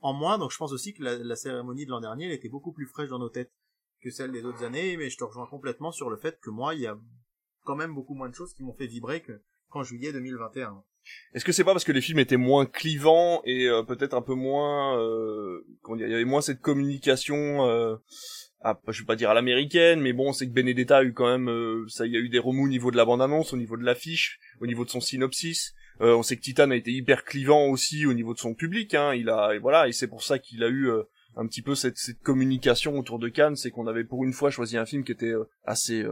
en 0.00 0.12
moins, 0.12 0.38
donc 0.38 0.52
je 0.52 0.56
pense 0.56 0.72
aussi 0.72 0.94
que 0.94 1.02
la, 1.02 1.18
la 1.18 1.36
cérémonie 1.36 1.84
de 1.84 1.90
l'an 1.90 2.00
dernier, 2.00 2.26
elle 2.26 2.32
était 2.32 2.48
beaucoup 2.48 2.72
plus 2.72 2.86
fraîche 2.86 3.10
dans 3.10 3.18
nos 3.18 3.28
têtes 3.28 3.52
que 4.00 4.10
celle 4.10 4.32
des 4.32 4.44
autres 4.44 4.64
années, 4.64 4.96
mais 4.96 5.10
je 5.10 5.18
te 5.18 5.24
rejoins 5.24 5.46
complètement 5.46 5.92
sur 5.92 6.10
le 6.10 6.16
fait 6.16 6.40
que 6.40 6.50
moi, 6.50 6.74
il 6.74 6.80
y 6.80 6.86
a 6.86 6.98
quand 7.64 7.76
même 7.76 7.94
beaucoup 7.94 8.14
moins 8.14 8.28
de 8.28 8.34
choses 8.34 8.54
qui 8.54 8.62
m'ont 8.62 8.72
fait 8.72 8.86
vibrer 8.86 9.22
que 9.22 9.42
qu'en 9.68 9.82
juillet 9.82 10.12
2021. 10.12 10.82
Est-ce 11.32 11.44
que 11.44 11.52
c'est 11.52 11.64
pas 11.64 11.72
parce 11.72 11.84
que 11.84 11.92
les 11.92 12.00
films 12.00 12.18
étaient 12.18 12.36
moins 12.36 12.66
clivants 12.66 13.40
et 13.44 13.68
euh, 13.68 13.82
peut-être 13.82 14.14
un 14.14 14.22
peu 14.22 14.34
moins, 14.34 14.98
euh, 15.00 15.64
il 15.94 16.00
y 16.00 16.14
avait 16.14 16.24
moins 16.24 16.40
cette 16.40 16.60
communication, 16.60 17.66
euh, 17.68 17.96
à, 18.62 18.78
je 18.88 19.00
vais 19.02 19.06
pas 19.06 19.16
dire 19.16 19.30
à 19.30 19.34
l'américaine, 19.34 20.00
mais 20.00 20.12
bon, 20.12 20.32
c'est 20.32 20.48
que 20.48 20.52
Benedetta 20.52 20.98
a 20.98 21.04
eu 21.04 21.12
quand 21.12 21.28
même, 21.30 21.48
euh, 21.48 21.86
ça, 21.88 22.06
il 22.06 22.12
y 22.12 22.16
a 22.16 22.20
eu 22.20 22.28
des 22.28 22.40
remous 22.40 22.64
au 22.64 22.68
niveau 22.68 22.90
de 22.90 22.96
la 22.96 23.04
bande-annonce, 23.04 23.52
au 23.52 23.56
niveau 23.56 23.76
de 23.76 23.84
l'affiche, 23.84 24.40
au 24.60 24.66
niveau 24.66 24.84
de 24.84 24.90
son 24.90 25.00
synopsis. 25.00 25.72
on 26.00 26.22
sait 26.22 26.36
que 26.36 26.42
Titan 26.42 26.70
a 26.70 26.76
été 26.76 26.90
hyper 26.90 27.24
clivant 27.24 27.66
aussi 27.66 28.06
au 28.06 28.12
niveau 28.12 28.34
de 28.34 28.38
son 28.38 28.54
public, 28.54 28.94
hein. 28.94 29.14
Il 29.14 29.30
a, 29.30 29.54
et 29.54 29.58
voilà, 29.58 29.86
et 29.86 29.92
c'est 29.92 30.08
pour 30.08 30.24
ça 30.24 30.38
qu'il 30.38 30.64
a 30.64 30.68
eu 30.68 30.90
un 31.36 31.46
petit 31.46 31.62
peu 31.62 31.76
cette, 31.76 31.96
cette 31.96 32.20
communication 32.22 32.98
autour 32.98 33.20
de 33.20 33.28
Cannes, 33.28 33.56
c'est 33.56 33.70
qu'on 33.70 33.86
avait 33.86 34.04
pour 34.04 34.24
une 34.24 34.32
fois 34.32 34.50
choisi 34.50 34.76
un 34.76 34.86
film 34.86 35.04
qui 35.04 35.12
était 35.12 35.34
assez 35.64 36.04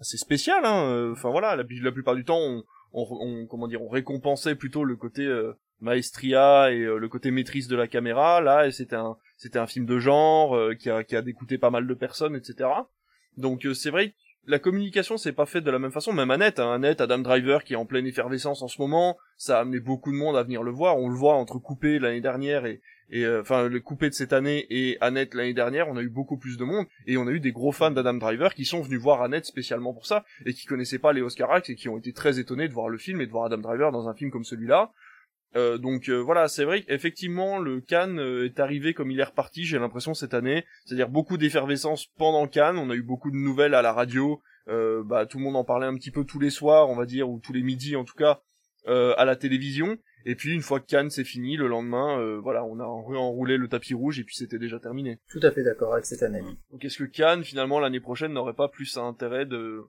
assez 0.00 0.18
spécial. 0.18 0.64
Hein. 0.64 1.10
Enfin 1.12 1.30
voilà, 1.30 1.56
la, 1.56 1.64
la 1.68 1.92
plupart 1.92 2.14
du 2.14 2.24
temps, 2.24 2.38
on, 2.38 2.64
on, 2.92 3.46
comment 3.46 3.68
dire, 3.68 3.82
on 3.82 3.88
récompensait 3.88 4.54
plutôt 4.54 4.84
le 4.84 4.96
côté 4.96 5.24
euh, 5.24 5.52
maestria 5.80 6.72
et 6.72 6.80
euh, 6.80 6.98
le 6.98 7.08
côté 7.08 7.30
maîtrise 7.30 7.68
de 7.68 7.76
la 7.76 7.86
caméra. 7.86 8.40
Là, 8.40 8.70
c'était 8.70 8.96
un, 8.96 9.16
c'était 9.36 9.58
un 9.58 9.66
film 9.66 9.86
de 9.86 9.98
genre 9.98 10.56
euh, 10.56 10.74
qui 10.74 10.90
a, 10.90 11.04
qui 11.04 11.16
a 11.16 11.22
dégoûté 11.22 11.58
pas 11.58 11.70
mal 11.70 11.86
de 11.86 11.94
personnes, 11.94 12.36
etc. 12.36 12.70
Donc 13.36 13.66
c'est 13.74 13.90
vrai 13.90 14.14
la 14.46 14.58
communication 14.58 15.16
s'est 15.16 15.32
pas 15.32 15.46
faite 15.46 15.64
de 15.64 15.70
la 15.70 15.78
même 15.78 15.90
façon. 15.90 16.12
Même 16.12 16.30
Annette, 16.30 16.58
hein, 16.58 16.72
Annette, 16.72 17.00
Adam 17.00 17.18
Driver 17.18 17.64
qui 17.64 17.74
est 17.74 17.76
en 17.76 17.86
pleine 17.86 18.06
effervescence 18.06 18.62
en 18.62 18.68
ce 18.68 18.80
moment, 18.80 19.18
ça 19.36 19.58
a 19.58 19.60
amené 19.60 19.80
beaucoup 19.80 20.10
de 20.10 20.16
monde 20.16 20.36
à 20.36 20.42
venir 20.42 20.62
le 20.62 20.70
voir. 20.70 20.96
On 20.96 21.08
le 21.08 21.14
voit 21.14 21.34
entre 21.34 21.58
Coupé 21.58 21.98
l'année 21.98 22.20
dernière 22.20 22.64
et, 22.64 22.80
et 23.10 23.24
euh, 23.24 23.40
enfin 23.40 23.68
le 23.68 23.80
coupé 23.80 24.08
de 24.08 24.14
cette 24.14 24.32
année 24.32 24.66
et 24.70 24.98
Annette 25.00 25.34
l'année 25.34 25.54
dernière, 25.54 25.88
on 25.88 25.96
a 25.96 26.02
eu 26.02 26.08
beaucoup 26.08 26.36
plus 26.36 26.56
de 26.56 26.64
monde 26.64 26.86
et 27.06 27.16
on 27.16 27.26
a 27.26 27.30
eu 27.30 27.40
des 27.40 27.52
gros 27.52 27.72
fans 27.72 27.90
d'Adam 27.90 28.14
Driver 28.14 28.54
qui 28.54 28.64
sont 28.64 28.80
venus 28.80 29.00
voir 29.00 29.22
Annette 29.22 29.46
spécialement 29.46 29.92
pour 29.92 30.06
ça 30.06 30.24
et 30.46 30.52
qui 30.52 30.66
connaissaient 30.66 30.98
pas 30.98 31.12
les 31.12 31.22
Oscarax 31.22 31.70
et 31.70 31.74
qui 31.74 31.88
ont 31.88 31.98
été 31.98 32.12
très 32.12 32.38
étonnés 32.38 32.68
de 32.68 32.74
voir 32.74 32.88
le 32.88 32.98
film 32.98 33.20
et 33.20 33.26
de 33.26 33.30
voir 33.30 33.46
Adam 33.46 33.58
Driver 33.58 33.92
dans 33.92 34.08
un 34.08 34.14
film 34.14 34.30
comme 34.30 34.44
celui-là. 34.44 34.92
Euh, 35.56 35.78
donc 35.78 36.08
euh, 36.08 36.16
voilà, 36.16 36.48
c'est 36.48 36.64
vrai 36.64 36.82
qu'effectivement 36.82 37.58
le 37.58 37.80
Cannes 37.80 38.20
est 38.44 38.60
arrivé 38.60 38.92
comme 38.94 39.10
il 39.10 39.20
est 39.20 39.24
reparti, 39.24 39.64
j'ai 39.64 39.78
l'impression 39.78 40.14
cette 40.14 40.34
année, 40.34 40.64
c'est-à-dire 40.84 41.08
beaucoup 41.08 41.38
d'effervescence 41.38 42.06
pendant 42.18 42.46
Cannes, 42.46 42.78
on 42.78 42.90
a 42.90 42.94
eu 42.94 43.02
beaucoup 43.02 43.30
de 43.30 43.36
nouvelles 43.36 43.74
à 43.74 43.82
la 43.82 43.92
radio, 43.92 44.42
bah 44.66 45.24
tout 45.26 45.38
le 45.38 45.44
monde 45.44 45.56
en 45.56 45.64
parlait 45.64 45.86
un 45.86 45.94
petit 45.94 46.10
peu 46.10 46.24
tous 46.24 46.38
les 46.38 46.50
soirs, 46.50 46.90
on 46.90 46.96
va 46.96 47.06
dire, 47.06 47.30
ou 47.30 47.40
tous 47.40 47.54
les 47.54 47.62
midis 47.62 47.96
en 47.96 48.04
tout 48.04 48.14
cas, 48.14 48.42
à 48.86 49.24
la 49.24 49.36
télévision, 49.36 49.98
et 50.24 50.34
puis 50.34 50.52
une 50.52 50.60
fois 50.60 50.80
que 50.80 50.86
Cannes 50.86 51.10
c'est 51.10 51.24
fini, 51.24 51.56
le 51.56 51.68
lendemain, 51.68 52.20
euh, 52.20 52.38
voilà, 52.38 52.64
on 52.64 52.78
a 52.80 52.84
enroulé 52.84 53.56
le 53.56 53.66
tapis 53.66 53.94
rouge 53.94 54.20
et 54.20 54.24
puis 54.24 54.36
c'était 54.36 54.58
déjà 54.58 54.78
terminé. 54.78 55.18
Tout 55.30 55.40
à 55.42 55.50
fait 55.50 55.62
d'accord 55.62 55.94
avec 55.94 56.04
cette 56.04 56.22
année. 56.22 56.42
Donc 56.70 56.84
est-ce 56.84 56.98
que 56.98 57.04
Cannes 57.04 57.44
finalement 57.44 57.80
l'année 57.80 58.00
prochaine 58.00 58.32
n'aurait 58.32 58.54
pas 58.54 58.68
plus 58.68 58.98
intérêt 58.98 59.46
de 59.46 59.84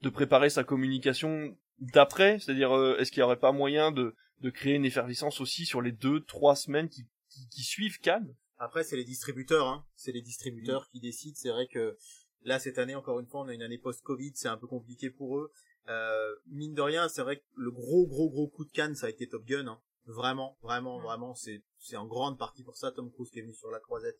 de 0.00 0.08
préparer 0.08 0.48
sa 0.48 0.64
communication 0.64 1.54
d'après, 1.78 2.38
c'est-à-dire 2.38 2.74
euh, 2.74 2.96
est-ce 2.98 3.12
qu'il 3.12 3.20
n'y 3.20 3.24
aurait 3.24 3.36
pas 3.36 3.52
moyen 3.52 3.92
de 3.92 4.14
de 4.40 4.50
créer 4.50 4.74
une 4.74 4.84
effervescence 4.84 5.40
aussi 5.40 5.66
sur 5.66 5.82
les 5.82 5.92
deux 5.92 6.20
trois 6.24 6.56
semaines 6.56 6.88
qui 6.88 7.06
qui, 7.50 7.62
suivent 7.62 8.00
Cannes 8.00 8.34
Après 8.58 8.82
c'est 8.82 8.96
les 8.96 9.04
distributeurs, 9.04 9.68
hein. 9.68 9.86
c'est 9.94 10.12
les 10.12 10.22
distributeurs 10.22 10.88
qui 10.90 11.00
décident. 11.00 11.36
C'est 11.36 11.50
vrai 11.50 11.66
que 11.66 11.96
là 12.42 12.58
cette 12.58 12.78
année 12.78 12.94
encore 12.94 13.20
une 13.20 13.26
fois 13.26 13.42
on 13.42 13.48
a 13.48 13.54
une 13.54 13.62
année 13.62 13.78
post-Covid, 13.78 14.32
c'est 14.34 14.48
un 14.48 14.56
peu 14.56 14.66
compliqué 14.66 15.10
pour 15.10 15.38
eux. 15.38 15.52
Euh, 15.88 16.34
mine 16.46 16.74
de 16.74 16.82
rien, 16.82 17.08
c'est 17.08 17.22
vrai 17.22 17.38
que 17.38 17.44
le 17.54 17.70
gros 17.70 18.06
gros 18.06 18.30
gros 18.30 18.48
coup 18.48 18.64
de 18.64 18.70
canne, 18.70 18.94
ça 18.94 19.06
a 19.06 19.10
été 19.10 19.28
Top 19.28 19.44
Gun. 19.44 19.66
Hein. 19.66 19.80
Vraiment, 20.06 20.58
vraiment, 20.62 20.98
vraiment, 21.00 21.34
c'est 21.34 21.62
c'est 21.78 21.96
en 21.96 22.06
grande 22.06 22.38
partie 22.38 22.64
pour 22.64 22.76
ça 22.76 22.90
Tom 22.90 23.10
Cruise 23.10 23.30
qui 23.30 23.38
est 23.38 23.42
venu 23.42 23.54
sur 23.54 23.70
la 23.70 23.80
croisette 23.80 24.18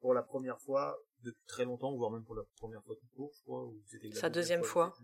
pour 0.00 0.14
la 0.14 0.22
première 0.22 0.60
fois 0.60 0.96
depuis 1.22 1.44
très 1.46 1.64
longtemps, 1.64 1.94
voire 1.96 2.10
même 2.10 2.24
pour 2.24 2.34
la 2.34 2.42
première 2.58 2.82
fois 2.84 2.94
tout 2.96 3.06
court, 3.14 3.32
je 3.36 3.42
crois. 3.42 3.64
Ou 3.64 3.82
c'était 3.86 4.10
Sa 4.12 4.30
deuxième 4.30 4.62
fois. 4.62 4.94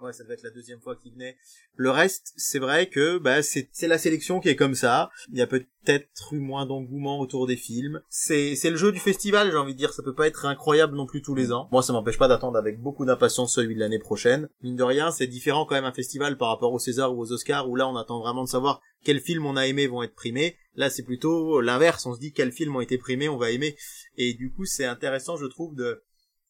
Ouais, 0.00 0.12
ça 0.12 0.22
devait 0.22 0.34
être 0.34 0.44
la 0.44 0.50
deuxième 0.50 0.80
fois 0.80 0.94
qu'il 0.94 1.12
venait. 1.12 1.36
Le 1.74 1.90
reste, 1.90 2.32
c'est 2.36 2.60
vrai 2.60 2.88
que 2.88 3.18
bah 3.18 3.42
c'est 3.42 3.68
la 3.82 3.98
sélection 3.98 4.38
qui 4.38 4.48
est 4.48 4.54
comme 4.54 4.76
ça. 4.76 5.10
Il 5.32 5.38
y 5.38 5.42
a 5.42 5.46
peut-être 5.48 6.32
eu 6.32 6.38
moins 6.38 6.66
d'engouement 6.66 7.18
autour 7.18 7.48
des 7.48 7.56
films. 7.56 8.00
C'est 8.08 8.54
le 8.64 8.76
jeu 8.76 8.92
du 8.92 9.00
festival, 9.00 9.50
j'ai 9.50 9.56
envie 9.56 9.72
de 9.72 9.78
dire. 9.78 9.92
Ça 9.92 10.04
peut 10.04 10.14
pas 10.14 10.28
être 10.28 10.46
incroyable 10.46 10.94
non 10.94 11.06
plus 11.06 11.20
tous 11.20 11.34
les 11.34 11.50
ans. 11.50 11.68
Moi, 11.72 11.82
ça 11.82 11.92
m'empêche 11.92 12.18
pas 12.18 12.28
d'attendre 12.28 12.56
avec 12.56 12.80
beaucoup 12.80 13.04
d'impatience 13.04 13.52
celui 13.52 13.74
de 13.74 13.80
l'année 13.80 13.98
prochaine. 13.98 14.48
Mine 14.62 14.76
de 14.76 14.84
rien, 14.84 15.10
c'est 15.10 15.26
différent 15.26 15.66
quand 15.66 15.74
même 15.74 15.84
un 15.84 15.92
festival 15.92 16.36
par 16.36 16.50
rapport 16.50 16.72
au 16.72 16.78
César 16.78 17.12
ou 17.16 17.20
aux 17.20 17.32
Oscars 17.32 17.68
où 17.68 17.74
là 17.74 17.88
on 17.88 17.96
attend 17.96 18.20
vraiment 18.20 18.44
de 18.44 18.48
savoir 18.48 18.80
quels 19.02 19.20
films 19.20 19.46
on 19.46 19.56
a 19.56 19.66
aimé 19.66 19.88
vont 19.88 20.04
être 20.04 20.14
primés. 20.14 20.56
Là, 20.74 20.90
c'est 20.90 21.02
plutôt 21.02 21.60
l'inverse. 21.60 22.06
On 22.06 22.14
se 22.14 22.20
dit 22.20 22.32
quels 22.32 22.52
films 22.52 22.76
ont 22.76 22.80
été 22.80 22.98
primés, 22.98 23.28
on 23.28 23.36
va 23.36 23.50
aimer. 23.50 23.76
Et 24.16 24.34
du 24.34 24.52
coup, 24.52 24.64
c'est 24.64 24.84
intéressant, 24.84 25.36
je 25.36 25.46
trouve, 25.46 25.74
de 25.74 26.02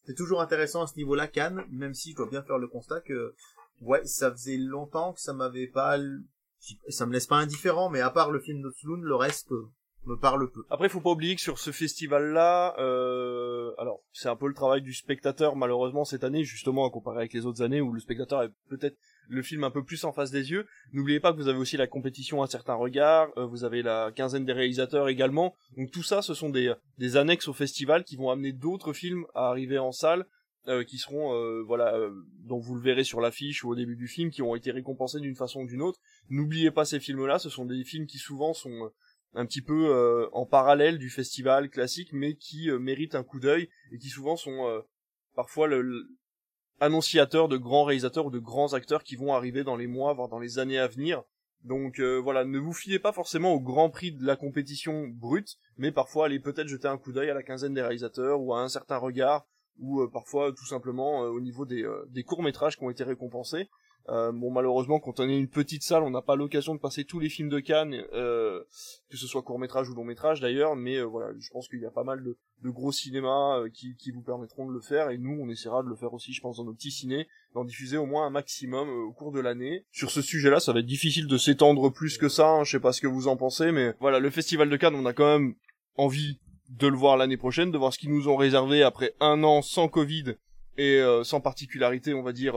c'est 0.08 0.14
toujours 0.14 0.40
intéressant 0.40 0.80
à 0.80 0.86
ce 0.86 0.96
niveau-là, 0.96 1.28
Cannes, 1.28 1.66
même 1.70 1.92
si 1.92 2.12
je 2.12 2.16
dois 2.16 2.30
bien 2.30 2.42
faire 2.42 2.56
le 2.56 2.66
constat 2.66 3.02
que, 3.02 3.34
ouais, 3.82 4.00
ça 4.06 4.30
faisait 4.30 4.56
longtemps 4.56 5.12
que 5.12 5.20
ça 5.20 5.34
m'avait 5.34 5.66
pas, 5.66 5.98
ça 6.88 7.04
me 7.04 7.12
laisse 7.12 7.26
pas 7.26 7.36
indifférent, 7.36 7.90
mais 7.90 8.00
à 8.00 8.08
part 8.08 8.30
le 8.30 8.40
film 8.40 8.62
de 8.62 8.70
Sloan, 8.70 9.02
le 9.02 9.14
reste 9.14 9.52
euh, 9.52 9.68
me 10.06 10.16
parle 10.16 10.50
peu. 10.50 10.64
Après, 10.70 10.88
faut 10.88 11.00
pas 11.00 11.10
oublier 11.10 11.34
que 11.34 11.40
sur 11.40 11.58
ce 11.58 11.70
festival-là, 11.70 12.74
euh, 12.78 13.72
alors, 13.78 14.00
c'est 14.12 14.28
un 14.28 14.36
peu 14.36 14.48
le 14.48 14.54
travail 14.54 14.82
du 14.82 14.94
spectateur, 14.94 15.56
malheureusement, 15.56 16.04
cette 16.04 16.24
année, 16.24 16.44
justement, 16.44 16.86
à 16.86 16.90
comparer 16.90 17.18
avec 17.18 17.32
les 17.32 17.46
autres 17.46 17.62
années 17.62 17.80
où 17.80 17.92
le 17.92 18.00
spectateur 18.00 18.42
est 18.42 18.50
peut-être 18.68 18.96
le 19.28 19.42
film 19.42 19.64
un 19.64 19.70
peu 19.70 19.84
plus 19.84 20.04
en 20.04 20.12
face 20.12 20.30
des 20.30 20.50
yeux. 20.50 20.66
N'oubliez 20.92 21.20
pas 21.20 21.32
que 21.32 21.36
vous 21.36 21.48
avez 21.48 21.58
aussi 21.58 21.76
la 21.76 21.86
compétition 21.86 22.42
à 22.42 22.46
certains 22.46 22.74
regards, 22.74 23.28
euh, 23.36 23.44
vous 23.44 23.64
avez 23.64 23.82
la 23.82 24.10
quinzaine 24.14 24.44
des 24.44 24.52
réalisateurs 24.52 25.08
également. 25.08 25.54
Donc 25.76 25.90
tout 25.90 26.02
ça, 26.02 26.22
ce 26.22 26.34
sont 26.34 26.48
des, 26.48 26.72
des 26.98 27.16
annexes 27.16 27.48
au 27.48 27.52
festival 27.52 28.04
qui 28.04 28.16
vont 28.16 28.30
amener 28.30 28.52
d'autres 28.52 28.92
films 28.92 29.26
à 29.34 29.48
arriver 29.48 29.78
en 29.78 29.92
salle, 29.92 30.26
euh, 30.68 30.84
qui 30.84 30.98
seront, 30.98 31.34
euh, 31.34 31.62
voilà, 31.62 31.94
dont 32.44 32.58
vous 32.58 32.74
le 32.74 32.80
verrez 32.80 33.04
sur 33.04 33.20
l'affiche 33.20 33.64
ou 33.64 33.70
au 33.70 33.74
début 33.74 33.96
du 33.96 34.08
film, 34.08 34.30
qui 34.30 34.42
ont 34.42 34.54
été 34.54 34.70
récompensés 34.70 35.20
d'une 35.20 35.36
façon 35.36 35.60
ou 35.60 35.66
d'une 35.66 35.82
autre. 35.82 36.00
N'oubliez 36.30 36.70
pas 36.70 36.84
ces 36.84 37.00
films-là, 37.00 37.38
ce 37.38 37.50
sont 37.50 37.66
des 37.66 37.84
films 37.84 38.06
qui 38.06 38.18
souvent 38.18 38.54
sont 38.54 38.90
un 39.34 39.46
petit 39.46 39.62
peu 39.62 40.28
en 40.32 40.46
parallèle 40.46 40.98
du 40.98 41.10
festival 41.10 41.68
classique, 41.70 42.12
mais 42.12 42.34
qui 42.34 42.70
méritent 42.70 43.14
un 43.14 43.22
coup 43.22 43.40
d'œil 43.40 43.68
et 43.92 43.98
qui 43.98 44.08
souvent 44.08 44.36
sont 44.36 44.82
parfois 45.34 45.68
le, 45.68 46.08
annonciateurs 46.80 47.48
de 47.48 47.56
grands 47.56 47.84
réalisateurs 47.84 48.26
ou 48.26 48.30
de 48.30 48.38
grands 48.38 48.74
acteurs 48.74 49.02
qui 49.02 49.16
vont 49.16 49.34
arriver 49.34 49.64
dans 49.64 49.76
les 49.76 49.86
mois, 49.86 50.12
voire 50.14 50.28
dans 50.28 50.38
les 50.38 50.58
années 50.58 50.78
à 50.78 50.86
venir. 50.86 51.22
Donc 51.64 51.98
euh, 51.98 52.16
voilà, 52.18 52.44
ne 52.44 52.58
vous 52.58 52.72
fiez 52.72 52.98
pas 52.98 53.12
forcément 53.12 53.52
au 53.52 53.60
grand 53.60 53.90
prix 53.90 54.12
de 54.12 54.24
la 54.24 54.36
compétition 54.36 55.08
brute, 55.08 55.56
mais 55.76 55.90
parfois 55.90 56.26
allez 56.26 56.38
peut-être 56.38 56.68
jeter 56.68 56.86
un 56.86 56.98
coup 56.98 57.12
d'œil 57.12 57.30
à 57.30 57.34
la 57.34 57.42
quinzaine 57.42 57.74
des 57.74 57.82
réalisateurs 57.82 58.40
ou 58.40 58.54
à 58.54 58.60
un 58.60 58.68
certain 58.68 58.96
regard, 58.96 59.46
ou 59.78 60.00
euh, 60.00 60.08
parfois 60.08 60.52
tout 60.52 60.66
simplement 60.66 61.24
euh, 61.24 61.28
au 61.28 61.40
niveau 61.40 61.66
des, 61.66 61.84
des 62.08 62.22
courts 62.22 62.42
métrages 62.42 62.76
qui 62.76 62.84
ont 62.84 62.90
été 62.90 63.02
récompensés. 63.02 63.68
Euh, 64.08 64.32
bon, 64.32 64.50
malheureusement, 64.50 65.00
quand 65.00 65.20
on 65.20 65.28
est 65.28 65.38
une 65.38 65.48
petite 65.48 65.82
salle, 65.82 66.02
on 66.02 66.10
n'a 66.10 66.22
pas 66.22 66.36
l'occasion 66.36 66.74
de 66.74 66.80
passer 66.80 67.04
tous 67.04 67.18
les 67.18 67.28
films 67.28 67.50
de 67.50 67.60
Cannes, 67.60 67.94
euh, 68.14 68.62
que 69.10 69.16
ce 69.16 69.26
soit 69.26 69.42
court 69.42 69.58
métrage 69.58 69.88
ou 69.88 69.94
long 69.94 70.04
métrage 70.04 70.40
d'ailleurs. 70.40 70.76
Mais 70.76 70.96
euh, 70.96 71.04
voilà, 71.04 71.32
je 71.38 71.50
pense 71.50 71.68
qu'il 71.68 71.80
y 71.80 71.86
a 71.86 71.90
pas 71.90 72.04
mal 72.04 72.22
de, 72.22 72.36
gros 72.70 72.90
cinémas 72.90 73.58
euh, 73.58 73.68
qui, 73.68 74.10
vous 74.10 74.22
permettront 74.22 74.66
de 74.66 74.72
le 74.72 74.80
faire, 74.80 75.10
et 75.10 75.18
nous, 75.18 75.38
on 75.42 75.48
essaiera 75.50 75.82
de 75.82 75.88
le 75.88 75.94
faire 75.94 76.14
aussi, 76.14 76.32
je 76.32 76.40
pense, 76.40 76.56
dans 76.56 76.64
nos 76.64 76.72
petits 76.72 76.90
ciné, 76.90 77.28
d'en 77.54 77.64
diffuser 77.64 77.98
au 77.98 78.06
moins 78.06 78.26
un 78.26 78.30
maximum 78.30 78.88
au 78.88 79.12
cours 79.12 79.32
de 79.32 79.40
l'année. 79.40 79.84
Sur 79.92 80.10
ce 80.10 80.22
sujet-là, 80.22 80.60
ça 80.60 80.72
va 80.72 80.80
être 80.80 80.86
difficile 80.86 81.26
de 81.26 81.36
s'étendre 81.36 81.90
plus 81.90 82.16
que 82.16 82.28
ça. 82.28 82.48
Hein, 82.48 82.64
je 82.64 82.72
sais 82.72 82.80
pas 82.80 82.92
ce 82.92 83.02
que 83.02 83.06
vous 83.06 83.28
en 83.28 83.36
pensez, 83.36 83.72
mais 83.72 83.94
voilà, 84.00 84.20
le 84.20 84.30
Festival 84.30 84.70
de 84.70 84.76
Cannes, 84.76 84.94
on 84.94 85.06
a 85.06 85.12
quand 85.12 85.38
même 85.38 85.54
envie 85.96 86.38
de 86.70 86.86
le 86.86 86.96
voir 86.96 87.16
l'année 87.16 87.36
prochaine, 87.36 87.70
de 87.70 87.78
voir 87.78 87.92
ce 87.92 87.98
qu'ils 87.98 88.12
nous 88.12 88.28
ont 88.28 88.36
réservé 88.36 88.82
après 88.82 89.14
un 89.20 89.42
an 89.42 89.62
sans 89.62 89.88
Covid 89.88 90.34
et 90.76 91.02
sans 91.24 91.40
particularité, 91.40 92.14
on 92.14 92.22
va 92.22 92.32
dire 92.32 92.54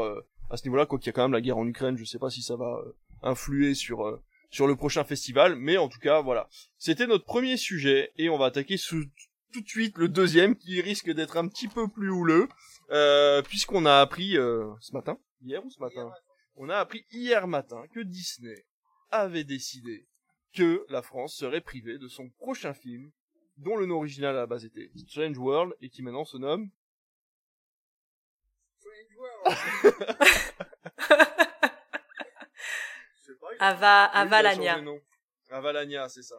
à 0.51 0.57
ce 0.57 0.63
niveau-là, 0.65 0.85
quoi 0.85 0.99
qu'il 0.99 1.07
y 1.07 1.09
a 1.09 1.13
quand 1.13 1.23
même 1.23 1.31
la 1.31 1.41
guerre 1.41 1.57
en 1.57 1.65
Ukraine, 1.65 1.97
je 1.97 2.03
sais 2.03 2.19
pas 2.19 2.29
si 2.29 2.41
ça 2.41 2.57
va 2.57 2.81
euh, 2.85 2.93
influer 3.23 3.73
sur 3.73 4.05
euh, 4.05 4.21
sur 4.49 4.67
le 4.67 4.75
prochain 4.75 5.05
festival, 5.05 5.55
mais 5.55 5.77
en 5.77 5.87
tout 5.87 5.99
cas, 5.99 6.19
voilà. 6.19 6.49
C'était 6.77 7.07
notre 7.07 7.23
premier 7.23 7.55
sujet, 7.55 8.11
et 8.17 8.29
on 8.29 8.37
va 8.37 8.47
attaquer 8.47 8.75
tout 8.77 9.61
de 9.61 9.67
suite 9.67 9.97
le 9.97 10.09
deuxième, 10.09 10.57
qui 10.57 10.81
risque 10.81 11.09
d'être 11.09 11.37
un 11.37 11.47
petit 11.47 11.69
peu 11.69 11.87
plus 11.87 12.09
houleux, 12.09 12.49
euh, 12.89 13.41
puisqu'on 13.43 13.85
a 13.85 14.01
appris 14.01 14.33
ce 14.33 14.91
matin, 14.91 15.17
hier 15.41 15.65
ou 15.65 15.69
ce 15.69 15.79
matin, 15.79 16.11
on 16.57 16.67
a 16.67 16.75
appris 16.75 17.05
hier 17.13 17.47
matin 17.47 17.85
que 17.93 18.01
Disney 18.01 18.65
avait 19.09 19.45
décidé 19.45 20.05
que 20.53 20.85
la 20.89 21.01
France 21.01 21.33
serait 21.33 21.61
privée 21.61 21.97
de 21.97 22.09
son 22.09 22.29
prochain 22.31 22.73
film, 22.73 23.09
dont 23.55 23.77
le 23.77 23.85
nom 23.85 23.97
original 23.97 24.35
à 24.35 24.39
la 24.39 24.47
base 24.47 24.65
était 24.65 24.91
Strange 24.97 25.37
World, 25.37 25.73
et 25.81 25.89
qui 25.89 26.01
maintenant 26.01 26.25
se 26.25 26.35
nomme 26.35 26.69
Ava, 33.59 34.05
Avalania. 34.05 34.83
Avalania, 35.49 36.09
c'est 36.09 36.23
ça. 36.23 36.35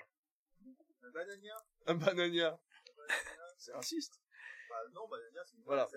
Un 1.86 1.94
banania. 1.94 2.58
C'est 3.58 3.72
raciste. 3.72 4.20
Bah, 4.68 4.76
non, 4.94 5.08
banania, 5.08 5.42
c'est 5.46 5.56
Voilà. 5.64 5.88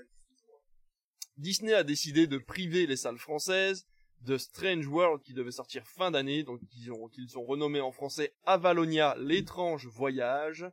Disney 1.37 1.73
a 1.73 1.83
décidé 1.83 2.27
de 2.27 2.37
priver 2.37 2.85
les 2.85 2.95
salles 2.95 3.17
françaises 3.17 3.87
de 4.21 4.37
Strange 4.37 4.87
World 4.87 5.21
qui 5.21 5.33
devait 5.33 5.51
sortir 5.51 5.85
fin 5.85 6.11
d'année, 6.11 6.43
donc 6.43 6.61
qu'ils 6.67 6.91
ont, 6.91 7.07
qu'ils 7.09 7.37
ont 7.37 7.43
renommé 7.43 7.81
en 7.81 7.91
français 7.91 8.33
Avalonia, 8.45 9.15
l'étrange 9.17 9.87
voyage, 9.87 10.65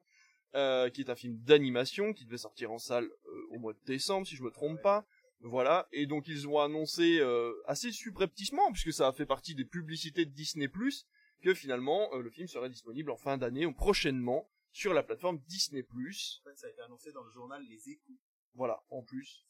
euh, 0.54 0.90
qui 0.90 1.00
est 1.00 1.10
un 1.10 1.16
film 1.16 1.36
d'animation 1.38 2.12
qui 2.12 2.24
devait 2.24 2.38
sortir 2.38 2.70
en 2.72 2.78
salle 2.78 3.04
euh, 3.04 3.46
au 3.50 3.58
mois 3.58 3.72
de 3.72 3.80
décembre, 3.84 4.26
si 4.26 4.36
je 4.36 4.42
me 4.42 4.50
trompe 4.50 4.80
pas. 4.82 5.06
Voilà, 5.44 5.88
et 5.90 6.06
donc 6.06 6.28
ils 6.28 6.46
ont 6.46 6.60
annoncé 6.60 7.18
euh, 7.18 7.52
assez 7.66 7.90
subrepticement, 7.90 8.70
puisque 8.70 8.92
ça 8.92 9.08
a 9.08 9.12
fait 9.12 9.26
partie 9.26 9.56
des 9.56 9.64
publicités 9.64 10.24
de 10.24 10.30
Disney+, 10.30 10.70
que 11.42 11.52
finalement 11.52 12.14
euh, 12.14 12.22
le 12.22 12.30
film 12.30 12.46
serait 12.46 12.70
disponible 12.70 13.10
en 13.10 13.16
fin 13.16 13.36
d'année 13.38 13.66
ou 13.66 13.72
prochainement 13.72 14.48
sur 14.70 14.94
la 14.94 15.02
plateforme 15.02 15.40
Disney+. 15.48 15.82
En 15.82 16.44
fait, 16.44 16.56
ça 16.56 16.68
a 16.68 16.70
été 16.70 16.80
annoncé 16.82 17.10
dans 17.10 17.24
le 17.24 17.30
journal 17.32 17.60
Les 17.68 17.90
Échos. 17.90 18.18
Voilà, 18.54 18.84
en 18.90 19.02
plus. 19.02 19.44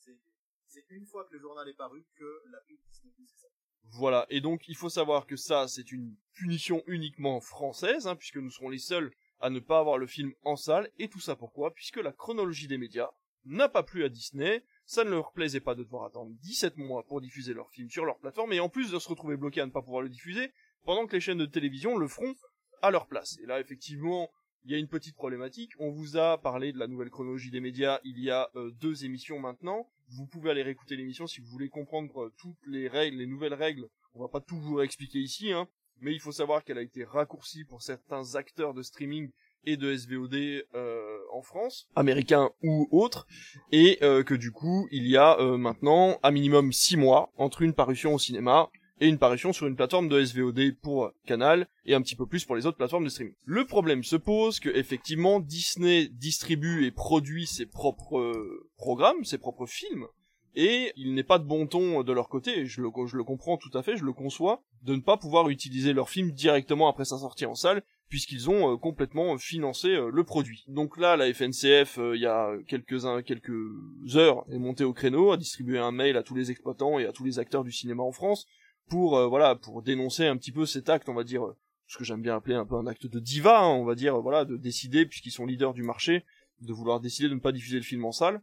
C'est 0.66 0.86
une 0.88 1.04
fois 1.04 1.26
que 1.26 1.34
le 1.34 1.40
journal 1.40 1.68
est 1.68 1.76
paru 1.76 2.06
que 2.14 2.42
la 2.50 2.58
pub 2.60 2.78
Disney+, 2.88 3.12
c'est 3.26 3.42
ça. 3.42 3.48
Voilà, 3.84 4.26
et 4.30 4.40
donc 4.40 4.68
il 4.68 4.76
faut 4.76 4.88
savoir 4.88 5.26
que 5.26 5.36
ça, 5.36 5.68
c'est 5.68 5.92
une 5.92 6.16
punition 6.32 6.82
uniquement 6.86 7.40
française, 7.40 8.06
hein, 8.06 8.16
puisque 8.16 8.38
nous 8.38 8.50
serons 8.50 8.70
les 8.70 8.78
seuls 8.78 9.12
à 9.40 9.50
ne 9.50 9.60
pas 9.60 9.80
avoir 9.80 9.98
le 9.98 10.06
film 10.06 10.32
en 10.42 10.56
salle, 10.56 10.90
et 10.98 11.10
tout 11.10 11.20
ça 11.20 11.36
pourquoi? 11.36 11.74
Puisque 11.74 11.98
la 11.98 12.12
chronologie 12.12 12.68
des 12.68 12.78
médias 12.78 13.10
n'a 13.44 13.68
pas 13.68 13.82
plu 13.82 14.04
à 14.04 14.08
Disney, 14.08 14.64
ça 14.92 15.04
ne 15.04 15.10
leur 15.10 15.32
plaisait 15.32 15.60
pas 15.60 15.74
de 15.74 15.84
devoir 15.84 16.04
attendre 16.04 16.32
17 16.42 16.76
mois 16.76 17.02
pour 17.04 17.22
diffuser 17.22 17.54
leur 17.54 17.70
film 17.70 17.88
sur 17.88 18.04
leur 18.04 18.18
plateforme, 18.18 18.52
et 18.52 18.60
en 18.60 18.68
plus 18.68 18.90
de 18.90 18.98
se 18.98 19.08
retrouver 19.08 19.38
bloqué 19.38 19.62
à 19.62 19.66
ne 19.66 19.70
pas 19.70 19.80
pouvoir 19.80 20.02
le 20.02 20.10
diffuser, 20.10 20.52
pendant 20.84 21.06
que 21.06 21.14
les 21.14 21.20
chaînes 21.20 21.38
de 21.38 21.46
télévision 21.46 21.96
le 21.96 22.06
feront 22.06 22.34
à 22.82 22.90
leur 22.90 23.06
place. 23.06 23.38
Et 23.42 23.46
là, 23.46 23.58
effectivement, 23.58 24.30
il 24.66 24.70
y 24.70 24.74
a 24.74 24.78
une 24.78 24.88
petite 24.88 25.16
problématique. 25.16 25.72
On 25.78 25.90
vous 25.90 26.18
a 26.18 26.36
parlé 26.36 26.74
de 26.74 26.78
la 26.78 26.88
nouvelle 26.88 27.08
chronologie 27.08 27.50
des 27.50 27.60
médias 27.60 28.00
il 28.04 28.18
y 28.18 28.30
a 28.30 28.50
euh, 28.54 28.70
deux 28.82 29.06
émissions 29.06 29.38
maintenant. 29.38 29.88
Vous 30.08 30.26
pouvez 30.26 30.50
aller 30.50 30.62
réécouter 30.62 30.94
l'émission 30.94 31.26
si 31.26 31.40
vous 31.40 31.46
voulez 31.46 31.70
comprendre 31.70 32.24
euh, 32.24 32.34
toutes 32.36 32.66
les 32.66 32.86
règles, 32.86 33.16
les 33.16 33.26
nouvelles 33.26 33.54
règles. 33.54 33.88
On 34.12 34.20
va 34.20 34.28
pas 34.28 34.42
tout 34.42 34.58
vous 34.58 34.82
expliquer 34.82 35.20
ici, 35.20 35.52
hein. 35.52 35.68
Mais 36.00 36.12
il 36.12 36.20
faut 36.20 36.32
savoir 36.32 36.64
qu'elle 36.64 36.76
a 36.76 36.82
été 36.82 37.02
raccourcie 37.02 37.64
pour 37.64 37.80
certains 37.80 38.34
acteurs 38.34 38.74
de 38.74 38.82
streaming 38.82 39.30
et 39.64 39.76
de 39.76 39.94
SVOD 39.94 40.34
euh, 40.74 41.18
en 41.32 41.42
France, 41.42 41.88
américains 41.96 42.50
ou 42.62 42.88
autres, 42.90 43.26
et 43.70 43.98
euh, 44.02 44.22
que 44.22 44.34
du 44.34 44.52
coup 44.52 44.88
il 44.90 45.06
y 45.06 45.16
a 45.16 45.38
euh, 45.38 45.56
maintenant 45.56 46.18
un 46.22 46.30
minimum 46.30 46.72
6 46.72 46.96
mois 46.96 47.32
entre 47.36 47.62
une 47.62 47.74
parution 47.74 48.14
au 48.14 48.18
cinéma 48.18 48.70
et 49.00 49.08
une 49.08 49.18
parution 49.18 49.52
sur 49.52 49.66
une 49.66 49.74
plateforme 49.74 50.08
de 50.08 50.24
SVOD 50.24 50.76
pour 50.80 51.10
Canal 51.26 51.66
et 51.86 51.94
un 51.94 52.02
petit 52.02 52.14
peu 52.14 52.26
plus 52.26 52.44
pour 52.44 52.54
les 52.54 52.66
autres 52.66 52.76
plateformes 52.76 53.04
de 53.04 53.08
streaming. 53.08 53.34
Le 53.44 53.64
problème 53.64 54.04
se 54.04 54.16
pose 54.16 54.60
que 54.60 54.68
effectivement 54.68 55.40
Disney 55.40 56.08
distribue 56.08 56.84
et 56.86 56.92
produit 56.92 57.46
ses 57.46 57.66
propres 57.66 58.34
programmes, 58.76 59.24
ses 59.24 59.38
propres 59.38 59.66
films, 59.66 60.06
et 60.54 60.92
il 60.96 61.14
n'est 61.14 61.22
pas 61.22 61.38
de 61.38 61.44
bon 61.44 61.66
ton 61.66 62.02
de 62.02 62.12
leur 62.12 62.28
côté, 62.28 62.66
je 62.66 62.82
le, 62.82 62.90
comprends 63.24 63.56
tout 63.56 63.70
à 63.76 63.82
fait, 63.82 63.96
je 63.96 64.04
le 64.04 64.12
conçois, 64.12 64.62
de 64.82 64.94
ne 64.94 65.00
pas 65.00 65.16
pouvoir 65.16 65.48
utiliser 65.48 65.92
leur 65.92 66.10
film 66.10 66.30
directement 66.32 66.88
après 66.88 67.04
sa 67.04 67.18
sortie 67.18 67.46
en 67.46 67.54
salle, 67.54 67.82
puisqu'ils 68.08 68.50
ont 68.50 68.74
euh, 68.74 68.76
complètement 68.76 69.38
financé 69.38 69.88
euh, 69.88 70.10
le 70.12 70.24
produit. 70.24 70.64
Donc 70.68 70.98
là, 70.98 71.16
la 71.16 71.32
FNCF, 71.32 71.98
euh, 71.98 72.14
il 72.14 72.20
y 72.20 72.26
a 72.26 72.50
quelques, 72.68 73.00
quelques 73.24 74.16
heures, 74.16 74.44
est 74.50 74.58
montée 74.58 74.84
au 74.84 74.92
créneau, 74.92 75.32
a 75.32 75.38
distribué 75.38 75.78
un 75.78 75.92
mail 75.92 76.18
à 76.18 76.22
tous 76.22 76.34
les 76.34 76.50
exploitants 76.50 76.98
et 76.98 77.06
à 77.06 77.12
tous 77.12 77.24
les 77.24 77.38
acteurs 77.38 77.64
du 77.64 77.72
cinéma 77.72 78.02
en 78.02 78.12
France, 78.12 78.46
pour 78.90 79.18
voilà, 79.28 79.54
pour 79.54 79.80
dénoncer 79.80 80.26
un 80.26 80.36
petit 80.36 80.52
peu 80.52 80.66
cet 80.66 80.90
acte, 80.90 81.08
on 81.08 81.14
va 81.14 81.24
dire, 81.24 81.46
ce 81.86 81.96
que 81.96 82.04
j'aime 82.04 82.20
bien 82.20 82.36
appeler 82.36 82.56
un 82.56 82.66
peu 82.66 82.74
un 82.74 82.86
acte 82.86 83.06
de 83.06 83.20
diva, 83.20 83.62
hein, 83.62 83.68
on 83.68 83.84
va 83.84 83.94
dire, 83.94 84.20
voilà, 84.20 84.44
de 84.44 84.58
décider, 84.58 85.06
puisqu'ils 85.06 85.30
sont 85.30 85.46
leaders 85.46 85.72
du 85.72 85.82
marché, 85.82 86.24
de 86.60 86.72
vouloir 86.74 87.00
décider 87.00 87.30
de 87.30 87.34
ne 87.34 87.40
pas 87.40 87.52
diffuser 87.52 87.76
le 87.76 87.82
film 87.82 88.04
en 88.04 88.12
salle. 88.12 88.42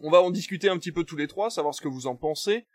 On 0.00 0.10
va 0.10 0.22
en 0.22 0.30
discuter 0.30 0.68
un 0.68 0.78
petit 0.78 0.92
peu 0.92 1.04
tous 1.04 1.16
les 1.16 1.26
trois, 1.26 1.50
savoir 1.50 1.74
ce 1.74 1.80
que 1.80 1.88
vous 1.88 2.06
en 2.06 2.16
pensez. 2.16 2.66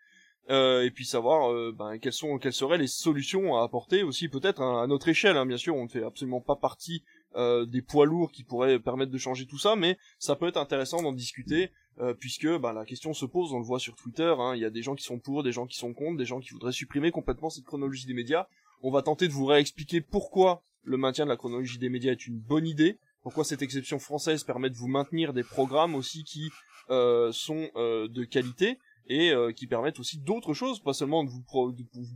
Euh, 0.49 0.84
et 0.84 0.91
puis 0.91 1.05
savoir 1.05 1.49
euh, 1.53 1.74
ben, 1.74 1.97
quelles 1.99 2.11
sont 2.11 2.38
quelles 2.38 2.51
seraient 2.51 2.78
les 2.78 2.88
solutions 2.88 3.55
à 3.55 3.63
apporter 3.63 4.03
aussi 4.03 4.28
peut-être 4.28 4.61
à, 4.61 4.86
notre 4.88 5.07
échelle 5.07 5.38
hein. 5.38 5.45
bien 5.45 5.55
sûr 5.55 5.74
on 5.74 5.86
ne 5.86 5.88
fait 5.88 6.03
absolument 6.03 6.41
pas 6.41 6.57
partie 6.57 7.01
euh, 7.38 7.65
des 7.65 7.82
poids 7.82 8.05
lourds 8.05 8.30
qui 8.30 8.43
pourraient 8.43 8.78
permettre 8.78 9.09
de 9.09 9.17
changer 9.17 9.45
tout 9.45 9.57
ça 9.57 9.78
mais 9.78 9.97
ça 10.19 10.36
peut 10.36 10.49
être 10.49 10.57
intéressant 10.57 11.01
d'en 11.01 11.13
discuter 11.13 11.71
puisque 12.19 12.47
ben, 12.57 12.74
la 12.74 12.84
question 12.84 13.13
se 13.13 13.26
pose 13.26 13.53
on 13.53 13.59
le 13.59 13.63
voit 13.63 13.80
sur 13.80 13.95
Twitter 13.95 14.36
hein. 14.38 14.53
il 14.53 14.61
y 14.61 14.65
a 14.65 14.69
des 14.69 14.82
gens 14.82 14.95
qui 14.95 15.05
sont 15.05 15.17
pour 15.17 15.43
des 15.43 15.53
gens 15.53 15.65
qui 15.65 15.78
sont 15.78 15.93
contre 15.93 16.17
des 16.17 16.26
gens 16.26 16.41
qui 16.41 16.49
voudraient 16.49 16.74
supprimer 16.74 17.11
complètement 17.11 17.49
cette 17.49 17.63
chronologie 17.63 18.05
des 18.05 18.13
médias 18.13 18.47
on 18.82 18.91
va 18.91 19.01
tenter 19.01 19.30
de 19.30 19.34
vous 19.34 19.45
réexpliquer 19.45 20.01
pourquoi 20.01 20.61
le 20.84 20.97
maintien 20.97 21.24
de 21.24 21.30
la 21.30 21.38
chronologie 21.38 21.78
des 21.78 21.88
médias 21.88 22.11
est 22.11 22.28
une 22.28 22.38
bonne 22.38 22.67
idée 22.67 22.97
pourquoi 23.21 23.45
cette 23.45 23.61
exception 23.61 23.97
française 23.97 24.43
permet 24.43 24.69
de 24.69 24.76
vous 24.76 24.89
maintenir 24.89 25.32
des 25.32 25.43
programmes 25.43 25.95
aussi 25.95 26.26
qui 26.26 26.51
sont 26.89 27.69
de 27.75 28.23
qualité 28.23 28.77
et 29.07 29.31
euh, 29.31 29.51
qui 29.51 29.67
permettent 29.67 29.99
aussi 29.99 30.17
d'autres 30.17 30.53
choses, 30.53 30.79
pas 30.79 30.93
seulement 30.93 31.23
de 31.23 31.29
vous, 31.29 31.43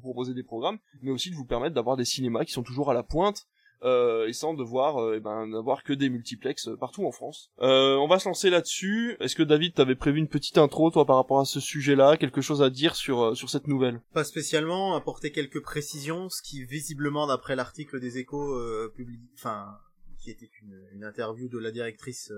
proposer 0.01 0.34
des 0.34 0.43
programmes, 0.43 0.80
mais 1.01 1.11
aussi 1.11 1.30
de 1.30 1.36
vous 1.36 1.45
permettre 1.45 1.76
d'avoir 1.76 1.97
des 1.97 2.05
cinémas 2.05 2.45
qui 2.45 2.53
sont 2.53 2.63
toujours 2.63 2.89
à 2.89 2.93
la 2.93 3.03
pointe 3.03 3.47
euh, 3.84 4.28
et 4.28 4.34
sans 4.34 4.55
devoir 4.55 4.97
euh, 4.97 5.18
eh 5.18 5.20
ben, 5.20 5.45
n'avoir 5.45 5.84
que 5.84 5.93
des 5.93 6.09
multiplex 6.09 6.68
euh, 6.68 6.76
partout 6.76 7.05
en 7.05 7.11
France. 7.11 7.51
on 7.59 8.07
va 8.07 8.18
se 8.18 8.28
lancer 8.28 8.49
là-dessus. 8.49 9.15
Est-ce 9.20 9.36
que 9.36 9.43
David 9.43 9.76
t'avais 9.76 9.95
prévu 9.95 10.18
une 10.18 10.28
petite 10.28 10.57
intro 10.57 10.89
toi 10.89 11.05
par 11.05 11.18
rapport 11.18 11.39
à 11.39 11.45
ce 11.45 11.59
sujet-là, 11.59 12.18
quelque 12.18 12.41
chose 12.41 12.63
à 12.63 12.70
dire 12.70 12.95
sur 12.95 13.38
sur 13.38 13.49
cette 13.49 13.68
nouvelle? 13.68 14.01
Pas 14.13 14.24
spécialement, 14.24 14.95
apporter 14.95 15.32
quelques 15.32 15.61
précisions, 15.61 16.30
ce 16.30 16.41
qui 16.41 16.63
visiblement 16.65 17.28
d'après 17.28 17.55
l'article 17.55 17.99
des 17.99 18.18
Échos 18.18 18.57
publié, 18.95 19.20
enfin 19.36 19.78
qui 20.20 20.32
était 20.32 20.49
une 20.93 21.03
interview 21.03 21.47
de 21.47 21.59
la 21.59 21.70
directrice 21.70 22.32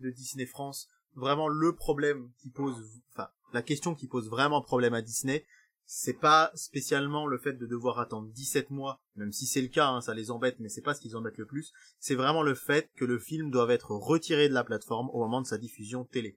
de 0.00 0.10
Disney 0.10 0.44
France, 0.44 0.88
vraiment 1.14 1.48
le 1.48 1.74
problème 1.74 2.30
qui 2.38 2.50
pose, 2.50 3.02
enfin 3.14 3.28
la 3.52 3.62
question 3.62 3.94
qui 3.94 4.06
pose 4.06 4.28
vraiment 4.28 4.62
problème 4.62 4.94
à 4.94 5.02
Disney, 5.02 5.44
c'est 5.84 6.18
pas 6.18 6.50
spécialement 6.54 7.26
le 7.26 7.38
fait 7.38 7.52
de 7.52 7.66
devoir 7.66 7.98
attendre 7.98 8.28
17 8.32 8.70
mois, 8.70 9.00
même 9.16 9.32
si 9.32 9.46
c'est 9.46 9.60
le 9.60 9.68
cas, 9.68 9.88
hein, 9.88 10.00
ça 10.00 10.14
les 10.14 10.30
embête, 10.30 10.56
mais 10.58 10.68
c'est 10.68 10.80
pas 10.80 10.94
ce 10.94 11.00
qu'ils 11.00 11.16
embêtent 11.16 11.38
le 11.38 11.46
plus, 11.46 11.72
c'est 11.98 12.14
vraiment 12.14 12.42
le 12.42 12.54
fait 12.54 12.90
que 12.96 13.04
le 13.04 13.18
film 13.18 13.50
doit 13.50 13.70
être 13.72 13.90
retiré 13.90 14.48
de 14.48 14.54
la 14.54 14.64
plateforme 14.64 15.10
au 15.10 15.18
moment 15.18 15.42
de 15.42 15.46
sa 15.46 15.58
diffusion 15.58 16.04
télé. 16.04 16.36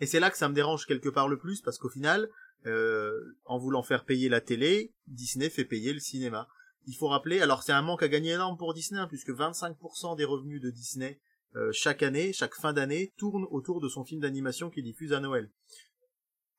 Et 0.00 0.06
c'est 0.06 0.20
là 0.20 0.30
que 0.30 0.36
ça 0.36 0.48
me 0.48 0.54
dérange 0.54 0.86
quelque 0.86 1.08
part 1.08 1.28
le 1.28 1.38
plus, 1.38 1.60
parce 1.60 1.78
qu'au 1.78 1.88
final, 1.88 2.28
euh, 2.66 3.36
en 3.44 3.58
voulant 3.58 3.82
faire 3.82 4.04
payer 4.04 4.28
la 4.28 4.40
télé, 4.40 4.92
Disney 5.06 5.50
fait 5.50 5.64
payer 5.64 5.92
le 5.92 6.00
cinéma. 6.00 6.48
Il 6.86 6.94
faut 6.94 7.08
rappeler, 7.08 7.40
alors 7.40 7.62
c'est 7.62 7.72
un 7.72 7.82
manque 7.82 8.02
à 8.02 8.08
gagner 8.08 8.32
énorme 8.32 8.56
pour 8.56 8.74
Disney, 8.74 9.00
hein, 9.00 9.08
puisque 9.08 9.30
25% 9.30 10.16
des 10.16 10.24
revenus 10.24 10.60
de 10.60 10.70
Disney 10.70 11.20
euh, 11.56 11.70
chaque 11.72 12.02
année, 12.02 12.32
chaque 12.32 12.54
fin 12.54 12.72
d'année, 12.72 13.12
tournent 13.16 13.46
autour 13.50 13.80
de 13.80 13.88
son 13.88 14.04
film 14.04 14.20
d'animation 14.20 14.70
qui 14.70 14.82
diffuse 14.82 15.12
à 15.12 15.20
Noël 15.20 15.50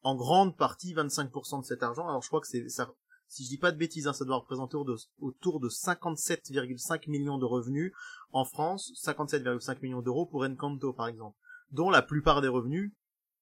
en 0.03 0.15
grande 0.15 0.55
partie 0.55 0.93
25% 0.93 1.61
de 1.61 1.65
cet 1.65 1.83
argent. 1.83 2.07
Alors 2.07 2.21
je 2.21 2.27
crois 2.27 2.39
que 2.39 2.47
c'est 2.47 2.69
ça, 2.69 2.89
si 3.27 3.43
je 3.43 3.49
dis 3.49 3.57
pas 3.57 3.71
de 3.71 3.77
bêtises, 3.77 4.07
hein, 4.07 4.13
ça 4.13 4.25
doit 4.25 4.37
représenter 4.37 4.77
autour 4.77 5.59
de, 5.59 5.69
57,5 5.69 7.09
millions 7.09 7.37
de 7.37 7.45
revenus 7.45 7.91
en 8.31 8.45
France, 8.45 8.93
57,5 9.03 9.81
millions 9.81 10.01
d'euros 10.01 10.25
pour 10.25 10.43
Encanto 10.43 10.93
par 10.93 11.07
exemple, 11.07 11.37
dont 11.71 11.89
la 11.89 12.01
plupart 12.01 12.41
des 12.41 12.47
revenus 12.47 12.93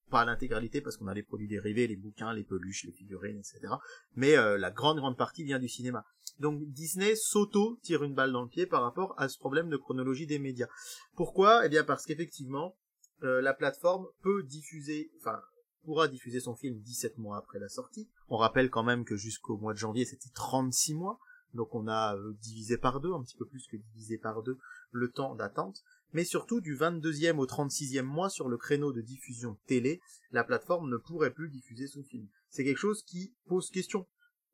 pas 0.09 0.25
l'intégralité 0.25 0.81
parce 0.81 0.97
qu'on 0.97 1.07
a 1.07 1.13
les 1.13 1.23
produits 1.23 1.47
dérivés, 1.47 1.87
les 1.87 1.95
bouquins, 1.95 2.33
les 2.33 2.43
peluches, 2.43 2.85
les 2.85 2.91
figurines, 2.91 3.37
etc. 3.37 3.73
Mais 4.15 4.37
euh, 4.37 4.57
la 4.57 4.71
grande 4.71 4.97
grande 4.97 5.17
partie 5.17 5.43
vient 5.43 5.59
du 5.59 5.69
cinéma. 5.69 6.05
Donc 6.39 6.61
Disney 6.71 7.15
s'auto 7.15 7.79
tire 7.81 8.03
une 8.03 8.13
balle 8.13 8.31
dans 8.31 8.43
le 8.43 8.49
pied 8.49 8.65
par 8.65 8.81
rapport 8.81 9.13
à 9.17 9.29
ce 9.29 9.37
problème 9.37 9.69
de 9.69 9.77
chronologie 9.77 10.27
des 10.27 10.39
médias. 10.39 10.67
Pourquoi? 11.15 11.65
Eh 11.65 11.69
bien 11.69 11.83
parce 11.83 12.05
qu'effectivement, 12.05 12.75
euh, 13.23 13.41
la 13.41 13.53
plateforme 13.53 14.07
peut 14.21 14.43
diffuser, 14.43 15.11
enfin 15.19 15.39
pourra 15.83 16.07
diffuser 16.07 16.39
son 16.39 16.55
film 16.55 16.79
17 16.79 17.17
mois 17.17 17.37
après 17.37 17.59
la 17.59 17.69
sortie. 17.69 18.09
On 18.27 18.37
rappelle 18.37 18.69
quand 18.69 18.83
même 18.83 19.05
que 19.05 19.15
jusqu'au 19.15 19.57
mois 19.57 19.73
de 19.73 19.77
janvier, 19.77 20.03
c'était 20.03 20.31
36 20.33 20.95
mois. 20.95 21.19
Donc 21.53 21.73
on 21.73 21.87
a 21.87 22.15
euh, 22.15 22.33
divisé 22.41 22.77
par 22.77 22.99
deux, 22.99 23.13
un 23.13 23.23
petit 23.23 23.37
peu 23.37 23.45
plus 23.45 23.65
que 23.67 23.77
divisé 23.77 24.17
par 24.17 24.43
deux, 24.43 24.57
le 24.91 25.09
temps 25.09 25.35
d'attente. 25.35 25.83
Mais 26.13 26.23
surtout, 26.23 26.61
du 26.61 26.75
22e 26.75 27.37
au 27.37 27.45
36e 27.45 28.03
mois 28.03 28.29
sur 28.29 28.47
le 28.47 28.57
créneau 28.57 28.93
de 28.93 29.01
diffusion 29.01 29.57
télé, 29.65 29.99
la 30.31 30.43
plateforme 30.43 30.89
ne 30.89 30.97
pourrait 30.97 31.33
plus 31.33 31.49
diffuser 31.49 31.87
son 31.87 32.03
film. 32.03 32.27
C'est 32.49 32.63
quelque 32.63 32.77
chose 32.77 33.03
qui 33.03 33.33
pose 33.47 33.69
question. 33.69 34.07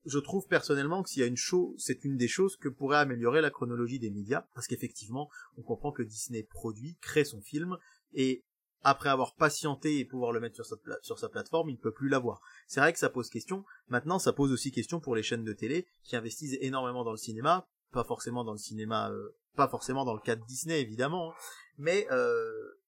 Je 0.06 0.18
trouve 0.18 0.48
personnellement 0.48 1.04
que 1.04 1.10
s'il 1.10 1.22
y 1.22 1.24
a 1.24 1.28
une 1.28 1.38
chose, 1.38 1.76
c'est 1.78 2.04
une 2.04 2.18
des 2.18 2.28
choses 2.28 2.58
que 2.58 2.70
pourrait 2.70 2.98
améliorer 2.98 3.42
la 3.42 3.52
chronologie 3.52 4.00
des 4.00 4.10
médias, 4.10 4.48
parce 4.56 4.66
qu'effectivement, 4.66 5.30
on 5.58 5.62
comprend 5.62 5.92
que 5.92 6.02
Disney 6.02 6.42
produit, 6.44 6.98
crée 7.02 7.26
son 7.26 7.42
film, 7.42 7.78
et 8.14 8.44
après 8.84 9.10
avoir 9.10 9.36
patienté 9.36 10.00
et 10.00 10.06
pouvoir 10.06 10.32
le 10.32 10.40
mettre 10.40 10.56
sur 10.56 10.66
sa, 10.66 10.76
sur 11.04 11.20
sa 11.20 11.30
plateforme, 11.30 11.70
il 11.70 11.76
ne 11.76 11.82
peut 11.82 11.94
plus 11.94 12.10
l'avoir. 12.10 12.42
C'est 12.68 12.80
vrai 12.80 12.94
que 12.94 13.00
ça 13.00 13.10
pose 13.10 13.30
question. 13.30 13.64
Maintenant, 13.90 14.18
ça 14.18 14.34
pose 14.34 14.52
aussi 14.52 14.72
question 14.72 15.00
pour 15.00 15.16
les 15.16 15.22
chaînes 15.22 15.44
de 15.44 15.54
télé 15.54 15.86
qui 16.04 16.16
investissent 16.16 16.58
énormément 16.62 17.04
dans 17.04 17.12
le 17.12 17.18
cinéma, 17.18 17.68
pas 17.92 18.04
forcément 18.04 18.44
dans 18.44 18.54
le 18.54 18.58
cinéma, 18.58 19.12
euh, 19.12 19.36
pas 19.56 19.68
forcément 19.68 20.06
dans 20.06 20.14
le 20.14 20.22
cadre 20.22 20.46
Disney 20.46 20.82
évidemment, 20.82 21.32
hein. 21.32 21.36
mais 21.78 22.08
euh, 22.12 22.80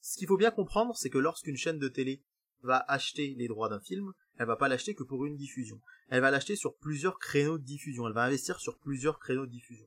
ce 0.00 0.16
qu'il 0.18 0.28
faut 0.28 0.36
bien 0.36 0.50
comprendre, 0.50 0.94
c'est 0.96 1.10
que 1.10 1.18
lorsqu'une 1.18 1.56
chaîne 1.56 1.78
de 1.78 1.88
télé 1.88 2.22
va 2.62 2.84
acheter 2.88 3.34
les 3.36 3.48
droits 3.48 3.68
d'un 3.68 3.80
film, 3.80 4.12
elle 4.36 4.46
va 4.46 4.56
pas 4.56 4.68
l'acheter 4.68 4.94
que 4.94 5.02
pour 5.02 5.24
une 5.26 5.36
diffusion. 5.36 5.80
Elle 6.08 6.20
va 6.20 6.30
l'acheter 6.30 6.56
sur 6.56 6.76
plusieurs 6.76 7.18
créneaux 7.18 7.58
de 7.58 7.64
diffusion. 7.64 8.06
Elle 8.06 8.14
va 8.14 8.24
investir 8.24 8.58
sur 8.60 8.78
plusieurs 8.78 9.18
créneaux 9.18 9.46
de 9.46 9.50
diffusion. 9.50 9.86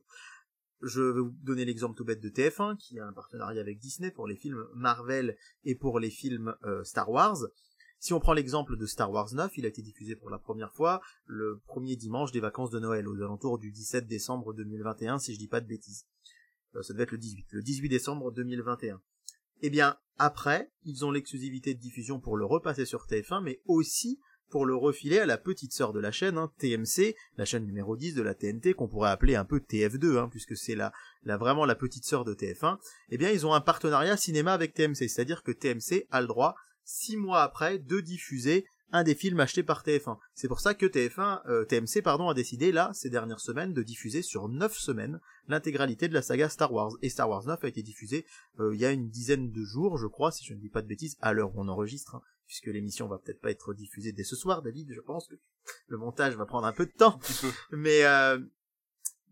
Je 0.80 1.02
vais 1.02 1.20
vous 1.20 1.34
donner 1.42 1.64
l'exemple 1.64 1.96
tout 1.96 2.04
bête 2.04 2.20
de 2.20 2.28
TF1, 2.28 2.76
qui 2.76 2.98
a 3.00 3.06
un 3.06 3.12
partenariat 3.12 3.60
avec 3.60 3.78
Disney 3.78 4.10
pour 4.10 4.28
les 4.28 4.36
films 4.36 4.64
Marvel 4.74 5.36
et 5.64 5.74
pour 5.74 5.98
les 5.98 6.10
films 6.10 6.54
euh, 6.64 6.84
Star 6.84 7.10
Wars. 7.10 7.38
Si 8.00 8.12
on 8.12 8.20
prend 8.20 8.32
l'exemple 8.32 8.76
de 8.76 8.86
Star 8.86 9.10
Wars 9.10 9.32
9, 9.32 9.58
il 9.58 9.64
a 9.64 9.68
été 9.68 9.82
diffusé 9.82 10.14
pour 10.14 10.30
la 10.30 10.38
première 10.38 10.72
fois 10.72 11.00
le 11.26 11.60
premier 11.66 11.96
dimanche 11.96 12.30
des 12.30 12.40
vacances 12.40 12.70
de 12.70 12.78
Noël, 12.78 13.08
aux 13.08 13.16
alentours 13.16 13.58
du 13.58 13.72
17 13.72 14.06
décembre 14.06 14.54
2021, 14.54 15.18
si 15.18 15.34
je 15.34 15.38
dis 15.38 15.48
pas 15.48 15.60
de 15.60 15.66
bêtises. 15.66 16.06
Euh, 16.76 16.82
ça 16.82 16.92
devait 16.92 17.04
être 17.04 17.12
le 17.12 17.18
18, 17.18 17.46
le 17.50 17.62
18 17.62 17.88
décembre 17.88 18.30
2021. 18.30 19.00
Eh 19.62 19.70
bien, 19.70 19.96
après, 20.16 20.70
ils 20.84 21.04
ont 21.04 21.10
l'exclusivité 21.10 21.74
de 21.74 21.80
diffusion 21.80 22.20
pour 22.20 22.36
le 22.36 22.44
repasser 22.44 22.84
sur 22.84 23.06
TF1, 23.06 23.42
mais 23.42 23.60
aussi 23.66 24.20
pour 24.50 24.64
le 24.64 24.74
refiler 24.74 25.18
à 25.18 25.26
la 25.26 25.36
petite 25.36 25.72
sœur 25.72 25.92
de 25.92 26.00
la 26.00 26.10
chaîne, 26.10 26.38
hein, 26.38 26.52
TMC, 26.58 27.14
la 27.36 27.44
chaîne 27.44 27.66
numéro 27.66 27.96
10 27.96 28.14
de 28.14 28.22
la 28.22 28.34
TNT, 28.34 28.74
qu'on 28.74 28.88
pourrait 28.88 29.10
appeler 29.10 29.34
un 29.34 29.44
peu 29.44 29.58
TF2, 29.58 30.16
hein, 30.16 30.28
puisque 30.30 30.56
c'est 30.56 30.74
la, 30.74 30.92
la, 31.24 31.36
vraiment 31.36 31.66
la 31.66 31.74
petite 31.74 32.04
sœur 32.04 32.24
de 32.24 32.34
TF1, 32.34 32.78
eh 33.10 33.18
bien 33.18 33.30
ils 33.30 33.46
ont 33.46 33.52
un 33.52 33.60
partenariat 33.60 34.16
cinéma 34.16 34.52
avec 34.54 34.72
TMC, 34.72 35.08
c'est-à-dire 35.08 35.42
que 35.42 35.52
TMC 35.52 36.06
a 36.10 36.20
le 36.20 36.26
droit, 36.26 36.54
six 36.88 37.18
mois 37.18 37.42
après, 37.42 37.78
de 37.78 38.00
diffuser 38.00 38.64
un 38.90 39.04
des 39.04 39.14
films 39.14 39.40
achetés 39.40 39.62
par 39.62 39.84
TF1. 39.84 40.16
C'est 40.34 40.48
pour 40.48 40.60
ça 40.60 40.72
que 40.72 40.86
TF1, 40.86 41.42
euh, 41.46 41.66
TMC 41.66 42.02
pardon, 42.02 42.30
a 42.30 42.34
décidé 42.34 42.72
là, 42.72 42.90
ces 42.94 43.10
dernières 43.10 43.40
semaines, 43.40 43.74
de 43.74 43.82
diffuser 43.82 44.22
sur 44.22 44.48
neuf 44.48 44.78
semaines 44.78 45.20
l'intégralité 45.46 46.08
de 46.08 46.14
la 46.14 46.22
saga 46.22 46.48
Star 46.48 46.72
Wars. 46.72 46.92
Et 47.02 47.10
Star 47.10 47.28
Wars 47.28 47.44
9 47.44 47.62
a 47.62 47.68
été 47.68 47.82
diffusé 47.82 48.24
euh, 48.60 48.74
il 48.74 48.80
y 48.80 48.86
a 48.86 48.90
une 48.90 49.10
dizaine 49.10 49.52
de 49.52 49.62
jours, 49.62 49.98
je 49.98 50.06
crois, 50.06 50.32
si 50.32 50.46
je 50.46 50.54
ne 50.54 50.58
dis 50.58 50.70
pas 50.70 50.80
de 50.80 50.86
bêtises, 50.86 51.18
à 51.20 51.34
l'heure 51.34 51.54
où 51.54 51.60
on 51.60 51.68
enregistre. 51.68 52.14
Hein 52.14 52.22
puisque 52.48 52.66
l'émission 52.66 53.06
va 53.06 53.18
peut-être 53.18 53.40
pas 53.40 53.50
être 53.50 53.74
diffusée 53.74 54.10
dès 54.10 54.24
ce 54.24 54.34
soir, 54.34 54.62
David, 54.62 54.90
je 54.92 55.00
pense 55.02 55.28
que 55.28 55.36
le 55.86 55.98
montage 55.98 56.34
va 56.34 56.46
prendre 56.46 56.66
un 56.66 56.72
peu 56.72 56.86
de 56.86 56.92
temps. 56.92 57.20
Mais 57.70 58.04
euh, 58.04 58.38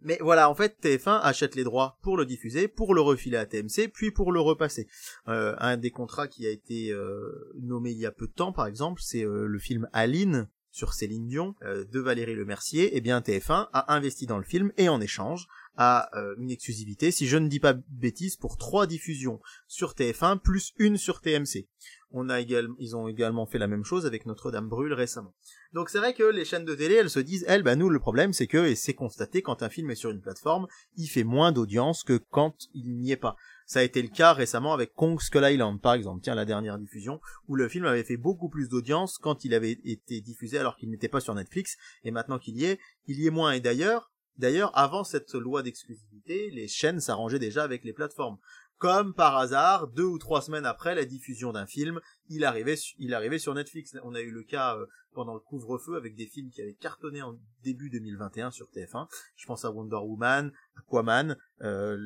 mais 0.03 0.19
voilà, 0.21 0.51
en 0.51 0.55
fait, 0.55 0.77
TF1 0.83 1.21
achète 1.23 1.55
les 1.55 1.65
droits 1.65 1.99
pour 2.03 2.17
le 2.17 2.27
diffuser, 2.27 2.69
pour 2.69 2.95
le 2.95 3.01
refiler 3.01 3.37
à 3.37 3.47
TMC, 3.47 3.89
puis 3.93 4.11
pour 4.11 4.33
le 4.33 4.41
repasser. 4.41 4.89
Euh, 5.29 5.55
un 5.59 5.77
des 5.77 5.91
contrats 5.91 6.29
qui 6.29 6.47
a 6.47 6.51
été 6.51 6.91
euh, 6.91 7.53
nommé 7.61 7.91
il 7.91 7.99
y 7.99 8.07
a 8.07 8.13
peu 8.13 8.27
de 8.27 8.33
temps, 8.33 8.53
par 8.53 8.67
exemple, 8.67 9.01
c'est 9.03 9.25
euh, 9.25 9.47
le 9.47 9.59
film 9.59 9.89
Aline 9.93 10.49
sur 10.71 10.93
Céline 10.93 11.27
Dion 11.27 11.55
de 11.63 12.01
Valérie 12.01 12.35
Lemercier. 12.35 12.91
Eh 12.95 13.01
bien, 13.01 13.21
TF1 13.21 13.69
a 13.73 13.95
investi 13.95 14.27
dans 14.27 14.37
le 14.37 14.45
film 14.45 14.73
et 14.77 14.91
en 14.91 15.01
échange 15.01 15.49
a 15.79 16.11
une 16.37 16.51
exclusivité, 16.51 17.11
si 17.11 17.27
je 17.27 17.39
ne 17.39 17.49
dis 17.49 17.61
pas 17.61 17.73
bêtises, 17.89 18.37
pour 18.37 18.59
trois 18.59 18.87
diffusions 18.87 19.41
sur 19.69 19.95
TF1 19.95 20.39
plus 20.39 20.75
une 20.77 20.99
sur 20.99 21.23
TMC. 21.23 21.67
On 22.11 22.29
a 22.29 22.41
également, 22.41 22.75
ils 22.79 22.97
ont 22.97 23.09
également 23.09 23.47
fait 23.47 23.59
la 23.59 23.67
même 23.67 23.85
chose 23.85 24.07
avec 24.07 24.27
Notre-Dame 24.27 24.69
brûle 24.69 24.93
récemment. 24.93 25.35
Donc 25.73 25.91
c'est 25.91 25.99
vrai 25.99 26.15
que 26.15 26.23
les 26.23 26.45
chaînes 26.45 26.65
de 26.65 26.75
télé, 26.75 26.95
elles 26.95 27.11
se 27.11 27.21
disent, 27.21 27.45
elles, 27.49 27.63
bah 27.63 27.77
nous, 27.77 27.89
le 27.89 27.99
problème, 27.99 28.33
c'est 28.33 28.47
que, 28.47 28.65
et 28.67 28.75
c'est 28.75 28.95
constaté, 28.95 29.43
quand 29.43 29.63
un 29.63 29.69
film 29.69 29.91
est 29.91 29.97
sur 29.97 30.11
une 30.11 30.21
plateforme, 30.21 30.67
il 30.97 31.09
fait 31.09 31.25
moins 31.25 31.53
d'audience 31.53 32.05
que 32.05 32.21
quand 32.31 32.55
il 32.75 32.97
n'y 32.99 33.11
est 33.11 33.17
pas. 33.17 33.37
Ça 33.67 33.81
a 33.81 33.83
été 33.83 34.01
le 34.01 34.09
cas 34.09 34.33
récemment 34.33 34.73
avec 34.73 34.95
Kong 34.95 35.21
Skull 35.21 35.45
Island, 35.45 35.81
par 35.81 35.95
exemple, 35.95 36.23
tiens, 36.23 36.37
la 36.37 36.45
dernière 36.45 36.79
diffusion, 36.79 37.21
où 37.49 37.57
le 37.57 37.69
film 37.69 37.85
avait 37.85 38.05
fait 38.05 38.17
beaucoup 38.17 38.49
plus 38.49 38.69
d'audience 38.69 39.19
quand 39.19 39.45
il 39.45 39.55
avait 39.55 39.73
été 39.85 40.21
diffusé 40.21 40.59
alors 40.59 40.77
qu'il 40.77 40.89
n'était 40.89 41.09
pas 41.09 41.21
sur 41.21 41.35
Netflix, 41.35 41.77
et 42.05 42.13
maintenant 42.13 42.39
qu'il 42.39 42.57
y 42.57 42.65
est, 42.65 42.79
il 43.07 43.21
y 43.21 43.27
est 43.27 43.31
moins. 43.31 43.53
Et 43.53 43.61
d'ailleurs, 43.61 44.13
D'ailleurs, 44.39 44.77
avant 44.77 45.03
cette 45.03 45.33
loi 45.33 45.63
d'exclusivité, 45.63 46.51
les 46.51 46.69
chaînes 46.69 47.01
s'arrangeaient 47.01 47.39
déjà 47.39 47.63
avec 47.63 47.85
les 47.85 47.95
plateformes. 47.95 48.37
Comme 48.79 49.15
par 49.15 49.37
hasard, 49.37 49.89
deux 49.89 50.05
ou 50.05 50.19
trois 50.19 50.43
semaines 50.43 50.67
après 50.67 50.95
la 50.95 51.07
diffusion 51.07 51.53
d'un 51.53 51.67
film, 51.67 52.01
il 52.29 52.45
arrivait, 52.45 52.77
il 52.99 53.15
arrivait 53.15 53.39
sur 53.39 53.55
Netflix. 53.55 53.97
On 54.03 54.15
a 54.15 54.21
eu 54.21 54.31
le 54.31 54.43
cas 54.43 54.77
euh, 54.77 54.87
pendant 55.13 55.33
le 55.33 55.41
couvre-feu 55.41 55.97
avec 55.97 56.15
des 56.15 56.27
films 56.27 56.51
qui 56.51 56.61
avaient 56.61 56.75
cartonné 56.75 57.23
en 57.23 57.39
début 57.63 57.89
2021 57.89 58.51
sur 58.51 58.67
TF1. 58.67 59.09
Je 59.35 59.47
pense 59.47 59.65
à 59.65 59.71
Wonder 59.71 59.97
Woman, 59.97 60.53
Aquaman, 60.77 61.37
euh, 61.63 61.97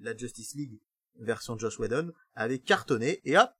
la 0.00 0.16
Justice 0.16 0.54
League 0.54 0.78
version 1.18 1.58
Josh 1.58 1.78
Whedon 1.78 2.12
avait 2.34 2.60
cartonné 2.60 3.20
et 3.24 3.36
hop, 3.36 3.50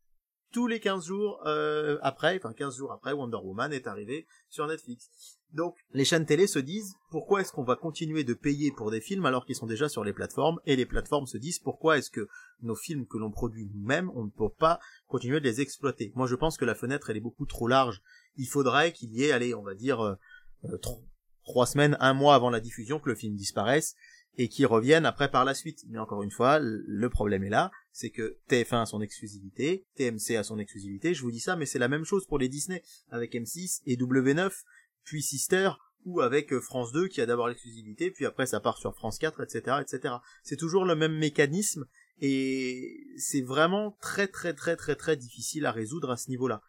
tous 0.53 0.67
les 0.67 0.81
15 0.81 1.07
jours 1.07 1.41
euh, 1.47 1.99
après, 2.03 2.37
enfin 2.37 2.53
15 2.53 2.77
jours 2.77 2.93
après, 2.93 3.13
Wonder 3.13 3.39
Woman 3.43 3.73
est 3.73 3.87
arrivé 3.87 4.27
sur 4.49 4.67
Netflix. 4.67 5.39
Donc 5.53 5.77
les 5.93 6.05
chaînes 6.05 6.27
télé 6.27 6.47
se 6.47 6.59
disent 6.59 6.95
pourquoi 7.11 7.41
est-ce 7.41 7.53
qu'on 7.53 7.65
va 7.65 7.77
continuer 7.77 8.25
de 8.25 8.35
payer 8.35 8.71
pour 8.71 8.91
des 8.91 9.01
films 9.01 9.27
alors 9.27 9.45
qu'ils 9.45 9.57
sont 9.57 9.67
déjà 9.67 9.89
sur 9.89 10.05
les 10.05 10.13
plateformes? 10.13 10.61
Et 10.67 10.77
les 10.77 10.87
plateformes 10.87 11.27
se 11.27 11.39
disent 11.39 11.59
pourquoi 11.59 11.99
est-ce 11.99 12.11
que 12.11 12.29
nos 12.63 12.77
films 12.77 13.07
que 13.07 13.19
l'on 13.19 13.31
produit 13.31 13.71
nous-mêmes 13.75 14.11
on 14.15 14.25
ne 14.25 14.31
peut 14.31 14.49
pas 14.49 14.79
continuer 15.09 15.41
de 15.41 15.45
les 15.45 15.61
exploiter? 15.61 16.13
Moi 16.15 16.27
je 16.27 16.37
pense 16.37 16.57
que 16.57 16.65
la 16.65 16.75
fenêtre 16.75 17.11
elle 17.11 17.17
est 17.17 17.21
beaucoup 17.21 17.47
trop 17.47 17.67
large. 17.67 18.03
Il 18.37 18.47
faudrait 18.47 18.93
qu'il 18.93 19.13
y 19.13 19.25
ait, 19.25 19.33
allez, 19.33 19.55
on 19.55 19.63
va 19.63 19.75
dire 19.75 20.01
euh, 20.01 20.15
euh, 20.65 20.79
trois 21.45 21.67
semaines, 21.67 21.97
un 22.01 22.15
mois 22.15 22.35
avant 22.35 22.51
la 22.51 22.61
diffusion 22.61 22.99
que 22.99 23.09
le 23.09 23.15
film 23.15 23.35
disparaisse 23.35 23.95
et 24.39 24.49
qui 24.49 24.65
reviennent 24.65 25.07
après 25.07 25.31
par 25.31 25.45
la 25.45 25.55
suite. 25.55 25.85
Mais 25.89 25.99
encore 25.99 26.23
une 26.23 26.31
fois, 26.31 26.59
le 26.61 27.09
problème 27.09 27.45
est 27.45 27.51
là, 27.51 27.71
c'est 27.93 28.11
que 28.11 28.39
TF1 28.49 28.83
a 28.83 28.87
son 28.87 29.01
exclusivité, 29.01 29.85
TMC 29.97 30.37
a 30.37 30.43
son 30.43 30.59
exclusivité, 30.59 31.15
je 31.15 31.23
vous 31.23 31.31
dis 31.31 31.41
ça, 31.41 31.57
mais 31.57 31.67
c'est 31.67 31.79
la 31.79 31.89
même 31.89 32.05
chose 32.05 32.27
pour 32.27 32.39
les 32.39 32.49
Disney, 32.49 32.83
avec 33.11 33.35
M6 33.35 33.83
et 33.87 33.97
W9, 33.97 34.51
puis 35.05 35.23
Sister, 35.23 35.71
ou 36.05 36.21
avec 36.21 36.53
euh, 36.53 36.61
France 36.61 36.93
2 36.93 37.09
qui 37.09 37.21
a 37.21 37.27
d'abord 37.27 37.49
l'exclusivité, 37.49 38.11
puis 38.11 38.27
après 38.27 38.47
ça 38.47 38.61
part 38.61 38.79
sur 38.79 38.95
France 38.95 39.19
4, 39.19 39.43
etc., 39.43 39.77
etc. 39.81 40.15
C'est 40.43 40.57
toujours 40.57 40.85
le 40.85 40.97
même 40.97 41.17
mécanisme, 41.17 41.87
et 42.21 43.07
c'est 43.17 43.43
vraiment 43.43 43.97
très 44.01 44.29
très 44.29 44.55
très 44.55 44.77
très 44.77 44.97
très 44.97 45.17
difficile 45.17 45.67
à 45.67 45.73
résoudre 45.73 46.11
à 46.11 46.17
ce 46.17 46.31
niveau-là. 46.31 46.63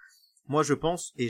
Moi 0.47 0.63
je 0.63 0.73
pense, 0.73 1.13
et 1.17 1.29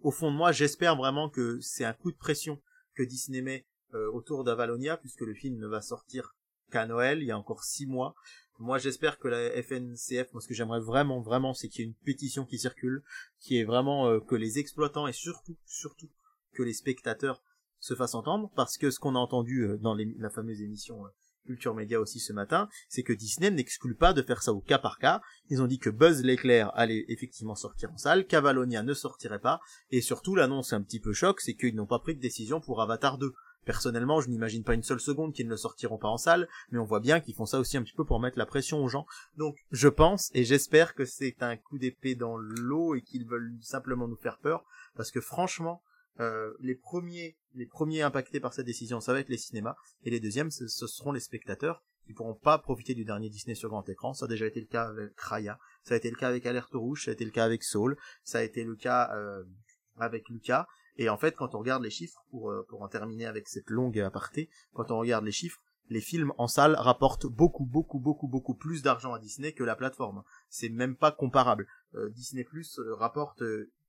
au 0.00 0.12
fond 0.12 0.30
de 0.30 0.36
moi 0.36 0.52
j'espère 0.52 0.96
vraiment 0.96 1.28
que 1.28 1.58
c'est 1.60 1.84
un 1.84 1.92
coup 1.92 2.12
de 2.12 2.16
pression 2.16 2.62
que 2.94 3.02
Disney 3.02 3.42
met 3.42 3.66
euh, 3.94 4.10
autour 4.12 4.44
d'Avalonia, 4.44 4.96
puisque 4.96 5.22
le 5.22 5.34
film 5.34 5.58
ne 5.58 5.66
va 5.66 5.80
sortir 5.80 6.34
qu'à 6.70 6.86
Noël, 6.86 7.20
il 7.20 7.26
y 7.26 7.30
a 7.30 7.38
encore 7.38 7.64
six 7.64 7.86
mois. 7.86 8.14
Moi, 8.58 8.78
j'espère 8.78 9.18
que 9.18 9.28
la 9.28 9.50
FNCF, 9.62 10.32
moi, 10.32 10.40
ce 10.40 10.48
que 10.48 10.54
j'aimerais 10.54 10.80
vraiment, 10.80 11.20
vraiment, 11.20 11.54
c'est 11.54 11.68
qu'il 11.68 11.80
y 11.80 11.84
ait 11.84 11.88
une 11.88 12.04
pétition 12.04 12.44
qui 12.44 12.58
circule, 12.58 13.02
qui 13.40 13.58
est 13.58 13.64
vraiment 13.64 14.08
euh, 14.08 14.20
que 14.20 14.34
les 14.34 14.58
exploitants 14.58 15.06
et 15.06 15.12
surtout, 15.12 15.56
surtout, 15.64 16.10
que 16.52 16.62
les 16.62 16.74
spectateurs 16.74 17.42
se 17.78 17.94
fassent 17.94 18.14
entendre, 18.14 18.50
parce 18.54 18.76
que 18.76 18.90
ce 18.90 19.00
qu'on 19.00 19.14
a 19.14 19.18
entendu 19.18 19.62
euh, 19.62 19.78
dans 19.78 19.94
la 19.94 20.30
fameuse 20.30 20.60
émission 20.60 21.02
Culture 21.46 21.74
Média 21.74 22.00
aussi 22.00 22.20
ce 22.20 22.32
matin, 22.32 22.68
c'est 22.88 23.02
que 23.02 23.12
Disney 23.12 23.50
n'exclut 23.50 23.94
pas 23.94 24.12
de 24.12 24.22
faire 24.22 24.42
ça 24.42 24.52
au 24.52 24.60
cas 24.60 24.78
par 24.78 24.98
cas. 24.98 25.20
Ils 25.48 25.62
ont 25.62 25.66
dit 25.66 25.78
que 25.78 25.90
Buzz 25.90 26.22
l'éclair 26.22 26.70
allait 26.74 27.04
effectivement 27.08 27.54
sortir 27.54 27.90
en 27.92 27.96
salle, 27.96 28.26
qu'Avalonia 28.26 28.82
ne 28.82 28.94
sortirait 28.94 29.40
pas, 29.40 29.60
et 29.90 30.00
surtout 30.00 30.34
l'annonce 30.34 30.72
un 30.72 30.82
petit 30.82 31.00
peu 31.00 31.12
choc, 31.12 31.40
c'est 31.40 31.54
qu'ils 31.54 31.74
n'ont 31.74 31.86
pas 31.86 31.98
pris 31.98 32.14
de 32.14 32.20
décision 32.20 32.60
pour 32.60 32.80
Avatar 32.80 33.18
2. 33.18 33.32
Personnellement, 33.64 34.20
je 34.20 34.28
n'imagine 34.28 34.64
pas 34.64 34.74
une 34.74 34.82
seule 34.82 35.00
seconde 35.00 35.34
qu'ils 35.34 35.48
ne 35.48 35.56
sortiront 35.56 35.98
pas 35.98 36.08
en 36.08 36.16
salle, 36.16 36.48
mais 36.70 36.78
on 36.78 36.84
voit 36.84 37.00
bien 37.00 37.20
qu'ils 37.20 37.34
font 37.34 37.46
ça 37.46 37.60
aussi 37.60 37.76
un 37.76 37.82
petit 37.82 37.94
peu 37.94 38.04
pour 38.04 38.20
mettre 38.20 38.38
la 38.38 38.46
pression 38.46 38.82
aux 38.82 38.88
gens. 38.88 39.06
Donc, 39.36 39.56
je 39.70 39.88
pense 39.88 40.30
et 40.34 40.44
j'espère 40.44 40.94
que 40.94 41.04
c'est 41.04 41.42
un 41.42 41.56
coup 41.56 41.78
d'épée 41.78 42.14
dans 42.14 42.36
l'eau 42.36 42.94
et 42.94 43.02
qu'ils 43.02 43.26
veulent 43.26 43.52
simplement 43.60 44.08
nous 44.08 44.16
faire 44.16 44.38
peur, 44.38 44.64
parce 44.96 45.10
que 45.10 45.20
franchement, 45.20 45.82
euh, 46.20 46.52
les 46.60 46.74
premiers, 46.74 47.36
les 47.54 47.66
premiers 47.66 48.02
impactés 48.02 48.40
par 48.40 48.52
cette 48.52 48.66
décision, 48.66 49.00
ça 49.00 49.12
va 49.12 49.20
être 49.20 49.28
les 49.28 49.38
cinémas, 49.38 49.76
et 50.04 50.10
les 50.10 50.20
deuxièmes, 50.20 50.50
ce, 50.50 50.66
seront 50.68 51.12
les 51.12 51.20
spectateurs 51.20 51.82
qui 52.06 52.12
pourront 52.12 52.34
pas 52.34 52.58
profiter 52.58 52.94
du 52.94 53.04
dernier 53.04 53.30
Disney 53.30 53.54
sur 53.54 53.68
grand 53.68 53.88
écran. 53.88 54.14
Ça 54.14 54.24
a 54.24 54.28
déjà 54.28 54.46
été 54.46 54.60
le 54.60 54.66
cas 54.66 54.88
avec 54.88 55.18
Raya, 55.18 55.58
ça 55.82 55.94
a 55.94 55.96
été 55.96 56.10
le 56.10 56.16
cas 56.16 56.28
avec 56.28 56.44
Alerte 56.46 56.74
Rouge, 56.74 57.04
ça 57.04 57.10
a 57.10 57.14
été 57.14 57.24
le 57.24 57.30
cas 57.30 57.44
avec 57.44 57.62
Soul, 57.62 57.96
ça 58.24 58.38
a 58.38 58.42
été 58.42 58.64
le 58.64 58.74
cas 58.74 59.10
euh, 59.14 59.44
avec 59.98 60.28
Lucas. 60.28 60.66
Et 60.96 61.08
en 61.08 61.16
fait, 61.16 61.34
quand 61.36 61.54
on 61.54 61.58
regarde 61.58 61.82
les 61.82 61.90
chiffres, 61.90 62.24
pour, 62.30 62.50
euh, 62.50 62.66
pour 62.68 62.82
en 62.82 62.88
terminer 62.88 63.26
avec 63.26 63.48
cette 63.48 63.70
longue 63.70 63.98
aparté, 63.98 64.48
quand 64.74 64.90
on 64.90 64.98
regarde 64.98 65.24
les 65.24 65.32
chiffres, 65.32 65.60
les 65.88 66.00
films 66.00 66.32
en 66.38 66.46
salle 66.46 66.76
rapportent 66.76 67.26
beaucoup, 67.26 67.64
beaucoup, 67.64 67.98
beaucoup, 67.98 68.28
beaucoup 68.28 68.54
plus 68.54 68.82
d'argent 68.82 69.12
à 69.12 69.18
Disney 69.18 69.52
que 69.52 69.64
la 69.64 69.74
plateforme. 69.74 70.22
C'est 70.48 70.68
même 70.68 70.96
pas 70.96 71.10
comparable. 71.10 71.66
Euh, 71.94 72.10
Disney 72.10 72.44
Plus 72.44 72.80
rapporte 72.96 73.42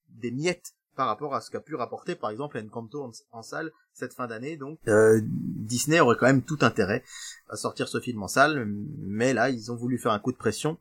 des 0.09 0.31
miettes 0.31 0.73
par 0.95 1.07
rapport 1.07 1.33
à 1.33 1.41
ce 1.41 1.49
qu'a 1.49 1.61
pu 1.61 1.75
rapporter 1.75 2.15
par 2.15 2.29
exemple 2.29 2.57
Encanto 2.57 3.01
en, 3.03 3.11
en 3.31 3.41
salle 3.41 3.71
cette 3.93 4.13
fin 4.13 4.27
d'année. 4.27 4.57
Donc 4.57 4.79
euh, 4.87 5.21
Disney 5.23 5.99
aurait 5.99 6.17
quand 6.17 6.27
même 6.27 6.43
tout 6.43 6.59
intérêt 6.61 7.03
à 7.49 7.55
sortir 7.55 7.87
ce 7.87 7.99
film 7.99 8.21
en 8.23 8.27
salle, 8.27 8.65
mais 8.67 9.33
là 9.33 9.49
ils 9.49 9.71
ont 9.71 9.75
voulu 9.75 9.97
faire 9.97 10.11
un 10.11 10.19
coup 10.19 10.31
de 10.31 10.37
pression. 10.37 10.77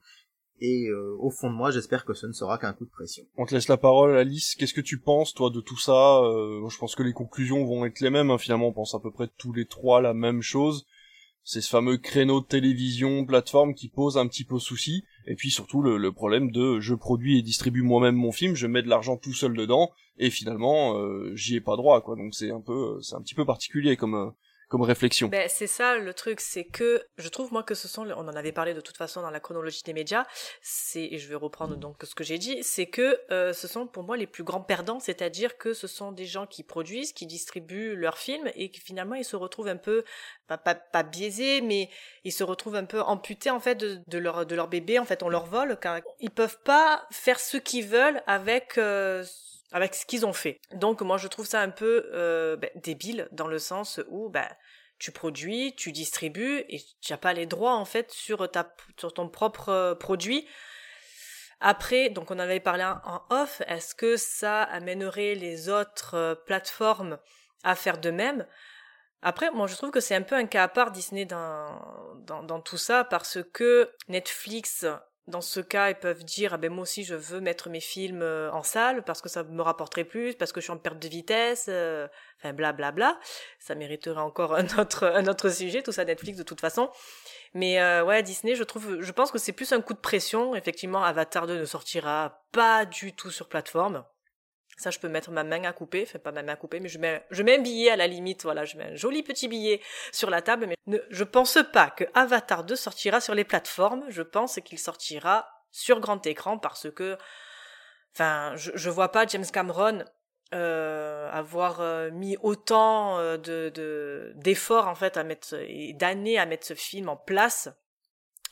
Et 0.61 0.89
euh, 0.89 1.17
au 1.19 1.31
fond 1.31 1.51
de 1.51 1.57
moi, 1.57 1.71
j'espère 1.71 2.05
que 2.05 2.13
ce 2.13 2.27
ne 2.27 2.33
sera 2.33 2.59
qu'un 2.59 2.73
coup 2.73 2.85
de 2.85 2.91
pression. 2.91 3.25
On 3.37 3.47
te 3.47 3.55
laisse 3.55 3.69
la 3.69 3.79
parole, 3.79 4.17
Alice. 4.17 4.55
Qu'est-ce 4.55 4.75
que 4.75 4.81
tu 4.81 4.99
penses, 4.99 5.33
toi, 5.33 5.51
de 5.51 5.61
tout 5.61 5.79
ça 5.79 6.19
euh, 6.19 6.69
Je 6.69 6.79
pense 6.79 6.95
que 6.95 7.03
les 7.03 7.15
conclusions 7.15 7.65
vont 7.65 7.87
être 7.87 8.01
les 8.01 8.11
mêmes. 8.11 8.31
Hein. 8.31 8.39
Finalement, 8.39 8.69
on 8.69 8.73
pense 8.73 8.95
à 8.95 9.01
peu 9.01 9.11
près 9.11 9.29
tous 9.39 9.53
les 9.53 9.67
trois 9.67 10.03
la 10.03 10.13
même 10.13 10.43
chose 10.43 10.87
c'est 11.45 11.61
ce 11.61 11.69
fameux 11.69 11.97
créneau 11.97 12.41
de 12.41 12.47
télévision, 12.47 13.25
plateforme 13.25 13.75
qui 13.75 13.89
pose 13.89 14.19
un 14.19 14.29
petit 14.29 14.45
peu 14.45 14.59
souci, 14.59 15.05
et 15.27 15.35
puis 15.35 15.51
surtout 15.51 15.83
le, 15.83 16.13
problème 16.13 16.51
de 16.51 16.81
je 16.81 16.95
produis 16.95 17.39
et 17.39 17.43
distribue 17.43 17.83
moi-même 17.83 18.15
mon 18.15 18.33
film, 18.33 18.55
je 18.55 18.67
mets 18.67 18.83
de 18.83 18.89
l'argent 18.89 19.17
tout 19.17 19.33
seul 19.33 19.55
dedans, 19.55 19.91
et 20.19 20.31
finalement 20.31 20.99
euh, 20.99 21.35
j'y 21.35 21.57
ai 21.57 21.61
pas 21.61 21.77
droit 21.77 22.01
quoi, 22.03 22.17
donc 22.17 22.35
c'est 22.35 22.51
un 22.51 22.61
peu, 22.61 23.01
c'est 23.01 23.15
un 23.15 23.23
petit 23.23 23.35
peu 23.35 23.45
particulier 23.45 23.97
comme 23.97 24.15
euh, 24.15 24.31
comme 24.71 24.83
réflexion. 24.83 25.27
Ben, 25.27 25.49
c'est 25.49 25.67
ça 25.67 25.97
le 25.97 26.15
truc, 26.15 26.41
c'est 26.41 26.65
que 26.65 27.03
je 27.19 27.29
trouve 27.29 27.53
moi 27.53 27.65
que 27.65 27.75
ce 27.75 27.89
sont, 27.89 28.09
on 28.09 28.29
en 28.29 28.37
avait 28.37 28.53
parlé 28.53 28.73
de 28.73 28.81
toute 28.81 28.97
façon 28.97 29.21
dans 29.21 29.31
la 29.31 29.41
chronologie 29.41 29.83
des 29.85 29.93
médias, 29.93 30.25
c'est, 30.63 31.03
et 31.03 31.19
je 31.19 31.29
vais 31.29 31.35
reprendre 31.35 31.77
donc 31.77 31.97
ce 32.05 32.15
que 32.15 32.23
j'ai 32.23 32.39
dit, 32.39 32.63
c'est 32.63 32.87
que 32.87 33.19
euh, 33.33 33.53
ce 33.53 33.67
sont 33.67 33.89
pour 33.89 34.05
moi 34.05 34.17
les 34.17 34.29
plus 34.29 34.45
grands 34.45 34.61
perdants, 34.61 35.01
c'est-à-dire 35.01 35.59
que 35.59 35.75
ce 35.75 35.89
sont 35.89 36.13
des 36.13 36.25
gens 36.25 36.47
qui 36.47 36.63
produisent, 36.63 37.13
qui 37.13 37.27
distribuent 37.27 37.97
leurs 37.97 38.17
films 38.17 38.49
et 38.55 38.71
qui 38.71 38.81
finalement 38.81 39.17
ils 39.17 39.25
se 39.25 39.35
retrouvent 39.35 39.67
un 39.67 39.77
peu, 39.77 40.05
pas, 40.47 40.57
pas, 40.57 40.77
pas 40.77 41.03
biaisés, 41.03 41.63
mais 41.63 41.91
ils 42.23 42.33
se 42.33 42.45
retrouvent 42.45 42.77
un 42.77 42.85
peu 42.85 43.01
amputés 43.01 43.51
en 43.51 43.59
fait 43.59 43.75
de, 43.75 44.19
leur, 44.19 44.47
de 44.47 44.55
leur 44.55 44.69
bébé, 44.69 45.01
en 45.01 45.05
fait 45.05 45.25
on 45.25 45.29
leur 45.29 45.47
vole, 45.47 45.81
car 45.81 45.99
ils 46.21 46.31
peuvent 46.31 46.61
pas 46.65 47.09
faire 47.11 47.41
ce 47.41 47.57
qu'ils 47.57 47.87
veulent 47.87 48.23
avec... 48.29 48.79
Euh, 48.79 49.25
avec 49.73 49.95
ce 49.95 50.07
qu'ils 50.07 50.27
ont 50.27 50.33
fait. 50.33 50.61
Donc 50.75 51.01
moi 51.01 51.17
je 51.17 51.29
trouve 51.29 51.47
ça 51.47 51.61
un 51.61 51.71
peu 51.71 52.11
euh, 52.13 52.57
ben, 52.57 52.71
débile 52.77 53.29
dans 53.33 53.47
le 53.47 53.59
sens 53.59 54.01
où 54.09 54.29
ben, 54.29 54.49
tu 55.01 55.11
produis, 55.11 55.75
tu 55.75 55.91
distribues 55.91 56.65
et 56.69 56.81
tu 57.01 57.13
n'as 57.13 57.17
pas 57.17 57.33
les 57.33 57.47
droits 57.47 57.75
en 57.75 57.87
fait 57.87 58.13
sur, 58.13 58.49
ta, 58.51 58.73
ton 59.15 59.29
propre 59.29 59.71
euh, 59.71 59.95
produit. 59.97 60.47
Après, 61.59 62.11
donc 62.11 62.31
on 62.31 62.39
avait 62.39 62.61
parlé 62.61 62.85
en 62.85 63.23
off, 63.31 63.63
est-ce 63.67 63.95
que 63.95 64.17
ça 64.17 64.63
amènerait 64.63 65.35
les 65.35 65.69
autres 65.69 66.15
euh, 66.15 66.35
plateformes 66.35 67.19
à 67.65 67.75
faire 67.75 67.99
de 67.99 68.11
même? 68.11 68.47
Après, 69.23 69.51
moi 69.51 69.67
je 69.67 69.75
trouve 69.75 69.91
que 69.91 70.01
c'est 70.01 70.15
un 70.15 70.23
peu 70.23 70.35
un 70.35 70.47
cas 70.47 70.65
à 70.65 70.69
part 70.69 70.93
Disney 70.93 71.25
dans, 71.25 72.15
dans, 72.27 72.43
dans 72.43 72.61
tout 72.61 72.79
ça 72.79 73.05
parce 73.05 73.39
que 73.53 73.91
Netflix 74.09 74.87
dans 75.31 75.41
ce 75.41 75.61
cas, 75.61 75.89
ils 75.89 75.95
peuvent 75.95 76.25
dire 76.25 76.55
ah 76.55 76.57
ben 76.59 76.71
moi 76.71 76.83
aussi 76.83 77.05
je 77.05 77.15
veux 77.15 77.41
mettre 77.41 77.71
mes 77.71 77.81
films 77.81 78.23
euh, 78.23 78.51
en 78.53 78.63
salle 78.63 79.03
parce 79.03 79.21
que 79.23 79.29
ça 79.29 79.45
me 79.45 79.63
rapporterait 79.63 80.05
plus, 80.05 80.35
parce 80.35 80.53
que 80.53 80.61
je 80.61 80.65
suis 80.65 80.73
en 80.73 80.77
perte 80.77 80.99
de 80.99 81.09
vitesse, 81.09 81.67
euh, 81.69 82.07
enfin 82.39 82.53
blablabla. 82.53 82.93
Bla 82.93 83.13
bla. 83.13 83.21
Ça 83.59 83.75
mériterait 83.75 84.21
encore 84.21 84.55
un 85.03 85.27
autre 85.27 85.49
sujet, 85.49 85.83
tout 85.83 85.93
ça 85.93 86.05
Netflix 86.05 86.39
de 86.39 86.43
toute 86.43 86.61
façon. 86.61 86.91
Mais 87.55 87.81
euh, 87.81 88.05
ouais, 88.05 88.23
Disney, 88.23 88.55
je 88.55 88.65
trouve, 88.65 89.01
je 89.01 89.13
pense 89.13 89.31
que 89.31 89.39
c'est 89.39 89.53
plus 89.53 89.73
un 89.73 89.81
coup 89.81 89.95
de 89.95 89.99
pression. 89.99 90.55
Effectivement, 90.55 91.03
Avatar 91.03 91.47
2 91.47 91.59
ne 91.59 91.65
sortira 91.65 92.45
pas 92.53 92.85
du 92.85 93.13
tout 93.13 93.31
sur 93.31 93.49
plateforme. 93.49 94.05
Ça, 94.81 94.91
je 94.91 94.99
peux 94.99 95.09
mettre 95.09 95.31
ma 95.31 95.45
main 95.45 95.63
à 95.65 95.73
couper, 95.73 96.05
enfin 96.07 96.19
pas 96.19 96.33
ma 96.33 96.43
main 96.43 96.55
à 96.55 96.57
couper, 96.57 96.81
mais 96.81 96.89
je 96.89 96.99
mets, 96.99 97.23
je 97.31 97.43
mets 97.43 97.59
un 97.59 97.61
billet 97.61 97.91
à 97.91 97.97
la 97.97 98.07
limite, 98.07 98.45
voilà, 98.45 98.65
je 98.65 98.79
mets 98.79 98.85
un 98.85 98.95
joli 98.95 99.23
petit 99.23 99.47
billet 99.47 99.83
sur 100.11 100.31
la 100.31 100.41
table, 100.41 100.67
mais 100.67 100.77
ne, 100.87 100.99
je 101.11 101.25
pense 101.25 101.59
pas 101.73 101.91
que 101.91 102.05
Avatar 102.15 102.65
2 102.65 102.77
sortira 102.77 103.21
sur 103.21 103.35
les 103.35 103.45
plateformes, 103.45 104.05
je 104.09 104.23
pense 104.23 104.59
qu'il 104.65 104.79
sortira 104.79 105.47
sur 105.71 106.01
grand 106.01 106.25
écran 106.27 106.57
parce 106.57 106.91
que, 106.91 107.19
enfin, 108.15 108.55
je, 108.57 108.71
je 108.75 108.89
vois 108.89 109.13
pas 109.13 109.27
James 109.27 109.45
Cameron 109.53 110.03
euh, 110.53 111.31
avoir 111.31 111.81
euh, 111.81 112.11
mis 112.11 112.37
autant 112.43 113.21
euh, 113.21 113.37
de 113.37 114.33
d'efforts 114.35 114.89
en 114.89 114.97
fait 114.97 115.17
et 115.53 115.93
d'années 115.93 116.41
à 116.41 116.47
mettre 116.47 116.67
ce 116.67 116.75
film 116.75 117.09
en 117.09 117.17
place 117.17 117.69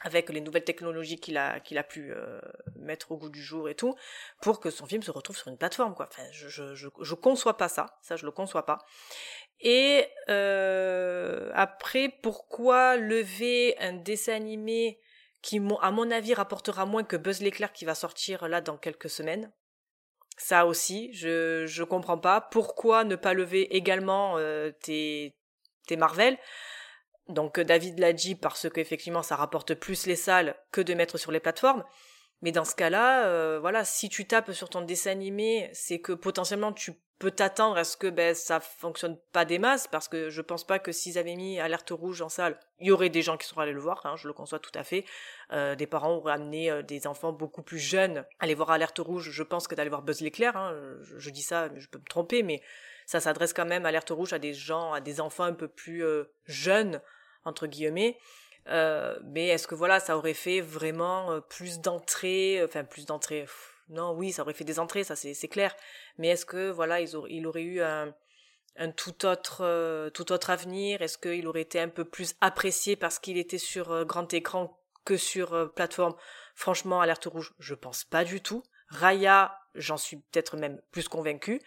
avec 0.00 0.30
les 0.30 0.40
nouvelles 0.40 0.64
technologies 0.64 1.18
qu'il 1.18 1.36
a 1.36 1.60
pu 1.88 2.12
euh, 2.12 2.40
mettre 2.76 3.10
au 3.12 3.16
goût 3.16 3.30
du 3.30 3.42
jour 3.42 3.68
et 3.68 3.74
tout 3.74 3.94
pour 4.40 4.60
que 4.60 4.70
son 4.70 4.86
film 4.86 5.02
se 5.02 5.10
retrouve 5.10 5.36
sur 5.36 5.48
une 5.48 5.58
plateforme 5.58 5.94
quoi. 5.94 6.08
Je 6.32 6.48
je 6.74 7.14
conçois 7.14 7.56
pas 7.56 7.68
ça. 7.68 7.98
Ça 8.02 8.16
je 8.16 8.24
le 8.24 8.30
conçois 8.30 8.64
pas. 8.64 8.78
Et 9.60 10.06
euh, 10.28 11.50
après 11.54 12.14
pourquoi 12.22 12.96
lever 12.96 13.76
un 13.78 13.94
dessin 13.94 14.34
animé 14.34 15.00
qui 15.42 15.60
à 15.80 15.90
mon 15.90 16.10
avis 16.10 16.34
rapportera 16.34 16.86
moins 16.86 17.04
que 17.04 17.16
Buzz 17.16 17.40
l'éclair 17.40 17.72
qui 17.72 17.84
va 17.84 17.94
sortir 17.94 18.48
là 18.48 18.60
dans 18.60 18.76
quelques 18.76 19.10
semaines? 19.10 19.52
Ça 20.36 20.66
aussi 20.66 21.12
je 21.12 21.66
je 21.66 21.82
comprends 21.82 22.18
pas. 22.18 22.40
Pourquoi 22.40 23.02
ne 23.02 23.16
pas 23.16 23.34
lever 23.34 23.74
également 23.76 24.38
euh, 24.38 24.70
tes 24.80 25.34
tes 25.88 25.96
Marvel? 25.96 26.38
Donc 27.28 27.58
euh, 27.58 27.64
David 27.64 27.98
l'a 27.98 28.12
dit 28.12 28.34
parce 28.34 28.68
qu'effectivement 28.70 29.22
ça 29.22 29.36
rapporte 29.36 29.74
plus 29.74 30.06
les 30.06 30.16
salles 30.16 30.56
que 30.72 30.80
de 30.80 30.94
mettre 30.94 31.18
sur 31.18 31.32
les 31.32 31.40
plateformes. 31.40 31.84
Mais 32.40 32.52
dans 32.52 32.64
ce 32.64 32.76
cas-là, 32.76 33.26
euh, 33.26 33.58
voilà, 33.60 33.84
si 33.84 34.08
tu 34.08 34.26
tapes 34.26 34.52
sur 34.52 34.70
ton 34.70 34.82
dessin 34.82 35.10
animé, 35.10 35.68
c'est 35.72 35.98
que 35.98 36.12
potentiellement 36.12 36.72
tu 36.72 36.92
peux 37.18 37.32
t'attendre 37.32 37.76
à 37.76 37.82
ce 37.82 37.96
que 37.96 38.06
ben 38.06 38.32
ça 38.32 38.60
fonctionne 38.60 39.18
pas 39.32 39.44
des 39.44 39.58
masses, 39.58 39.88
parce 39.88 40.06
que 40.06 40.30
je 40.30 40.40
pense 40.40 40.64
pas 40.64 40.78
que 40.78 40.92
s'ils 40.92 41.18
avaient 41.18 41.34
mis 41.34 41.58
alerte 41.58 41.90
rouge 41.90 42.22
en 42.22 42.28
salle, 42.28 42.56
il 42.78 42.86
y 42.86 42.90
aurait 42.92 43.08
des 43.08 43.22
gens 43.22 43.36
qui 43.36 43.48
seraient 43.48 43.64
allés 43.64 43.72
le 43.72 43.80
voir, 43.80 44.06
hein, 44.06 44.14
je 44.14 44.28
le 44.28 44.32
conçois 44.32 44.60
tout 44.60 44.70
à 44.74 44.84
fait. 44.84 45.04
Euh, 45.52 45.74
des 45.74 45.88
parents 45.88 46.12
auraient 46.12 46.34
amené 46.34 46.84
des 46.84 47.08
enfants 47.08 47.32
beaucoup 47.32 47.62
plus 47.62 47.80
jeunes 47.80 48.24
aller 48.38 48.54
voir 48.54 48.70
alerte 48.70 49.00
rouge, 49.00 49.30
je 49.32 49.42
pense 49.42 49.66
que 49.66 49.74
d'aller 49.74 49.90
voir 49.90 50.02
Buzz 50.02 50.20
l'éclair. 50.20 50.56
Hein, 50.56 50.76
je, 51.00 51.30
dis 51.30 51.42
ça, 51.42 51.70
je 51.74 51.88
peux 51.88 51.98
me 51.98 52.04
tromper, 52.04 52.44
mais 52.44 52.62
ça 53.04 53.18
s'adresse 53.18 53.52
quand 53.52 53.66
même 53.66 53.84
alerte 53.84 54.10
rouge 54.10 54.32
à 54.32 54.38
des 54.38 54.54
gens, 54.54 54.92
à 54.92 55.00
des 55.00 55.20
enfants 55.20 55.42
un 55.42 55.54
peu 55.54 55.66
plus 55.66 56.04
jeunes 56.44 57.00
entre 57.48 57.66
guillemets. 57.66 58.18
Euh, 58.68 59.18
mais 59.24 59.48
est-ce 59.48 59.66
que 59.66 59.74
voilà, 59.74 59.98
ça 60.00 60.16
aurait 60.16 60.34
fait 60.34 60.60
vraiment 60.60 61.32
euh, 61.32 61.40
plus 61.40 61.80
d'entrées, 61.80 62.62
enfin 62.64 62.84
plus 62.84 63.06
d'entrées 63.06 63.46
Non, 63.88 64.12
oui, 64.12 64.32
ça 64.32 64.42
aurait 64.42 64.52
fait 64.52 64.64
des 64.64 64.78
entrées, 64.78 65.04
ça 65.04 65.16
c'est 65.16 65.48
clair. 65.48 65.74
Mais 66.18 66.28
est-ce 66.28 66.44
que 66.44 66.70
voilà, 66.70 67.00
ils 67.00 67.10
il 67.30 67.46
aurait 67.46 67.62
eu 67.62 67.80
un, 67.80 68.12
tout 68.96 69.26
autre 69.26 69.62
euh, 69.62 70.10
tout 70.10 70.32
autre 70.32 70.50
avenir? 70.50 71.00
Est-ce 71.02 71.18
qu'il 71.18 71.46
aurait 71.48 71.62
été 71.62 71.80
un 71.80 71.88
peu 71.88 72.04
plus 72.04 72.34
apprécié 72.40 72.96
parce 72.96 73.18
qu'il 73.18 73.38
était 73.38 73.58
sur 73.58 74.04
grand 74.04 74.32
écran 74.34 74.78
que 75.04 75.16
sur 75.16 75.72
plateforme? 75.74 76.14
Franchement, 76.54 77.00
alerte 77.00 77.24
rouge, 77.24 77.54
je 77.58 77.74
pense 77.74 78.04
pas 78.04 78.24
du 78.24 78.42
tout. 78.42 78.62
Raya, 78.88 79.58
j'en 79.74 79.96
suis 79.96 80.16
peut-être 80.16 80.56
même 80.56 80.80
plus 80.92 81.08
convaincu 81.08 81.60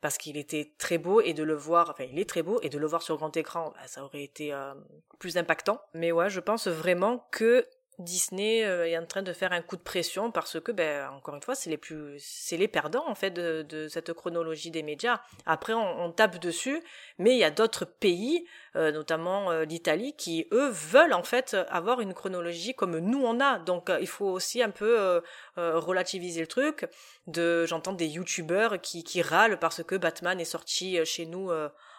parce 0.00 0.18
qu'il 0.18 0.36
était 0.36 0.72
très 0.78 0.98
beau 0.98 1.20
et 1.20 1.32
de 1.32 1.42
le 1.42 1.54
voir, 1.54 1.90
enfin 1.90 2.04
il 2.10 2.18
est 2.18 2.28
très 2.28 2.42
beau 2.42 2.60
et 2.62 2.68
de 2.68 2.78
le 2.78 2.86
voir 2.86 3.02
sur 3.02 3.16
grand 3.16 3.36
écran, 3.36 3.72
bah, 3.74 3.86
ça 3.86 4.04
aurait 4.04 4.22
été 4.22 4.52
euh, 4.52 4.74
plus 5.18 5.36
impactant. 5.36 5.80
Mais 5.94 6.12
ouais, 6.12 6.30
je 6.30 6.40
pense 6.40 6.68
vraiment 6.68 7.26
que 7.30 7.66
Disney 7.98 8.64
euh, 8.64 8.86
est 8.86 8.96
en 8.96 9.06
train 9.06 9.22
de 9.22 9.32
faire 9.32 9.52
un 9.52 9.60
coup 9.60 9.76
de 9.76 9.82
pression 9.82 10.30
parce 10.30 10.60
que, 10.60 10.70
ben, 10.70 11.08
encore 11.10 11.34
une 11.34 11.42
fois, 11.42 11.56
c'est 11.56 11.68
les 11.68 11.76
plus, 11.76 12.16
c'est 12.18 12.56
les 12.56 12.68
perdants 12.68 13.08
en 13.08 13.14
fait 13.16 13.30
de, 13.30 13.66
de, 13.68 13.88
cette 13.88 14.12
chronologie 14.12 14.70
des 14.70 14.84
médias. 14.84 15.20
Après, 15.46 15.72
on, 15.72 16.12
tape 16.12 16.38
dessus, 16.38 16.80
mais 17.18 17.32
il 17.32 17.38
y 17.38 17.44
a 17.44 17.50
d'autres 17.50 17.84
pays, 17.84 18.46
euh, 18.76 18.92
notamment 18.92 19.50
euh, 19.50 19.64
l'Italie, 19.64 20.14
qui 20.16 20.46
eux 20.52 20.68
veulent 20.68 21.12
en 21.12 21.24
fait 21.24 21.56
avoir 21.70 22.00
une 22.00 22.14
chronologie 22.14 22.74
comme 22.74 22.98
nous 22.98 23.22
on 23.24 23.40
a. 23.40 23.58
Donc, 23.58 23.90
il 24.00 24.06
faut 24.06 24.26
aussi 24.26 24.62
un 24.62 24.70
peu 24.70 25.20
relativiser 25.56 26.40
le 26.40 26.46
truc. 26.46 26.86
De, 27.26 27.66
j'entends 27.66 27.92
des 27.92 28.06
youtubeurs 28.06 28.80
qui, 28.80 29.04
qui 29.04 29.22
râlent 29.22 29.58
parce 29.58 29.82
que 29.82 29.96
Batman 29.96 30.40
est 30.40 30.44
sorti 30.44 31.04
chez 31.04 31.26
nous 31.26 31.50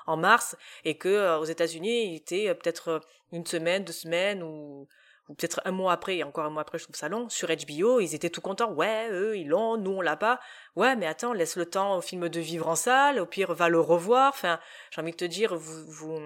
en 0.07 0.17
mars 0.17 0.55
et 0.85 0.97
que 0.97 1.37
aux 1.37 1.45
États-Unis 1.45 2.11
il 2.11 2.15
était 2.15 2.53
peut-être 2.55 3.01
une 3.31 3.45
semaine, 3.45 3.83
deux 3.83 3.93
semaines 3.93 4.41
ou 4.43 4.87
peut-être 5.35 5.61
un 5.65 5.71
mois 5.71 5.93
après, 5.93 6.17
et 6.17 6.23
encore 6.23 6.45
un 6.45 6.49
mois 6.49 6.61
après, 6.61 6.77
je 6.77 6.83
trouve 6.83 6.95
ça 6.95 7.09
long, 7.09 7.29
sur 7.29 7.49
HBO, 7.49 7.99
ils 7.99 8.15
étaient 8.15 8.29
tout 8.29 8.41
contents. 8.41 8.71
Ouais, 8.71 9.09
eux, 9.11 9.37
ils 9.37 9.47
l'ont, 9.47 9.77
nous, 9.77 9.91
on 9.91 10.01
l'a 10.01 10.17
pas. 10.17 10.39
Ouais, 10.75 10.95
mais 10.95 11.05
attends, 11.05 11.33
laisse 11.33 11.55
le 11.55 11.65
temps 11.65 11.97
au 11.97 12.01
film 12.01 12.29
de 12.29 12.39
vivre 12.39 12.67
en 12.67 12.75
salle, 12.75 13.19
au 13.19 13.25
pire, 13.25 13.53
va 13.53 13.69
le 13.69 13.79
revoir. 13.79 14.29
Enfin, 14.29 14.59
j'ai 14.91 15.01
envie 15.01 15.11
de 15.11 15.17
te 15.17 15.25
dire, 15.25 15.55
vous, 15.55 15.85
vous, 15.87 16.19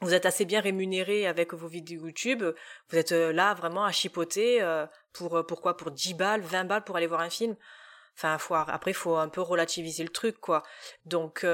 vous 0.00 0.14
êtes 0.14 0.26
assez 0.26 0.44
bien 0.44 0.60
rémunéré 0.60 1.26
avec 1.26 1.54
vos 1.54 1.68
vidéos 1.68 2.06
YouTube. 2.06 2.42
Vous 2.90 2.98
êtes 2.98 3.12
euh, 3.12 3.32
là, 3.32 3.54
vraiment, 3.54 3.84
à 3.84 3.92
chipoter, 3.92 4.62
euh, 4.62 4.86
pour, 5.12 5.36
euh, 5.36 5.42
pourquoi? 5.42 5.76
Pour 5.76 5.90
10 5.90 6.14
balles, 6.14 6.40
20 6.40 6.64
balles 6.64 6.84
pour 6.84 6.96
aller 6.96 7.06
voir 7.06 7.20
un 7.20 7.30
film? 7.30 7.56
Enfin, 8.16 8.36
faut, 8.38 8.54
après, 8.54 8.92
faut 8.92 9.16
un 9.16 9.28
peu 9.28 9.40
relativiser 9.40 10.02
le 10.02 10.10
truc, 10.10 10.38
quoi. 10.38 10.62
Donc, 11.06 11.46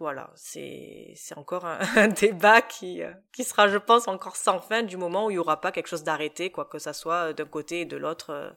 voilà, 0.00 0.32
c'est 0.36 1.14
encore 1.36 1.64
un, 1.96 2.08
débat 2.08 2.62
qui 2.62 3.02
euh, 3.02 3.12
qui 3.32 3.44
sera, 3.44 3.68
je 3.68 3.78
pense, 3.78 4.08
encore 4.08 4.36
sans 4.36 4.60
fin 4.60 4.82
du 4.82 4.96
moment 4.96 5.26
où 5.26 5.30
il 5.30 5.34
y 5.34 5.38
aura 5.38 5.60
pas 5.60 5.72
quelque 5.72 5.88
chose 5.88 6.04
d'arrêté, 6.04 6.50
quoi 6.50 6.64
que 6.64 6.78
ça 6.78 6.92
soit 6.92 7.32
d'un 7.32 7.44
côté 7.44 7.80
et 7.80 7.84
de 7.84 7.96
l'autre 7.96 8.30
euh, 8.30 8.50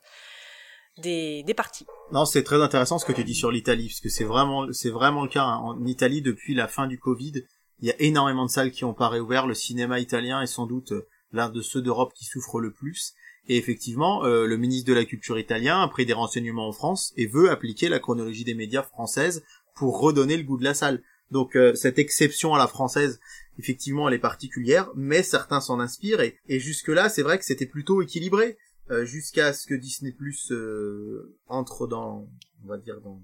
des 0.97 1.43
des 1.43 1.53
parties. 1.53 1.87
Non, 2.11 2.25
c'est 2.25 2.43
très 2.43 2.61
intéressant 2.61 2.99
ce 2.99 3.05
que 3.05 3.13
tu 3.13 3.23
dis 3.23 3.33
sur 3.33 3.51
l'Italie, 3.51 3.87
parce 3.87 4.01
que 4.01 4.09
c'est 4.09 4.23
vraiment 4.23 4.67
vraiment 4.91 5.23
le 5.23 5.29
cas 5.29 5.43
hein. 5.43 5.57
en 5.57 5.85
Italie 5.85 6.21
depuis 6.21 6.53
la 6.53 6.67
fin 6.67 6.87
du 6.87 6.99
Covid. 6.99 7.33
Il 7.79 7.87
y 7.87 7.91
a 7.91 7.95
énormément 7.99 8.45
de 8.45 8.51
salles 8.51 8.71
qui 8.71 8.85
ont 8.85 8.93
pas 8.93 9.09
réouvert. 9.09 9.47
Le 9.47 9.55
cinéma 9.55 9.99
italien 9.99 10.41
est 10.41 10.47
sans 10.47 10.67
doute 10.67 10.91
euh, 10.91 11.07
l'un 11.31 11.49
de 11.49 11.61
ceux 11.61 11.81
d'Europe 11.81 12.13
qui 12.13 12.25
souffre 12.25 12.59
le 12.59 12.71
plus. 12.71 13.13
Et 13.47 13.57
effectivement, 13.57 14.21
le 14.21 14.55
ministre 14.55 14.87
de 14.87 14.93
la 14.93 15.03
Culture 15.03 15.39
italien 15.39 15.81
a 15.81 15.87
pris 15.87 16.05
des 16.05 16.13
renseignements 16.13 16.67
en 16.67 16.73
France 16.73 17.11
et 17.17 17.25
veut 17.25 17.49
appliquer 17.49 17.89
la 17.89 17.97
chronologie 17.97 18.43
des 18.43 18.53
médias 18.53 18.83
française 18.83 19.43
pour 19.75 19.99
redonner 19.99 20.37
le 20.37 20.43
goût 20.43 20.59
de 20.59 20.63
la 20.63 20.75
salle. 20.75 21.01
Donc 21.31 21.55
euh, 21.55 21.73
cette 21.75 21.97
exception 21.97 22.53
à 22.53 22.57
la 22.57 22.67
française, 22.67 23.19
effectivement, 23.57 24.07
elle 24.07 24.13
est 24.13 24.19
particulière, 24.19 24.89
mais 24.95 25.23
certains 25.23 25.61
s'en 25.61 25.79
inspirent 25.79 26.21
et, 26.21 26.37
jusque-là, 26.47 27.09
c'est 27.09 27.23
vrai 27.23 27.39
que 27.39 27.45
c'était 27.45 27.65
plutôt 27.65 28.01
équilibré 28.01 28.57
euh, 28.89 29.05
jusqu'à 29.05 29.53
ce 29.53 29.65
que 29.65 29.73
Disney 29.73 30.11
Plus 30.11 30.51
euh, 30.51 31.37
entre 31.47 31.87
dans, 31.87 32.27
on 32.63 32.67
va 32.67 32.77
dire 32.77 32.99
dans, 32.99 33.21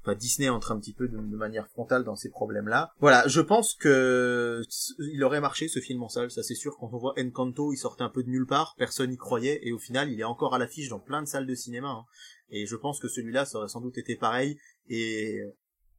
enfin 0.00 0.14
Disney 0.14 0.48
entre 0.48 0.72
un 0.72 0.80
petit 0.80 0.94
peu 0.94 1.08
de, 1.08 1.18
manière 1.18 1.68
frontale 1.68 2.04
dans 2.04 2.16
ces 2.16 2.30
problèmes-là. 2.30 2.94
Voilà, 3.00 3.28
je 3.28 3.42
pense 3.42 3.74
que 3.74 4.62
il 4.98 5.22
aurait 5.22 5.40
marché 5.40 5.68
ce 5.68 5.80
film 5.80 6.02
en 6.02 6.08
salle, 6.08 6.30
ça 6.30 6.42
c'est 6.42 6.54
sûr. 6.54 6.76
Quand 6.78 6.88
on 6.92 6.98
voit 6.98 7.14
Encanto, 7.18 7.74
il 7.74 7.76
sortait 7.76 8.02
un 8.02 8.08
peu 8.08 8.22
de 8.22 8.30
nulle 8.30 8.46
part, 8.46 8.74
personne 8.78 9.10
n'y 9.10 9.18
croyait 9.18 9.60
et 9.62 9.72
au 9.72 9.78
final, 9.78 10.10
il 10.10 10.18
est 10.18 10.24
encore 10.24 10.54
à 10.54 10.58
l'affiche 10.58 10.88
dans 10.88 11.00
plein 11.00 11.20
de 11.22 11.28
salles 11.28 11.46
de 11.46 11.54
cinéma. 11.54 11.88
Hein. 11.88 12.04
Et 12.48 12.66
je 12.66 12.76
pense 12.76 12.98
que 12.98 13.08
celui-là, 13.08 13.44
ça 13.44 13.58
aurait 13.58 13.68
sans 13.68 13.80
doute 13.80 13.98
été 13.98 14.16
pareil. 14.16 14.58
Et 14.88 15.40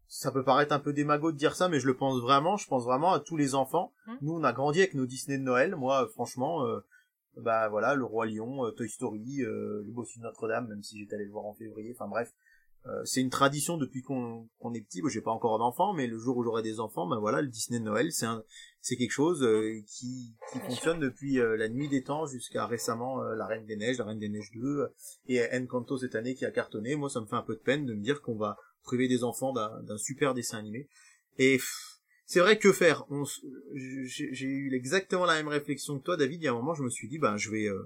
ça 0.08 0.32
peut 0.32 0.44
paraître 0.44 0.74
un 0.74 0.80
peu 0.80 0.94
démago 0.94 1.32
de 1.32 1.38
dire 1.38 1.56
ça, 1.56 1.70
mais 1.70 1.80
je 1.80 1.88
le 1.88 1.96
pense 1.96 2.22
vraiment. 2.22 2.58
Je 2.58 2.68
pense 2.68 2.84
vraiment 2.84 3.14
à 3.14 3.20
tous 3.20 3.38
les 3.38 3.56
enfants. 3.56 3.94
Hum. 4.08 4.18
Nous, 4.22 4.34
on 4.34 4.44
a 4.44 4.54
grandi 4.54 4.80
avec 4.80 4.94
nos 4.94 5.06
Disney 5.06 5.38
de 5.38 5.44
Noël. 5.44 5.76
Moi, 5.76 6.08
franchement, 6.10 6.66
euh, 6.66 6.80
bah 7.38 7.68
voilà, 7.70 7.96
le 7.96 8.06
Roi 8.06 8.28
Lion, 8.28 8.66
euh, 8.66 8.72
Toy 8.72 8.90
Story, 8.90 9.42
euh, 9.42 9.82
le 9.84 9.92
Bossu 9.92 10.20
de 10.20 10.24
Notre-Dame, 10.24 10.68
même 10.68 10.84
si 10.84 11.00
j'étais 11.00 11.16
allé 11.16 11.26
le 11.26 11.32
voir 11.32 11.46
en 11.46 11.54
février. 11.54 11.96
Enfin 11.98 12.08
bref, 12.08 12.32
c'est 13.06 13.22
une 13.22 13.30
tradition 13.30 13.78
depuis 13.78 14.02
qu'on 14.02 14.50
est 14.74 14.82
petit. 14.82 15.02
Moi, 15.02 15.10
j'ai 15.10 15.22
pas 15.22 15.32
encore 15.32 15.58
d'enfants, 15.58 15.94
mais 15.94 16.06
le 16.06 16.18
jour 16.18 16.36
où 16.36 16.44
j'aurai 16.44 16.62
des 16.62 16.82
enfants, 16.82 17.08
ben 17.08 17.18
voilà, 17.18 17.42
le 17.42 17.48
Disney 17.48 17.80
de 17.80 17.86
Noël, 17.86 18.12
c'est 18.12 18.26
c'est 18.82 18.98
quelque 18.98 19.10
chose 19.10 19.40
qui, 19.88 20.36
qui 20.52 20.60
fonctionne 20.60 21.00
depuis 21.00 21.36
la 21.36 21.70
nuit 21.70 21.88
des 21.88 22.04
temps 22.04 22.26
jusqu'à 22.26 22.68
récemment 22.68 23.22
la 23.22 23.46
Reine 23.46 23.66
des 23.66 23.78
Neiges, 23.78 24.00
la 24.00 24.04
Reine 24.04 24.20
des 24.20 24.28
Neiges 24.28 24.52
2 24.54 24.94
et 25.28 25.42
Encanto 25.56 25.98
cette 25.98 26.16
année 26.16 26.36
qui 26.36 26.44
a 26.44 26.52
cartonné. 26.52 26.98
Moi, 26.98 27.10
ça 27.10 27.22
me 27.22 27.26
fait 27.26 27.38
un 27.38 27.42
peu 27.42 27.56
de 27.56 27.62
peine 27.62 27.86
de 27.86 27.94
me 27.94 28.02
dire 28.02 28.22
qu'on 28.22 28.36
va 28.36 28.58
priver 28.84 29.08
des 29.08 29.24
enfants 29.24 29.54
d'un 29.54 29.98
super 29.98 30.34
dessin 30.34 30.58
animé. 30.58 30.88
Et 31.38 31.60
c'est 32.26 32.40
vrai 32.40 32.58
que 32.58 32.72
faire 32.72 33.06
J'ai 33.74 34.46
eu 34.46 34.74
exactement 34.76 35.26
la 35.26 35.36
même 35.36 35.48
réflexion 35.48 36.00
que 36.00 36.04
toi, 36.04 36.18
David. 36.18 36.42
Il 36.42 36.46
y 36.46 36.48
a 36.48 36.52
un 36.52 36.56
moment, 36.56 36.74
je 36.74 36.84
me 36.84 36.90
suis 36.90 37.08
dit, 37.08 37.20
ben, 37.20 37.38
je 37.38 37.50
vais, 37.50 37.66
euh, 37.66 37.84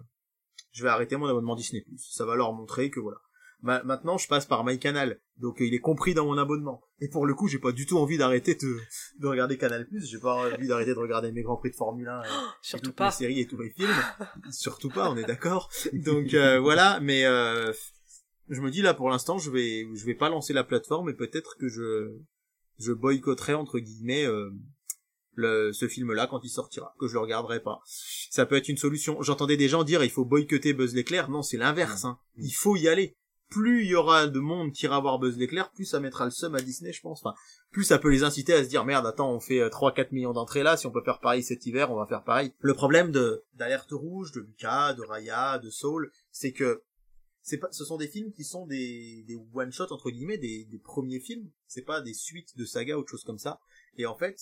je 0.72 0.84
vais 0.84 0.90
arrêter 0.90 1.18
mon 1.18 1.28
abonnement 1.28 1.56
Disney+. 1.56 1.84
Ça 1.98 2.26
va 2.26 2.36
leur 2.36 2.54
montrer 2.54 2.90
que 2.90 3.00
voilà. 3.00 3.18
maintenant, 3.62 4.18
je 4.18 4.28
passe 4.28 4.46
par 4.46 4.64
MyCanal, 4.64 5.20
donc 5.38 5.58
il 5.60 5.74
est 5.74 5.80
compris 5.80 6.14
dans 6.14 6.26
mon 6.26 6.38
abonnement. 6.38 6.82
Et 7.00 7.10
pour 7.10 7.26
le 7.26 7.34
coup, 7.34 7.48
j'ai 7.48 7.60
pas 7.60 7.72
du 7.72 7.86
tout 7.86 7.98
envie 7.98 8.18
d'arrêter 8.18 8.56
de, 8.56 8.78
de 9.20 9.28
regarder 9.28 9.58
Canal+. 9.58 9.88
J'ai 9.92 10.20
pas 10.20 10.34
envie 10.34 10.68
d'arrêter 10.68 10.94
de 10.94 11.00
regarder 11.00 11.32
mes 11.32 11.42
grands 11.42 11.58
prix 11.58 11.72
de 11.72 11.76
Formule 11.76 12.08
1, 12.08 12.22
et, 12.22 12.26
surtout 12.62 12.92
toutes 12.92 13.06
les 13.06 13.12
séries 13.12 13.40
et 13.40 13.48
tous 13.48 13.58
les 13.58 13.70
films. 13.70 13.90
surtout 14.52 14.90
pas, 14.90 15.10
on 15.10 15.18
est 15.18 15.26
d'accord. 15.26 15.70
Donc 15.94 16.34
euh, 16.34 16.60
voilà, 16.60 17.00
mais 17.02 17.26
euh, 17.26 17.74
je 18.50 18.62
me 18.62 18.72
dis 18.72 18.82
là 18.82 18.94
pour 18.94 19.10
l'instant 19.10 19.38
je 19.38 19.52
vais 19.52 19.88
je 19.94 20.06
vais 20.06 20.16
pas 20.16 20.30
lancer 20.30 20.54
la 20.54 20.64
plateforme 20.64 21.10
et 21.10 21.14
peut-être 21.14 21.58
que 21.58 21.68
je 21.68 22.18
je 22.80 22.94
boycotterai 22.94 23.54
entre 23.54 23.80
guillemets 23.80 24.26
euh, 24.26 24.52
le 25.34 25.72
ce 25.74 25.88
film 25.88 26.14
là 26.14 26.28
quand 26.28 26.44
il 26.44 26.50
sortira 26.50 26.94
que 27.00 27.08
je 27.08 27.14
le 27.14 27.20
regarderai 27.20 27.62
pas. 27.62 27.80
Ça 28.30 28.46
peut 28.46 28.56
être 28.56 28.70
une 28.70 28.78
solution. 28.78 29.22
J'entendais 29.22 29.58
des 29.58 29.70
gens 29.70 29.84
dire 29.84 30.04
il 30.04 30.10
faut 30.10 30.26
boycotter 30.26 30.74
Buzz 30.74 30.94
l'éclair. 30.94 31.30
Non 31.30 31.44
c'est 31.44 31.58
l'inverse 31.58 32.06
hein. 32.06 32.20
il 32.38 32.52
faut 32.52 32.76
y 32.76 32.88
aller. 32.88 33.16
Plus 33.50 33.84
il 33.84 33.92
y 33.92 33.96
aura 33.96 34.28
de 34.28 34.40
monde 34.40 34.74
qui 34.74 34.86
ira 34.86 35.00
voir 35.00 35.20
Buzz 35.20 35.38
l'éclair 35.38 35.72
plus 35.72 35.86
ça 35.86 36.00
mettra 36.00 36.26
le 36.26 36.32
seum 36.32 36.56
à 36.56 36.62
Disney 36.62 36.92
je 36.92 37.02
pense. 37.02 37.22
Enfin 37.24 37.36
plus 37.72 37.84
ça 37.84 38.00
peut 38.00 38.10
les 38.10 38.24
inciter 38.24 38.54
à 38.54 38.64
se 38.64 38.70
dire 38.70 38.84
merde 38.84 39.06
attends 39.06 39.32
on 39.32 39.40
fait 39.40 39.70
3 39.70 39.92
euh, 39.92 39.94
4 39.94 40.12
millions 40.12 40.34
d'entrées 40.34 40.64
là. 40.64 40.76
Si 40.76 40.88
on 40.88 40.92
peut 40.92 41.04
faire 41.04 41.20
pareil 41.20 41.44
cet 41.44 41.66
hiver 41.66 41.92
on 41.92 41.96
va 41.96 42.06
faire 42.06 42.24
pareil. 42.24 42.54
Le 42.60 42.74
problème 42.74 43.12
de 43.12 43.44
d'alerte 43.54 43.92
rouge 43.92 44.32
de 44.32 44.42
Lucas 44.42 44.94
de 44.94 45.04
Raya 45.04 45.60
de 45.60 45.70
Soul 45.70 46.12
c'est 46.32 46.52
que 46.52 46.82
c'est 47.48 47.60
pas, 47.60 47.72
ce 47.72 47.86
sont 47.86 47.96
des 47.96 48.10
films 48.10 48.34
qui 48.34 48.44
sont 48.44 48.68
des, 48.68 49.24
des 49.26 49.38
one 49.54 49.72
shot 49.72 49.88
entre 49.92 50.12
guillemets, 50.12 50.38
des, 50.38 50.66
des 50.66 50.80
premiers 50.80 51.22
films. 51.22 51.50
C'est 51.66 51.82
pas 51.82 52.02
des 52.02 52.14
suites 52.14 52.58
de 52.58 52.66
sagas 52.66 52.98
ou 52.98 53.00
autre 53.00 53.12
chose 53.12 53.24
comme 53.24 53.38
ça. 53.38 53.62
Et 53.96 54.06
en 54.06 54.18
fait, 54.18 54.38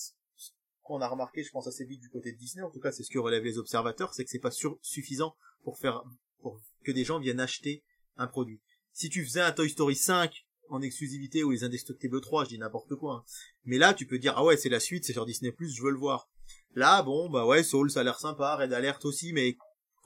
qu'on 0.82 1.00
a 1.00 1.06
remarqué, 1.06 1.44
je 1.44 1.52
pense 1.52 1.68
assez 1.68 1.84
vite 1.84 2.00
du 2.00 2.10
côté 2.10 2.32
de 2.32 2.36
Disney, 2.36 2.64
en 2.64 2.70
tout 2.70 2.80
cas 2.80 2.90
c'est 2.90 3.04
ce 3.04 3.10
que 3.10 3.20
relèvent 3.20 3.44
les 3.44 3.58
observateurs, 3.58 4.12
c'est 4.12 4.24
que 4.24 4.30
c'est 4.30 4.40
pas 4.40 4.50
suffisant 4.82 5.36
pour 5.62 5.78
faire, 5.78 6.02
pour 6.40 6.60
que 6.84 6.90
des 6.90 7.04
gens 7.04 7.20
viennent 7.20 7.38
acheter 7.38 7.84
un 8.16 8.26
produit. 8.26 8.60
Si 8.92 9.08
tu 9.08 9.24
faisais 9.24 9.40
un 9.40 9.52
Toy 9.52 9.70
Story 9.70 9.94
5 9.94 10.44
en 10.68 10.82
exclusivité 10.82 11.44
ou 11.44 11.52
les 11.52 11.62
Indestructibles 11.62 12.20
3, 12.20 12.42
je 12.44 12.48
dis 12.48 12.58
n'importe 12.58 12.96
quoi. 12.96 13.18
Hein. 13.18 13.24
Mais 13.66 13.78
là, 13.78 13.94
tu 13.94 14.06
peux 14.06 14.18
dire, 14.18 14.34
ah 14.36 14.44
ouais, 14.44 14.56
c'est 14.56 14.68
la 14.68 14.80
suite, 14.80 15.04
c'est 15.04 15.12
sur 15.12 15.26
Disney+, 15.26 15.54
je 15.60 15.82
veux 15.82 15.92
le 15.92 15.98
voir. 15.98 16.28
Là, 16.74 17.04
bon, 17.04 17.30
bah 17.30 17.46
ouais, 17.46 17.62
Soul, 17.62 17.88
ça 17.88 18.00
a 18.00 18.02
l'air 18.02 18.18
sympa, 18.18 18.56
Red 18.56 18.72
Alert 18.72 19.04
aussi, 19.04 19.32
mais 19.32 19.56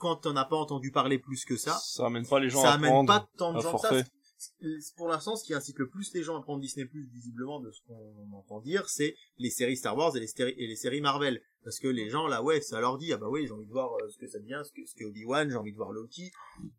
quand 0.01 0.25
on 0.25 0.33
n'a 0.33 0.45
pas 0.45 0.55
entendu 0.55 0.91
parler 0.91 1.19
plus 1.19 1.45
que 1.45 1.55
ça, 1.55 1.77
ça 1.77 2.07
amène 2.07 2.25
pas 2.25 2.39
les 2.39 2.49
gens 2.49 2.63
ça 2.63 2.71
à 2.71 2.73
amène 2.73 3.05
pas 3.05 3.29
tant 3.37 3.53
de 3.53 3.61
gens 3.61 3.77
que 3.77 3.87
ça. 3.87 4.03
Pour 4.97 5.07
l'instant, 5.07 5.35
ce 5.35 5.45
qui 5.45 5.53
incite 5.53 5.77
le 5.77 5.87
plus 5.87 6.11
les 6.15 6.23
gens 6.23 6.35
à 6.35 6.41
prendre 6.41 6.59
Disney 6.59 6.87
Plus, 6.87 7.07
visiblement, 7.13 7.59
de 7.59 7.69
ce 7.69 7.81
qu'on 7.85 8.33
entend 8.33 8.59
dire, 8.61 8.89
c'est 8.89 9.15
les 9.37 9.51
séries 9.51 9.77
Star 9.77 9.95
Wars 9.95 10.17
et 10.17 10.19
les, 10.19 10.25
séries, 10.25 10.55
et 10.57 10.65
les 10.65 10.75
séries 10.75 11.01
Marvel. 11.01 11.39
Parce 11.63 11.77
que 11.77 11.87
les 11.87 12.09
gens, 12.09 12.25
là, 12.25 12.41
ouais, 12.41 12.61
ça 12.61 12.81
leur 12.81 12.97
dit, 12.97 13.13
ah 13.13 13.17
bah 13.17 13.27
oui, 13.29 13.45
j'ai 13.45 13.53
envie 13.53 13.67
de 13.67 13.71
voir 13.71 13.93
euh, 13.93 14.09
ce 14.09 14.17
que 14.17 14.25
ça 14.25 14.39
devient, 14.39 14.63
ce 14.65 14.71
que, 14.71 14.83
ce 14.87 14.95
que 14.95 15.03
Obi-Wan, 15.03 15.47
j'ai 15.47 15.55
envie 15.55 15.71
de 15.71 15.77
voir 15.77 15.91
Loki. 15.91 16.31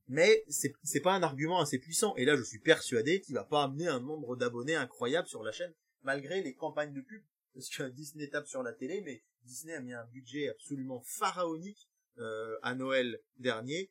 Mais 0.09 0.43
c'est, 0.49 0.73
c'est 0.83 1.01
pas 1.01 1.15
un 1.15 1.23
argument 1.23 1.61
assez 1.61 1.79
puissant. 1.79 2.17
Et 2.17 2.25
là, 2.25 2.35
je 2.35 2.43
suis 2.43 2.59
persuadé 2.59 3.21
qu'il 3.21 3.37
va 3.37 3.45
pas 3.45 3.63
amener 3.63 3.87
un 3.87 4.01
nombre 4.01 4.35
d'abonnés 4.35 4.75
incroyable 4.75 5.29
sur 5.29 5.45
la 5.45 5.53
chaîne, 5.53 5.73
malgré 6.03 6.43
les 6.43 6.55
campagnes 6.55 6.93
de 6.93 7.01
pub. 7.01 7.23
Parce 7.55 7.69
que 7.69 7.89
Disney 7.91 8.27
tape 8.27 8.49
sur 8.49 8.65
la 8.65 8.73
télé, 8.73 9.03
mais 9.05 9.23
Disney 9.45 9.75
a 9.75 9.81
mis 9.81 9.93
un 9.93 10.07
budget 10.07 10.49
absolument 10.49 11.01
pharaonique 11.07 11.89
euh, 12.19 12.59
à 12.63 12.75
Noël 12.75 13.21
dernier 13.39 13.91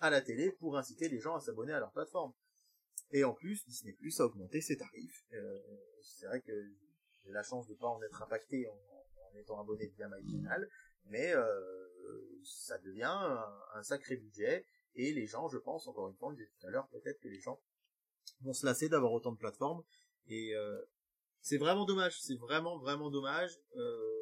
à 0.00 0.10
la 0.10 0.20
télé 0.20 0.52
pour 0.52 0.76
inciter 0.76 1.08
les 1.08 1.18
gens 1.20 1.36
à 1.36 1.40
s'abonner 1.40 1.72
à 1.72 1.80
leur 1.80 1.92
plateforme. 1.92 2.32
Et 3.12 3.24
en 3.24 3.32
plus, 3.32 3.64
Disney 3.66 3.92
Plus 3.94 4.20
a 4.20 4.26
augmenté 4.26 4.60
ses 4.60 4.76
tarifs. 4.76 5.24
Euh, 5.32 5.58
c'est 6.02 6.26
vrai 6.26 6.40
que 6.40 6.52
j'ai 7.24 7.32
la 7.32 7.42
chance 7.42 7.66
de 7.66 7.74
pas 7.74 7.88
en 7.88 8.02
être 8.02 8.22
impacté 8.22 8.68
en, 8.68 9.38
étant 9.38 9.60
abonné 9.60 9.86
via 9.96 10.08
MyCanal, 10.08 10.68
mais 11.06 11.34
euh, 11.34 11.44
ça 12.44 12.78
devient 12.78 13.04
un, 13.74 13.82
sacré 13.82 14.16
budget 14.16 14.66
et 14.96 15.12
les 15.12 15.26
gens, 15.26 15.48
je 15.48 15.58
pense, 15.58 15.86
encore 15.86 16.08
une 16.08 16.16
fois, 16.16 16.30
je 16.32 16.36
disais 16.36 16.50
tout 16.58 16.66
à 16.66 16.70
l'heure, 16.70 16.88
peut-être 16.88 17.20
que 17.20 17.28
les 17.28 17.40
gens 17.40 17.60
vont 18.40 18.52
se 18.52 18.66
lasser 18.66 18.88
d'avoir 18.88 19.12
autant 19.12 19.32
de 19.32 19.38
plateformes 19.38 19.82
et 20.26 20.52
c'est 21.42 21.58
vraiment 21.58 21.84
dommage, 21.84 22.20
c'est 22.20 22.36
vraiment 22.36 22.78
vraiment 22.78 23.10
dommage. 23.10 23.58
Euh, 23.76 24.19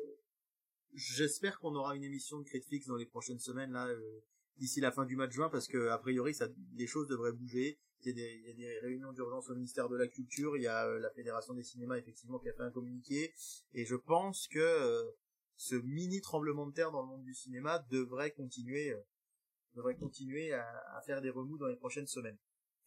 J'espère 0.99 1.61
qu'on 1.61 1.77
aura 1.77 1.95
une 1.95 2.03
émission 2.03 2.41
de 2.41 2.45
Critflix 2.45 2.89
dans 2.89 2.97
les 2.97 3.07
prochaines 3.07 3.39
semaines 3.39 3.71
là 3.71 3.87
euh, 3.87 4.21
d'ici 4.57 4.81
la 4.81 4.91
fin 4.91 5.05
du 5.05 5.15
mois 5.15 5.29
de 5.29 5.33
juin 5.33 5.49
parce 5.49 5.69
que 5.69 5.91
a 5.91 5.99
priori 5.99 6.35
ça 6.35 6.49
des 6.73 6.89
choses 6.89 7.07
devraient 7.07 7.31
bouger. 7.31 7.79
Il 8.01 8.09
y 8.09 8.11
a 8.11 8.13
des, 8.15 8.41
il 8.43 8.47
y 8.49 8.51
a 8.51 8.55
des 8.55 8.79
réunions 8.81 9.13
d'urgence 9.13 9.49
au 9.49 9.55
ministère 9.55 9.89
de 9.89 9.97
la 9.97 10.09
Culture, 10.09 10.57
il 10.57 10.65
y 10.65 10.67
a 10.67 10.89
euh, 10.89 10.99
la 10.99 11.11
Fédération 11.11 11.55
des 11.55 11.63
cinémas 11.63 11.99
effectivement 11.99 12.41
qui 12.41 12.49
a 12.49 12.53
fait 12.53 12.65
un 12.65 12.73
communiqué 12.73 13.33
et 13.75 13.85
je 13.85 13.95
pense 13.95 14.49
que 14.49 14.59
euh, 14.59 15.05
ce 15.55 15.77
mini 15.77 16.21
tremblement 16.21 16.67
de 16.67 16.73
terre 16.73 16.91
dans 16.91 17.03
le 17.03 17.09
monde 17.09 17.23
du 17.23 17.35
cinéma 17.35 17.79
devrait 17.91 18.33
continuer 18.33 18.93
devrait 19.75 19.95
continuer 19.95 20.53
à, 20.53 20.67
à 20.97 21.01
faire 21.03 21.21
des 21.21 21.31
remous 21.31 21.59
dans 21.59 21.69
les 21.69 21.77
prochaines 21.77 22.09
semaines. 22.09 22.39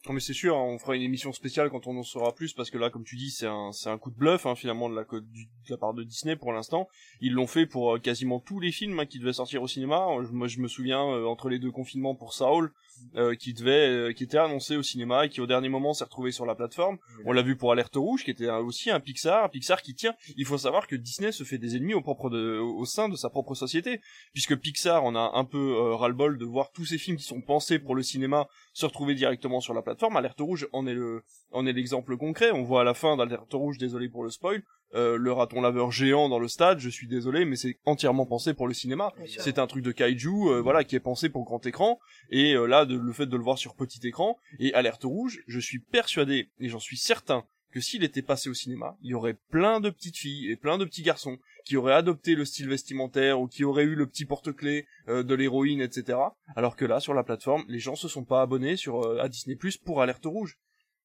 Non 0.08 0.14
mais 0.14 0.20
c'est 0.20 0.34
sûr, 0.34 0.58
hein, 0.58 0.64
on 0.64 0.80
fera 0.80 0.96
une 0.96 1.04
émission 1.04 1.32
spéciale 1.32 1.70
quand 1.70 1.86
on 1.86 1.96
en 1.96 2.02
saura 2.02 2.34
plus 2.34 2.54
parce 2.54 2.72
que 2.72 2.80
là, 2.80 2.90
comme 2.90 3.04
tu 3.04 3.16
dis, 3.16 3.30
c'est 3.30 3.46
un 3.46 3.72
c'est 3.72 3.90
un 3.90 4.00
coup 4.00 4.10
de 4.10 4.16
bluff 4.16 4.48
hein, 4.48 4.56
finalement 4.56 4.90
de 4.90 4.96
la 4.96 5.04
de 5.04 5.70
la 5.70 5.78
part 5.78 5.94
de 5.94 6.04
Disney 6.04 6.36
pour 6.36 6.54
l'instant. 6.54 6.88
Ils 7.20 7.34
l'ont 7.34 7.46
fait 7.46 7.68
pour 7.68 7.96
euh, 7.96 8.00
quasiment 8.00 8.40
tous 8.40 8.60
les 8.60 8.72
films 8.72 9.00
hein, 9.00 9.06
qui 9.06 9.20
devaient 9.20 9.34
sortir 9.34 9.62
au 9.62 9.68
cinéma. 9.68 10.08
Moi, 10.32 10.48
je 10.48 10.60
me 10.60 10.68
souviens 10.68 11.06
euh, 11.06 11.26
entre 11.26 11.50
les 11.50 11.60
deux 11.60 11.70
confinements 11.70 12.16
pour 12.16 12.34
Saul, 12.34 12.74
euh, 13.16 13.36
qui 13.36 13.54
devait 13.54 14.14
qui 14.14 14.24
était 14.24 14.38
annoncé 14.38 14.76
au 14.76 14.84
cinéma 14.84 15.26
et 15.26 15.30
qui 15.30 15.42
au 15.42 15.48
dernier 15.48 15.70
moment 15.70 15.94
s'est 15.94 16.04
retrouvé 16.04 16.32
sur 16.32 16.46
la 16.46 16.56
plateforme. 16.56 16.98
On 17.26 17.32
l'a 17.32 17.42
vu 17.42 17.56
pour 17.56 17.72
Alerte 17.72 17.96
Rouge, 17.96 18.24
qui 18.24 18.32
était 18.32 18.50
aussi 18.50 18.90
un 18.90 19.00
Pixar, 19.00 19.44
un 19.46 19.50
Pixar 19.50 19.82
qui 19.82 19.96
tient. 19.96 20.14
Il 20.38 20.46
faut 20.46 20.58
savoir 20.58 20.88
que 20.88 20.96
Disney 20.96 21.32
se 21.32 21.44
fait 21.44 21.58
des 21.58 21.76
ennemis 21.76 21.94
au 21.94 22.02
propre 22.02 22.30
de 22.30 22.60
au 22.60 22.86
sein 22.86 23.10
de 23.10 23.16
sa 23.16 23.30
propre 23.30 23.56
société, 23.56 24.02
puisque 24.34 24.56
Pixar 24.56 25.04
on 25.04 25.16
a 25.16 25.32
un 25.34 25.46
peu 25.46 25.94
ras-le-bol 25.94 26.38
de 26.38 26.46
voir 26.46 26.72
tous 26.72 26.86
ces 26.86 26.98
films 26.98 27.18
qui 27.18 27.24
sont 27.24 27.42
pensés 27.42 27.80
pour 27.80 27.96
le 27.96 28.04
cinéma 28.04 28.48
se 28.74 28.86
retrouver 28.86 29.16
directement 29.16 29.62
sur 29.62 29.74
la 29.74 29.82
plateforme. 29.82 30.18
Alerte 30.18 30.40
Rouge 30.40 30.68
en 30.74 30.88
est 30.88 30.94
le 30.94 31.24
en 31.52 31.66
est 31.66 31.74
l'exemple 31.74 32.18
concret. 32.18 32.52
On 32.52 32.64
voit 32.64 32.82
à 32.82 32.84
la 32.84 32.94
fin 32.94 33.18
d'Alerte 33.18 33.54
Rouge, 33.54 33.78
désolé 33.78 34.10
pour 34.10 34.24
le 34.24 34.30
spoil, 34.30 34.64
euh, 34.94 35.18
le 35.18 35.32
raton 35.32 35.62
laveur 35.62 35.92
géant 35.92 36.30
dans 36.30 36.40
le 36.40 36.48
stade. 36.48 36.80
Je 36.80 36.90
suis 36.90 37.08
désolé, 37.08 37.46
mais 37.46 37.56
c'est 37.56 37.78
entièrement 37.86 38.26
pensé 38.26 38.54
pour 38.54 38.68
le 38.68 38.74
cinéma. 38.74 39.14
C'est 39.38 39.60
un 39.60 39.68
truc 39.68 39.84
de 39.84 39.92
kaiju, 39.92 40.30
euh, 40.30 40.62
voilà, 40.62 40.84
qui 40.84 40.96
est 40.96 41.00
pensé 41.00 41.30
pour 41.30 41.44
grand 41.46 41.66
écran. 41.66 42.00
Et 42.30 42.54
euh, 42.54 42.66
là, 42.66 42.86
de, 42.86 42.98
le 42.98 43.14
fait 43.14 43.26
de 43.26 43.38
le 43.38 43.44
voir 43.44 43.58
sur 43.58 43.76
petit 43.76 44.06
écran 44.08 44.38
et 44.60 44.74
Alerte 44.74 45.04
Rouge, 45.04 45.44
je 45.48 45.60
suis 45.60 45.80
persuadé 45.80 46.50
et 46.60 46.70
j'en 46.70 46.80
suis 46.80 46.98
certain 46.98 47.46
que 47.72 47.80
s'il 47.80 48.04
était 48.04 48.22
passé 48.22 48.50
au 48.50 48.54
cinéma, 48.54 48.98
il 49.02 49.12
y 49.12 49.14
aurait 49.14 49.38
plein 49.50 49.80
de 49.80 49.90
petites 49.90 50.18
filles 50.18 50.52
et 50.52 50.56
plein 50.56 50.78
de 50.78 50.86
petits 50.86 51.04
garçons 51.04 51.40
qui 51.66 51.78
auraient 51.78 51.94
adopté 51.94 52.36
le 52.36 52.46
style 52.46 52.68
vestimentaire 52.68 53.40
ou 53.40 53.48
qui 53.48 53.64
auraient 53.64 53.84
eu 53.84 53.96
le 53.96 54.08
petit 54.08 54.26
porte-clés 54.26 54.86
euh, 55.08 55.24
de 55.24 55.34
l'héroïne, 55.34 55.82
etc. 55.82 56.20
Alors 56.56 56.76
que 56.76 56.86
là, 56.86 57.00
sur 57.00 57.14
la 57.14 57.24
plateforme, 57.24 57.64
les 57.68 57.80
gens 57.80 57.96
se 57.96 58.08
sont 58.08 58.26
pas 58.26 58.42
abonnés 58.42 58.76
sur 58.76 59.02
euh, 59.02 59.20
à 59.22 59.30
Disney 59.30 59.56
Plus 59.56 59.78
pour 59.78 60.02
Alerte 60.02 60.26
Rouge. 60.26 60.58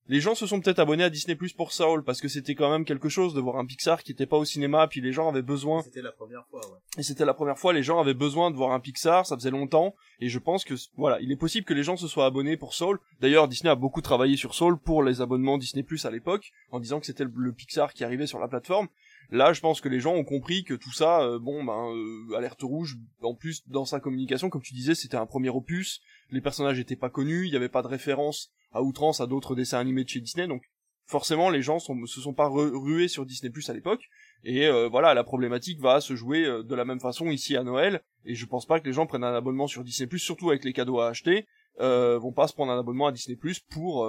Les 0.08 0.20
gens 0.20 0.36
se 0.36 0.46
sont 0.46 0.60
peut-être 0.60 0.78
abonnés 0.78 1.02
à 1.02 1.10
Disney 1.10 1.34
Plus 1.34 1.52
pour 1.52 1.72
Saul 1.72 2.04
parce 2.04 2.20
que 2.20 2.28
c'était 2.28 2.54
quand 2.54 2.70
même 2.70 2.84
quelque 2.84 3.08
chose 3.08 3.34
de 3.34 3.40
voir 3.40 3.56
un 3.56 3.66
Pixar 3.66 4.02
qui 4.04 4.12
était 4.12 4.26
pas 4.26 4.36
au 4.36 4.44
cinéma, 4.44 4.86
puis 4.86 5.00
les 5.00 5.12
gens 5.12 5.28
avaient 5.28 5.42
besoin. 5.42 5.82
C'était 5.82 6.02
la 6.02 6.12
première 6.12 6.46
fois, 6.46 6.60
ouais. 6.60 6.78
Et 6.98 7.02
c'était 7.02 7.24
la 7.24 7.34
première 7.34 7.58
fois, 7.58 7.72
les 7.72 7.82
gens 7.82 7.98
avaient 7.98 8.14
besoin 8.14 8.52
de 8.52 8.56
voir 8.56 8.70
un 8.70 8.78
Pixar, 8.78 9.26
ça 9.26 9.36
faisait 9.36 9.50
longtemps, 9.50 9.96
et 10.20 10.28
je 10.28 10.38
pense 10.38 10.64
que 10.64 10.74
voilà, 10.96 11.20
il 11.20 11.32
est 11.32 11.36
possible 11.36 11.66
que 11.66 11.74
les 11.74 11.82
gens 11.82 11.96
se 11.96 12.06
soient 12.06 12.26
abonnés 12.26 12.56
pour 12.56 12.72
Soul. 12.72 13.00
D'ailleurs, 13.20 13.48
Disney 13.48 13.70
a 13.70 13.74
beaucoup 13.74 14.00
travaillé 14.00 14.36
sur 14.36 14.54
Soul 14.54 14.78
pour 14.78 15.02
les 15.02 15.20
abonnements 15.20 15.58
Disney 15.58 15.82
Plus 15.82 16.04
à 16.04 16.10
l'époque, 16.10 16.52
en 16.70 16.78
disant 16.78 17.00
que 17.00 17.06
c'était 17.06 17.24
le 17.24 17.52
Pixar 17.52 17.92
qui 17.92 18.04
arrivait 18.04 18.28
sur 18.28 18.38
la 18.38 18.46
plateforme. 18.46 18.88
Là, 19.30 19.52
je 19.52 19.60
pense 19.60 19.80
que 19.80 19.88
les 19.88 20.00
gens 20.00 20.14
ont 20.14 20.24
compris 20.24 20.64
que 20.64 20.74
tout 20.74 20.92
ça, 20.92 21.22
euh, 21.22 21.38
bon, 21.38 21.64
ben, 21.64 21.90
euh, 21.92 22.36
alerte 22.36 22.62
rouge. 22.62 22.96
En 23.22 23.34
plus, 23.34 23.62
dans 23.68 23.84
sa 23.84 24.00
communication, 24.00 24.50
comme 24.50 24.62
tu 24.62 24.74
disais, 24.74 24.94
c'était 24.94 25.16
un 25.16 25.26
premier 25.26 25.48
opus. 25.48 26.00
Les 26.30 26.40
personnages 26.40 26.78
étaient 26.78 26.96
pas 26.96 27.10
connus, 27.10 27.46
il 27.46 27.50
n'y 27.50 27.56
avait 27.56 27.68
pas 27.68 27.82
de 27.82 27.88
référence 27.88 28.50
à 28.72 28.82
outrance 28.82 29.20
à 29.20 29.26
d'autres 29.26 29.54
dessins 29.54 29.78
animés 29.78 30.04
de 30.04 30.08
chez 30.08 30.20
Disney, 30.20 30.46
donc 30.46 30.62
forcément, 31.06 31.50
les 31.50 31.62
gens 31.62 31.78
se 31.78 32.20
sont 32.20 32.34
pas 32.34 32.48
rués 32.48 33.08
sur 33.08 33.24
Disney 33.24 33.50
Plus 33.50 33.68
à 33.70 33.72
l'époque. 33.72 34.02
Et 34.44 34.66
euh, 34.66 34.88
voilà, 34.88 35.14
la 35.14 35.24
problématique 35.24 35.80
va 35.80 36.00
se 36.00 36.14
jouer 36.14 36.44
de 36.44 36.74
la 36.74 36.84
même 36.84 37.00
façon 37.00 37.30
ici 37.30 37.56
à 37.56 37.62
Noël. 37.62 38.02
Et 38.24 38.34
je 38.34 38.44
pense 38.44 38.66
pas 38.66 38.80
que 38.80 38.86
les 38.86 38.92
gens 38.92 39.06
prennent 39.06 39.24
un 39.24 39.34
abonnement 39.34 39.66
sur 39.66 39.84
Disney 39.84 40.08
Plus, 40.08 40.18
surtout 40.18 40.50
avec 40.50 40.64
les 40.64 40.72
cadeaux 40.72 41.00
à 41.00 41.08
acheter, 41.08 41.46
vont 41.78 42.32
pas 42.32 42.48
se 42.48 42.54
prendre 42.54 42.72
un 42.72 42.78
abonnement 42.78 43.06
à 43.06 43.12
Disney 43.12 43.36
Plus 43.36 43.60
pour 43.60 44.04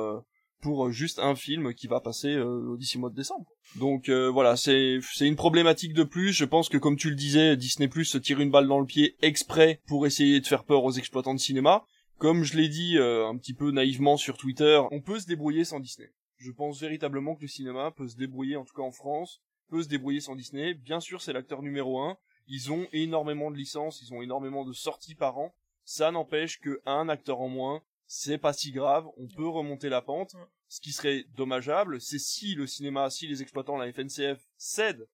pour 0.62 0.92
juste 0.92 1.20
un 1.20 1.36
film 1.36 1.74
qui 1.74 1.88
va 1.88 2.00
passer 2.00 2.34
euh, 2.34 2.76
d'ici 2.78 2.98
mois 2.98 3.10
de 3.10 3.16
décembre. 3.16 3.46
Donc 3.76 4.10
euh, 4.10 4.30
voilà, 4.30 4.56
c'est 4.56 5.00
c'est 5.14 5.28
une 5.28 5.36
problématique 5.36 5.94
de 5.94 6.04
plus. 6.04 6.32
Je 6.32 6.46
pense 6.46 6.70
que 6.70 6.78
comme 6.78 6.98
tu 6.98 7.10
le 7.10 7.16
disais, 7.16 7.56
Disney 7.58 7.88
Plus 7.88 8.06
se 8.06 8.18
tire 8.18 8.40
une 8.40 8.52
balle 8.52 8.68
dans 8.68 8.80
le 8.80 8.86
pied 8.86 9.16
exprès 9.22 9.82
pour 9.88 10.06
essayer 10.08 10.40
de 10.40 10.48
faire 10.48 10.64
peur 10.64 10.84
aux 10.84 10.92
exploitants 10.92 11.34
de 11.34 11.40
cinéma. 11.40 11.86
Comme 12.18 12.44
je 12.44 12.58
l'ai 12.58 12.70
dit 12.70 12.98
euh, 12.98 13.28
un 13.28 13.38
petit 13.38 13.54
peu 13.54 13.72
naïvement 13.72 14.18
sur 14.18 14.38
Twitter, 14.38 14.82
on 14.92 15.02
peut 15.02 15.20
se 15.20 15.28
débrouiller 15.28 15.66
sans 15.66 15.80
Disney. 15.80 16.10
Je 16.38 16.52
pense 16.52 16.82
véritablement 16.82 17.36
que 17.36 17.42
le 17.42 17.48
cinéma 17.48 17.92
peut 17.92 18.08
se 18.08 18.16
débrouiller, 18.16 18.56
en 18.56 18.66
tout 18.66 18.74
cas 18.76 18.84
en 18.84 18.92
France, 18.92 19.42
peut 19.70 19.84
se 19.84 19.88
débrouiller 19.88 20.22
sans 20.22 20.36
Disney. 20.36 20.74
Bien 20.74 21.00
sûr, 21.00 21.22
c'est 21.22 21.34
l'acteur 21.34 21.62
numéro 21.62 22.00
un. 22.00 22.18
Ils 22.48 22.72
ont 22.72 22.88
énormément 22.94 23.52
de 23.52 23.58
licences, 23.58 24.02
ils 24.02 24.14
ont 24.14 24.22
énormément 24.22 24.66
de 24.66 24.74
sorties 24.74 25.16
par 25.16 25.38
an. 25.38 25.54
Ça 25.84 26.12
n'empêche 26.12 26.60
que 26.60 26.82
un 26.86 27.10
acteur 27.10 27.42
en 27.42 27.50
moins, 27.50 27.82
c'est 28.08 28.38
pas 28.38 28.54
si 28.54 28.72
grave, 28.72 29.08
on 29.18 29.28
peut 29.28 29.48
remonter 29.48 29.90
la 29.90 30.02
pente. 30.02 30.36
Ce 30.70 30.82
qui 30.82 30.92
serait 30.92 31.26
dommageable, 31.36 32.02
c'est 32.02 32.20
si 32.20 32.56
le 32.56 32.68
cinéma, 32.68 33.10
si 33.10 33.28
les 33.28 33.42
exploitants, 33.42 33.78
la 33.78 33.92
FNCF, 33.92 34.48
cèdent 34.58 35.08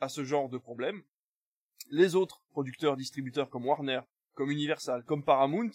à 0.00 0.08
ce 0.08 0.24
genre 0.24 0.48
de 0.48 0.58
problème, 0.58 1.02
les 1.90 2.14
autres 2.14 2.42
producteurs, 2.50 2.96
distributeurs 2.96 3.50
comme 3.50 3.66
Warner, 3.66 4.00
comme 4.34 4.50
Universal, 4.50 5.04
comme 5.04 5.24
Paramount, 5.24 5.70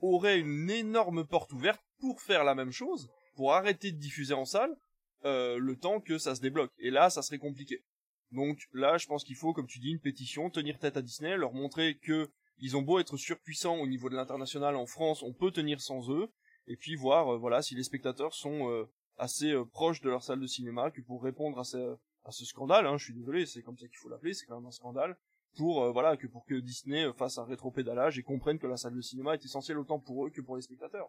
auraient 0.00 0.38
une 0.38 0.70
énorme 0.70 1.26
porte 1.26 1.52
ouverte 1.52 1.82
pour 1.98 2.20
faire 2.20 2.44
la 2.44 2.54
même 2.54 2.70
chose, 2.70 3.08
pour 3.34 3.54
arrêter 3.54 3.90
de 3.92 3.98
diffuser 3.98 4.34
en 4.34 4.44
salle, 4.44 4.76
euh, 5.24 5.58
le 5.58 5.76
temps 5.76 6.00
que 6.00 6.18
ça 6.18 6.34
se 6.34 6.40
débloque. 6.40 6.72
Et 6.78 6.90
là, 6.90 7.10
ça 7.10 7.22
serait 7.22 7.38
compliqué. 7.38 7.82
Donc 8.30 8.60
là, 8.72 8.98
je 8.98 9.06
pense 9.06 9.24
qu'il 9.24 9.36
faut, 9.36 9.52
comme 9.52 9.66
tu 9.66 9.78
dis, 9.78 9.90
une 9.90 10.00
pétition, 10.00 10.50
tenir 10.50 10.78
tête 10.78 10.96
à 10.96 11.02
Disney, 11.02 11.36
leur 11.36 11.52
montrer 11.52 11.96
que 11.96 12.30
ils 12.60 12.76
ont 12.76 12.82
beau 12.82 12.98
être 12.98 13.16
surpuissants 13.16 13.76
au 13.76 13.86
niveau 13.86 14.08
de 14.08 14.16
l'international 14.16 14.76
en 14.76 14.86
France, 14.86 15.22
on 15.22 15.32
peut 15.32 15.50
tenir 15.50 15.80
sans 15.80 16.10
eux, 16.10 16.30
et 16.66 16.76
puis 16.76 16.94
voir 16.94 17.34
euh, 17.34 17.38
voilà 17.38 17.62
si 17.62 17.74
les 17.74 17.82
spectateurs 17.82 18.34
sont 18.34 18.70
euh, 18.70 18.90
assez 19.16 19.52
euh, 19.52 19.64
proches 19.64 20.00
de 20.00 20.10
leur 20.10 20.22
salle 20.22 20.40
de 20.40 20.46
cinéma 20.46 20.90
que 20.90 21.00
pour 21.00 21.22
répondre 21.22 21.58
à 21.58 21.64
ce, 21.64 21.96
scandale, 22.44 22.86
hein, 22.86 22.96
je 22.98 23.04
suis 23.04 23.14
désolé, 23.14 23.46
c'est 23.46 23.62
comme 23.62 23.78
ça 23.78 23.88
qu'il 23.88 23.96
faut 23.96 24.08
l'appeler, 24.08 24.34
c'est 24.34 24.46
quand 24.46 24.56
même 24.56 24.66
un 24.66 24.72
scandale, 24.72 25.16
pour 25.56 25.90
voilà 25.92 26.16
que 26.16 26.26
pour 26.26 26.44
que 26.44 26.54
Disney 26.54 27.10
fasse 27.14 27.38
un 27.38 27.44
rétro-pédalage 27.44 28.18
et 28.18 28.22
comprenne 28.22 28.58
que 28.58 28.66
la 28.66 28.76
salle 28.76 28.94
de 28.94 29.00
cinéma 29.00 29.32
est 29.32 29.44
essentielle 29.44 29.78
autant 29.78 29.98
pour 29.98 30.26
eux 30.26 30.30
que 30.30 30.42
pour 30.42 30.56
les 30.56 30.62
spectateurs. 30.62 31.08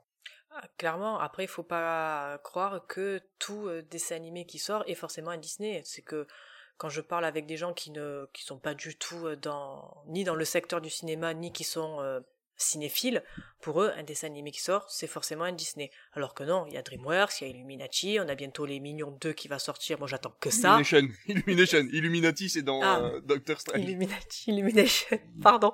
Ah, 0.51 0.65
clairement, 0.77 1.19
après 1.19 1.43
il 1.43 1.49
faut 1.49 1.61
pas 1.61 2.39
croire 2.41 2.87
que 2.87 3.21
tout 3.37 3.69
dessin 3.91 4.15
animé 4.15 4.45
qui 4.45 4.57
sort 4.57 4.83
est 4.87 4.95
forcément 4.95 5.31
un 5.31 5.37
Disney, 5.37 5.81
c'est 5.83 6.01
que 6.01 6.25
quand 6.79 6.89
je 6.89 7.01
parle 7.01 7.25
avec 7.25 7.45
des 7.45 7.57
gens 7.57 7.73
qui 7.73 7.91
ne 7.91 8.25
qui 8.33 8.43
sont 8.43 8.57
pas 8.57 8.73
du 8.73 8.95
tout 8.95 9.27
euh, 9.27 9.35
dans 9.35 10.01
ni 10.07 10.23
dans 10.23 10.33
le 10.33 10.45
secteur 10.45 10.81
du 10.81 10.89
cinéma 10.89 11.33
ni 11.33 11.51
qui 11.51 11.65
sont 11.65 11.99
euh, 11.99 12.21
cinéphiles, 12.55 13.21
pour 13.61 13.81
eux 13.81 13.91
un 13.97 14.03
dessin 14.03 14.27
animé 14.27 14.51
qui 14.51 14.61
sort 14.61 14.89
c'est 14.89 15.05
forcément 15.05 15.43
un 15.43 15.51
Disney. 15.51 15.91
Alors 16.13 16.33
que 16.33 16.43
non, 16.43 16.65
il 16.67 16.73
y 16.73 16.77
a 16.77 16.81
DreamWorks, 16.81 17.41
il 17.41 17.47
y 17.47 17.47
a 17.47 17.53
Illuminati, 17.53 18.17
on 18.19 18.29
a 18.29 18.35
bientôt 18.35 18.65
les 18.65 18.79
Mignons 18.79 19.11
2 19.21 19.33
qui 19.33 19.49
va 19.49 19.59
sortir. 19.59 19.99
Moi 19.99 20.07
j'attends 20.07 20.33
que 20.39 20.49
ça. 20.49 20.79
Illumination, 20.79 21.09
Illumination, 21.27 21.87
Illuminati 21.91 22.49
c'est 22.49 22.61
dans 22.61 22.81
ah. 22.81 23.01
euh, 23.01 23.21
Doctor 23.21 23.59
Strange. 23.59 23.83
Illuminati, 23.83 24.51
Illumination, 24.51 25.19
pardon. 25.43 25.73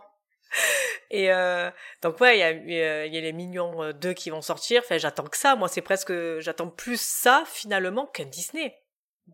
Et 1.12 1.32
euh, 1.32 1.70
donc 2.01 2.20
ouais, 2.20 2.38
il 2.38 2.39
y 2.39 2.82
a, 2.82 3.06
y 3.06 3.18
a 3.18 3.22
les 3.22 3.34
Mignons 3.34 3.93
2 3.93 4.14
qui 4.14 4.32
vont 4.32 4.41
sortir. 4.41 4.82
Enfin, 4.84 4.97
j'attends 4.97 5.26
que 5.26 5.38
ça. 5.38 5.56
Moi, 5.56 5.68
c'est 5.68 5.82
presque, 5.82 6.12
j'attends 6.39 6.70
plus 6.70 6.99
ça 6.99 7.43
finalement 7.45 8.08
qu'un 8.08 8.26
Disney. 8.26 8.76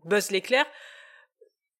Buzz 0.04 0.30
l'éclair, 0.30 0.66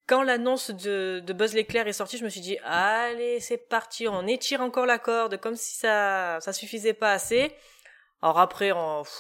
quand 0.06 0.22
l'annonce 0.22 0.70
de, 0.70 1.22
de, 1.24 1.32
Buzz 1.32 1.54
l'éclair 1.54 1.86
est 1.86 1.92
sortie, 1.92 2.18
je 2.18 2.24
me 2.24 2.28
suis 2.28 2.40
dit 2.40 2.58
allez, 2.64 3.40
c'est 3.40 3.68
parti, 3.68 4.08
on 4.08 4.26
étire 4.26 4.60
encore 4.60 4.86
la 4.86 4.98
corde 4.98 5.38
comme 5.38 5.56
si 5.56 5.74
ça 5.76 6.38
ça 6.40 6.52
suffisait 6.52 6.94
pas 6.94 7.12
assez. 7.12 7.54
Alors 8.20 8.38
après, 8.38 8.72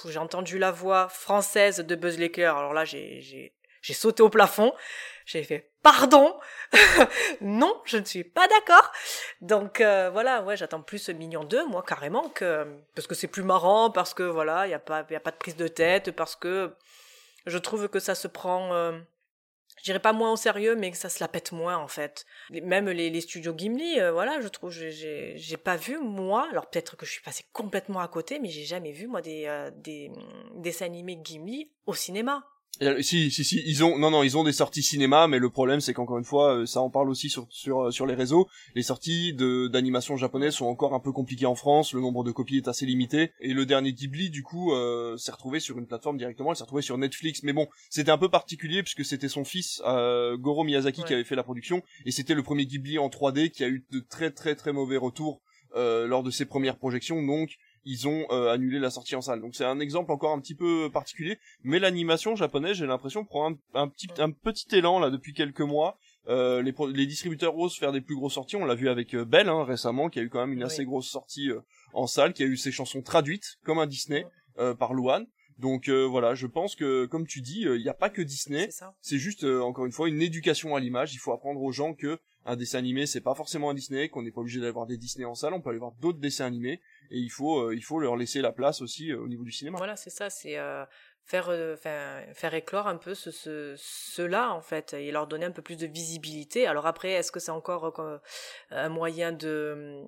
j'ai 0.06 0.18
entendu 0.18 0.58
la 0.58 0.70
voix 0.70 1.08
française 1.08 1.78
de 1.78 1.94
Buzz 1.96 2.18
l'éclair. 2.18 2.56
Alors 2.56 2.72
là, 2.72 2.84
j'ai 2.84 3.20
j'ai 3.20 3.94
sauté 3.94 4.22
au 4.22 4.28
plafond. 4.28 4.72
J'ai 5.26 5.42
fait 5.44 5.72
pardon, 5.82 6.36
non, 7.40 7.80
je 7.84 7.98
ne 7.98 8.04
suis 8.04 8.24
pas 8.24 8.46
d'accord. 8.48 8.92
Donc 9.40 9.80
euh, 9.80 10.10
voilà, 10.10 10.42
ouais, 10.42 10.56
j'attends 10.56 10.82
plus 10.82 11.08
Mignon 11.10 11.44
2, 11.44 11.66
moi 11.66 11.84
carrément 11.86 12.28
que 12.28 12.66
parce 12.94 13.06
que 13.06 13.14
c'est 13.14 13.26
plus 13.26 13.42
marrant, 13.42 13.90
parce 13.90 14.14
que 14.14 14.22
voilà, 14.22 14.66
il 14.66 14.70
y 14.70 14.74
a 14.74 14.78
pas 14.78 15.04
y 15.10 15.16
a 15.16 15.20
pas 15.20 15.30
de 15.30 15.36
prise 15.36 15.56
de 15.56 15.68
tête, 15.68 16.12
parce 16.12 16.36
que 16.36 16.74
je 17.46 17.58
trouve 17.58 17.88
que 17.88 17.98
ça 17.98 18.14
se 18.14 18.28
prend 18.28 18.72
euh, 18.74 18.98
je 19.78 19.84
dirais 19.84 20.00
pas 20.00 20.12
moins 20.12 20.32
au 20.32 20.36
sérieux, 20.36 20.76
mais 20.76 20.90
que 20.90 20.96
ça 20.96 21.08
se 21.08 21.22
la 21.22 21.28
pète 21.28 21.52
moins 21.52 21.76
en 21.76 21.88
fait. 21.88 22.24
Même 22.50 22.88
les, 22.88 23.10
les 23.10 23.20
studios 23.20 23.54
Gimli, 23.56 24.00
euh, 24.00 24.12
voilà, 24.12 24.40
je 24.40 24.48
trouve, 24.48 24.70
j'ai, 24.70 25.34
j'ai 25.36 25.56
pas 25.56 25.76
vu 25.76 25.98
moi. 25.98 26.46
Alors 26.50 26.68
peut-être 26.68 26.96
que 26.96 27.06
je 27.06 27.12
suis 27.12 27.22
passée 27.22 27.44
complètement 27.52 28.00
à 28.00 28.08
côté, 28.08 28.38
mais 28.38 28.48
j'ai 28.48 28.64
jamais 28.64 28.92
vu 28.92 29.06
moi 29.06 29.22
des 29.22 29.46
euh, 29.46 29.70
des 29.74 30.10
dessins 30.54 30.86
animés 30.86 31.18
Gimli 31.22 31.70
au 31.86 31.94
cinéma. 31.94 32.44
Si, 32.80 33.30
si, 33.30 33.44
si, 33.44 33.62
ils 33.66 33.84
ont, 33.84 33.98
non, 33.98 34.10
non, 34.10 34.22
ils 34.22 34.36
ont 34.36 34.44
des 34.44 34.52
sorties 34.52 34.82
cinéma, 34.82 35.28
mais 35.28 35.38
le 35.38 35.50
problème, 35.50 35.80
c'est 35.80 35.92
qu'encore 35.92 36.18
une 36.18 36.24
fois, 36.24 36.56
euh, 36.56 36.66
ça 36.66 36.80
en 36.80 36.90
parle 36.90 37.10
aussi 37.10 37.28
sur, 37.28 37.46
sur, 37.50 37.82
euh, 37.82 37.90
sur 37.90 38.06
les 38.06 38.14
réseaux. 38.14 38.48
Les 38.74 38.82
sorties 38.82 39.34
de, 39.34 39.68
d'animation 39.68 40.16
japonaise 40.16 40.54
sont 40.54 40.66
encore 40.66 40.94
un 40.94 40.98
peu 40.98 41.12
compliquées 41.12 41.46
en 41.46 41.54
France, 41.54 41.92
le 41.92 42.00
nombre 42.00 42.24
de 42.24 42.32
copies 42.32 42.56
est 42.56 42.68
assez 42.68 42.86
limité, 42.86 43.32
et 43.40 43.52
le 43.52 43.66
dernier 43.66 43.92
Ghibli, 43.92 44.30
du 44.30 44.42
coup, 44.42 44.72
euh, 44.72 45.16
s'est 45.16 45.30
retrouvé 45.30 45.60
sur 45.60 45.78
une 45.78 45.86
plateforme 45.86 46.16
directement, 46.16 46.52
il 46.52 46.56
s'est 46.56 46.64
retrouvé 46.64 46.82
sur 46.82 46.96
Netflix, 46.96 47.42
mais 47.42 47.52
bon, 47.52 47.68
c'était 47.90 48.10
un 48.10 48.18
peu 48.18 48.30
particulier, 48.30 48.82
puisque 48.82 49.04
c'était 49.04 49.28
son 49.28 49.44
fils, 49.44 49.80
Goro 50.38 50.64
Miyazaki, 50.64 51.04
qui 51.04 51.12
avait 51.12 51.24
fait 51.24 51.36
la 51.36 51.44
production, 51.44 51.82
et 52.06 52.10
c'était 52.10 52.34
le 52.34 52.42
premier 52.42 52.66
Ghibli 52.66 52.98
en 52.98 53.08
3D 53.08 53.50
qui 53.50 53.64
a 53.64 53.68
eu 53.68 53.84
de 53.90 54.00
très 54.00 54.30
très 54.30 54.56
très 54.56 54.72
mauvais 54.72 54.96
retours, 54.96 55.40
lors 55.74 56.22
de 56.22 56.30
ses 56.30 56.46
premières 56.46 56.76
projections, 56.76 57.22
donc, 57.22 57.58
ils 57.84 58.08
ont 58.08 58.26
euh, 58.30 58.52
annulé 58.52 58.78
la 58.78 58.90
sortie 58.90 59.16
en 59.16 59.20
salle. 59.20 59.40
Donc 59.40 59.54
c'est 59.54 59.64
un 59.64 59.80
exemple 59.80 60.12
encore 60.12 60.32
un 60.32 60.40
petit 60.40 60.54
peu 60.54 60.90
particulier, 60.92 61.38
mais 61.64 61.78
l'animation 61.78 62.36
japonaise, 62.36 62.76
j'ai 62.76 62.86
l'impression 62.86 63.24
prend 63.24 63.52
un, 63.52 63.56
un, 63.74 63.88
petit 63.88 64.08
un 64.18 64.30
petit 64.30 64.74
élan 64.76 64.98
là 64.98 65.10
depuis 65.10 65.32
quelques 65.32 65.60
mois. 65.60 65.96
Euh, 66.28 66.62
les, 66.62 66.72
les 66.94 67.06
distributeurs 67.06 67.56
osent 67.58 67.76
faire 67.76 67.92
des 67.92 68.00
plus 68.00 68.14
grosses 68.14 68.34
sorties. 68.34 68.56
On 68.56 68.64
l'a 68.64 68.74
vu 68.74 68.88
avec 68.88 69.14
euh, 69.14 69.24
Belle 69.24 69.48
hein, 69.48 69.64
récemment, 69.64 70.08
qui 70.08 70.20
a 70.20 70.22
eu 70.22 70.28
quand 70.28 70.40
même 70.40 70.52
une 70.52 70.62
assez 70.62 70.84
grosse 70.84 71.08
sortie 71.08 71.50
euh, 71.50 71.60
en 71.94 72.06
salle, 72.06 72.32
qui 72.32 72.42
a 72.42 72.46
eu 72.46 72.56
ses 72.56 72.70
chansons 72.70 73.02
traduites 73.02 73.58
comme 73.64 73.78
un 73.78 73.86
Disney 73.86 74.26
par 74.78 74.92
Luan. 74.92 75.26
Donc 75.58 75.88
voilà, 75.88 76.34
je 76.34 76.46
pense 76.46 76.74
que 76.76 77.06
comme 77.06 77.26
tu 77.26 77.40
dis, 77.40 77.62
il 77.62 77.82
n'y 77.82 77.88
a 77.88 77.94
pas 77.94 78.10
que 78.10 78.22
Disney. 78.22 78.68
C'est 79.00 79.18
juste 79.18 79.44
encore 79.44 79.86
une 79.86 79.92
fois 79.92 80.08
une 80.08 80.22
éducation 80.22 80.74
à 80.74 80.80
l'image. 80.80 81.14
Il 81.14 81.18
faut 81.18 81.32
apprendre 81.32 81.62
aux 81.62 81.72
gens 81.72 81.94
que 81.94 82.18
un 82.44 82.56
dessin 82.56 82.78
animé 82.78 83.06
c'est 83.06 83.20
pas 83.20 83.34
forcément 83.34 83.70
un 83.70 83.74
Disney, 83.74 84.08
qu'on 84.08 84.22
n'est 84.22 84.32
pas 84.32 84.40
obligé 84.40 84.60
d'avoir 84.60 84.86
des 84.86 84.96
Disney 84.96 85.24
en 85.24 85.34
salle. 85.34 85.54
On 85.54 85.60
peut 85.60 85.70
aller 85.70 85.78
voir 85.78 85.92
d'autres 86.00 86.18
dessins 86.18 86.46
animés 86.46 86.80
et 87.10 87.18
il 87.18 87.30
faut 87.30 87.60
euh, 87.60 87.74
il 87.74 87.82
faut 87.82 87.98
leur 87.98 88.16
laisser 88.16 88.40
la 88.40 88.52
place 88.52 88.82
aussi 88.82 89.12
euh, 89.12 89.20
au 89.20 89.28
niveau 89.28 89.44
du 89.44 89.52
cinéma. 89.52 89.78
Voilà, 89.78 89.96
c'est 89.96 90.10
ça, 90.10 90.30
c'est 90.30 90.58
euh, 91.34 91.76
faire 91.76 92.24
faire 92.34 92.54
éclore 92.54 92.86
un 92.86 92.96
peu 92.96 93.14
ce, 93.14 93.30
ce 93.30 93.74
cela 93.76 94.52
en 94.52 94.60
fait 94.60 94.92
et 94.94 95.10
leur 95.10 95.26
donner 95.26 95.46
un 95.46 95.50
peu 95.50 95.62
plus 95.62 95.76
de 95.76 95.86
visibilité. 95.86 96.66
Alors 96.66 96.86
après, 96.86 97.12
est-ce 97.12 97.32
que 97.32 97.40
c'est 97.40 97.50
encore 97.50 98.20
un 98.70 98.88
moyen 98.88 99.32
de 99.32 100.02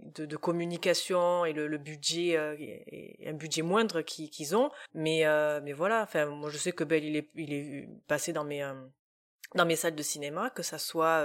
de, 0.00 0.26
de 0.26 0.36
communication 0.36 1.44
et 1.44 1.52
le, 1.52 1.66
le 1.66 1.78
budget 1.78 2.36
un 2.36 3.32
budget 3.34 3.62
moindre 3.62 4.02
qu'ils 4.02 4.56
ont, 4.56 4.70
mais 4.94 5.24
mais 5.62 5.72
voilà, 5.72 6.02
enfin 6.02 6.26
moi 6.26 6.50
je 6.50 6.58
sais 6.58 6.72
que 6.72 6.84
Belle 6.84 7.04
il 7.04 7.16
est 7.16 7.30
il 7.34 7.52
est 7.52 7.88
passé 8.06 8.32
dans 8.32 8.44
mes 8.44 8.66
dans 9.54 9.64
mes 9.64 9.76
salles 9.76 9.94
de 9.94 10.02
cinéma, 10.02 10.50
que 10.50 10.62
ça 10.62 10.78
soit 10.78 11.24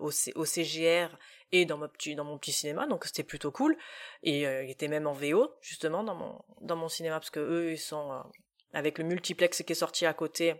au, 0.00 0.10
au 0.34 0.44
CGR 0.44 1.08
et 1.52 1.66
dans 1.66 1.78
mon 1.78 1.88
petit 1.88 2.14
dans 2.14 2.24
mon 2.24 2.38
petit 2.38 2.52
cinéma 2.52 2.86
donc 2.86 3.04
c'était 3.04 3.22
plutôt 3.22 3.52
cool 3.52 3.76
et 4.22 4.46
euh, 4.46 4.64
il 4.64 4.70
était 4.70 4.88
même 4.88 5.06
en 5.06 5.12
VO 5.12 5.52
justement 5.60 6.02
dans 6.02 6.14
mon 6.14 6.40
dans 6.60 6.76
mon 6.76 6.88
cinéma 6.88 7.16
parce 7.20 7.30
que 7.30 7.40
eux 7.40 7.72
ils 7.72 7.78
sont 7.78 8.12
euh, 8.12 8.20
avec 8.72 8.98
le 8.98 9.04
multiplex 9.04 9.62
qui 9.62 9.72
est 9.72 9.76
sorti 9.76 10.06
à 10.06 10.14
côté 10.14 10.54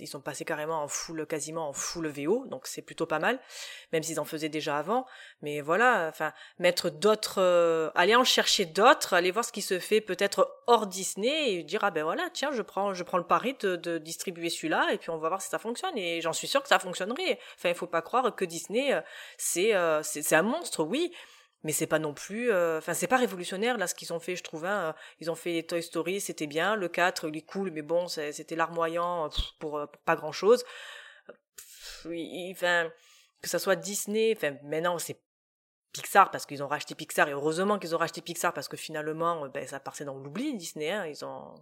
ils 0.00 0.06
sont 0.06 0.20
passés 0.20 0.44
carrément 0.44 0.82
en 0.82 0.88
full, 0.88 1.26
quasiment 1.26 1.68
en 1.68 1.72
full 1.72 2.06
VO, 2.08 2.46
donc 2.46 2.66
c'est 2.66 2.82
plutôt 2.82 3.06
pas 3.06 3.18
mal, 3.18 3.40
même 3.92 4.02
s'ils 4.02 4.20
en 4.20 4.24
faisaient 4.24 4.48
déjà 4.48 4.78
avant. 4.78 5.06
Mais 5.42 5.60
voilà, 5.60 6.06
enfin, 6.08 6.32
mettre 6.58 6.90
d'autres, 6.90 7.40
euh, 7.40 7.90
aller 7.94 8.14
en 8.14 8.24
chercher 8.24 8.66
d'autres, 8.66 9.14
aller 9.14 9.30
voir 9.30 9.44
ce 9.44 9.52
qui 9.52 9.62
se 9.62 9.78
fait 9.78 10.00
peut-être 10.00 10.62
hors 10.66 10.86
Disney 10.86 11.52
et 11.52 11.62
dire 11.62 11.84
ah 11.84 11.90
ben 11.90 12.04
voilà, 12.04 12.28
tiens, 12.32 12.52
je 12.52 12.62
prends, 12.62 12.94
je 12.94 13.02
prends 13.02 13.18
le 13.18 13.26
pari 13.26 13.56
de, 13.60 13.76
de 13.76 13.98
distribuer 13.98 14.50
celui-là 14.50 14.88
et 14.92 14.98
puis 14.98 15.10
on 15.10 15.18
va 15.18 15.28
voir 15.28 15.42
si 15.42 15.48
ça 15.48 15.58
fonctionne. 15.58 15.96
Et 15.96 16.20
j'en 16.20 16.32
suis 16.32 16.48
sûr 16.48 16.62
que 16.62 16.68
ça 16.68 16.78
fonctionnerait. 16.78 17.38
Enfin, 17.56 17.70
il 17.70 17.74
faut 17.74 17.86
pas 17.86 18.02
croire 18.02 18.34
que 18.34 18.44
Disney, 18.44 18.94
euh, 18.94 19.00
c'est, 19.38 19.74
euh, 19.74 20.02
c'est 20.02 20.36
un 20.36 20.42
monstre, 20.42 20.84
oui, 20.84 21.12
mais 21.64 21.72
c'est 21.72 21.86
pas 21.86 21.98
non 21.98 22.14
plus 22.14 22.52
euh, 22.52 22.78
enfin 22.78 22.94
c'est 22.94 23.08
pas 23.08 23.16
révolutionnaire 23.16 23.78
là 23.78 23.86
ce 23.86 23.94
qu'ils 23.94 24.12
ont 24.12 24.20
fait 24.20 24.36
je 24.36 24.44
trouve 24.44 24.66
hein. 24.66 24.94
ils 25.18 25.30
ont 25.30 25.34
fait 25.34 25.62
Toy 25.64 25.82
Story 25.82 26.20
c'était 26.20 26.46
bien 26.46 26.76
le 26.76 26.88
4 26.88 27.28
il 27.28 27.36
est 27.38 27.46
cool 27.46 27.70
mais 27.72 27.82
bon 27.82 28.06
c'était 28.06 28.54
larmoyant 28.54 29.28
pour, 29.58 29.80
pour, 29.80 29.88
pas 30.04 30.14
grand 30.14 30.32
chose 30.32 30.64
enfin 32.04 32.90
que 33.42 33.48
ça 33.48 33.58
soit 33.58 33.76
Disney 33.76 34.34
enfin 34.36 34.56
maintenant 34.62 34.98
c'est 34.98 35.20
Pixar 35.92 36.30
parce 36.30 36.44
qu'ils 36.44 36.62
ont 36.62 36.68
racheté 36.68 36.94
Pixar 36.94 37.28
et 37.28 37.32
heureusement 37.32 37.78
qu'ils 37.78 37.94
ont 37.94 37.98
racheté 37.98 38.20
Pixar 38.20 38.52
parce 38.52 38.68
que 38.68 38.76
finalement 38.76 39.48
ben 39.48 39.66
ça 39.66 39.80
passait 39.80 40.04
dans 40.04 40.18
l'oubli 40.18 40.56
Disney 40.56 40.90
hein. 40.90 41.06
ils 41.06 41.24
ont 41.24 41.54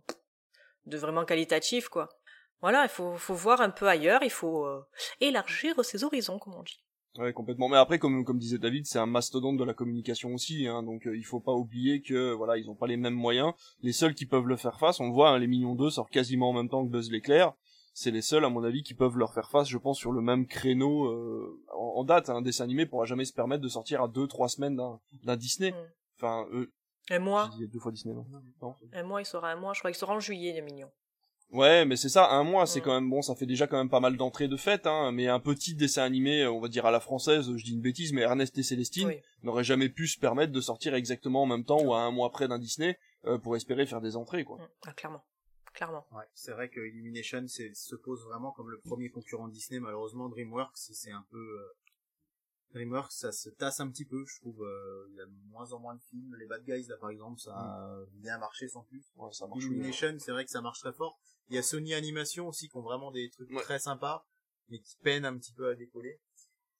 de 0.87 0.99
vraiment 0.99 1.25
qualitatif 1.25 1.89
quoi 1.89 2.09
voilà 2.61 2.83
il 2.83 2.89
faut 2.89 3.17
faut 3.17 3.35
voir 3.35 3.61
un 3.61 3.71
peu 3.71 3.87
ailleurs 3.89 4.25
il 4.25 4.31
faut 4.31 4.67
euh, 4.67 4.85
élargir 5.21 5.85
ses 5.85 6.03
horizons 6.03 6.41
comme 6.41 6.55
on 6.55 6.63
dit 6.65 6.83
Ouais, 7.19 7.33
complètement. 7.33 7.69
Mais 7.69 7.77
après, 7.77 7.99
comme 7.99 8.25
comme 8.25 8.39
disait 8.39 8.59
David, 8.59 8.87
c'est 8.87 8.99
un 8.99 9.07
mastodonte 9.07 9.59
de 9.59 9.65
la 9.65 9.75
communication 9.75 10.33
aussi, 10.33 10.67
hein, 10.67 10.83
donc 10.83 11.07
euh, 11.07 11.17
il 11.17 11.25
faut 11.25 11.41
pas 11.41 11.53
oublier 11.53 12.01
que 12.01 12.33
voilà, 12.33 12.57
ils 12.57 12.71
ont 12.71 12.75
pas 12.75 12.87
les 12.87 12.97
mêmes 12.97 13.15
moyens. 13.15 13.53
Les 13.83 13.93
seuls 13.93 14.15
qui 14.15 14.25
peuvent 14.25 14.47
le 14.47 14.57
faire 14.57 14.79
face, 14.79 14.99
on 14.99 15.11
voit, 15.11 15.31
hein, 15.31 15.39
les 15.39 15.47
Millions 15.47 15.75
2 15.75 15.91
sortent 15.91 16.11
quasiment 16.11 16.51
en 16.51 16.53
même 16.55 16.71
temps 16.71 16.85
que 16.85 16.91
Buzz 16.91 17.11
l'éclair. 17.11 17.53
C'est 17.95 18.11
les 18.11 18.23
seuls, 18.23 18.45
à 18.47 18.49
mon 18.49 18.65
avis, 18.65 18.83
qui 18.83 18.95
peuvent 18.95 19.19
leur 19.19 19.35
faire 19.35 19.51
face, 19.51 19.69
je 19.69 19.77
pense, 19.77 19.99
sur 19.99 20.13
le 20.13 20.23
même 20.23 20.47
créneau 20.47 21.09
euh, 21.09 21.63
en, 21.75 22.03
date. 22.05 22.31
Un 22.31 22.41
dessin 22.41 22.65
animé 22.65 22.87
pourra 22.87 23.05
jamais 23.05 23.27
se 23.27 23.35
permettre 23.35 23.63
de 23.63 23.69
sortir 23.69 24.03
à 24.03 24.09
deux, 24.09 24.27
trois 24.27 24.49
semaines 24.49 24.81
d'un 25.25 25.37
Disney. 25.37 25.73
Mm. 25.73 25.75
Enfin, 26.17 26.47
eux. 26.53 26.73
Un 27.11 27.19
mois. 27.19 27.51
Deux 27.59 27.79
fois 27.79 27.93
Disney, 27.93 28.15
non, 28.15 28.75
Un 28.95 29.03
mois, 29.03 29.21
il 29.21 29.27
sera 29.27 29.51
un 29.51 29.57
mois. 29.57 29.75
Je 29.75 29.81
crois 29.81 29.91
qu'il 29.91 29.99
sera 29.99 30.15
en 30.15 30.21
juillet, 30.21 30.55
les 30.55 30.63
Mignons. 30.63 30.91
Ouais, 31.53 31.85
mais 31.85 31.97
c'est 31.97 32.09
ça, 32.09 32.31
un 32.31 32.45
mois, 32.45 32.67
c'est 32.67 32.81
quand 32.81 32.95
même 32.95 33.11
bon, 33.11 33.21
ça 33.21 33.35
fait 33.35 33.45
déjà 33.45 33.67
quand 33.67 33.77
même 33.77 33.91
pas 33.91 34.01
mal 34.01 34.17
d'entrées 34.17 34.49
de 34.49 34.57
fête, 34.57 34.87
hein, 34.87 35.13
mais 35.13 35.29
un 35.29 35.39
petit 35.39 35.75
dessin 35.75 36.03
animé, 36.03 36.47
on 36.47 36.61
va 36.61 36.69
dire 36.69 36.87
à 36.87 36.91
la 36.91 36.99
française, 36.99 37.55
je 37.55 37.63
dis 37.63 37.75
une 37.75 37.83
bêtise, 37.83 38.15
mais 38.15 38.23
Ernest 38.23 38.57
et 38.57 38.63
Célestine 38.63 39.13
n'aurait 39.43 39.63
jamais 39.63 39.91
pu 39.91 40.09
se 40.09 40.19
permettre 40.19 40.51
de 40.51 40.61
sortir 40.63 40.95
exactement 40.95 41.43
en 41.43 41.47
même 41.47 41.65
temps 41.65 41.83
ou 41.83 41.93
à 41.93 42.01
un 42.01 42.11
mois 42.11 42.31
près 42.31 42.49
d'un 42.49 42.59
Disney 42.59 42.99
euh, 43.27 43.37
pour 43.37 43.55
espérer 43.55 43.85
faire 43.85 44.01
des 44.01 44.17
entrées, 44.17 44.45
quoi. 44.45 44.57
Mm. 44.59 44.69
Ah, 44.87 44.93
clairement. 44.95 45.25
Clairement. 45.75 46.07
Ouais, 46.13 46.25
c'est 46.35 46.53
vrai 46.53 46.69
que 46.69 46.81
Illumination 46.81 47.47
se 47.47 47.95
pose 47.97 48.25
vraiment 48.25 48.53
comme 48.53 48.71
le 48.71 48.79
premier 48.81 49.11
concurrent 49.11 49.49
Disney. 49.49 49.81
Malheureusement, 49.81 50.29
DreamWorks, 50.29 50.77
c'est 50.77 51.11
un 51.11 51.25
peu 51.31 51.39
euh, 51.39 51.77
DreamWorks, 52.75 53.13
ça 53.13 53.33
se 53.33 53.49
tasse 53.51 53.81
un 53.81 53.89
petit 53.89 54.05
peu, 54.05 54.25
je 54.27 54.41
trouve. 54.41 54.63
Euh, 54.63 55.07
il 55.11 55.17
y 55.17 55.21
a 55.21 55.27
de 55.27 55.33
moins 55.51 55.73
en 55.73 55.79
moins 55.79 55.95
de 55.95 56.03
films. 56.03 56.35
Les 56.39 56.47
Bad 56.47 56.65
Guys, 56.65 56.87
là, 56.89 56.97
par 56.99 57.11
exemple, 57.11 57.41
ça 57.41 57.53
a 57.55 58.05
bien 58.13 58.39
marché 58.39 58.69
sans 58.69 58.83
plus. 58.83 59.05
Ouais, 59.17 59.33
ça 59.33 59.47
marche 59.47 59.65
Illumination, 59.65 60.17
c'est 60.19 60.33
vrai 60.33 60.45
que 60.45 60.51
ça 60.51 60.61
marche 60.61 60.81
très 60.81 60.93
fort. 60.93 61.19
Il 61.49 61.57
y 61.57 61.59
a 61.59 61.63
Sony 61.63 61.95
Animation 61.95 62.49
aussi 62.49 62.69
qui 62.69 62.77
ont 62.77 62.83
vraiment 62.83 63.11
des 63.11 63.31
trucs 63.31 63.51
très 63.63 63.79
sympas, 63.79 64.27
mais 64.69 64.81
qui 64.81 64.97
peinent 65.03 65.25
un 65.25 65.37
petit 65.37 65.53
peu 65.53 65.69
à 65.69 65.75
décoller. 65.75 66.21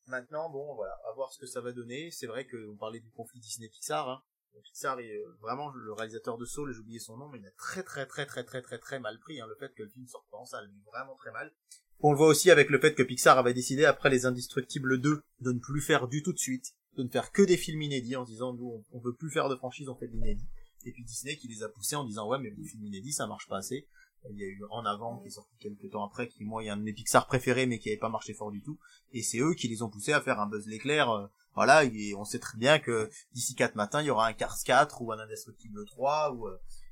Maintenant, 0.07 0.51
bon, 0.51 0.75
voilà, 0.75 0.95
à 1.09 1.13
voir 1.15 1.33
ce 1.33 1.39
que 1.39 1.47
ça 1.47 1.61
va 1.61 1.73
donner. 1.73 2.11
C'est 2.11 2.27
vrai 2.27 2.47
qu'on 2.47 2.77
parlait 2.77 3.01
du 3.01 3.11
conflit 3.11 3.41
Disney-Pixar. 3.41 4.09
Hein. 4.09 4.23
Pixar 4.61 5.01
est 5.01 5.17
euh, 5.17 5.37
vraiment 5.41 5.71
le 5.71 5.93
réalisateur 5.93 6.37
de 6.37 6.45
Soul, 6.45 6.73
j'ai 6.73 6.81
oublié 6.81 6.99
son 6.99 7.17
nom, 7.17 7.29
mais 7.29 7.39
il 7.39 7.47
a 7.47 7.51
très 7.53 7.83
très 7.83 8.07
très 8.07 8.27
très 8.27 8.45
très 8.45 8.61
très 8.61 8.79
très 8.79 9.01
mal 9.01 9.19
pris 9.19 9.41
hein, 9.41 9.47
le 9.47 9.55
fait 9.55 9.73
que 9.75 9.83
le 9.83 9.89
film 9.89 10.07
sorte 10.07 10.29
pas 10.31 10.37
en 10.37 10.45
salle, 10.45 10.71
vraiment 10.93 11.15
très 11.17 11.33
mal. 11.33 11.53
On 12.01 12.13
le 12.13 12.19
voit 12.19 12.27
aussi 12.27 12.51
avec 12.51 12.69
le 12.69 12.81
fait 12.81 12.95
que 12.95 13.03
Pixar 13.03 13.39
avait 13.39 13.55
décidé 13.55 13.85
après 13.85 14.11
les 14.11 14.27
Indestructibles 14.27 15.01
2 15.01 15.23
de 15.41 15.53
ne 15.53 15.59
plus 15.59 15.81
faire 15.81 16.09
du 16.09 16.23
tout 16.23 16.33
de 16.33 16.39
suite, 16.39 16.75
de 16.97 17.03
ne 17.03 17.09
faire 17.09 17.31
que 17.33 17.43
des 17.43 17.57
films 17.57 17.83
inédits 17.83 18.17
en 18.17 18.25
disant 18.25 18.53
nous 18.53 18.85
on, 18.93 18.99
veut 18.99 19.15
plus 19.15 19.31
faire 19.31 19.49
de 19.49 19.57
franchise, 19.57 19.89
on 19.89 19.95
fait 19.95 20.09
de 20.09 20.13
l'inédit. 20.13 20.49
Et 20.85 20.93
puis 20.93 21.05
Disney 21.05 21.37
qui 21.37 21.49
les 21.49 21.63
a 21.63 21.69
poussés 21.69 21.97
en 21.97 22.05
disant 22.05 22.29
ouais 22.29 22.39
mais 22.39 22.51
les 22.51 22.65
films 22.65 22.85
inédits 22.85 23.13
ça 23.13 23.27
marche 23.27 23.49
pas 23.49 23.59
assez. 23.59 23.89
Il 24.31 24.39
y 24.39 24.45
a 24.45 24.47
eu 24.47 24.63
En 24.71 24.85
Avant 24.85 25.19
qui 25.19 25.29
est 25.29 25.31
sorti 25.31 25.57
quelques 25.59 25.91
temps 25.91 26.05
après, 26.05 26.29
qui 26.29 26.45
moi 26.45 26.63
est 26.63 26.69
un 26.69 26.77
de 26.77 26.83
mes 26.83 26.93
Pixar 26.93 27.27
préférés 27.27 27.67
mais 27.67 27.79
qui 27.79 27.89
avait 27.89 27.99
pas 27.99 28.09
marché 28.09 28.35
fort 28.35 28.51
du 28.53 28.63
tout. 28.63 28.79
Et 29.13 29.23
c'est 29.23 29.39
eux 29.39 29.55
qui 29.55 29.69
les 29.69 29.83
ont 29.83 29.91
poussés 29.91 30.13
à 30.13 30.21
faire 30.21 30.41
un 30.41 30.47
Buzz 30.47 30.67
l'éclair. 30.67 31.11
Euh, 31.11 31.27
voilà, 31.55 31.85
et 31.85 32.15
on 32.15 32.25
sait 32.25 32.39
très 32.39 32.57
bien 32.57 32.79
que 32.79 33.11
d'ici 33.33 33.55
4 33.55 33.75
matins 33.75 34.01
il 34.01 34.07
y 34.07 34.11
aura 34.11 34.27
un 34.27 34.33
Cars 34.33 34.57
4 34.65 35.03
ou 35.03 35.13
un 35.13 35.19
Indestructible 35.19 35.85
3 35.85 36.33
ou 36.33 36.49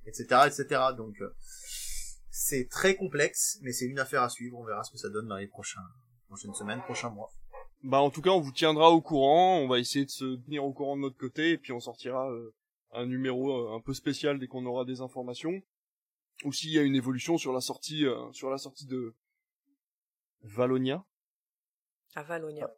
etc 0.07 0.27
euh, 0.33 0.47
etc. 0.47 0.81
Donc 0.97 1.15
euh, 1.21 1.35
c'est 2.31 2.69
très 2.69 2.95
complexe, 2.95 3.59
mais 3.63 3.73
c'est 3.73 3.87
une 3.87 3.99
affaire 3.99 4.23
à 4.23 4.29
suivre. 4.29 4.59
On 4.59 4.65
verra 4.65 4.85
ce 4.85 4.91
que 4.91 4.99
ça 4.99 5.09
donne 5.09 5.29
dans 5.29 5.37
les 5.37 5.47
prochains, 5.47 5.81
prochaines 6.27 6.55
semaines, 6.55 6.83
prochains 6.83 7.11
mois. 7.11 7.31
Bah 7.83 8.01
en 8.01 8.11
tout 8.11 8.21
cas, 8.21 8.31
on 8.31 8.41
vous 8.41 8.53
tiendra 8.53 8.91
au 8.91 9.01
courant. 9.01 9.59
On 9.59 9.69
va 9.69 9.79
essayer 9.79 10.05
de 10.05 10.11
se 10.11 10.37
tenir 10.45 10.65
au 10.65 10.73
courant 10.73 10.97
de 10.97 11.03
notre 11.03 11.17
côté, 11.17 11.53
et 11.53 11.59
puis 11.59 11.73
on 11.73 11.81
sortira 11.81 12.31
euh, 12.31 12.55
un 12.93 13.07
numéro 13.07 13.75
un 13.75 13.81
peu 13.81 13.95
spécial 13.95 14.39
dès 14.39 14.47
qu'on 14.47 14.67
aura 14.67 14.85
des 14.85 15.01
informations. 15.01 15.63
Ou 16.45 16.53
s'il 16.53 16.71
y 16.71 16.79
a 16.79 16.83
une 16.83 16.97
évolution 16.97 17.39
sur 17.39 17.53
la 17.53 17.61
sortie, 17.61 18.07
euh, 18.07 18.33
sur 18.33 18.51
la 18.51 18.59
sortie 18.59 18.87
de 18.87 19.15
Valonia. 20.43 21.05
À 22.15 22.23
Valonia. 22.23 22.71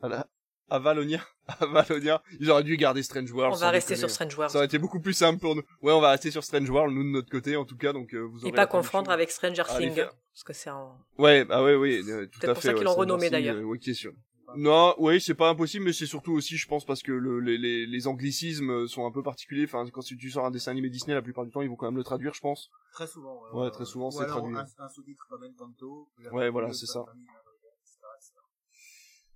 Voilà 0.00 0.28
à 0.68 0.78
Valonia, 0.78 1.20
à 1.60 1.66
Valonia, 1.66 2.22
ils 2.40 2.50
auraient 2.50 2.64
dû 2.64 2.76
garder 2.76 3.02
Strange 3.02 3.30
World. 3.30 3.54
On 3.54 3.58
va 3.58 3.70
rester 3.70 3.96
sur 3.96 4.10
Strange 4.10 4.34
World. 4.36 4.50
Ça 4.50 4.58
aurait 4.58 4.66
été 4.66 4.78
beaucoup 4.78 5.00
plus 5.00 5.12
simple 5.12 5.40
pour 5.40 5.54
nous. 5.54 5.62
Ouais, 5.82 5.92
on 5.92 6.00
va 6.00 6.10
rester 6.10 6.30
sur 6.30 6.42
Strange 6.42 6.68
World, 6.68 6.94
nous 6.94 7.04
de 7.04 7.08
notre 7.08 7.30
côté, 7.30 7.56
en 7.56 7.64
tout 7.64 7.76
cas, 7.76 7.92
donc 7.92 8.14
euh, 8.14 8.20
vous 8.20 8.40
aurez 8.40 8.48
Et 8.48 8.52
pas 8.52 8.66
confondre 8.66 9.10
avec 9.10 9.30
Stranger 9.30 9.62
Things, 9.76 9.94
parce 9.96 10.44
que 10.44 10.52
c'est 10.52 10.70
un... 10.70 10.92
Ouais, 11.18 11.44
bah 11.44 11.62
ouais, 11.62 11.74
oui, 11.74 12.02
euh, 12.08 12.26
tout 12.26 12.38
à 12.38 12.40
fait. 12.40 12.46
C'est 12.46 12.52
pour 12.54 12.62
ça 12.62 12.74
qu'ils 12.74 12.84
l'ont 12.84 12.94
renommé 12.94 13.30
d'ailleurs. 13.30 13.56
Euh, 13.56 13.76
question. 13.76 14.12
Non, 14.56 14.94
oui, 14.98 15.20
c'est 15.20 15.34
pas 15.34 15.48
impossible, 15.48 15.84
mais 15.84 15.92
c'est 15.92 16.06
surtout 16.06 16.32
aussi, 16.32 16.56
je 16.56 16.66
pense, 16.66 16.84
parce 16.84 17.02
que 17.02 17.12
le, 17.12 17.40
les, 17.40 17.58
les, 17.58 17.86
les, 17.86 18.06
anglicismes 18.06 18.86
sont 18.88 19.06
un 19.06 19.10
peu 19.10 19.22
particuliers. 19.22 19.64
Enfin, 19.64 19.84
quand 19.92 20.02
tu 20.02 20.30
sors 20.30 20.46
un 20.46 20.50
dessin 20.50 20.70
animé 20.70 20.88
Disney, 20.88 21.14
la 21.14 21.22
plupart 21.22 21.44
du 21.44 21.50
temps, 21.50 21.62
ils 21.62 21.68
vont 21.68 21.76
quand 21.76 21.86
même 21.86 21.96
le 21.96 22.04
traduire, 22.04 22.34
je 22.34 22.40
pense. 22.40 22.70
Très 22.92 23.06
souvent. 23.06 23.42
Ouais, 23.52 23.64
ouais 23.64 23.70
très 23.70 23.84
souvent, 23.84 24.10
c'est 24.10 24.26
traduit. 24.26 24.56
Un, 24.56 24.66
un 24.78 24.88
sous-titre 24.88 25.26
comme 25.28 25.44
Encanto. 25.44 26.08
Ouais, 26.32 26.50
voilà, 26.50 26.72
c'est 26.72 26.86
ça. 26.86 27.04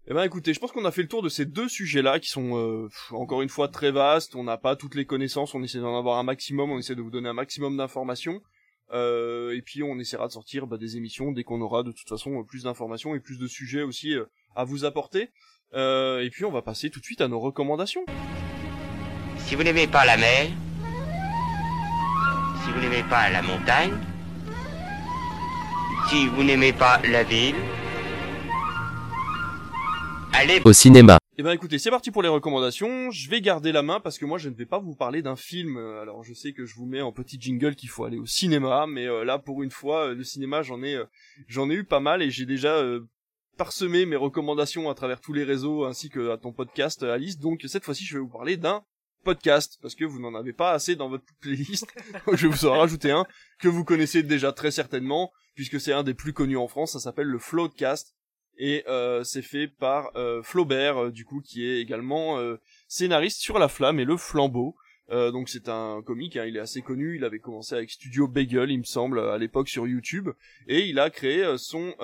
Eh 0.07 0.15
ben 0.15 0.25
écoutez, 0.25 0.55
je 0.55 0.59
pense 0.59 0.73
qu'on 0.73 0.85
a 0.87 0.91
fait 0.91 1.03
le 1.03 1.09
tour 1.09 1.23
de 1.23 1.29
ces 1.29 1.45
deux 1.45 1.69
sujets-là 1.69 2.19
qui 2.19 2.29
sont 2.29 2.57
euh, 2.57 2.89
encore 3.11 3.43
une 3.43 3.49
fois 3.49 3.69
très 3.69 3.93
vastes. 3.93 4.35
On 4.35 4.43
n'a 4.43 4.57
pas 4.57 4.75
toutes 4.75 4.95
les 4.95 5.05
connaissances, 5.05 5.55
on 5.55 5.63
essaie 5.63 5.79
d'en 5.79 5.97
avoir 5.97 6.19
un 6.19 6.23
maximum, 6.23 6.71
on 6.71 6.79
essaie 6.79 6.95
de 6.95 7.03
vous 7.03 7.11
donner 7.11 7.29
un 7.29 7.35
maximum 7.35 7.77
d'informations. 7.77 8.41
Euh, 8.93 9.57
et 9.57 9.63
puis 9.63 9.83
on 9.83 9.99
essaiera 9.99 10.27
de 10.27 10.33
sortir 10.33 10.67
bah, 10.67 10.77
des 10.77 10.97
émissions 10.97 11.31
dès 11.33 11.45
qu'on 11.45 11.61
aura 11.61 11.83
de 11.83 11.93
toute 11.93 12.09
façon 12.09 12.43
plus 12.45 12.65
d'informations 12.65 13.15
et 13.15 13.21
plus 13.21 13.39
de 13.39 13.47
sujets 13.47 13.83
aussi 13.83 14.15
euh, 14.15 14.25
à 14.57 14.65
vous 14.65 14.85
apporter. 14.85 15.31
et 15.75 16.29
puis 16.33 16.45
on 16.45 16.51
va 16.51 16.63
passer 16.63 16.91
tout 16.91 16.99
de 17.01 17.05
suite 17.05 17.21
à 17.21 17.29
nos 17.29 17.39
recommandations. 17.41 18.05
Si 19.39 19.55
vous 19.55 19.63
n'aimez 19.63 19.87
pas 19.87 20.05
la 20.05 20.17
mer, 20.17 20.49
si 22.65 22.73
vous 22.73 22.81
n'aimez 22.81 23.05
pas 23.09 23.31
la 23.31 23.43
montagne, 23.43 23.97
si 26.09 26.27
vous 26.27 26.43
n'aimez 26.43 26.73
pas 26.73 27.01
la 27.05 27.23
ville, 27.23 27.57
Allez 30.33 30.63
au 30.65 30.73
cinéma. 30.73 31.20
Eh 31.41 31.43
ben 31.43 31.53
écoutez, 31.53 31.79
c'est 31.79 31.89
parti 31.89 32.11
pour 32.11 32.21
les 32.21 32.29
recommandations. 32.29 33.11
Je 33.11 33.31
vais 33.31 33.41
garder 33.41 33.73
la 33.73 33.81
main 33.81 33.99
parce 33.99 34.19
que 34.19 34.27
moi 34.27 34.37
je 34.37 34.51
ne 34.51 34.55
vais 34.55 34.67
pas 34.67 34.79
vous 34.79 34.95
parler 34.95 35.23
d'un 35.23 35.37
film. 35.37 35.79
Alors 35.79 36.23
je 36.23 36.35
sais 36.35 36.53
que 36.53 36.67
je 36.67 36.75
vous 36.75 36.85
mets 36.85 37.01
en 37.01 37.13
petit 37.13 37.41
jingle 37.41 37.77
qu'il 37.77 37.89
faut 37.89 38.05
aller 38.05 38.19
au 38.19 38.27
cinéma, 38.27 38.85
mais 38.87 39.07
euh, 39.07 39.25
là 39.25 39.39
pour 39.39 39.63
une 39.63 39.71
fois 39.71 40.09
euh, 40.09 40.15
le 40.15 40.23
cinéma 40.23 40.61
j'en 40.61 40.83
ai 40.83 40.97
euh, 40.97 41.07
j'en 41.49 41.71
ai 41.71 41.77
eu 41.77 41.85
pas 41.85 41.99
mal 41.99 42.21
et 42.21 42.31
j'ai 42.31 42.45
déjà 42.45 42.85
parsemé 43.57 44.05
mes 44.05 44.17
recommandations 44.17 44.91
à 44.91 44.95
travers 44.95 45.23
tous 45.23 45.33
les 45.33 45.45
réseaux 45.45 45.87
ainsi 45.87 46.11
que 46.11 46.29
à 46.29 46.37
ton 46.37 46.53
podcast 46.53 47.03
Alice. 47.05 47.39
Donc 47.39 47.65
cette 47.67 47.87
fois-ci 47.87 48.05
je 48.05 48.19
vais 48.19 48.21
vous 48.21 48.29
parler 48.29 48.59
d'un 48.59 48.83
podcast 49.25 49.79
parce 49.81 49.95
que 49.95 50.05
vous 50.05 50.21
n'en 50.21 50.35
avez 50.35 50.53
pas 50.53 50.73
assez 50.73 50.95
dans 50.95 51.09
votre 51.09 51.25
playlist. 51.41 51.87
je 52.35 52.49
vais 52.49 52.55
vous 52.55 52.67
en 52.67 52.79
rajouter 52.79 53.13
un 53.13 53.25
que 53.61 53.69
vous 53.69 53.85
connaissez 53.85 54.23
déjà 54.23 54.53
très 54.53 54.73
certainement 54.73 55.33
puisque 55.55 55.81
c'est 55.81 55.95
un 55.95 56.03
des 56.03 56.13
plus 56.13 56.35
connus 56.35 56.59
en 56.59 56.69
France. 56.69 56.93
Ça 56.93 57.01
s'appelle 57.01 57.29
le 57.29 57.39
Floatcast 57.39 58.15
et 58.61 58.85
euh, 58.89 59.25
c'est 59.25 59.43
fait 59.43 59.69
par 59.69 60.15
euh, 60.17 60.43
Flaubert 60.43 61.05
euh, 61.05 61.11
du 61.11 61.25
coup 61.25 61.41
qui 61.41 61.67
est 61.67 61.81
également 61.81 62.39
scénariste 62.89 63.41
sur 63.41 63.59
La 63.59 63.69
Flamme 63.69 63.99
et 63.99 64.05
le 64.05 64.17
Flambeau. 64.17 64.77
donc 65.11 65.49
c'est 65.49 65.69
un 65.69 66.03
comique, 66.03 66.37
hein, 66.37 66.45
il 66.47 66.57
est 66.57 66.61
assez 66.61 66.83
connu, 66.83 67.17
il 67.17 67.25
avait 67.25 67.39
commencé 67.41 67.75
avec 67.75 67.91
Studio 67.91 68.29
Bagel 68.29 68.71
il 68.71 68.79
me 68.79 68.85
semble 68.85 69.19
à 69.19 69.39
l'époque 69.39 69.69
sur 69.69 69.89
YouTube. 69.89 70.29
Et 70.69 70.87
il 70.87 70.99
a 70.99 71.11
créé 71.11 71.57
son 71.57 71.95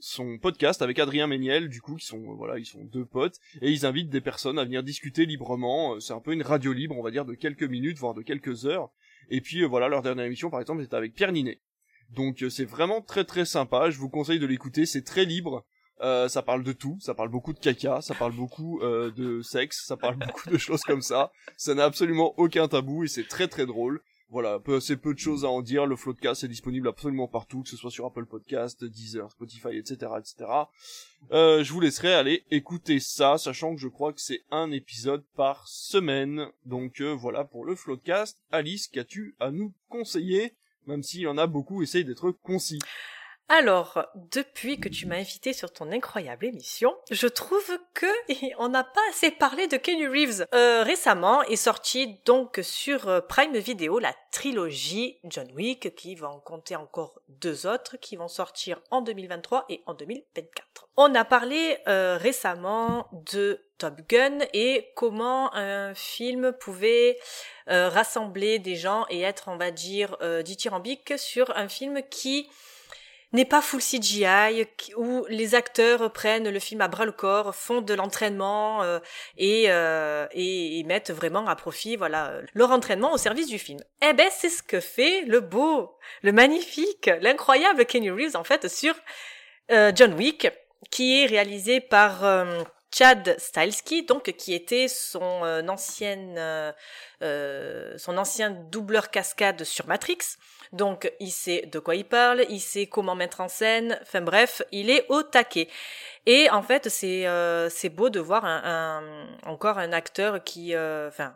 son 0.00 0.38
podcast 0.38 0.80
avec 0.80 1.00
Adrien 1.00 1.26
Méniel 1.26 1.68
du 1.68 1.80
coup 1.80 1.96
qui 1.96 2.06
sont 2.06 2.34
voilà 2.34 2.58
ils 2.58 2.66
sont 2.66 2.84
deux 2.84 3.04
potes. 3.04 3.36
Et 3.60 3.70
ils 3.70 3.84
invitent 3.84 4.10
des 4.10 4.22
personnes 4.22 4.58
à 4.58 4.64
venir 4.64 4.82
discuter 4.82 5.26
librement. 5.26 6.00
C'est 6.00 6.14
un 6.14 6.20
peu 6.20 6.32
une 6.32 6.42
radio 6.42 6.72
libre 6.72 6.96
on 6.96 7.02
va 7.02 7.10
dire 7.10 7.26
de 7.26 7.34
quelques 7.34 7.64
minutes 7.64 7.98
voire 7.98 8.14
de 8.14 8.22
quelques 8.22 8.64
heures. 8.64 8.90
Et 9.28 9.42
puis 9.42 9.62
voilà 9.64 9.88
leur 9.88 10.02
dernière 10.02 10.24
émission 10.24 10.48
par 10.50 10.60
exemple 10.60 10.82
c'était 10.82 10.96
avec 10.96 11.14
Pierre 11.14 11.32
Ninet 11.32 11.60
donc 12.10 12.42
euh, 12.42 12.50
c'est 12.50 12.64
vraiment 12.64 13.00
très 13.00 13.24
très 13.24 13.44
sympa, 13.44 13.90
je 13.90 13.98
vous 13.98 14.08
conseille 14.08 14.38
de 14.38 14.46
l'écouter, 14.46 14.86
c'est 14.86 15.02
très 15.04 15.24
libre. 15.24 15.64
Euh, 16.00 16.28
ça 16.28 16.42
parle 16.42 16.62
de 16.62 16.72
tout, 16.72 16.96
ça 17.00 17.12
parle 17.12 17.28
beaucoup 17.28 17.52
de 17.52 17.58
caca, 17.58 18.00
ça 18.00 18.14
parle 18.14 18.32
beaucoup 18.32 18.80
euh, 18.82 19.10
de 19.10 19.42
sexe, 19.42 19.84
ça 19.84 19.96
parle 19.96 20.14
beaucoup 20.16 20.48
de 20.48 20.56
choses 20.56 20.82
comme 20.82 21.02
ça. 21.02 21.32
Ça 21.56 21.74
n'a 21.74 21.84
absolument 21.84 22.34
aucun 22.38 22.68
tabou 22.68 23.02
et 23.02 23.08
c'est 23.08 23.26
très 23.26 23.48
très 23.48 23.66
drôle. 23.66 24.00
voilà, 24.30 24.60
assez 24.68 24.96
peu 24.96 25.12
de 25.12 25.18
choses 25.18 25.44
à 25.44 25.48
en 25.48 25.60
dire. 25.60 25.86
Le 25.86 25.96
Floodcast 25.96 26.44
est 26.44 26.48
disponible 26.48 26.86
absolument 26.86 27.26
partout, 27.26 27.62
que 27.62 27.68
ce 27.68 27.76
soit 27.76 27.90
sur 27.90 28.06
Apple 28.06 28.26
Podcast, 28.26 28.84
Deezer, 28.84 29.28
Spotify, 29.32 29.76
etc., 29.76 30.12
etc. 30.18 30.50
Je 31.32 31.72
vous 31.72 31.80
laisserai 31.80 32.14
aller 32.14 32.44
écouter 32.52 33.00
ça, 33.00 33.36
sachant 33.36 33.74
que 33.74 33.80
je 33.80 33.88
crois 33.88 34.12
que 34.12 34.20
c'est 34.20 34.42
un 34.52 34.70
épisode 34.70 35.24
par 35.34 35.66
semaine. 35.66 36.46
Donc 36.64 37.00
voilà 37.00 37.44
pour 37.44 37.64
le 37.64 37.74
Floodcast. 37.74 38.38
Alice, 38.52 38.86
qu'as-tu 38.86 39.34
à 39.40 39.50
nous 39.50 39.72
conseiller? 39.88 40.54
Même 40.88 41.02
s'il 41.02 41.20
y 41.20 41.26
en 41.26 41.36
a 41.36 41.46
beaucoup, 41.46 41.82
essaye 41.82 42.02
d'être 42.02 42.30
concis. 42.30 42.78
Alors, 43.50 44.04
depuis 44.14 44.78
que 44.78 44.90
tu 44.90 45.06
m'as 45.06 45.16
invité 45.16 45.54
sur 45.54 45.72
ton 45.72 45.90
incroyable 45.90 46.44
émission, 46.44 46.94
je 47.10 47.26
trouve 47.26 47.78
que 47.94 48.06
on 48.58 48.68
n'a 48.68 48.84
pas 48.84 49.00
assez 49.08 49.30
parlé 49.30 49.66
de 49.68 49.78
Kenny 49.78 50.06
Reeves. 50.06 50.46
Euh, 50.52 50.82
récemment 50.82 51.42
est 51.44 51.56
sorti 51.56 52.20
donc 52.26 52.60
sur 52.62 53.08
euh, 53.08 53.22
Prime 53.22 53.56
Video 53.56 53.98
la 53.98 54.14
trilogie 54.32 55.18
John 55.24 55.50
Wick 55.54 55.94
qui 55.94 56.14
va 56.14 56.28
en 56.28 56.40
compter 56.40 56.76
encore 56.76 57.22
deux 57.28 57.66
autres 57.66 57.96
qui 57.96 58.16
vont 58.16 58.28
sortir 58.28 58.82
en 58.90 59.00
2023 59.00 59.64
et 59.70 59.82
en 59.86 59.94
2024. 59.94 60.88
On 60.98 61.14
a 61.14 61.24
parlé 61.24 61.78
euh, 61.88 62.18
récemment 62.18 63.08
de 63.32 63.64
Top 63.78 63.94
Gun 64.10 64.40
et 64.52 64.90
comment 64.94 65.54
un 65.54 65.94
film 65.94 66.52
pouvait 66.52 67.16
rassembler 67.66 68.58
des 68.58 68.74
gens 68.74 69.06
et 69.08 69.20
être, 69.20 69.44
on 69.46 69.56
va 69.56 69.70
dire, 69.70 70.16
dithyrambique 70.42 71.12
sur 71.16 71.56
un 71.56 71.68
film 71.68 72.02
qui 72.10 72.48
n'est 73.32 73.44
pas 73.44 73.60
full 73.60 73.80
CGI, 73.80 74.66
où 74.96 75.26
les 75.28 75.54
acteurs 75.54 76.12
prennent 76.12 76.48
le 76.48 76.58
film 76.58 76.80
à 76.80 76.88
bras 76.88 77.04
le 77.04 77.12
corps, 77.12 77.54
font 77.54 77.82
de 77.82 77.92
l'entraînement 77.92 78.82
euh, 78.82 79.00
et, 79.36 79.66
euh, 79.68 80.26
et, 80.32 80.82
mettent 80.84 81.10
vraiment 81.10 81.46
à 81.46 81.54
profit 81.54 81.96
voilà 81.96 82.40
leur 82.54 82.70
entraînement 82.70 83.12
au 83.12 83.18
service 83.18 83.48
du 83.48 83.58
film. 83.58 83.80
Eh 84.00 84.14
ben 84.14 84.28
c'est 84.30 84.48
ce 84.48 84.62
que 84.62 84.80
fait 84.80 85.22
le 85.22 85.40
beau, 85.40 85.98
le 86.22 86.32
magnifique, 86.32 87.10
l'incroyable 87.20 87.84
Kenny 87.84 88.10
Reeves 88.10 88.36
en 88.36 88.44
fait 88.44 88.68
sur 88.68 88.94
euh, 89.70 89.92
John 89.94 90.14
Wick, 90.14 90.48
qui 90.90 91.22
est 91.22 91.26
réalisé 91.26 91.80
par 91.80 92.24
Chad 92.94 93.36
Stileski, 93.38 94.04
donc 94.04 94.32
qui 94.32 94.54
était 94.54 94.88
son 94.88 95.42
ancienne 95.68 96.74
son 97.20 98.16
ancien 98.16 98.50
doubleur 98.50 99.10
cascade 99.10 99.64
sur 99.64 99.86
Matrix. 99.86 100.18
Donc 100.72 101.12
il 101.20 101.30
sait 101.30 101.66
de 101.66 101.78
quoi 101.78 101.94
il 101.94 102.04
parle, 102.04 102.44
il 102.48 102.60
sait 102.60 102.86
comment 102.86 103.14
mettre 103.14 103.40
en 103.40 103.48
scène, 103.48 103.98
enfin 104.02 104.20
bref, 104.20 104.62
il 104.72 104.90
est 104.90 105.06
au 105.08 105.22
taquet. 105.22 105.68
Et 106.26 106.50
en 106.50 106.62
fait, 106.62 106.88
c'est 106.88 107.26
euh, 107.26 107.68
c'est 107.70 107.88
beau 107.88 108.10
de 108.10 108.20
voir 108.20 108.44
un, 108.44 109.26
encore 109.44 109.78
un 109.78 109.92
acteur 109.92 110.44
qui, 110.44 110.74
euh, 110.74 111.08
enfin, 111.08 111.34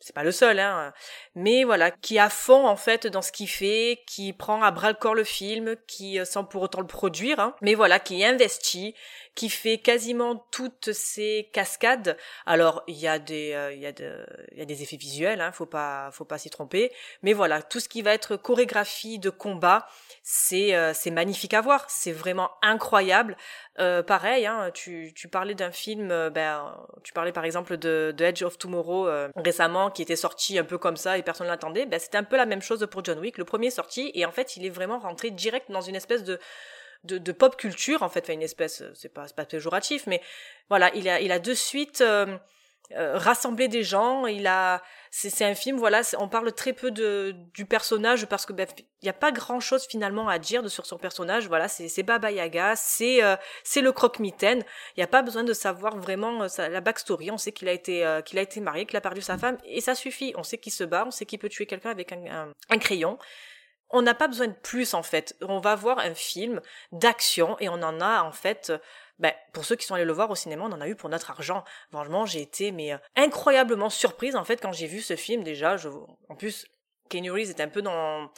c'est 0.00 0.14
pas 0.14 0.22
le 0.22 0.32
seul, 0.32 0.58
hein, 0.58 0.92
mais 1.34 1.64
voilà, 1.64 1.90
qui 1.90 2.18
a 2.18 2.28
fond 2.28 2.66
en 2.66 2.76
fait 2.76 3.06
dans 3.06 3.22
ce 3.22 3.32
qu'il 3.32 3.48
fait, 3.48 4.02
qui 4.06 4.34
prend 4.34 4.62
à 4.62 4.70
bras 4.70 4.88
le 4.90 4.96
corps 4.96 5.14
le 5.14 5.24
film, 5.24 5.76
qui 5.88 6.20
euh, 6.20 6.26
sans 6.26 6.44
pour 6.44 6.62
autant 6.62 6.80
le 6.82 6.86
produire, 6.86 7.40
hein, 7.40 7.56
mais 7.62 7.74
voilà, 7.74 7.98
qui 7.98 8.22
investit, 8.22 8.94
qui 9.34 9.48
fait 9.48 9.78
quasiment 9.78 10.46
toutes 10.50 10.92
ces 10.92 11.50
cascades. 11.52 12.16
Alors 12.46 12.82
il 12.86 12.96
y 12.96 13.08
a 13.08 13.18
des, 13.18 13.52
euh, 13.54 13.72
il 13.72 13.80
y 13.80 13.86
a 14.62 14.64
des 14.64 14.82
effets 14.82 14.96
visuels, 14.96 15.40
hein, 15.40 15.52
faut 15.52 15.66
pas, 15.66 16.10
faut 16.12 16.24
pas 16.24 16.38
s'y 16.38 16.50
tromper, 16.50 16.92
mais 17.22 17.32
voilà, 17.32 17.62
tout 17.62 17.80
ce 17.80 17.88
qui 17.88 18.02
va 18.02 18.12
être 18.14 18.36
chorégraphie 18.36 19.18
de 19.18 19.30
combat, 19.30 19.86
c'est, 20.22 20.74
euh, 20.74 20.92
magnifique 21.12 21.54
à 21.54 21.60
voir, 21.60 21.84
c'est 21.88 22.12
vraiment 22.12 22.50
incroyable. 22.62 23.36
Euh, 23.78 24.02
pareil, 24.02 24.46
hein, 24.46 24.70
tu, 24.72 25.12
parlais 25.30 25.54
d'un 25.54 25.70
film, 25.70 26.10
euh, 26.10 26.30
ben, 26.30 26.74
tu 27.02 27.12
parlais 27.12 27.32
par 27.32 27.44
exemple 27.44 27.76
de, 27.76 28.14
de 28.16 28.24
Edge 28.24 28.42
of 28.42 28.58
Tomorrow 28.58 29.08
récemment, 29.36 29.90
qui 29.90 30.02
était 30.02 30.16
sorti 30.16 30.58
un 30.58 30.64
peu 30.64 30.78
comme 30.78 30.96
ça 30.96 31.18
et 31.18 31.22
personne 31.22 31.46
l'attendait. 31.46 31.86
Ben, 31.86 31.98
c'était 31.98 32.18
un 32.18 32.24
peu 32.24 32.36
la 32.36 32.46
même 32.46 32.62
chose 32.62 32.86
pour 32.90 33.04
John 33.04 33.18
Wick. 33.18 33.38
Le 33.38 33.44
premier 33.44 33.70
sorti 33.70 34.10
et 34.14 34.24
en 34.24 34.32
fait, 34.32 34.56
il 34.56 34.64
est 34.64 34.70
vraiment 34.70 34.98
rentré 34.98 35.30
direct 35.30 35.70
dans 35.70 35.80
une 35.80 35.96
espèce 35.96 36.24
de 36.24 36.38
de, 37.04 37.18
de 37.18 37.32
pop 37.32 37.56
culture 37.56 38.02
en 38.02 38.08
fait, 38.08 38.24
enfin 38.24 38.32
une 38.34 38.42
espèce, 38.42 38.82
c'est 38.94 39.12
pas 39.12 39.26
c'est 39.28 39.36
pas 39.36 39.44
péjoratif, 39.44 40.06
mais 40.06 40.20
voilà, 40.68 40.92
il 40.94 41.08
a 41.08 41.20
il 41.20 41.32
a 41.32 41.38
de 41.38 41.54
suite 41.54 42.02
euh, 42.92 43.16
rassembler 43.16 43.68
des 43.68 43.82
gens. 43.82 44.26
Il 44.26 44.46
a, 44.46 44.82
c'est 45.10 45.44
un 45.44 45.54
film, 45.54 45.78
voilà, 45.78 46.02
on 46.18 46.28
parle 46.28 46.52
très 46.52 46.74
peu 46.74 46.90
de 46.90 47.34
du 47.54 47.64
personnage 47.64 48.26
parce 48.26 48.44
que 48.44 48.52
ben, 48.52 48.66
il 49.00 49.06
y 49.06 49.08
a 49.08 49.14
pas 49.14 49.32
grand 49.32 49.58
chose 49.58 49.86
finalement 49.88 50.28
à 50.28 50.38
dire 50.38 50.62
de, 50.62 50.68
sur 50.68 50.84
son 50.84 50.98
personnage. 50.98 51.48
Voilà, 51.48 51.66
c'est 51.66 52.02
Baba 52.02 52.30
Yaga, 52.30 52.76
c'est 52.76 53.24
euh, 53.24 53.36
c'est 53.62 53.80
le 53.80 53.90
croque-mitaine. 53.92 54.62
Il 54.96 55.00
y 55.00 55.02
a 55.02 55.06
pas 55.06 55.22
besoin 55.22 55.44
de 55.44 55.54
savoir 55.54 55.96
vraiment 55.96 56.42
euh, 56.42 56.68
la 56.68 56.80
backstory. 56.82 57.30
On 57.30 57.38
sait 57.38 57.52
qu'il 57.52 57.68
a 57.68 57.72
été 57.72 58.06
qu'il 58.26 58.38
a 58.38 58.42
été 58.42 58.60
marié, 58.60 58.84
qu'il 58.84 58.98
a 58.98 59.00
perdu 59.00 59.22
sa 59.22 59.38
femme 59.38 59.56
et 59.64 59.80
ça 59.80 59.94
suffit. 59.94 60.34
On 60.36 60.42
sait 60.42 60.58
qu'il 60.58 60.72
se 60.72 60.84
bat, 60.84 61.04
on 61.06 61.10
sait 61.10 61.24
qu'il 61.24 61.38
peut 61.38 61.48
tuer 61.48 61.64
quelqu'un 61.64 61.90
avec 61.90 62.12
un, 62.12 62.52
un 62.68 62.78
crayon. 62.78 63.18
On 63.94 64.02
n'a 64.02 64.14
pas 64.14 64.28
besoin 64.28 64.48
de 64.48 64.52
plus 64.52 64.92
en 64.92 65.02
fait. 65.02 65.36
On 65.40 65.60
va 65.60 65.76
voir 65.76 65.98
un 66.00 66.14
film 66.14 66.60
d'action 66.92 67.56
et 67.60 67.68
on 67.68 67.74
en 67.74 68.00
a 68.00 68.22
en 68.22 68.32
fait 68.32 68.72
ben, 69.20 69.32
pour 69.52 69.64
ceux 69.64 69.76
qui 69.76 69.86
sont 69.86 69.94
allés 69.94 70.04
le 70.04 70.12
voir 70.12 70.30
au 70.30 70.34
cinéma, 70.34 70.64
on 70.64 70.72
en 70.72 70.80
a 70.80 70.88
eu 70.88 70.96
pour 70.96 71.08
notre 71.08 71.30
argent. 71.30 71.62
Franchement, 71.92 72.26
j'ai 72.26 72.42
été 72.42 72.72
mais 72.72 72.92
euh, 72.92 72.98
incroyablement 73.14 73.88
surprise 73.88 74.34
en 74.34 74.44
fait 74.44 74.60
quand 74.60 74.72
j'ai 74.72 74.88
vu 74.88 75.00
ce 75.00 75.14
film 75.14 75.44
déjà. 75.44 75.76
Je, 75.76 75.88
en 76.28 76.34
plus, 76.34 76.66
Kenny 77.08 77.30
Reeves 77.30 77.50
était 77.50 77.62
un 77.62 77.68
peu 77.68 77.82
dans 77.82 78.30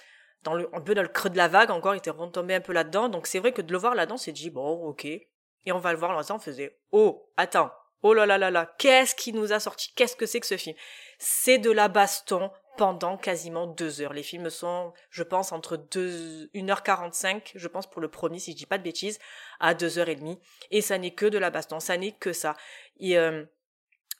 dans 0.42 0.54
le 0.54 0.68
un 0.74 0.80
peu 0.80 0.94
dans 0.94 1.02
le 1.02 1.08
creux 1.08 1.30
de 1.30 1.36
la 1.36 1.48
vague 1.48 1.70
encore, 1.70 1.94
il 1.94 1.98
était 1.98 2.10
retombé 2.10 2.54
un 2.54 2.60
peu 2.60 2.72
là-dedans. 2.72 3.08
Donc 3.08 3.26
c'est 3.26 3.38
vrai 3.38 3.52
que 3.52 3.62
de 3.62 3.72
le 3.72 3.78
voir 3.78 3.94
là-dedans, 3.94 4.18
c'est 4.18 4.32
dit 4.32 4.50
bon, 4.50 4.84
ok. 4.84 5.06
Et 5.06 5.72
on 5.72 5.78
va 5.78 5.92
le 5.92 5.98
voir 5.98 6.14
là 6.14 6.22
on 6.30 6.38
faisait 6.38 6.78
oh 6.92 7.28
attends 7.36 7.72
oh 8.02 8.14
là 8.14 8.24
là 8.26 8.38
là 8.38 8.52
là 8.52 8.72
qu'est-ce 8.78 9.14
qui 9.14 9.32
nous 9.32 9.52
a 9.52 9.60
sorti? 9.60 9.92
Qu'est-ce 9.96 10.14
que 10.14 10.26
c'est 10.26 10.40
que 10.40 10.46
ce 10.46 10.56
film? 10.56 10.76
C'est 11.18 11.58
de 11.58 11.70
la 11.70 11.88
baston 11.88 12.50
pendant 12.76 13.16
quasiment 13.16 13.66
deux 13.66 14.00
heures. 14.00 14.12
Les 14.12 14.22
films 14.22 14.50
sont, 14.50 14.92
je 15.10 15.22
pense, 15.22 15.52
entre 15.52 15.76
deux, 15.76 16.46
1h45, 16.54 17.52
je 17.54 17.68
pense 17.68 17.88
pour 17.88 18.00
le 18.00 18.08
premier, 18.08 18.38
si 18.38 18.52
je 18.52 18.56
dis 18.56 18.66
pas 18.66 18.78
de 18.78 18.82
bêtises, 18.82 19.18
à 19.60 19.74
deux 19.74 19.98
heures 19.98 20.08
et 20.08 20.16
demie. 20.16 20.38
Et 20.70 20.80
ça 20.80 20.98
n'est 20.98 21.12
que 21.12 21.26
de 21.26 21.38
la 21.38 21.50
baston, 21.50 21.80
ça 21.80 21.96
n'est 21.96 22.12
que 22.12 22.32
ça. 22.32 22.56
Euh, 23.02 23.44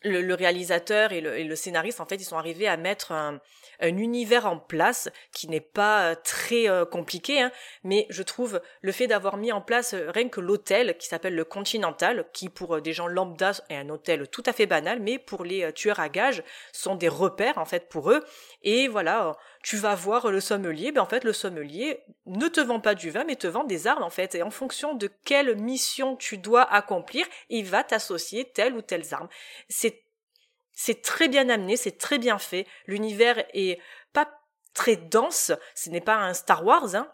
le, 0.03 0.35
réalisateur 0.35 1.13
et 1.13 1.21
le, 1.21 1.39
et 1.39 1.45
le, 1.45 1.57
scénariste, 1.57 2.01
en 2.01 2.07
fait, 2.07 2.17
ils 2.17 2.25
sont 2.25 2.37
arrivés 2.37 2.69
à 2.69 2.77
mettre 2.77 3.13
un, 3.13 3.41
un 3.81 3.97
univers 3.97 4.47
en 4.47 4.59
place 4.59 5.09
qui 5.33 5.49
n'est 5.49 5.61
pas 5.61 6.11
euh, 6.11 6.15
très 6.23 6.69
euh, 6.69 6.85
compliqué, 6.85 7.41
hein, 7.41 7.51
mais 7.85 8.07
je 8.11 8.23
trouve 8.23 8.61
le 8.81 8.93
fait 8.93 9.07
d'avoir 9.07 9.37
mis 9.37 9.53
en 9.53 9.61
place 9.61 9.95
euh, 9.95 10.11
rien 10.11 10.29
que 10.29 10.41
l'hôtel 10.41 10.97
qui 10.99 11.09
s'appelle 11.09 11.35
le 11.35 11.45
Continental, 11.45 12.27
qui 12.33 12.49
pour 12.49 12.81
des 12.81 12.93
gens 12.93 13.07
lambda 13.07 13.53
est 13.69 13.77
un 13.77 13.89
hôtel 13.89 14.29
tout 14.29 14.43
à 14.47 14.53
fait 14.53 14.67
banal, 14.67 15.01
mais 15.01 15.19
pour 15.19 15.45
les 15.45 15.73
tueurs 15.73 16.01
à 16.01 16.09
gages 16.09 16.43
sont 16.73 16.95
des 16.95 17.09
repères 17.09 17.59
en 17.59 17.65
fait 17.65 17.89
pour 17.89 18.11
eux. 18.11 18.25
Et 18.63 18.89
voilà, 18.89 19.37
tu 19.67 19.79
vas 19.79 19.97
voir 19.97 20.31
le 20.31 20.41
sommelier, 20.41 20.93
ben 20.93 21.01
en 21.01 21.07
fait 21.07 21.25
le 21.25 21.33
sommelier 21.33 22.05
ne 22.25 22.47
te 22.47 22.61
vend 22.61 22.79
pas 22.79 22.95
du 22.95 23.11
vin, 23.11 23.25
mais 23.25 23.35
te 23.35 23.49
vend 23.49 23.65
des 23.65 23.89
armes 23.89 24.05
en 24.05 24.11
fait, 24.11 24.37
et 24.37 24.45
en 24.45 24.51
fonction 24.53 24.95
de 24.95 25.11
quelle 25.25 25.57
mission 25.57 26.15
tu 26.15 26.39
dois 26.39 26.63
accomplir, 26.63 27.27
il 27.49 27.65
va 27.65 27.83
t'associer 27.83 28.45
telle 28.45 28.75
ou 28.75 28.81
telle 28.81 29.03
arme. 29.11 29.29
C'est 29.69 30.05
c'est 30.71 31.03
très 31.03 31.27
bien 31.27 31.49
amené, 31.49 31.77
c'est 31.77 31.99
très 31.99 32.19
bien 32.19 32.39
fait. 32.39 32.65
L'univers 32.87 33.45
est 33.55 33.81
pas 34.13 34.31
très 34.73 34.95
dense, 34.95 35.51
ce 35.75 35.91
n'est 35.91 36.01
pas 36.01 36.15
un 36.15 36.33
Star 36.33 36.65
Wars, 36.65 36.95
hein. 36.95 37.11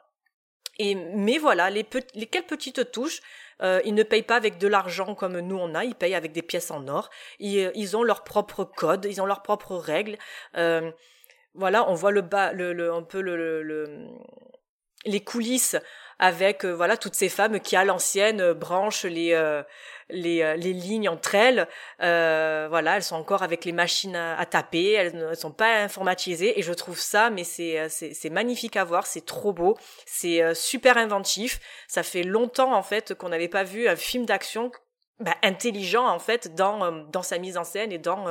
Et 0.78 0.94
mais 0.94 1.38
voilà, 1.38 1.70
les, 1.70 1.86
les 2.14 2.26
quelques 2.26 2.48
petites 2.48 2.92
touches, 2.92 3.22
euh, 3.62 3.80
ils 3.86 3.94
ne 3.94 4.02
payent 4.02 4.22
pas 4.22 4.36
avec 4.36 4.58
de 4.58 4.68
l'argent 4.68 5.14
comme 5.14 5.40
nous 5.40 5.56
on 5.56 5.74
a, 5.74 5.84
ils 5.86 5.94
payent 5.94 6.14
avec 6.14 6.32
des 6.32 6.42
pièces 6.42 6.70
en 6.70 6.86
or. 6.86 7.08
Ils, 7.38 7.72
ils 7.74 7.96
ont 7.96 8.02
leur 8.02 8.24
propre 8.24 8.64
code, 8.64 9.06
ils 9.06 9.22
ont 9.22 9.26
leurs 9.26 9.42
propres 9.42 9.76
règles. 9.76 10.18
Euh, 10.58 10.92
voilà, 11.54 11.88
on 11.88 11.94
voit 11.94 12.10
le 12.10 12.22
bas, 12.22 12.52
le, 12.52 12.72
le 12.72 12.92
un 12.92 13.02
peu 13.02 13.20
le, 13.20 13.62
le, 13.62 14.08
les 15.04 15.20
coulisses 15.20 15.76
avec 16.18 16.64
euh, 16.64 16.72
voilà 16.72 16.96
toutes 16.96 17.14
ces 17.14 17.28
femmes 17.28 17.58
qui 17.60 17.74
à 17.76 17.84
l'ancienne 17.84 18.52
branchent 18.52 19.04
les 19.04 19.32
euh, 19.32 19.62
les, 20.12 20.42
euh, 20.42 20.54
les 20.56 20.72
lignes 20.72 21.08
entre 21.08 21.34
elles. 21.34 21.66
Euh, 22.00 22.66
voilà, 22.68 22.96
elles 22.96 23.02
sont 23.02 23.16
encore 23.16 23.42
avec 23.42 23.64
les 23.64 23.72
machines 23.72 24.16
à, 24.16 24.44
taper, 24.46 24.92
elles 24.92 25.16
ne 25.16 25.34
sont 25.34 25.52
pas 25.52 25.80
informatisées 25.80 26.58
et 26.58 26.62
je 26.62 26.72
trouve 26.72 26.98
ça, 26.98 27.30
mais 27.30 27.44
c'est 27.44 27.78
euh, 27.80 27.88
c'est 27.88 28.30
magnifique 28.30 28.76
à 28.76 28.84
voir, 28.84 29.06
c'est 29.06 29.24
trop 29.24 29.52
beau, 29.52 29.76
c'est 30.06 30.54
super 30.54 30.96
inventif. 30.96 31.60
Ça 31.88 32.02
fait 32.02 32.22
longtemps 32.22 32.74
en 32.74 32.82
fait 32.82 33.14
qu'on 33.14 33.30
n'avait 33.30 33.48
pas 33.48 33.64
vu 33.64 33.88
un 33.88 33.96
film 33.96 34.26
d'action 34.26 34.70
bah, 35.18 35.34
intelligent 35.42 36.06
en 36.06 36.18
fait 36.18 36.54
dans 36.54 36.90
dans 36.90 37.22
sa 37.22 37.38
mise 37.38 37.56
en 37.56 37.64
scène 37.64 37.92
et 37.92 37.98
dans 37.98 38.26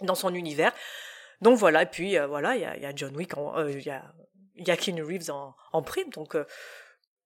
dans 0.00 0.14
son 0.14 0.34
univers. 0.34 0.72
Donc 1.42 1.58
voilà, 1.58 1.82
et 1.82 1.86
puis 1.86 2.16
voilà, 2.16 2.56
il 2.56 2.62
y 2.62 2.86
a, 2.86 2.92
John 2.94 3.14
Wick, 3.16 3.32
il 3.68 3.82
y 3.82 3.90
a 3.90 4.12
y 4.56 4.76
Keanu 4.76 5.02
Reeves 5.02 5.30
en, 5.30 5.54
en 5.72 5.82
prime, 5.82 6.08
donc 6.10 6.36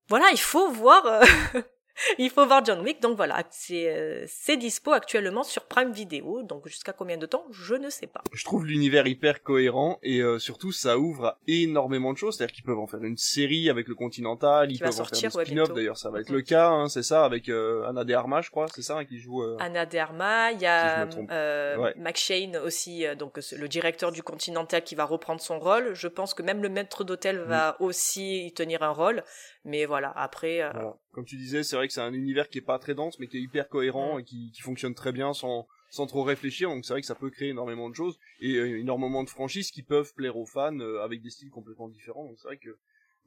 voilà, 0.09 0.27
il 0.33 0.41
faut 0.41 0.71
voir 0.71 1.23
Il 2.19 2.31
faut 2.31 2.47
voir 2.47 2.65
John 2.65 2.81
Wick, 2.81 3.01
donc 3.01 3.17
voilà, 3.17 3.43
c'est 3.51 3.89
euh, 3.89 4.57
dispo 4.57 4.93
actuellement 4.93 5.43
sur 5.43 5.65
Prime 5.65 5.93
Video, 5.93 6.43
donc 6.43 6.67
jusqu'à 6.69 6.93
combien 6.93 7.17
de 7.17 7.27
temps, 7.27 7.47
je 7.51 7.75
ne 7.75 7.91
sais 7.91 8.07
pas. 8.07 8.23
Je 8.33 8.45
trouve 8.45 8.67
l'univers 8.67 9.07
hyper 9.07 9.43
cohérent 9.43 9.99
et 10.03 10.21
euh, 10.21 10.39
surtout 10.39 10.73
ça 10.73 10.99
ouvre 10.99 11.27
à 11.27 11.39
énormément 11.47 12.13
de 12.13 12.19
choses, 12.19 12.37
c'est-à-dire 12.37 12.55
qu'ils 12.55 12.65
peuvent 12.65 12.79
en 12.79 12.87
faire 12.87 13.03
une 13.03 13.17
série 13.17 13.69
avec 13.71 13.89
le 13.89 13.95
Continental, 13.95 14.71
ils 14.71 14.79
peuvent 14.79 15.01
en 15.01 15.05
faire 15.05 15.21
des 15.21 15.31
spin-off 15.31 15.73
d'ailleurs, 15.73 15.97
ça 15.99 16.11
va 16.11 16.21
être 16.21 16.31
Mhm. 16.31 16.37
le 16.37 16.43
cas, 16.43 16.69
hein, 16.69 16.89
c'est 16.89 17.03
ça, 17.03 17.25
avec 17.25 17.49
euh, 17.49 17.85
Anna 17.87 18.05
de 18.05 18.15
Armas, 18.15 18.43
je 18.43 18.51
crois, 18.51 18.67
c'est 18.75 18.83
ça, 18.83 18.99
hein, 18.99 19.05
qui 19.05 19.19
joue... 19.19 19.43
euh, 19.43 19.57
Anna 19.61 19.87
de 19.87 19.99
Armas, 19.99 20.51
il 20.53 20.57
y 20.57 20.61
Si 20.61 20.67
a 20.67 21.07
trompe. 21.07 21.29
euh, 21.31 21.77
Ouais. 21.77 21.93
McShane 21.97 22.57
aussi, 22.57 23.07
euh, 23.07 23.15
donc 23.15 23.39
le 23.57 23.69
directeur 23.69 24.13
du 24.13 24.23
Continental 24.23 24.83
qui 24.83 24.95
va 24.95 25.05
reprendre 25.05 25.41
son 25.41 25.59
rôle. 25.59 25.95
Je 25.95 26.09
pense 26.09 26.35
que 26.35 26.43
même 26.43 26.63
le 26.63 26.69
maître 26.69 27.05
d'hôtel 27.05 27.39
va 27.41 27.77
aussi 27.81 28.47
y 28.47 28.53
tenir 28.53 28.83
un 28.83 28.91
rôle, 28.91 29.23
mais 29.67 29.85
voilà, 29.85 30.11
après... 30.17 30.63
euh, 30.63 30.71
Voilà. 30.73 30.97
Comme 31.13 31.25
tu 31.25 31.37
disais, 31.37 31.63
c'est 31.63 31.77
vrai 31.77 31.87
que 31.89 31.93
c'est 31.93 32.01
un 32.01 32.13
univers 32.15 32.49
qui 32.49 32.59
est 32.59 32.63
pas 32.63 32.79
très 32.79 32.95
dense, 32.95 33.19
mais 33.19 33.27
qui 33.27 33.37
est 33.37 33.41
hyper 33.43 33.69
cohérent 33.69 34.19
et 34.19 34.25
qui, 34.25 34.51
qui 34.53 34.63
fonctionne 34.63 34.95
très 34.95 35.13
bien 35.13 35.33
sans, 35.35 35.67
sans 35.91 36.07
trop 36.07 36.23
réfléchir. 36.23 36.69
Donc 36.71 36.85
c'est 36.85 36.93
vrai 36.95 37.01
que 37.01 37.07
ça 37.07 37.15
peut 37.15 37.31
créer 37.31 37.49
énormément 37.51 37.91
de 37.91 37.95
choses 37.95 38.19
et 38.41 38.55
euh, 38.57 38.79
énormément 38.79 39.25
de 39.25 39.29
franchises 39.31 39.71
qui 39.71 39.83
peuvent 39.83 40.13
plaire 40.15 40.37
aux 40.37 40.47
fans 40.47 40.79
euh, 40.81 41.03
avec 41.03 41.21
des 41.23 41.31
styles 41.31 41.51
complètement 41.51 41.89
différents. 41.89 42.25
Donc 42.25 42.37
c'est 42.39 42.49
vrai 42.49 42.57
que 42.59 42.79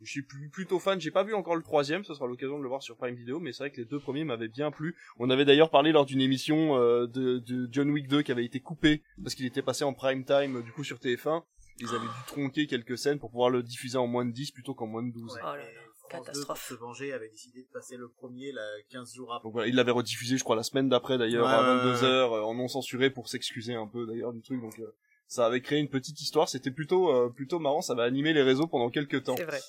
je 0.02 0.10
suis 0.10 0.24
plutôt 0.53 0.80
fan. 0.80 1.02
J'ai 1.02 1.11
pas 1.11 1.24
vu 1.24 1.34
encore 1.34 1.57
le 1.57 1.61
troisième, 1.61 2.06
ce 2.06 2.14
sera 2.14 2.26
l'occasion 2.26 2.57
de 2.57 2.64
le 2.64 2.70
voir 2.70 2.82
sur 2.82 2.95
Prime 2.95 3.16
Video, 3.16 3.40
mais 3.41 3.52
c'est 3.52 3.64
vrai 3.64 3.72
que 3.72 3.78
les 3.82 3.86
deux 3.86 3.99
premiers 3.99 4.24
m'avaient 4.24 4.48
bien 4.48 4.72
plu. 4.72 4.95
On 5.18 5.30
avait 5.30 5.44
d'ailleurs 5.44 5.70
parlé 5.72 5.91
lors 5.91 6.06
d'une 6.06 6.22
émission 6.22 6.78
euh, 6.78 7.06
de, 7.06 7.40
de 7.40 7.68
John 7.70 7.90
Wick 7.90 8.07
2 8.07 8.22
qui 8.22 8.32
avait 8.32 8.45
été 8.45 8.61
coupé 8.61 9.03
parce 9.22 9.36
qu'il 9.36 9.45
était 9.45 9.61
passé 9.61 9.84
en 9.84 9.94
prime 9.94 10.24
time 10.24 10.61
du 10.64 10.72
coup 10.72 10.86
sur 10.86 10.98
TF1. 10.99 11.44
Ils 11.82 11.90
avaient 11.90 11.99
dû 12.07 12.24
tronquer 12.28 12.68
quelques 12.68 12.98
scènes 12.98 13.20
pour 13.20 13.30
pouvoir 13.32 13.49
le 13.49 13.64
diffuser 13.64 13.98
en 13.98 14.07
moins 14.07 14.26
de 14.26 14.32
10 14.32 14.52
plutôt 14.52 14.74
qu'en 14.74 14.88
moins 14.88 15.03
de 15.03 15.11
12. 15.11 15.34
Ouais, 15.34 15.40
Oh 15.44 15.45
là 15.48 15.57
là, 15.57 15.64
France 15.64 15.72
2, 15.74 15.89
catastrophe. 16.10 16.48
pour 16.48 16.57
se 16.57 16.73
venger, 16.73 17.14
avait 17.14 17.30
décidé 17.30 17.64
de 17.64 17.69
passer 17.69 17.98
le 17.98 18.10
premier 18.10 18.52
là, 18.52 18.61
15 18.90 19.14
jours 19.14 19.34
après. 19.34 19.45
Donc 19.45 19.53
voilà, 19.53 19.68
il 19.68 19.76
l'avait 19.76 19.91
rediffusé, 19.91 20.38
je 20.38 20.44
crois, 20.44 20.56
la 20.56 20.64
semaine 20.64 20.90
d'après 20.90 21.18
d'ailleurs, 21.18 21.45
Ouais, 21.45 21.52
à 21.53 21.86
ouais, 21.86 21.94
22h, 21.94 22.03
euh, 22.03 22.41
en 22.41 22.53
non 22.56 22.68
censuré 22.68 23.10
pour 23.10 23.30
s'excuser 23.30 23.76
un 23.76 23.88
peu 23.88 24.06
d'ailleurs 24.06 24.34
du 24.34 24.41
truc. 24.41 24.61
Donc 24.61 24.77
euh, 24.80 24.95
ça 25.27 25.45
avait 25.45 25.61
créé 25.61 25.80
une 25.80 25.90
petite 25.90 26.19
histoire, 26.22 26.49
c'était 26.49 26.72
plutôt 26.72 27.10
euh, 27.14 27.30
plutôt 27.30 27.60
marrant, 27.60 27.81
ça 27.81 27.94
va 27.94 28.03
animer 28.03 28.34
les 28.34 28.41
réseaux 28.44 28.68
pendant 28.68 28.90
quelques 28.90 29.23
temps. 29.23 29.38
C'est 29.38 29.45
vrai. 29.45 29.61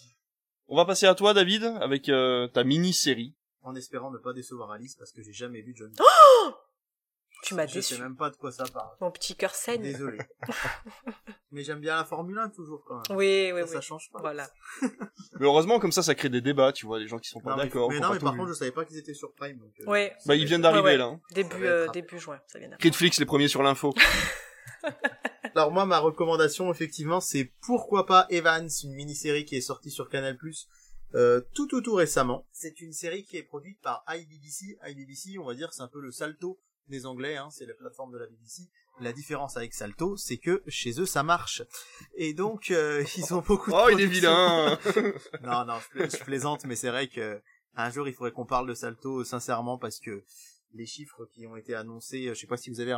On 0.68 0.76
va 0.76 0.84
passer 0.84 1.06
à 1.06 1.14
toi, 1.14 1.34
David, 1.34 1.64
avec 1.80 2.08
euh, 2.08 2.46
ta 2.48 2.64
mini-série. 2.64 3.34
En 3.62 3.74
espérant 3.74 4.10
ne 4.10 4.18
pas 4.18 4.32
décevoir 4.32 4.70
Alice 4.70 4.96
parce 4.96 5.12
que 5.12 5.20
j'ai 5.22 5.32
jamais 5.32 5.60
vu 5.60 5.74
John 5.76 5.90
Wick. 5.90 5.98
Tu 7.42 7.54
m'as 7.54 7.66
je 7.66 7.74
déçu. 7.74 7.94
sais 7.94 8.00
même 8.00 8.16
pas 8.16 8.30
de 8.30 8.36
quoi 8.36 8.52
ça 8.52 8.64
parle. 8.72 8.90
Mon 9.00 9.10
petit 9.10 9.34
cœur 9.34 9.54
saigne. 9.54 9.82
Désolé. 9.82 10.18
Mais 11.52 11.64
j'aime 11.64 11.80
bien 11.80 11.96
la 11.96 12.04
Formule 12.04 12.38
1 12.38 12.50
toujours 12.50 12.84
quand 12.84 12.96
même. 13.08 13.16
Oui, 13.18 13.50
oui, 13.52 13.60
ça, 13.62 13.66
oui. 13.66 13.72
ça 13.72 13.80
change 13.80 14.10
pas. 14.12 14.20
Voilà. 14.20 14.48
Mais 14.82 15.46
heureusement, 15.46 15.78
comme 15.80 15.90
ça, 15.92 16.02
ça 16.02 16.14
crée 16.14 16.28
des 16.28 16.40
débats, 16.40 16.72
tu 16.72 16.86
vois, 16.86 16.98
les 16.98 17.08
gens 17.08 17.18
qui 17.18 17.28
sont 17.30 17.40
pas 17.40 17.56
mais, 17.56 17.64
d'accord. 17.64 17.90
mais 17.90 17.98
non, 17.98 18.12
mais 18.12 18.18
par 18.18 18.36
contre, 18.36 18.48
je 18.50 18.54
savais 18.54 18.70
pas 18.72 18.84
qu'ils 18.84 18.98
étaient 18.98 19.14
sur 19.14 19.32
Prime. 19.34 19.58
Donc, 19.58 19.72
euh, 19.80 19.86
Ouais. 19.86 20.14
Bah, 20.26 20.34
ils 20.36 20.44
viennent 20.46 20.60
d'arriver 20.62 20.82
Ouais, 20.82 20.90
ouais. 20.92 20.96
là. 20.98 21.06
hein. 21.06 21.20
Début, 21.32 21.64
euh, 21.64 21.88
début 21.88 22.18
juin, 22.18 22.40
ça 22.46 22.58
vient 22.58 22.68
d'arriver. 22.68 22.80
Critflix, 22.90 23.18
les 23.18 23.26
premiers 23.26 23.48
sur 23.48 23.62
l'info. 23.62 23.94
Alors 25.54 25.72
moi, 25.72 25.84
ma 25.86 25.98
recommandation, 25.98 26.70
effectivement, 26.70 27.20
c'est 27.20 27.52
Pourquoi 27.62 28.06
pas 28.06 28.26
Evans, 28.30 28.68
une 28.84 28.94
mini-série 28.94 29.44
qui 29.44 29.56
est 29.56 29.60
sortie 29.60 29.90
sur 29.90 30.08
Canal+, 30.08 30.38
euh, 31.14 31.40
tout 31.54 31.66
tout 31.66 31.80
tout 31.80 31.94
récemment. 31.94 32.46
C'est 32.52 32.80
une 32.80 32.92
série 32.92 33.24
qui 33.24 33.36
est 33.36 33.42
produite 33.42 33.80
par 33.80 34.04
iBBC. 34.08 34.78
iBBC, 34.86 35.38
on 35.38 35.44
va 35.46 35.54
dire, 35.54 35.72
c'est 35.72 35.82
un 35.82 35.88
peu 35.88 36.00
le 36.00 36.12
Salto 36.12 36.60
des 36.90 37.06
Anglais, 37.06 37.36
hein, 37.36 37.48
c'est 37.50 37.66
la 37.66 37.74
plateforme 37.74 38.12
de 38.12 38.18
la 38.18 38.26
BBC. 38.26 38.62
La 39.00 39.12
différence 39.12 39.56
avec 39.56 39.72
Salto, 39.72 40.16
c'est 40.16 40.36
que 40.36 40.62
chez 40.66 41.00
eux, 41.00 41.06
ça 41.06 41.22
marche. 41.22 41.62
Et 42.16 42.34
donc, 42.34 42.70
euh, 42.70 43.02
ils 43.16 43.32
ont 43.34 43.40
beaucoup 43.40 43.70
de 43.70 43.76
Oh, 43.76 43.88
il 43.90 44.00
est 44.00 44.06
vilain 44.06 44.78
non, 45.42 45.64
non, 45.64 45.78
je, 45.80 45.88
pla- 45.88 46.08
je 46.08 46.22
plaisante, 46.24 46.64
mais 46.64 46.76
c'est 46.76 46.90
vrai 46.90 47.08
que 47.08 47.40
un 47.76 47.90
jour 47.90 48.08
il 48.08 48.12
faudrait 48.14 48.32
qu'on 48.32 48.44
parle 48.46 48.68
de 48.68 48.74
Salto 48.74 49.20
euh, 49.20 49.24
sincèrement 49.24 49.78
parce 49.78 50.00
que 50.00 50.22
les 50.74 50.86
chiffres 50.86 51.24
qui 51.32 51.46
ont 51.46 51.56
été 51.56 51.74
annoncés, 51.74 52.26
euh, 52.26 52.34
je 52.34 52.40
sais 52.40 52.46
pas 52.46 52.56
si 52.58 52.68
vous 52.68 52.80
avez 52.80 52.94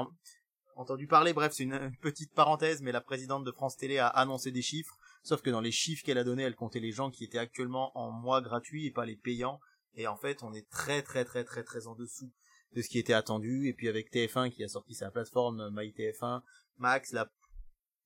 entendu 0.76 1.06
parler. 1.06 1.32
Bref, 1.32 1.52
c'est 1.54 1.62
une, 1.62 1.74
une 1.74 1.96
petite 1.98 2.32
parenthèse, 2.34 2.82
mais 2.82 2.90
la 2.92 3.00
présidente 3.00 3.44
de 3.44 3.52
France 3.52 3.76
Télé 3.76 3.98
a 3.98 4.08
annoncé 4.08 4.50
des 4.50 4.62
chiffres. 4.62 4.96
Sauf 5.22 5.40
que 5.42 5.50
dans 5.50 5.60
les 5.60 5.70
chiffres 5.72 6.02
qu'elle 6.04 6.18
a 6.18 6.24
donnés, 6.24 6.42
elle 6.42 6.56
comptait 6.56 6.80
les 6.80 6.90
gens 6.92 7.10
qui 7.10 7.24
étaient 7.24 7.38
actuellement 7.38 7.96
en 7.96 8.10
mois 8.10 8.40
gratuit 8.40 8.86
et 8.86 8.90
pas 8.90 9.06
les 9.06 9.16
payants. 9.16 9.60
Et 9.94 10.06
en 10.06 10.16
fait, 10.16 10.42
on 10.42 10.52
est 10.54 10.68
très 10.70 11.02
très 11.02 11.24
très 11.24 11.44
très 11.44 11.62
très 11.62 11.86
en 11.86 11.94
dessous 11.94 12.32
de 12.74 12.82
ce 12.82 12.88
qui 12.88 12.98
était 12.98 13.12
attendu. 13.12 13.68
Et 13.68 13.72
puis 13.72 13.88
avec 13.88 14.12
TF1 14.12 14.50
qui 14.50 14.64
a 14.64 14.68
sorti 14.68 14.94
sa 14.94 15.10
plateforme 15.10 15.60
euh, 15.60 15.70
MyTF1, 15.70 16.42
Max, 16.78 17.12
la 17.12 17.30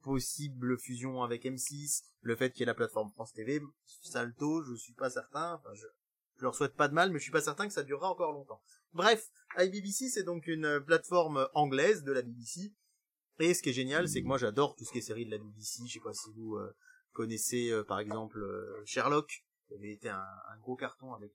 possible 0.02 0.78
fusion 0.78 1.22
avec 1.22 1.44
M6, 1.44 2.04
le 2.20 2.36
fait 2.36 2.52
qu'il 2.52 2.60
y 2.60 2.62
ait 2.62 2.66
la 2.66 2.74
plateforme 2.74 3.10
France 3.10 3.32
TV, 3.32 3.60
Salto, 4.02 4.62
je 4.62 4.74
suis 4.74 4.92
pas 4.92 5.10
certain, 5.10 5.54
enfin 5.54 5.74
je, 5.74 5.86
je 6.36 6.42
leur 6.42 6.54
souhaite 6.54 6.74
pas 6.74 6.86
de 6.86 6.94
mal, 6.94 7.10
mais 7.10 7.18
je 7.18 7.24
suis 7.24 7.32
pas 7.32 7.40
certain 7.40 7.66
que 7.66 7.72
ça 7.72 7.82
durera 7.82 8.08
encore 8.08 8.32
longtemps. 8.32 8.62
Bref, 8.92 9.28
iBBC 9.58 10.08
c'est 10.08 10.22
donc 10.22 10.46
une 10.46 10.80
plateforme 10.80 11.48
anglaise 11.54 12.04
de 12.04 12.12
la 12.12 12.22
BBC, 12.22 12.72
et 13.40 13.52
ce 13.52 13.62
qui 13.62 13.70
est 13.70 13.72
génial, 13.74 14.08
c'est 14.08 14.22
que 14.22 14.28
moi 14.28 14.38
j'adore 14.38 14.76
tout 14.76 14.84
ce 14.84 14.92
qui 14.92 14.98
est 14.98 15.02
série 15.02 15.26
de 15.26 15.32
la 15.32 15.38
BBC, 15.38 15.82
je 15.88 15.94
sais 15.94 16.00
pas 16.00 16.14
si 16.14 16.30
vous 16.36 16.54
euh, 16.54 16.72
connaissez 17.12 17.70
euh, 17.70 17.82
par 17.82 17.98
exemple 17.98 18.38
Sherlock, 18.84 19.44
qui 19.66 19.74
avait 19.74 19.92
été 19.92 20.08
un, 20.08 20.20
un 20.20 20.58
gros 20.60 20.76
carton 20.76 21.14
avec 21.14 21.32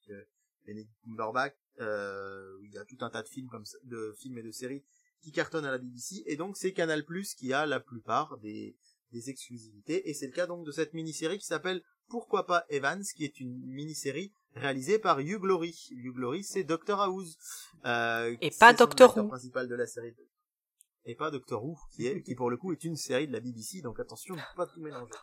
Benedict 0.65 0.93
Cumberbatch, 1.03 1.53
euh, 1.79 2.57
il 2.63 2.71
y 2.71 2.77
a 2.77 2.85
tout 2.85 2.97
un 3.01 3.09
tas 3.09 3.23
de 3.23 3.27
films 3.27 3.47
comme 3.49 3.65
ça, 3.65 3.77
de 3.83 4.13
films 4.19 4.37
et 4.37 4.43
de 4.43 4.51
séries 4.51 4.83
qui 5.21 5.31
cartonnent 5.31 5.65
à 5.65 5.71
la 5.71 5.77
BBC, 5.77 6.23
et 6.25 6.35
donc 6.35 6.57
c'est 6.57 6.73
Canal 6.73 7.05
Plus 7.05 7.33
qui 7.35 7.53
a 7.53 7.65
la 7.65 7.79
plupart 7.79 8.37
des, 8.39 8.75
des 9.11 9.29
exclusivités, 9.29 10.09
et 10.09 10.13
c'est 10.13 10.25
le 10.27 10.33
cas 10.33 10.47
donc 10.47 10.65
de 10.65 10.71
cette 10.71 10.93
mini-série 10.93 11.37
qui 11.37 11.45
s'appelle 11.45 11.81
Pourquoi 12.07 12.45
pas 12.45 12.65
Evans, 12.69 13.03
qui 13.15 13.23
est 13.23 13.39
une 13.39 13.55
mini-série 13.65 14.33
réalisée 14.55 14.99
par 14.99 15.19
Hugh 15.19 15.39
Glory. 15.39 15.75
Hugh 15.91 16.13
Glory, 16.13 16.43
c'est 16.43 16.63
Doctor 16.63 17.01
House. 17.01 17.37
Euh, 17.85 18.35
Et 18.41 18.51
pas 18.51 18.73
Doctor 18.73 19.15
Who. 19.15 19.27
principal 19.27 19.67
de 19.67 19.75
la 19.75 19.85
série. 19.87 20.15
Et 21.05 21.15
pas 21.15 21.31
Doctor 21.31 21.63
Who, 21.63 21.77
qui 21.95 22.05
est, 22.07 22.21
qui 22.21 22.35
pour 22.35 22.49
le 22.49 22.57
coup 22.57 22.71
est 22.73 22.83
une 22.83 22.95
série 22.95 23.27
de 23.27 23.31
la 23.33 23.39
BBC, 23.39 23.81
donc 23.81 23.99
attention, 23.99 24.35
ne 24.35 24.41
pas 24.55 24.67
tout 24.67 24.81
mélanger. 24.81 25.13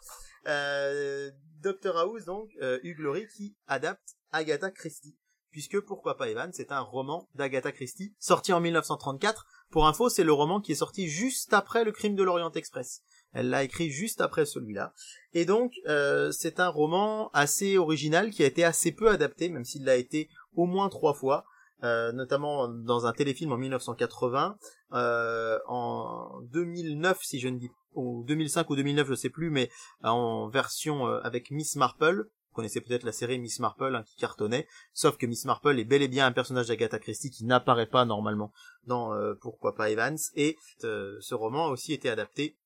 Euh, 0.46 1.30
Doctor 1.60 1.96
House, 1.98 2.24
donc, 2.24 2.50
euh, 2.62 2.78
Hugh 2.82 2.96
Glory 2.96 3.26
qui 3.36 3.56
adapte 3.66 4.16
Agatha 4.32 4.70
Christie. 4.70 5.16
Puisque 5.50 5.80
Pourquoi 5.80 6.16
pas 6.16 6.28
Evan, 6.28 6.50
c'est 6.52 6.72
un 6.72 6.80
roman 6.80 7.28
d'Agatha 7.34 7.72
Christie, 7.72 8.14
sorti 8.18 8.52
en 8.52 8.60
1934. 8.60 9.46
Pour 9.70 9.86
info, 9.86 10.08
c'est 10.08 10.24
le 10.24 10.32
roman 10.32 10.60
qui 10.60 10.72
est 10.72 10.76
sorti 10.76 11.08
juste 11.08 11.52
après 11.52 11.84
le 11.84 11.92
crime 11.92 12.14
de 12.14 12.22
l'Orient 12.22 12.52
Express. 12.52 13.02
Elle 13.32 13.50
l'a 13.50 13.64
écrit 13.64 13.90
juste 13.90 14.20
après 14.20 14.46
celui-là. 14.46 14.92
Et 15.32 15.44
donc, 15.44 15.72
euh, 15.86 16.30
c'est 16.32 16.60
un 16.60 16.68
roman 16.68 17.30
assez 17.32 17.78
original 17.78 18.30
qui 18.30 18.42
a 18.42 18.46
été 18.46 18.64
assez 18.64 18.92
peu 18.92 19.10
adapté, 19.10 19.48
même 19.48 19.64
s'il 19.64 19.84
l'a 19.84 19.96
été 19.96 20.28
au 20.54 20.66
moins 20.66 20.88
trois 20.88 21.14
fois. 21.14 21.44
Euh, 21.84 22.10
notamment 22.10 22.66
dans 22.66 23.06
un 23.06 23.12
téléfilm 23.12 23.52
en 23.52 23.56
1980, 23.56 24.58
euh, 24.94 25.58
en 25.68 26.40
2009 26.50 27.18
si 27.22 27.38
je 27.38 27.46
ne 27.46 27.56
dis 27.56 27.70
ou 27.94 28.24
2005 28.26 28.68
ou 28.68 28.74
2009 28.74 29.08
je 29.10 29.14
sais 29.14 29.30
plus, 29.30 29.50
mais 29.50 29.70
en 30.02 30.48
version 30.48 31.06
euh, 31.06 31.20
avec 31.22 31.52
Miss 31.52 31.76
Marple. 31.76 32.28
Connaissez 32.58 32.80
peut-être 32.80 33.04
la 33.04 33.12
série 33.12 33.38
Miss 33.38 33.60
Marple 33.60 33.94
hein, 33.94 34.02
qui 34.02 34.16
cartonnait, 34.16 34.66
sauf 34.92 35.16
que 35.16 35.26
Miss 35.26 35.44
Marple 35.44 35.78
est 35.78 35.84
bel 35.84 36.02
et 36.02 36.08
bien 36.08 36.26
un 36.26 36.32
personnage 36.32 36.66
d'Agatha 36.66 36.98
Christie 36.98 37.30
qui 37.30 37.44
n'apparaît 37.44 37.86
pas 37.86 38.04
normalement 38.04 38.52
dans 38.84 39.14
euh, 39.14 39.36
Pourquoi 39.40 39.76
pas 39.76 39.90
Evans. 39.90 40.18
Et 40.34 40.56
euh, 40.82 41.16
ce 41.20 41.36
roman 41.36 41.68
a 41.68 41.70
aussi 41.70 41.92
été 41.92 42.10
adapté 42.10 42.58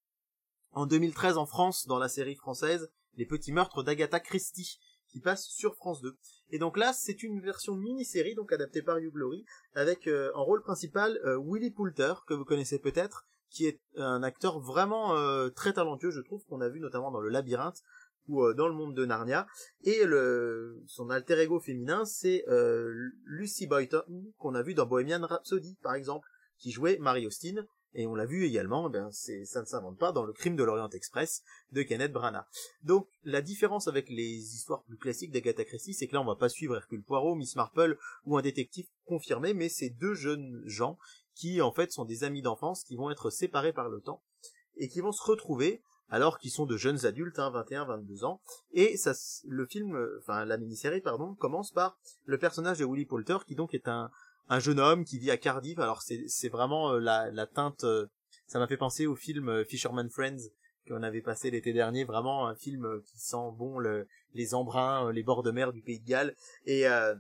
en 0.71 0.87
2013 0.87 1.37
en 1.37 1.45
France 1.45 1.87
dans 1.87 1.99
la 1.99 2.09
série 2.09 2.37
française 2.37 2.91
Les 3.19 3.27
Petits 3.27 3.53
Meurtres 3.53 3.83
d'Agatha 3.83 4.19
Christie 4.19 4.81
qui 5.11 5.21
passe 5.21 5.45
sur 5.45 5.75
France 5.75 6.01
2. 6.01 6.17
Et 6.53 6.59
donc 6.59 6.79
là, 6.79 6.95
c'est 6.95 7.23
une 7.23 7.43
version 7.43 7.75
mini-série, 7.75 8.35
donc 8.35 8.51
adaptée 8.51 8.81
par 8.81 8.97
Hugh 8.97 9.13
Glory, 9.13 9.45
avec 9.75 10.07
euh, 10.07 10.33
en 10.35 10.43
rôle 10.43 10.63
principal 10.63 11.21
Willy 11.45 11.71
Poulter, 11.71 12.15
que 12.27 12.33
vous 12.33 12.47
connaissez 12.47 12.79
peut-être, 12.79 13.27
qui 13.51 13.67
est 13.67 13.83
un 13.99 14.23
acteur 14.23 14.59
vraiment 14.59 15.15
très 15.51 15.75
talentueux, 15.75 16.11
je 16.11 16.23
trouve, 16.23 16.43
qu'on 16.47 16.63
a 16.63 16.71
vu 16.71 16.81
notamment 16.81 17.11
dans 17.11 17.21
Le 17.21 17.29
Labyrinthe 17.29 17.83
ou 18.29 18.43
euh, 18.43 18.55
dans 18.55 18.69
Le 18.69 18.75
Monde 18.75 18.95
de 18.95 19.05
Narnia. 19.05 19.47
Et 19.83 20.05
le, 20.05 20.83
son 20.87 21.11
alter 21.11 21.41
ego 21.41 21.61
féminin, 21.61 22.05
c'est 22.05 22.45
euh, 22.49 22.93
Lucy 23.25 23.67
Boyton, 23.67 24.05
qu'on 24.39 24.55
a 24.55 24.63
vu 24.63 24.75
dans 24.75 24.87
Bohemian 24.87 25.27
Rhapsody, 25.27 25.77
par 25.83 25.95
exemple, 25.95 26.27
qui 26.59 26.71
jouait 26.71 26.99
Mary 26.99 27.27
Austin. 27.27 27.65
Et 27.95 28.07
on 28.07 28.15
l'a 28.15 28.25
vu 28.25 28.45
également, 28.45 28.89
eh 28.89 28.93
ben 28.93 29.11
c'est 29.13 29.45
ça 29.45 29.61
ne 29.61 29.67
s'invente 29.67 29.99
pas 29.99 30.13
dans 30.13 30.25
le 30.25 30.33
crime 30.33 30.57
de 30.57 30.65
l'Orient 30.65 30.89
Express 30.89 31.43
de 31.73 31.83
Kenneth 31.83 32.13
Branagh. 32.13 32.47
Donc 32.83 33.07
la 33.23 33.43
différence 33.43 33.87
avec 33.87 34.09
les 34.09 34.55
histoires 34.55 34.83
plus 34.85 34.97
classiques 34.97 35.31
d'Agatha 35.31 35.65
Christie, 35.65 35.93
c'est 35.93 36.07
que 36.07 36.15
là 36.15 36.23
on 36.23 36.27
va 36.27 36.37
pas 36.37 36.49
suivre 36.49 36.75
Hercule 36.75 37.03
Poirot, 37.03 37.35
Miss 37.35 37.55
Marple 37.55 37.99
ou 38.25 38.39
un 38.39 38.43
détective 38.43 38.87
confirmé, 39.05 39.53
mais 39.53 39.69
c'est 39.69 39.91
deux 39.91 40.15
jeunes 40.15 40.63
gens 40.65 40.99
qui 41.35 41.61
en 41.61 41.71
fait 41.71 41.93
sont 41.93 42.07
des 42.07 42.25
amis 42.25 42.41
d'enfance 42.41 42.83
qui 42.83 42.97
vont 42.97 43.11
être 43.11 43.29
séparés 43.29 43.75
par 43.75 43.91
le 43.91 44.01
temps 44.01 44.23
et 44.77 44.89
qui 44.89 45.01
vont 45.01 45.13
se 45.13 45.23
retrouver 45.23 45.83
alors 46.13 46.39
qu'ils 46.39 46.53
sont 46.53 46.67
de 46.67 46.77
jeunes 46.77 47.05
adultes, 47.05 47.41
hein, 47.41 47.51
21, 47.51 47.87
22 47.87 48.25
ans. 48.25 48.41
Et 48.73 48.97
ça, 48.97 49.13
le 49.49 49.67
film, 49.67 49.99
enfin 50.21 50.45
la 50.45 50.57
mini-série 50.59 51.01
pardon, 51.01 51.35
commence 51.35 51.73
par 51.73 51.99
le 52.27 52.39
personnage 52.39 52.79
de 52.79 52.85
Willy 52.85 53.07
Poulter 53.07 53.39
qui 53.47 53.57
donc 53.57 53.75
est 53.75 53.89
un 53.89 54.11
un 54.49 54.59
jeune 54.59 54.81
homme 54.81 55.05
qui 55.05 55.19
vit 55.19 55.31
à 55.31 55.37
Cardiff. 55.37 55.79
Alors 55.79 56.03
c'est 56.03 56.49
vraiment 56.49 56.93
euh, 56.93 56.99
la 57.01 57.31
la 57.31 57.47
teinte. 57.47 57.85
euh, 57.85 58.07
ça 58.47 58.59
m'a 58.59 58.67
fait 58.67 58.77
penser 58.77 59.07
au 59.07 59.17
film 59.17 59.49
euh, 59.49 59.65
Fisherman 59.65 60.11
Friends 60.11 60.51
qu'on 60.87 61.03
avait 61.03 61.23
passé 61.23 61.51
l'été 61.51 61.73
dernier. 61.73 62.05
Vraiment 62.05 62.47
un 62.47 62.55
film 62.55 63.01
qui 63.07 63.19
sent 63.19 63.51
bon 63.57 63.79
le, 63.79 64.07
les 64.35 64.53
embruns, 64.55 65.11
les 65.13 65.23
bords 65.23 65.43
de 65.43 65.51
mer 65.53 65.73
du 65.73 65.81
Pays 65.81 66.01
de 66.01 66.07
Galles. 66.07 66.35
Et 66.67 66.87
euh, 66.89 67.15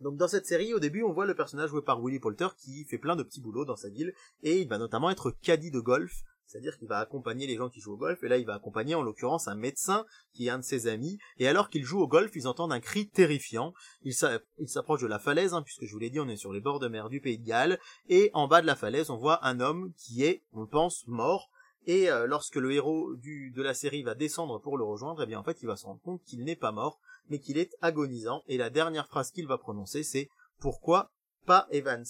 Donc 0.00 0.16
dans 0.16 0.28
cette 0.28 0.46
série, 0.46 0.72
au 0.72 0.80
début, 0.80 1.02
on 1.02 1.12
voit 1.12 1.26
le 1.26 1.34
personnage 1.34 1.70
joué 1.70 1.82
par 1.82 2.00
Willy 2.02 2.18
Poulter 2.18 2.48
qui 2.58 2.84
fait 2.86 2.98
plein 2.98 3.16
de 3.16 3.22
petits 3.22 3.42
boulots 3.42 3.66
dans 3.66 3.76
sa 3.76 3.90
ville 3.90 4.12
et 4.42 4.60
il 4.60 4.68
va 4.68 4.78
notamment 4.78 5.10
être 5.10 5.30
caddie 5.42 5.70
de 5.70 5.78
golf, 5.78 6.22
c'est-à-dire 6.50 6.76
qu'il 6.78 6.88
va 6.88 6.98
accompagner 6.98 7.46
les 7.46 7.56
gens 7.56 7.68
qui 7.68 7.80
jouent 7.80 7.92
au 7.92 7.96
golf 7.96 8.22
et 8.24 8.28
là 8.28 8.36
il 8.36 8.44
va 8.44 8.54
accompagner 8.54 8.96
en 8.96 9.02
l'occurrence 9.02 9.46
un 9.46 9.54
médecin 9.54 10.04
qui 10.32 10.48
est 10.48 10.50
un 10.50 10.58
de 10.58 10.64
ses 10.64 10.88
amis 10.88 11.18
et 11.38 11.46
alors 11.46 11.70
qu'ils 11.70 11.84
jouent 11.84 12.00
au 12.00 12.08
golf, 12.08 12.32
ils 12.34 12.48
entendent 12.48 12.72
un 12.72 12.80
cri 12.80 13.08
terrifiant. 13.08 13.72
Ils 14.02 14.14
s'approchent 14.14 15.02
de 15.02 15.06
la 15.06 15.20
falaise 15.20 15.54
hein, 15.54 15.62
puisque 15.62 15.84
je 15.84 15.92
vous 15.92 15.98
l'ai 15.98 16.10
dit, 16.10 16.18
on 16.18 16.28
est 16.28 16.36
sur 16.36 16.52
les 16.52 16.60
bords 16.60 16.80
de 16.80 16.88
mer 16.88 17.08
du 17.08 17.20
Pays 17.20 17.38
de 17.38 17.46
Galles 17.46 17.78
et 18.08 18.30
en 18.34 18.48
bas 18.48 18.62
de 18.62 18.66
la 18.66 18.74
falaise, 18.74 19.10
on 19.10 19.16
voit 19.16 19.46
un 19.46 19.60
homme 19.60 19.92
qui 19.96 20.24
est, 20.24 20.42
on 20.52 20.66
pense, 20.66 21.06
mort 21.06 21.50
et 21.86 22.10
euh, 22.10 22.26
lorsque 22.26 22.56
le 22.56 22.72
héros 22.72 23.14
de 23.14 23.62
la 23.62 23.74
série 23.74 24.02
va 24.02 24.14
descendre 24.14 24.60
pour 24.60 24.76
le 24.76 24.84
rejoindre, 24.84 25.22
eh 25.22 25.26
bien 25.26 25.38
en 25.38 25.44
fait 25.44 25.62
il 25.62 25.66
va 25.66 25.76
se 25.76 25.86
rendre 25.86 26.00
compte 26.02 26.22
qu'il 26.24 26.44
n'est 26.44 26.56
pas 26.56 26.72
mort, 26.72 27.00
mais 27.28 27.38
qu'il 27.38 27.58
est 27.58 27.76
agonisant. 27.80 28.42
Et 28.48 28.58
la 28.58 28.70
dernière 28.70 29.06
phrase 29.06 29.30
qu'il 29.30 29.46
va 29.46 29.56
prononcer, 29.56 30.02
c'est 30.02 30.28
pourquoi 30.58 31.12
pas 31.46 31.68
Evans? 31.70 32.04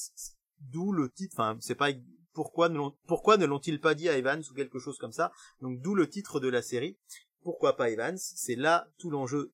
D'où 0.60 0.92
le 0.92 1.10
titre, 1.10 1.34
enfin 1.36 1.56
c'est 1.60 1.74
pas 1.74 1.90
pourquoi 2.32 2.68
ne 2.68 3.46
l'ont-ils 3.46 3.80
pas 3.80 3.94
dit 3.94 4.08
à 4.08 4.16
Evans 4.16 4.42
ou 4.50 4.54
quelque 4.54 4.78
chose 4.78 4.98
comme 4.98 5.12
ça. 5.12 5.32
Donc 5.60 5.80
d'où 5.80 5.94
le 5.94 6.08
titre 6.08 6.40
de 6.40 6.48
la 6.48 6.62
série. 6.62 6.96
Pourquoi 7.42 7.76
pas 7.76 7.90
Evans? 7.90 8.18
C'est 8.18 8.56
là 8.56 8.88
tout 8.98 9.10
l'enjeu 9.10 9.52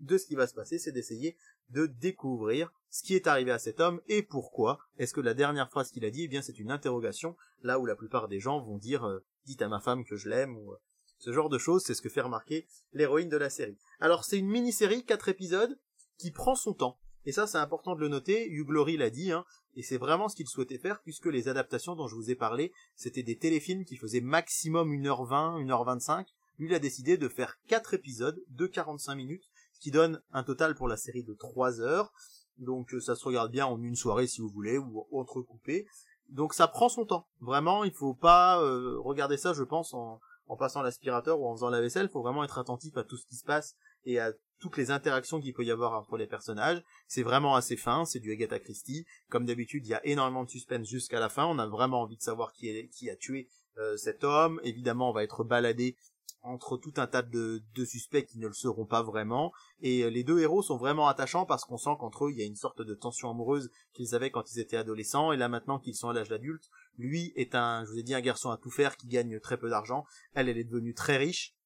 de 0.00 0.18
ce 0.18 0.26
qui 0.26 0.34
va 0.34 0.46
se 0.46 0.54
passer, 0.54 0.78
c'est 0.78 0.92
d'essayer 0.92 1.36
de 1.70 1.86
découvrir 1.86 2.72
ce 2.90 3.02
qui 3.02 3.14
est 3.14 3.26
arrivé 3.26 3.50
à 3.50 3.58
cet 3.58 3.80
homme 3.80 4.00
et 4.08 4.22
pourquoi. 4.22 4.78
Est-ce 4.98 5.12
que 5.12 5.20
la 5.20 5.34
dernière 5.34 5.70
phrase 5.70 5.90
qu'il 5.90 6.04
a 6.04 6.10
dit, 6.10 6.24
eh 6.24 6.28
bien 6.28 6.42
c'est 6.42 6.58
une 6.58 6.70
interrogation, 6.70 7.36
là 7.62 7.78
où 7.78 7.86
la 7.86 7.96
plupart 7.96 8.28
des 8.28 8.40
gens 8.40 8.60
vont 8.60 8.78
dire 8.78 9.04
euh, 9.04 9.24
dites 9.44 9.62
à 9.62 9.68
ma 9.68 9.80
femme 9.80 10.04
que 10.04 10.16
je 10.16 10.28
l'aime 10.28 10.56
ou 10.56 10.72
euh, 10.72 10.76
ce 11.18 11.32
genre 11.32 11.48
de 11.48 11.58
choses, 11.58 11.82
c'est 11.84 11.94
ce 11.94 12.02
que 12.02 12.08
fait 12.08 12.20
remarquer 12.20 12.66
l'héroïne 12.92 13.28
de 13.28 13.36
la 13.36 13.50
série. 13.50 13.78
Alors 14.00 14.24
c'est 14.24 14.38
une 14.38 14.48
mini-série, 14.48 15.04
quatre 15.04 15.28
épisodes, 15.28 15.78
qui 16.18 16.30
prend 16.30 16.54
son 16.54 16.74
temps. 16.74 16.98
Et 17.26 17.32
ça 17.32 17.48
c'est 17.48 17.58
important 17.58 17.96
de 17.96 18.00
le 18.00 18.08
noter, 18.08 18.48
Hugh 18.48 18.66
Glory 18.66 18.96
l'a 18.96 19.10
dit, 19.10 19.32
hein, 19.32 19.44
et 19.74 19.82
c'est 19.82 19.98
vraiment 19.98 20.28
ce 20.28 20.36
qu'il 20.36 20.46
souhaitait 20.46 20.78
faire, 20.78 21.02
puisque 21.02 21.26
les 21.26 21.48
adaptations 21.48 21.96
dont 21.96 22.06
je 22.06 22.14
vous 22.14 22.30
ai 22.30 22.36
parlé, 22.36 22.72
c'était 22.94 23.24
des 23.24 23.36
téléfilms 23.36 23.84
qui 23.84 23.96
faisaient 23.96 24.20
maximum 24.20 24.92
1h20, 24.92 25.64
1h25. 25.66 26.26
Lui 26.58 26.68
il 26.68 26.74
a 26.74 26.78
décidé 26.78 27.18
de 27.18 27.28
faire 27.28 27.58
quatre 27.66 27.94
épisodes 27.94 28.40
de 28.48 28.66
45 28.66 29.16
minutes, 29.16 29.44
ce 29.74 29.80
qui 29.80 29.90
donne 29.90 30.22
un 30.32 30.44
total 30.44 30.76
pour 30.76 30.86
la 30.86 30.96
série 30.96 31.24
de 31.24 31.34
3 31.34 31.80
heures. 31.80 32.12
Donc 32.58 32.94
ça 33.00 33.16
se 33.16 33.24
regarde 33.24 33.50
bien 33.50 33.66
en 33.66 33.82
une 33.82 33.96
soirée 33.96 34.28
si 34.28 34.40
vous 34.40 34.48
voulez, 34.48 34.78
ou 34.78 35.06
entrecoupé. 35.12 35.86
Donc 36.30 36.54
ça 36.54 36.68
prend 36.68 36.88
son 36.88 37.04
temps. 37.04 37.26
Vraiment, 37.40 37.84
il 37.84 37.92
faut 37.92 38.14
pas 38.14 38.62
euh, 38.62 38.98
regarder 39.00 39.36
ça, 39.36 39.52
je 39.52 39.62
pense, 39.62 39.92
en, 39.92 40.20
en 40.48 40.56
passant 40.56 40.80
l'aspirateur 40.80 41.40
ou 41.40 41.46
en 41.46 41.54
faisant 41.54 41.68
la 41.70 41.80
vaisselle. 41.80 42.06
Il 42.06 42.12
faut 42.12 42.22
vraiment 42.22 42.44
être 42.44 42.58
attentif 42.58 42.96
à 42.96 43.04
tout 43.04 43.16
ce 43.16 43.26
qui 43.26 43.36
se 43.36 43.44
passe 43.44 43.76
et 44.06 44.18
à 44.18 44.32
toutes 44.58 44.76
les 44.76 44.90
interactions 44.90 45.40
qu'il 45.40 45.52
peut 45.52 45.64
y 45.64 45.70
avoir 45.70 45.92
entre 45.92 46.16
les 46.16 46.26
personnages. 46.26 46.82
C'est 47.08 47.22
vraiment 47.22 47.54
assez 47.54 47.76
fin, 47.76 48.04
c'est 48.04 48.20
du 48.20 48.32
Agatha 48.32 48.58
Christie. 48.58 49.04
Comme 49.28 49.44
d'habitude, 49.44 49.86
il 49.86 49.90
y 49.90 49.94
a 49.94 50.06
énormément 50.06 50.44
de 50.44 50.50
suspense 50.50 50.88
jusqu'à 50.88 51.20
la 51.20 51.28
fin. 51.28 51.44
On 51.44 51.58
a 51.58 51.66
vraiment 51.66 52.00
envie 52.00 52.16
de 52.16 52.22
savoir 52.22 52.52
qui, 52.52 52.68
est, 52.68 52.88
qui 52.88 53.10
a 53.10 53.16
tué 53.16 53.48
euh, 53.78 53.96
cet 53.96 54.24
homme. 54.24 54.60
Évidemment, 54.64 55.10
on 55.10 55.12
va 55.12 55.24
être 55.24 55.44
baladé 55.44 55.96
entre 56.42 56.76
tout 56.76 56.92
un 56.96 57.08
tas 57.08 57.22
de, 57.22 57.62
de, 57.74 57.84
suspects 57.84 58.24
qui 58.24 58.38
ne 58.38 58.46
le 58.46 58.54
seront 58.54 58.86
pas 58.86 59.02
vraiment. 59.02 59.52
Et 59.80 60.04
euh, 60.04 60.10
les 60.10 60.22
deux 60.22 60.38
héros 60.40 60.62
sont 60.62 60.76
vraiment 60.76 61.08
attachants 61.08 61.44
parce 61.44 61.64
qu'on 61.64 61.76
sent 61.76 61.96
qu'entre 61.98 62.26
eux, 62.26 62.30
il 62.30 62.38
y 62.38 62.42
a 62.42 62.46
une 62.46 62.56
sorte 62.56 62.82
de 62.82 62.94
tension 62.94 63.28
amoureuse 63.28 63.68
qu'ils 63.92 64.14
avaient 64.14 64.30
quand 64.30 64.52
ils 64.52 64.60
étaient 64.60 64.76
adolescents. 64.76 65.32
Et 65.32 65.36
là 65.36 65.48
maintenant 65.48 65.78
qu'ils 65.78 65.96
sont 65.96 66.08
à 66.08 66.12
l'âge 66.12 66.28
d'adulte, 66.28 66.70
lui 66.98 67.32
est 67.36 67.54
un, 67.54 67.84
je 67.84 67.90
vous 67.90 67.98
ai 67.98 68.04
dit, 68.04 68.14
un 68.14 68.20
garçon 68.20 68.50
à 68.50 68.56
tout 68.56 68.70
faire 68.70 68.96
qui 68.96 69.08
gagne 69.08 69.40
très 69.40 69.58
peu 69.58 69.68
d'argent. 69.68 70.06
Elle, 70.34 70.48
elle 70.48 70.58
est 70.58 70.64
devenue 70.64 70.94
très 70.94 71.16
riche. 71.16 71.56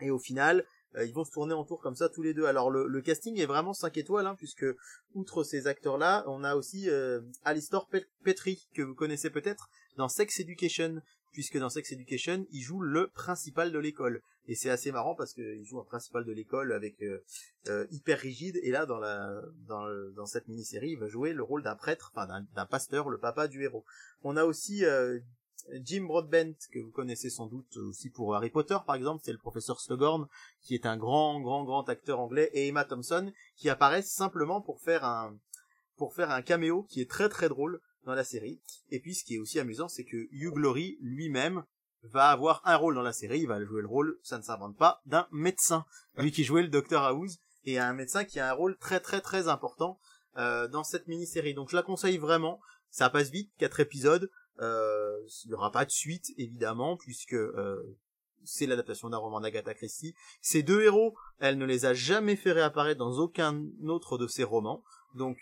Et 0.00 0.10
au 0.10 0.18
final, 0.18 0.64
ils 0.96 1.12
vont 1.12 1.24
se 1.24 1.30
tourner 1.30 1.54
en 1.54 1.64
tour 1.64 1.80
comme 1.80 1.94
ça 1.94 2.08
tous 2.08 2.22
les 2.22 2.34
deux. 2.34 2.46
Alors 2.46 2.70
le, 2.70 3.00
casting 3.02 3.38
est 3.38 3.46
vraiment 3.46 3.74
5 3.74 3.96
étoiles, 3.96 4.26
hein, 4.26 4.34
puisque 4.36 4.66
outre 5.14 5.44
ces 5.44 5.66
acteurs-là, 5.66 6.24
on 6.26 6.44
a 6.44 6.54
aussi 6.56 6.88
euh, 6.88 7.20
Alistair 7.44 7.86
Petrie, 8.24 8.66
que 8.74 8.82
vous 8.82 8.94
connaissez 8.94 9.30
peut-être 9.30 9.68
dans 9.96 10.08
Sex 10.08 10.40
Education 10.40 11.00
puisque 11.32 11.58
dans 11.58 11.68
Sex 11.68 11.92
Education, 11.92 12.46
il 12.50 12.62
joue 12.62 12.80
le 12.80 13.08
principal 13.08 13.70
de 13.70 13.78
l'école. 13.78 14.22
Et 14.46 14.54
c'est 14.54 14.70
assez 14.70 14.90
marrant 14.90 15.14
parce 15.14 15.34
qu'il 15.34 15.64
joue 15.64 15.78
un 15.78 15.84
principal 15.84 16.24
de 16.24 16.32
l'école 16.32 16.72
avec 16.72 17.02
euh, 17.02 17.22
euh, 17.68 17.86
hyper 17.90 18.18
rigide, 18.18 18.58
et 18.62 18.70
là 18.70 18.86
dans 18.86 18.98
la 18.98 19.42
dans, 19.66 19.86
dans 20.16 20.26
cette 20.26 20.48
mini-série, 20.48 20.90
il 20.90 20.98
va 20.98 21.06
jouer 21.06 21.34
le 21.34 21.42
rôle 21.42 21.62
d'un 21.62 21.76
prêtre, 21.76 22.10
enfin 22.14 22.26
d'un 22.26 22.66
pasteur, 22.66 23.10
le 23.10 23.18
papa 23.18 23.46
du 23.46 23.62
héros. 23.62 23.84
On 24.22 24.36
a 24.36 24.44
aussi 24.44 24.84
euh, 24.84 25.20
Jim 25.82 26.04
Broadbent, 26.04 26.54
que 26.72 26.78
vous 26.78 26.90
connaissez 26.90 27.30
sans 27.30 27.46
doute 27.46 27.76
aussi 27.76 28.10
pour 28.10 28.34
Harry 28.34 28.50
Potter 28.50 28.78
par 28.86 28.96
exemple, 28.96 29.22
c'est 29.24 29.32
le 29.32 29.38
professeur 29.38 29.80
Slughorn, 29.80 30.26
qui 30.62 30.74
est 30.74 30.86
un 30.86 30.96
grand 30.96 31.40
grand 31.40 31.64
grand 31.64 31.88
acteur 31.88 32.20
anglais, 32.20 32.50
et 32.52 32.68
Emma 32.68 32.84
Thompson, 32.84 33.32
qui 33.56 33.68
apparaissent 33.68 34.12
simplement 34.12 34.60
pour 34.60 34.80
faire 34.80 35.04
un 35.04 35.36
pour 35.96 36.14
faire 36.14 36.30
un 36.30 36.42
caméo 36.42 36.84
qui 36.84 37.00
est 37.00 37.10
très 37.10 37.28
très 37.28 37.48
drôle 37.48 37.80
dans 38.04 38.14
la 38.14 38.24
série. 38.24 38.60
Et 38.90 39.00
puis 39.00 39.14
ce 39.14 39.24
qui 39.24 39.34
est 39.34 39.38
aussi 39.38 39.58
amusant, 39.58 39.88
c'est 39.88 40.04
que 40.04 40.28
Hugh 40.30 40.52
Glory 40.52 40.96
lui-même 41.00 41.64
va 42.02 42.30
avoir 42.30 42.62
un 42.64 42.76
rôle 42.76 42.94
dans 42.94 43.02
la 43.02 43.12
série, 43.12 43.40
il 43.40 43.48
va 43.48 43.62
jouer 43.64 43.82
le 43.82 43.88
rôle, 43.88 44.18
ça 44.22 44.38
ne 44.38 44.42
s'invente 44.42 44.76
pas, 44.76 45.00
d'un 45.06 45.26
médecin. 45.32 45.84
Lui 46.16 46.32
qui 46.32 46.44
jouait 46.44 46.62
le 46.62 46.68
Docteur 46.68 47.02
House, 47.02 47.38
et 47.64 47.78
un 47.78 47.92
médecin 47.92 48.24
qui 48.24 48.40
a 48.40 48.48
un 48.48 48.52
rôle 48.52 48.76
très 48.78 49.00
très 49.00 49.20
très 49.20 49.48
important 49.48 49.98
euh, 50.36 50.68
dans 50.68 50.84
cette 50.84 51.08
mini-série. 51.08 51.54
Donc 51.54 51.70
je 51.70 51.76
la 51.76 51.82
conseille 51.82 52.18
vraiment, 52.18 52.60
ça 52.90 53.10
passe 53.10 53.30
vite, 53.30 53.50
quatre 53.58 53.80
épisodes, 53.80 54.30
euh, 54.60 55.18
il 55.44 55.48
n'y 55.48 55.54
aura 55.54 55.70
pas 55.70 55.84
de 55.84 55.90
suite 55.90 56.32
évidemment, 56.36 56.96
puisque 56.96 57.34
euh, 57.34 57.96
c'est 58.44 58.66
l'adaptation 58.66 59.10
d'un 59.10 59.18
roman 59.18 59.40
d'Agatha 59.40 59.74
Christie. 59.74 60.14
Ces 60.40 60.62
deux 60.62 60.82
héros, 60.82 61.14
elle 61.38 61.58
ne 61.58 61.64
les 61.64 61.84
a 61.84 61.94
jamais 61.94 62.36
fait 62.36 62.52
réapparaître 62.52 62.98
dans 62.98 63.18
aucun 63.18 63.64
autre 63.86 64.18
de 64.18 64.26
ses 64.26 64.44
romans, 64.44 64.82
donc 65.14 65.38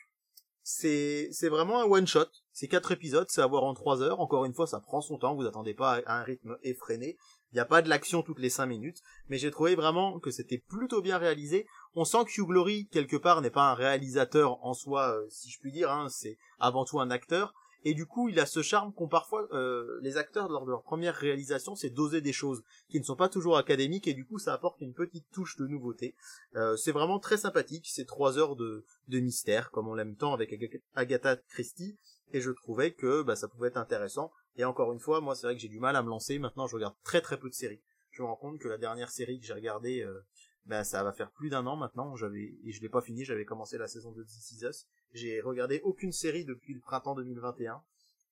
c'est 0.69 1.29
c'est 1.31 1.49
vraiment 1.49 1.81
un 1.81 1.85
one 1.85 2.09
shot. 2.09 2.27
C'est 2.53 2.67
quatre 2.67 2.91
épisodes, 2.91 3.29
c'est 3.31 3.41
à 3.41 3.47
voir 3.47 3.63
en 3.63 3.73
trois 3.73 4.03
heures. 4.03 4.19
Encore 4.19 4.45
une 4.47 4.53
fois, 4.53 4.67
ça 4.67 4.81
prend 4.81 5.01
son 5.01 5.17
temps. 5.17 5.37
Vous 5.37 5.47
attendez 5.47 5.75
pas 5.75 6.01
à 6.07 6.19
un 6.19 6.23
rythme 6.25 6.59
effréné. 6.65 7.17
Il 7.53 7.55
n'y 7.55 7.61
a 7.61 7.65
pas 7.65 7.83
de 7.83 7.89
l'action 7.89 8.23
toutes 8.23 8.41
les 8.41 8.51
cinq 8.51 8.67
minutes, 8.67 9.01
mais 9.29 9.39
j'ai 9.39 9.53
trouvé 9.53 9.77
vraiment 9.77 10.19
que 10.19 10.33
c'était 10.33 10.59
plutôt 10.59 11.03
bien 11.03 11.19
réalisé. 11.19 11.69
On 11.95 12.05
sent 12.05 12.25
que 12.25 12.41
Hugh 12.41 12.49
Glory 12.49 12.89
quelque 12.89 13.17
part 13.17 13.43
n'est 13.43 13.51
pas 13.51 13.71
un 13.71 13.75
réalisateur 13.75 14.59
en 14.65 14.75
soi, 14.75 15.17
euh, 15.17 15.27
si 15.31 15.51
je 15.51 15.61
puis 15.61 15.71
dire. 15.71 15.93
Hein, 15.93 16.09
c'est 16.09 16.37
avant 16.59 16.85
tout 16.85 16.99
un 16.99 17.11
acteur 17.11 17.55
et 17.85 17.95
du 17.95 18.07
coup 18.07 18.29
il 18.29 18.41
a 18.41 18.47
ce 18.47 18.63
charme 18.63 18.93
qu'ont 18.93 19.09
parfois 19.09 19.47
euh, 19.53 19.99
les 20.03 20.17
acteurs 20.17 20.49
lors 20.49 20.65
de 20.65 20.71
leur 20.71 20.83
première 20.83 21.15
réalisation, 21.15 21.75
c'est 21.75 21.91
d'oser 21.91 22.21
des 22.21 22.33
choses 22.33 22.63
qui 22.89 22.99
ne 22.99 23.05
sont 23.05 23.17
pas 23.17 23.29
toujours 23.29 23.57
académiques 23.57 24.09
et 24.09 24.15
du 24.15 24.27
coup 24.27 24.39
ça 24.39 24.53
apporte 24.53 24.81
une 24.81 24.95
petite 24.95 25.31
touche 25.33 25.57
de 25.57 25.67
nouveauté. 25.67 26.15
Euh, 26.55 26.77
c'est 26.77 26.93
vraiment 26.93 27.19
très 27.19 27.37
sympathique, 27.37 27.89
c'est 27.89 28.07
trois 28.07 28.39
heures 28.39 28.57
de, 28.57 28.85
de 29.09 29.21
mystère 29.21 29.71
comme 29.71 29.89
on 29.89 29.95
l'aime 29.95 30.17
tant 30.17 30.35
avec 30.35 30.55
Agatha 30.95 31.37
Christie 31.37 31.99
et 32.33 32.41
je 32.41 32.51
trouvais 32.51 32.93
que 32.93 33.23
bah, 33.23 33.37
ça 33.37 33.49
pouvait 33.49 33.69
être 33.69 33.77
intéressant. 33.77 34.33
Et 34.57 34.65
encore 34.65 34.93
une 34.93 35.01
fois, 35.01 35.21
moi 35.21 35.35
c'est 35.35 35.47
vrai 35.47 35.55
que 35.55 35.61
j'ai 35.63 35.69
du 35.69 35.81
mal 35.81 35.97
à 35.97 36.03
me 36.03 36.09
lancer, 36.09 36.39
maintenant 36.39 36.67
je 36.67 36.77
regarde 36.77 36.95
très 37.05 37.21
très 37.21 37.39
peu 37.39 37.49
de 37.49 37.55
séries. 37.55 37.83
Je 38.11 38.23
me 38.23 38.29
rends 38.29 38.37
compte 38.37 38.59
que 38.59 38.69
la 38.69 38.79
dernière 38.79 39.11
série 39.11 39.39
que 39.39 39.47
j'ai 39.47 39.53
regardée, 39.53 40.01
euh, 40.03 40.25
bah, 40.65 40.85
ça 40.85 41.05
va 41.05 41.13
faire 41.13 41.31
plus 41.31 41.51
d'un 41.51 41.67
an 41.67 41.77
maintenant, 41.77 42.17
j'avais 42.17 42.55
et 42.65 42.73
je 42.73 42.81
l'ai 42.81 42.89
pas 42.89 43.01
fini, 43.01 43.25
j'avais 43.25 43.45
commencé 43.45 43.79
la 43.79 43.87
saison 43.87 44.13
de 44.13 44.25
This 44.25 44.53
Is 44.53 44.65
j'ai 45.13 45.41
regardé 45.41 45.81
aucune 45.85 46.13
série 46.13 46.45
depuis 46.45 46.75
le 46.75 46.81
printemps 46.81 47.15
2021 47.15 47.83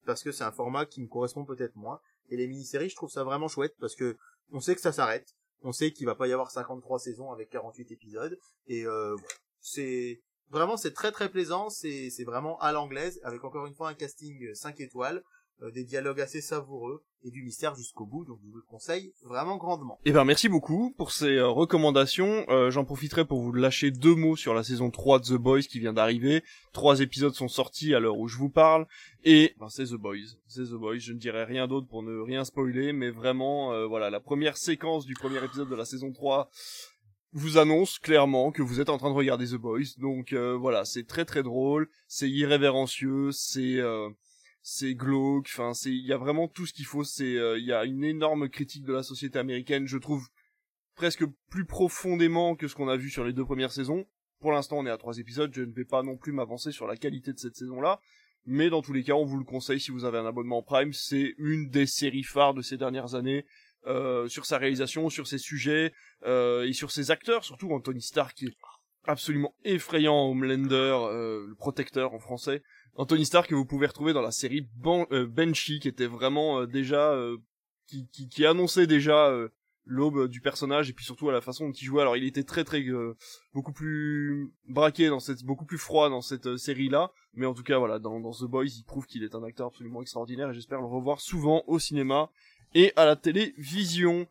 parce 0.05 0.23
que 0.23 0.33
c'est 0.33 0.45
un 0.45 0.53
format 0.53 0.87
qui 0.87 1.01
me 1.01 1.07
correspond 1.07 1.45
peut-être 1.45 1.77
moins. 1.77 2.01
Et 2.31 2.37
les 2.37 2.47
mini-séries, 2.47 2.91
je 2.91 2.97
trouve 2.97 3.11
ça 3.11 3.25
vraiment 3.25 3.49
chouette 3.49 3.75
parce 3.79 3.95
que 3.95 4.17
on 4.53 4.61
sait 4.61 4.75
que 4.75 4.81
ça 4.81 4.93
s'arrête. 4.93 5.35
On 5.63 5.73
sait 5.73 5.93
qu'il 5.93 6.07
va 6.07 6.15
pas 6.15 6.29
y 6.29 6.33
avoir 6.33 6.51
53 6.51 6.99
saisons 6.99 7.33
avec 7.33 7.51
48 7.51 7.91
épisodes. 7.93 8.39
Et 8.67 8.87
euh, 8.87 9.17
c'est 9.61 10.21
vraiment 10.51 10.77
c'est 10.77 10.93
très 10.93 11.13
très 11.13 11.31
plaisant. 11.31 11.71
C'est 11.71 12.11
c'est 12.11 12.25
vraiment 12.25 12.59
à 12.61 12.73
l'anglaise 12.73 13.21
avec 13.25 13.45
encore 13.45 13.67
une 13.67 13.75
fois 13.75 13.89
un 13.89 13.95
casting 13.95 14.55
5 14.55 14.81
étoiles. 14.81 15.23
Euh, 15.63 15.71
des 15.71 15.85
dialogues 15.85 16.21
assez 16.21 16.41
savoureux 16.41 17.05
et 17.23 17.31
du 17.31 17.43
mystère 17.45 17.77
jusqu'au 17.77 18.05
bout, 18.07 18.25
donc 18.25 18.39
je 18.43 18.49
vous 18.49 18.57
le 18.57 18.63
conseille 18.63 19.15
vraiment 19.23 19.57
grandement. 19.57 20.01
Eh 20.05 20.11
ben 20.11 20.25
merci 20.25 20.49
beaucoup 20.49 20.93
pour 20.97 21.13
ces 21.13 21.37
euh, 21.37 21.49
recommandations. 21.49 22.45
Euh, 22.49 22.73
j'en 22.73 22.85
profiterai 22.85 23.25
pour 23.25 23.41
vous 23.41 23.53
lâcher 23.53 23.93
deux 23.93 24.17
mots 24.17 24.35
sur 24.35 24.53
la 24.53 24.65
saison 24.65 24.91
3 24.91 25.21
de 25.21 25.25
The 25.27 25.33
Boys 25.35 25.63
qui 25.63 25.79
vient 25.79 25.93
d'arriver. 25.93 26.43
Trois 26.73 27.01
épisodes 27.01 27.35
sont 27.35 27.47
sortis 27.47 27.95
à 27.95 28.01
l'heure 28.01 28.19
où 28.19 28.27
je 28.27 28.37
vous 28.37 28.51
parle 28.51 28.87
et 29.23 29.55
ben, 29.61 29.69
c'est 29.69 29.85
The 29.85 29.95
Boys. 29.95 30.37
C'est 30.49 30.65
The 30.65 30.75
Boys. 30.75 30.99
Je 30.99 31.13
ne 31.13 31.19
dirai 31.19 31.45
rien 31.45 31.69
d'autre 31.69 31.87
pour 31.87 32.03
ne 32.03 32.19
rien 32.19 32.45
spoiler, 32.45 32.93
mais 32.93 33.11
vraiment 33.11 33.87
voilà 33.87 34.11
la 34.11 34.21
première 34.21 34.57
séquence 34.57 35.07
du 35.07 35.15
premier 35.15 35.43
épisode 35.45 35.71
de 35.71 35.77
la 35.77 35.85
saison 35.85 36.13
3 36.13 36.51
vous 37.33 37.59
annonce 37.59 37.99
clairement 37.99 38.51
que 38.51 38.63
vous 38.63 38.81
êtes 38.81 38.91
en 38.91 38.99
train 38.99 39.11
de 39.11 39.17
regarder 39.17 39.47
The 39.47 39.55
Boys. 39.55 39.97
Donc 39.99 40.35
voilà, 40.35 40.85
c'est 40.85 41.07
très 41.07 41.25
très 41.25 41.45
drôle, 41.45 41.89
c'est 42.09 42.29
irrévérencieux, 42.29 43.31
c'est 43.33 43.81
c'est 44.67 44.95
glauque, 44.95 45.47
enfin 45.53 45.75
c'est 45.75 45.91
il 45.91 46.07
y 46.07 46.13
a 46.15 46.17
vraiment 46.17 46.49
tout 46.49 46.65
ce 46.65 46.73
qu'il 46.73 46.87
faut, 46.87 47.05
c'est 47.05 47.37
euh, 47.37 47.59
il 47.59 47.67
y 47.67 47.73
a 47.73 47.85
une 47.85 48.03
énorme 48.03 48.49
critique 48.49 48.85
de 48.85 48.95
la 48.95 49.03
société 49.03 49.39
américaine, 49.39 49.87
je 49.87 49.99
trouve 49.99 50.27
presque 50.97 51.25
plus 51.51 51.67
profondément 51.67 52.57
que 52.57 52.67
ce 52.67 52.75
qu'on 52.75 52.89
a 52.89 52.97
vu 52.97 53.11
sur 53.11 53.25
les 53.25 53.35
deux 53.35 53.45
premières 53.45 53.73
saisons. 53.73 54.07
Pour 54.41 54.53
l'instant, 54.53 54.79
on 54.79 54.87
est 54.87 54.91
à 54.91 54.97
trois 54.97 55.19
épisodes, 55.19 55.53
je 55.55 55.61
ne 55.61 55.73
vais 55.73 55.85
pas 55.85 56.03
non 56.03 56.17
plus 56.17 56.33
m'avancer 56.33 56.73
sur 56.73 56.87
la 56.87 56.97
qualité 56.97 57.35
de 57.35 57.39
cette 57.39 57.57
saison-là, 57.57 58.01
mais 58.47 58.71
dans 58.71 58.81
tous 58.81 58.95
les 58.95 59.05
cas, 59.05 59.13
on 59.13 59.27
vous 59.27 59.39
le 59.39 59.45
conseille 59.45 59.81
si 59.81 59.91
vous 59.91 60.07
avez 60.07 60.17
un 60.17 60.27
abonnement 60.27 60.63
Prime, 60.63 60.95
c'est 60.95 61.35
une 61.37 61.69
des 61.69 61.87
séries 61.87 62.23
phares 62.23 62.55
de 62.55 62.63
ces 62.63 62.79
dernières 62.79 63.15
années. 63.15 63.45
Euh, 63.87 64.29
sur 64.29 64.47
sa 64.47 64.57
réalisation, 64.57 65.11
sur 65.11 65.27
ses 65.27 65.37
sujets 65.37 65.93
euh, 66.25 66.67
et 66.67 66.73
sur 66.73 66.91
ses 66.91 67.11
acteurs, 67.11 67.45
surtout 67.45 67.71
Anthony 67.71 68.01
Stark 68.01 68.35
qui 68.35 68.47
est 68.47 68.57
absolument 69.07 69.55
effrayant 69.63 70.31
Homelander, 70.31 70.97
euh, 71.03 71.47
le 71.47 71.55
protecteur 71.55 72.15
en 72.15 72.19
français. 72.19 72.63
Anthony 72.97 73.25
Starr 73.27 73.47
que 73.47 73.55
vous 73.55 73.65
pouvez 73.67 73.87
retrouver 73.87 74.13
dans 74.13 74.23
la 74.23 74.31
série 74.31 74.69
Ban 74.77 75.07
euh, 75.13 75.27
Banshee, 75.27 75.81
qui 75.81 75.89
était 75.89 76.07
vraiment 76.07 76.61
euh, 76.61 76.67
déjà, 76.67 77.11
euh, 77.13 77.37
qui, 77.87 78.09
qui, 78.13 78.29
qui 78.29 78.47
annonçait 78.47 78.87
déjà 78.87 79.29
euh, 79.29 79.49
l'aube 79.87 80.29
du 80.29 80.41
personnage 80.41 80.89
et 80.89 80.93
puis 80.95 81.05
surtout 81.05 81.29
à 81.29 81.33
la 81.33 81.41
façon 81.41 81.67
dont 81.67 81.73
il 81.73 81.85
jouait. 81.85 82.01
Alors 82.03 82.17
il 82.17 82.25
était 82.25 82.45
très 82.45 82.65
très 82.65 82.81
euh, 82.83 83.17
beaucoup 83.53 83.73
plus 83.73 84.51
braqué 84.69 85.09
dans 85.09 85.21
cette, 85.21 85.43
beaucoup 85.45 85.67
plus 85.67 85.77
froid 85.79 86.09
dans 86.09 86.23
cette 86.23 86.47
euh, 86.47 86.57
série 86.57 86.89
là, 86.89 87.11
mais 87.35 87.45
en 87.47 87.53
tout 87.53 87.63
cas 87.65 87.79
voilà 87.79 87.99
dans, 87.99 88.19
dans 88.21 88.31
The 88.33 88.45
Boys 88.45 88.65
il 88.67 88.85
prouve 88.85 89.05
qu'il 89.07 89.23
est 89.25 89.35
un 89.35 89.43
acteur 89.43 89.67
absolument 89.67 90.01
extraordinaire 90.01 90.49
et 90.51 90.55
j'espère 90.55 90.81
le 90.81 90.87
revoir 90.87 91.21
souvent 91.21 91.65
au 91.67 91.79
cinéma 91.79 92.31
et 92.75 92.93
à 92.97 93.05
la 93.05 93.15
télévision. 93.17 94.27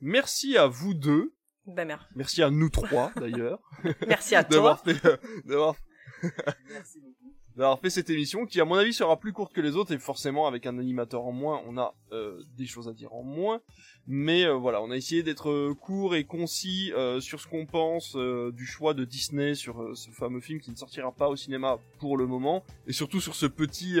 Merci 0.00 0.56
à 0.56 0.66
vous 0.68 0.94
deux, 0.94 1.32
Ben, 1.66 1.84
mer- 1.86 2.08
merci 2.14 2.42
à 2.42 2.50
nous 2.50 2.70
trois 2.70 3.10
d'ailleurs 3.16 3.60
merci 4.06 4.36
à 4.36 4.42
d'avoir 4.44 4.82
toi. 4.82 4.94
fait 4.94 5.04
euh, 5.08 5.16
d'avoir 5.44 5.74
Merci 6.70 7.00
beaucoup. 7.00 7.21
D'avoir 7.56 7.78
fait 7.78 7.90
cette 7.90 8.08
émission 8.08 8.46
qui 8.46 8.60
à 8.60 8.64
mon 8.64 8.76
avis 8.76 8.92
sera 8.92 9.18
plus 9.18 9.32
courte 9.32 9.52
que 9.52 9.60
les 9.60 9.76
autres 9.76 9.92
et 9.92 9.98
forcément 9.98 10.46
avec 10.46 10.66
un 10.66 10.78
animateur 10.78 11.24
en 11.24 11.32
moins 11.32 11.60
on 11.66 11.76
a 11.76 11.94
euh, 12.12 12.42
des 12.56 12.66
choses 12.66 12.88
à 12.88 12.92
dire 12.92 13.12
en 13.12 13.22
moins. 13.22 13.60
Mais 14.06 14.44
euh, 14.44 14.54
voilà 14.54 14.80
on 14.82 14.90
a 14.90 14.96
essayé 14.96 15.22
d'être 15.22 15.50
euh, 15.50 15.74
court 15.74 16.14
et 16.14 16.24
concis 16.24 16.92
euh, 16.92 17.20
sur 17.20 17.40
ce 17.40 17.46
qu'on 17.46 17.66
pense 17.66 18.14
euh, 18.16 18.50
du 18.52 18.66
choix 18.66 18.94
de 18.94 19.04
Disney 19.04 19.54
sur 19.54 19.82
euh, 19.82 19.94
ce 19.94 20.10
fameux 20.10 20.40
film 20.40 20.60
qui 20.60 20.70
ne 20.70 20.76
sortira 20.76 21.12
pas 21.12 21.28
au 21.28 21.36
cinéma 21.36 21.78
pour 21.98 22.16
le 22.16 22.26
moment. 22.26 22.64
Et 22.86 22.92
surtout 22.92 23.20
sur 23.20 23.34
ce 23.34 23.46
petit 23.46 23.98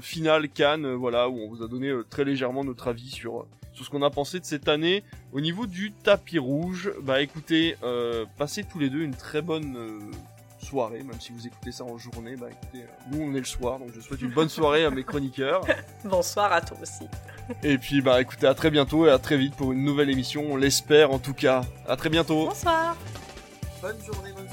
final 0.00 0.48
Cannes 0.48 0.94
voilà 0.94 1.28
où 1.28 1.38
on 1.38 1.48
vous 1.48 1.62
a 1.62 1.68
donné 1.68 1.92
très 2.08 2.24
légèrement 2.24 2.64
notre 2.64 2.88
avis 2.88 3.10
sur 3.10 3.46
sur 3.72 3.84
ce 3.84 3.90
qu'on 3.90 4.02
a 4.02 4.10
pensé 4.10 4.40
de 4.40 4.44
cette 4.44 4.68
année. 4.68 5.04
Au 5.32 5.40
niveau 5.40 5.66
du 5.66 5.92
tapis 5.92 6.38
rouge 6.38 6.92
bah 7.02 7.20
écoutez 7.22 7.76
passez 8.38 8.64
tous 8.64 8.78
les 8.78 8.90
deux 8.90 9.02
une 9.02 9.14
très 9.14 9.42
bonne 9.42 10.10
soirée, 10.66 11.02
même 11.02 11.20
si 11.20 11.32
vous 11.32 11.46
écoutez 11.46 11.72
ça 11.72 11.84
en 11.84 11.96
journée, 11.96 12.36
bah 12.36 12.48
écoutez, 12.50 12.84
euh, 12.84 13.10
nous 13.10 13.22
on 13.22 13.34
est 13.34 13.38
le 13.38 13.44
soir, 13.44 13.78
donc 13.78 13.90
je 13.94 14.00
souhaite 14.00 14.20
une 14.20 14.32
bonne 14.32 14.48
soirée 14.48 14.84
à 14.84 14.90
mes 14.90 15.04
chroniqueurs. 15.04 15.62
Bonsoir 16.04 16.52
à 16.52 16.60
toi 16.60 16.76
aussi. 16.82 17.08
Et 17.62 17.78
puis 17.78 18.02
bah 18.02 18.20
écoutez, 18.20 18.46
à 18.46 18.54
très 18.54 18.70
bientôt 18.70 19.06
et 19.06 19.10
à 19.10 19.18
très 19.18 19.36
vite 19.36 19.54
pour 19.54 19.72
une 19.72 19.84
nouvelle 19.84 20.10
émission, 20.10 20.44
on 20.50 20.56
l'espère 20.56 21.12
en 21.12 21.18
tout 21.18 21.34
cas. 21.34 21.62
À 21.88 21.96
très 21.96 22.08
bientôt 22.08 22.46
Bonsoir. 22.46 22.96
Bonne 23.80 24.02
journée, 24.04 24.32
bonne 24.32 24.48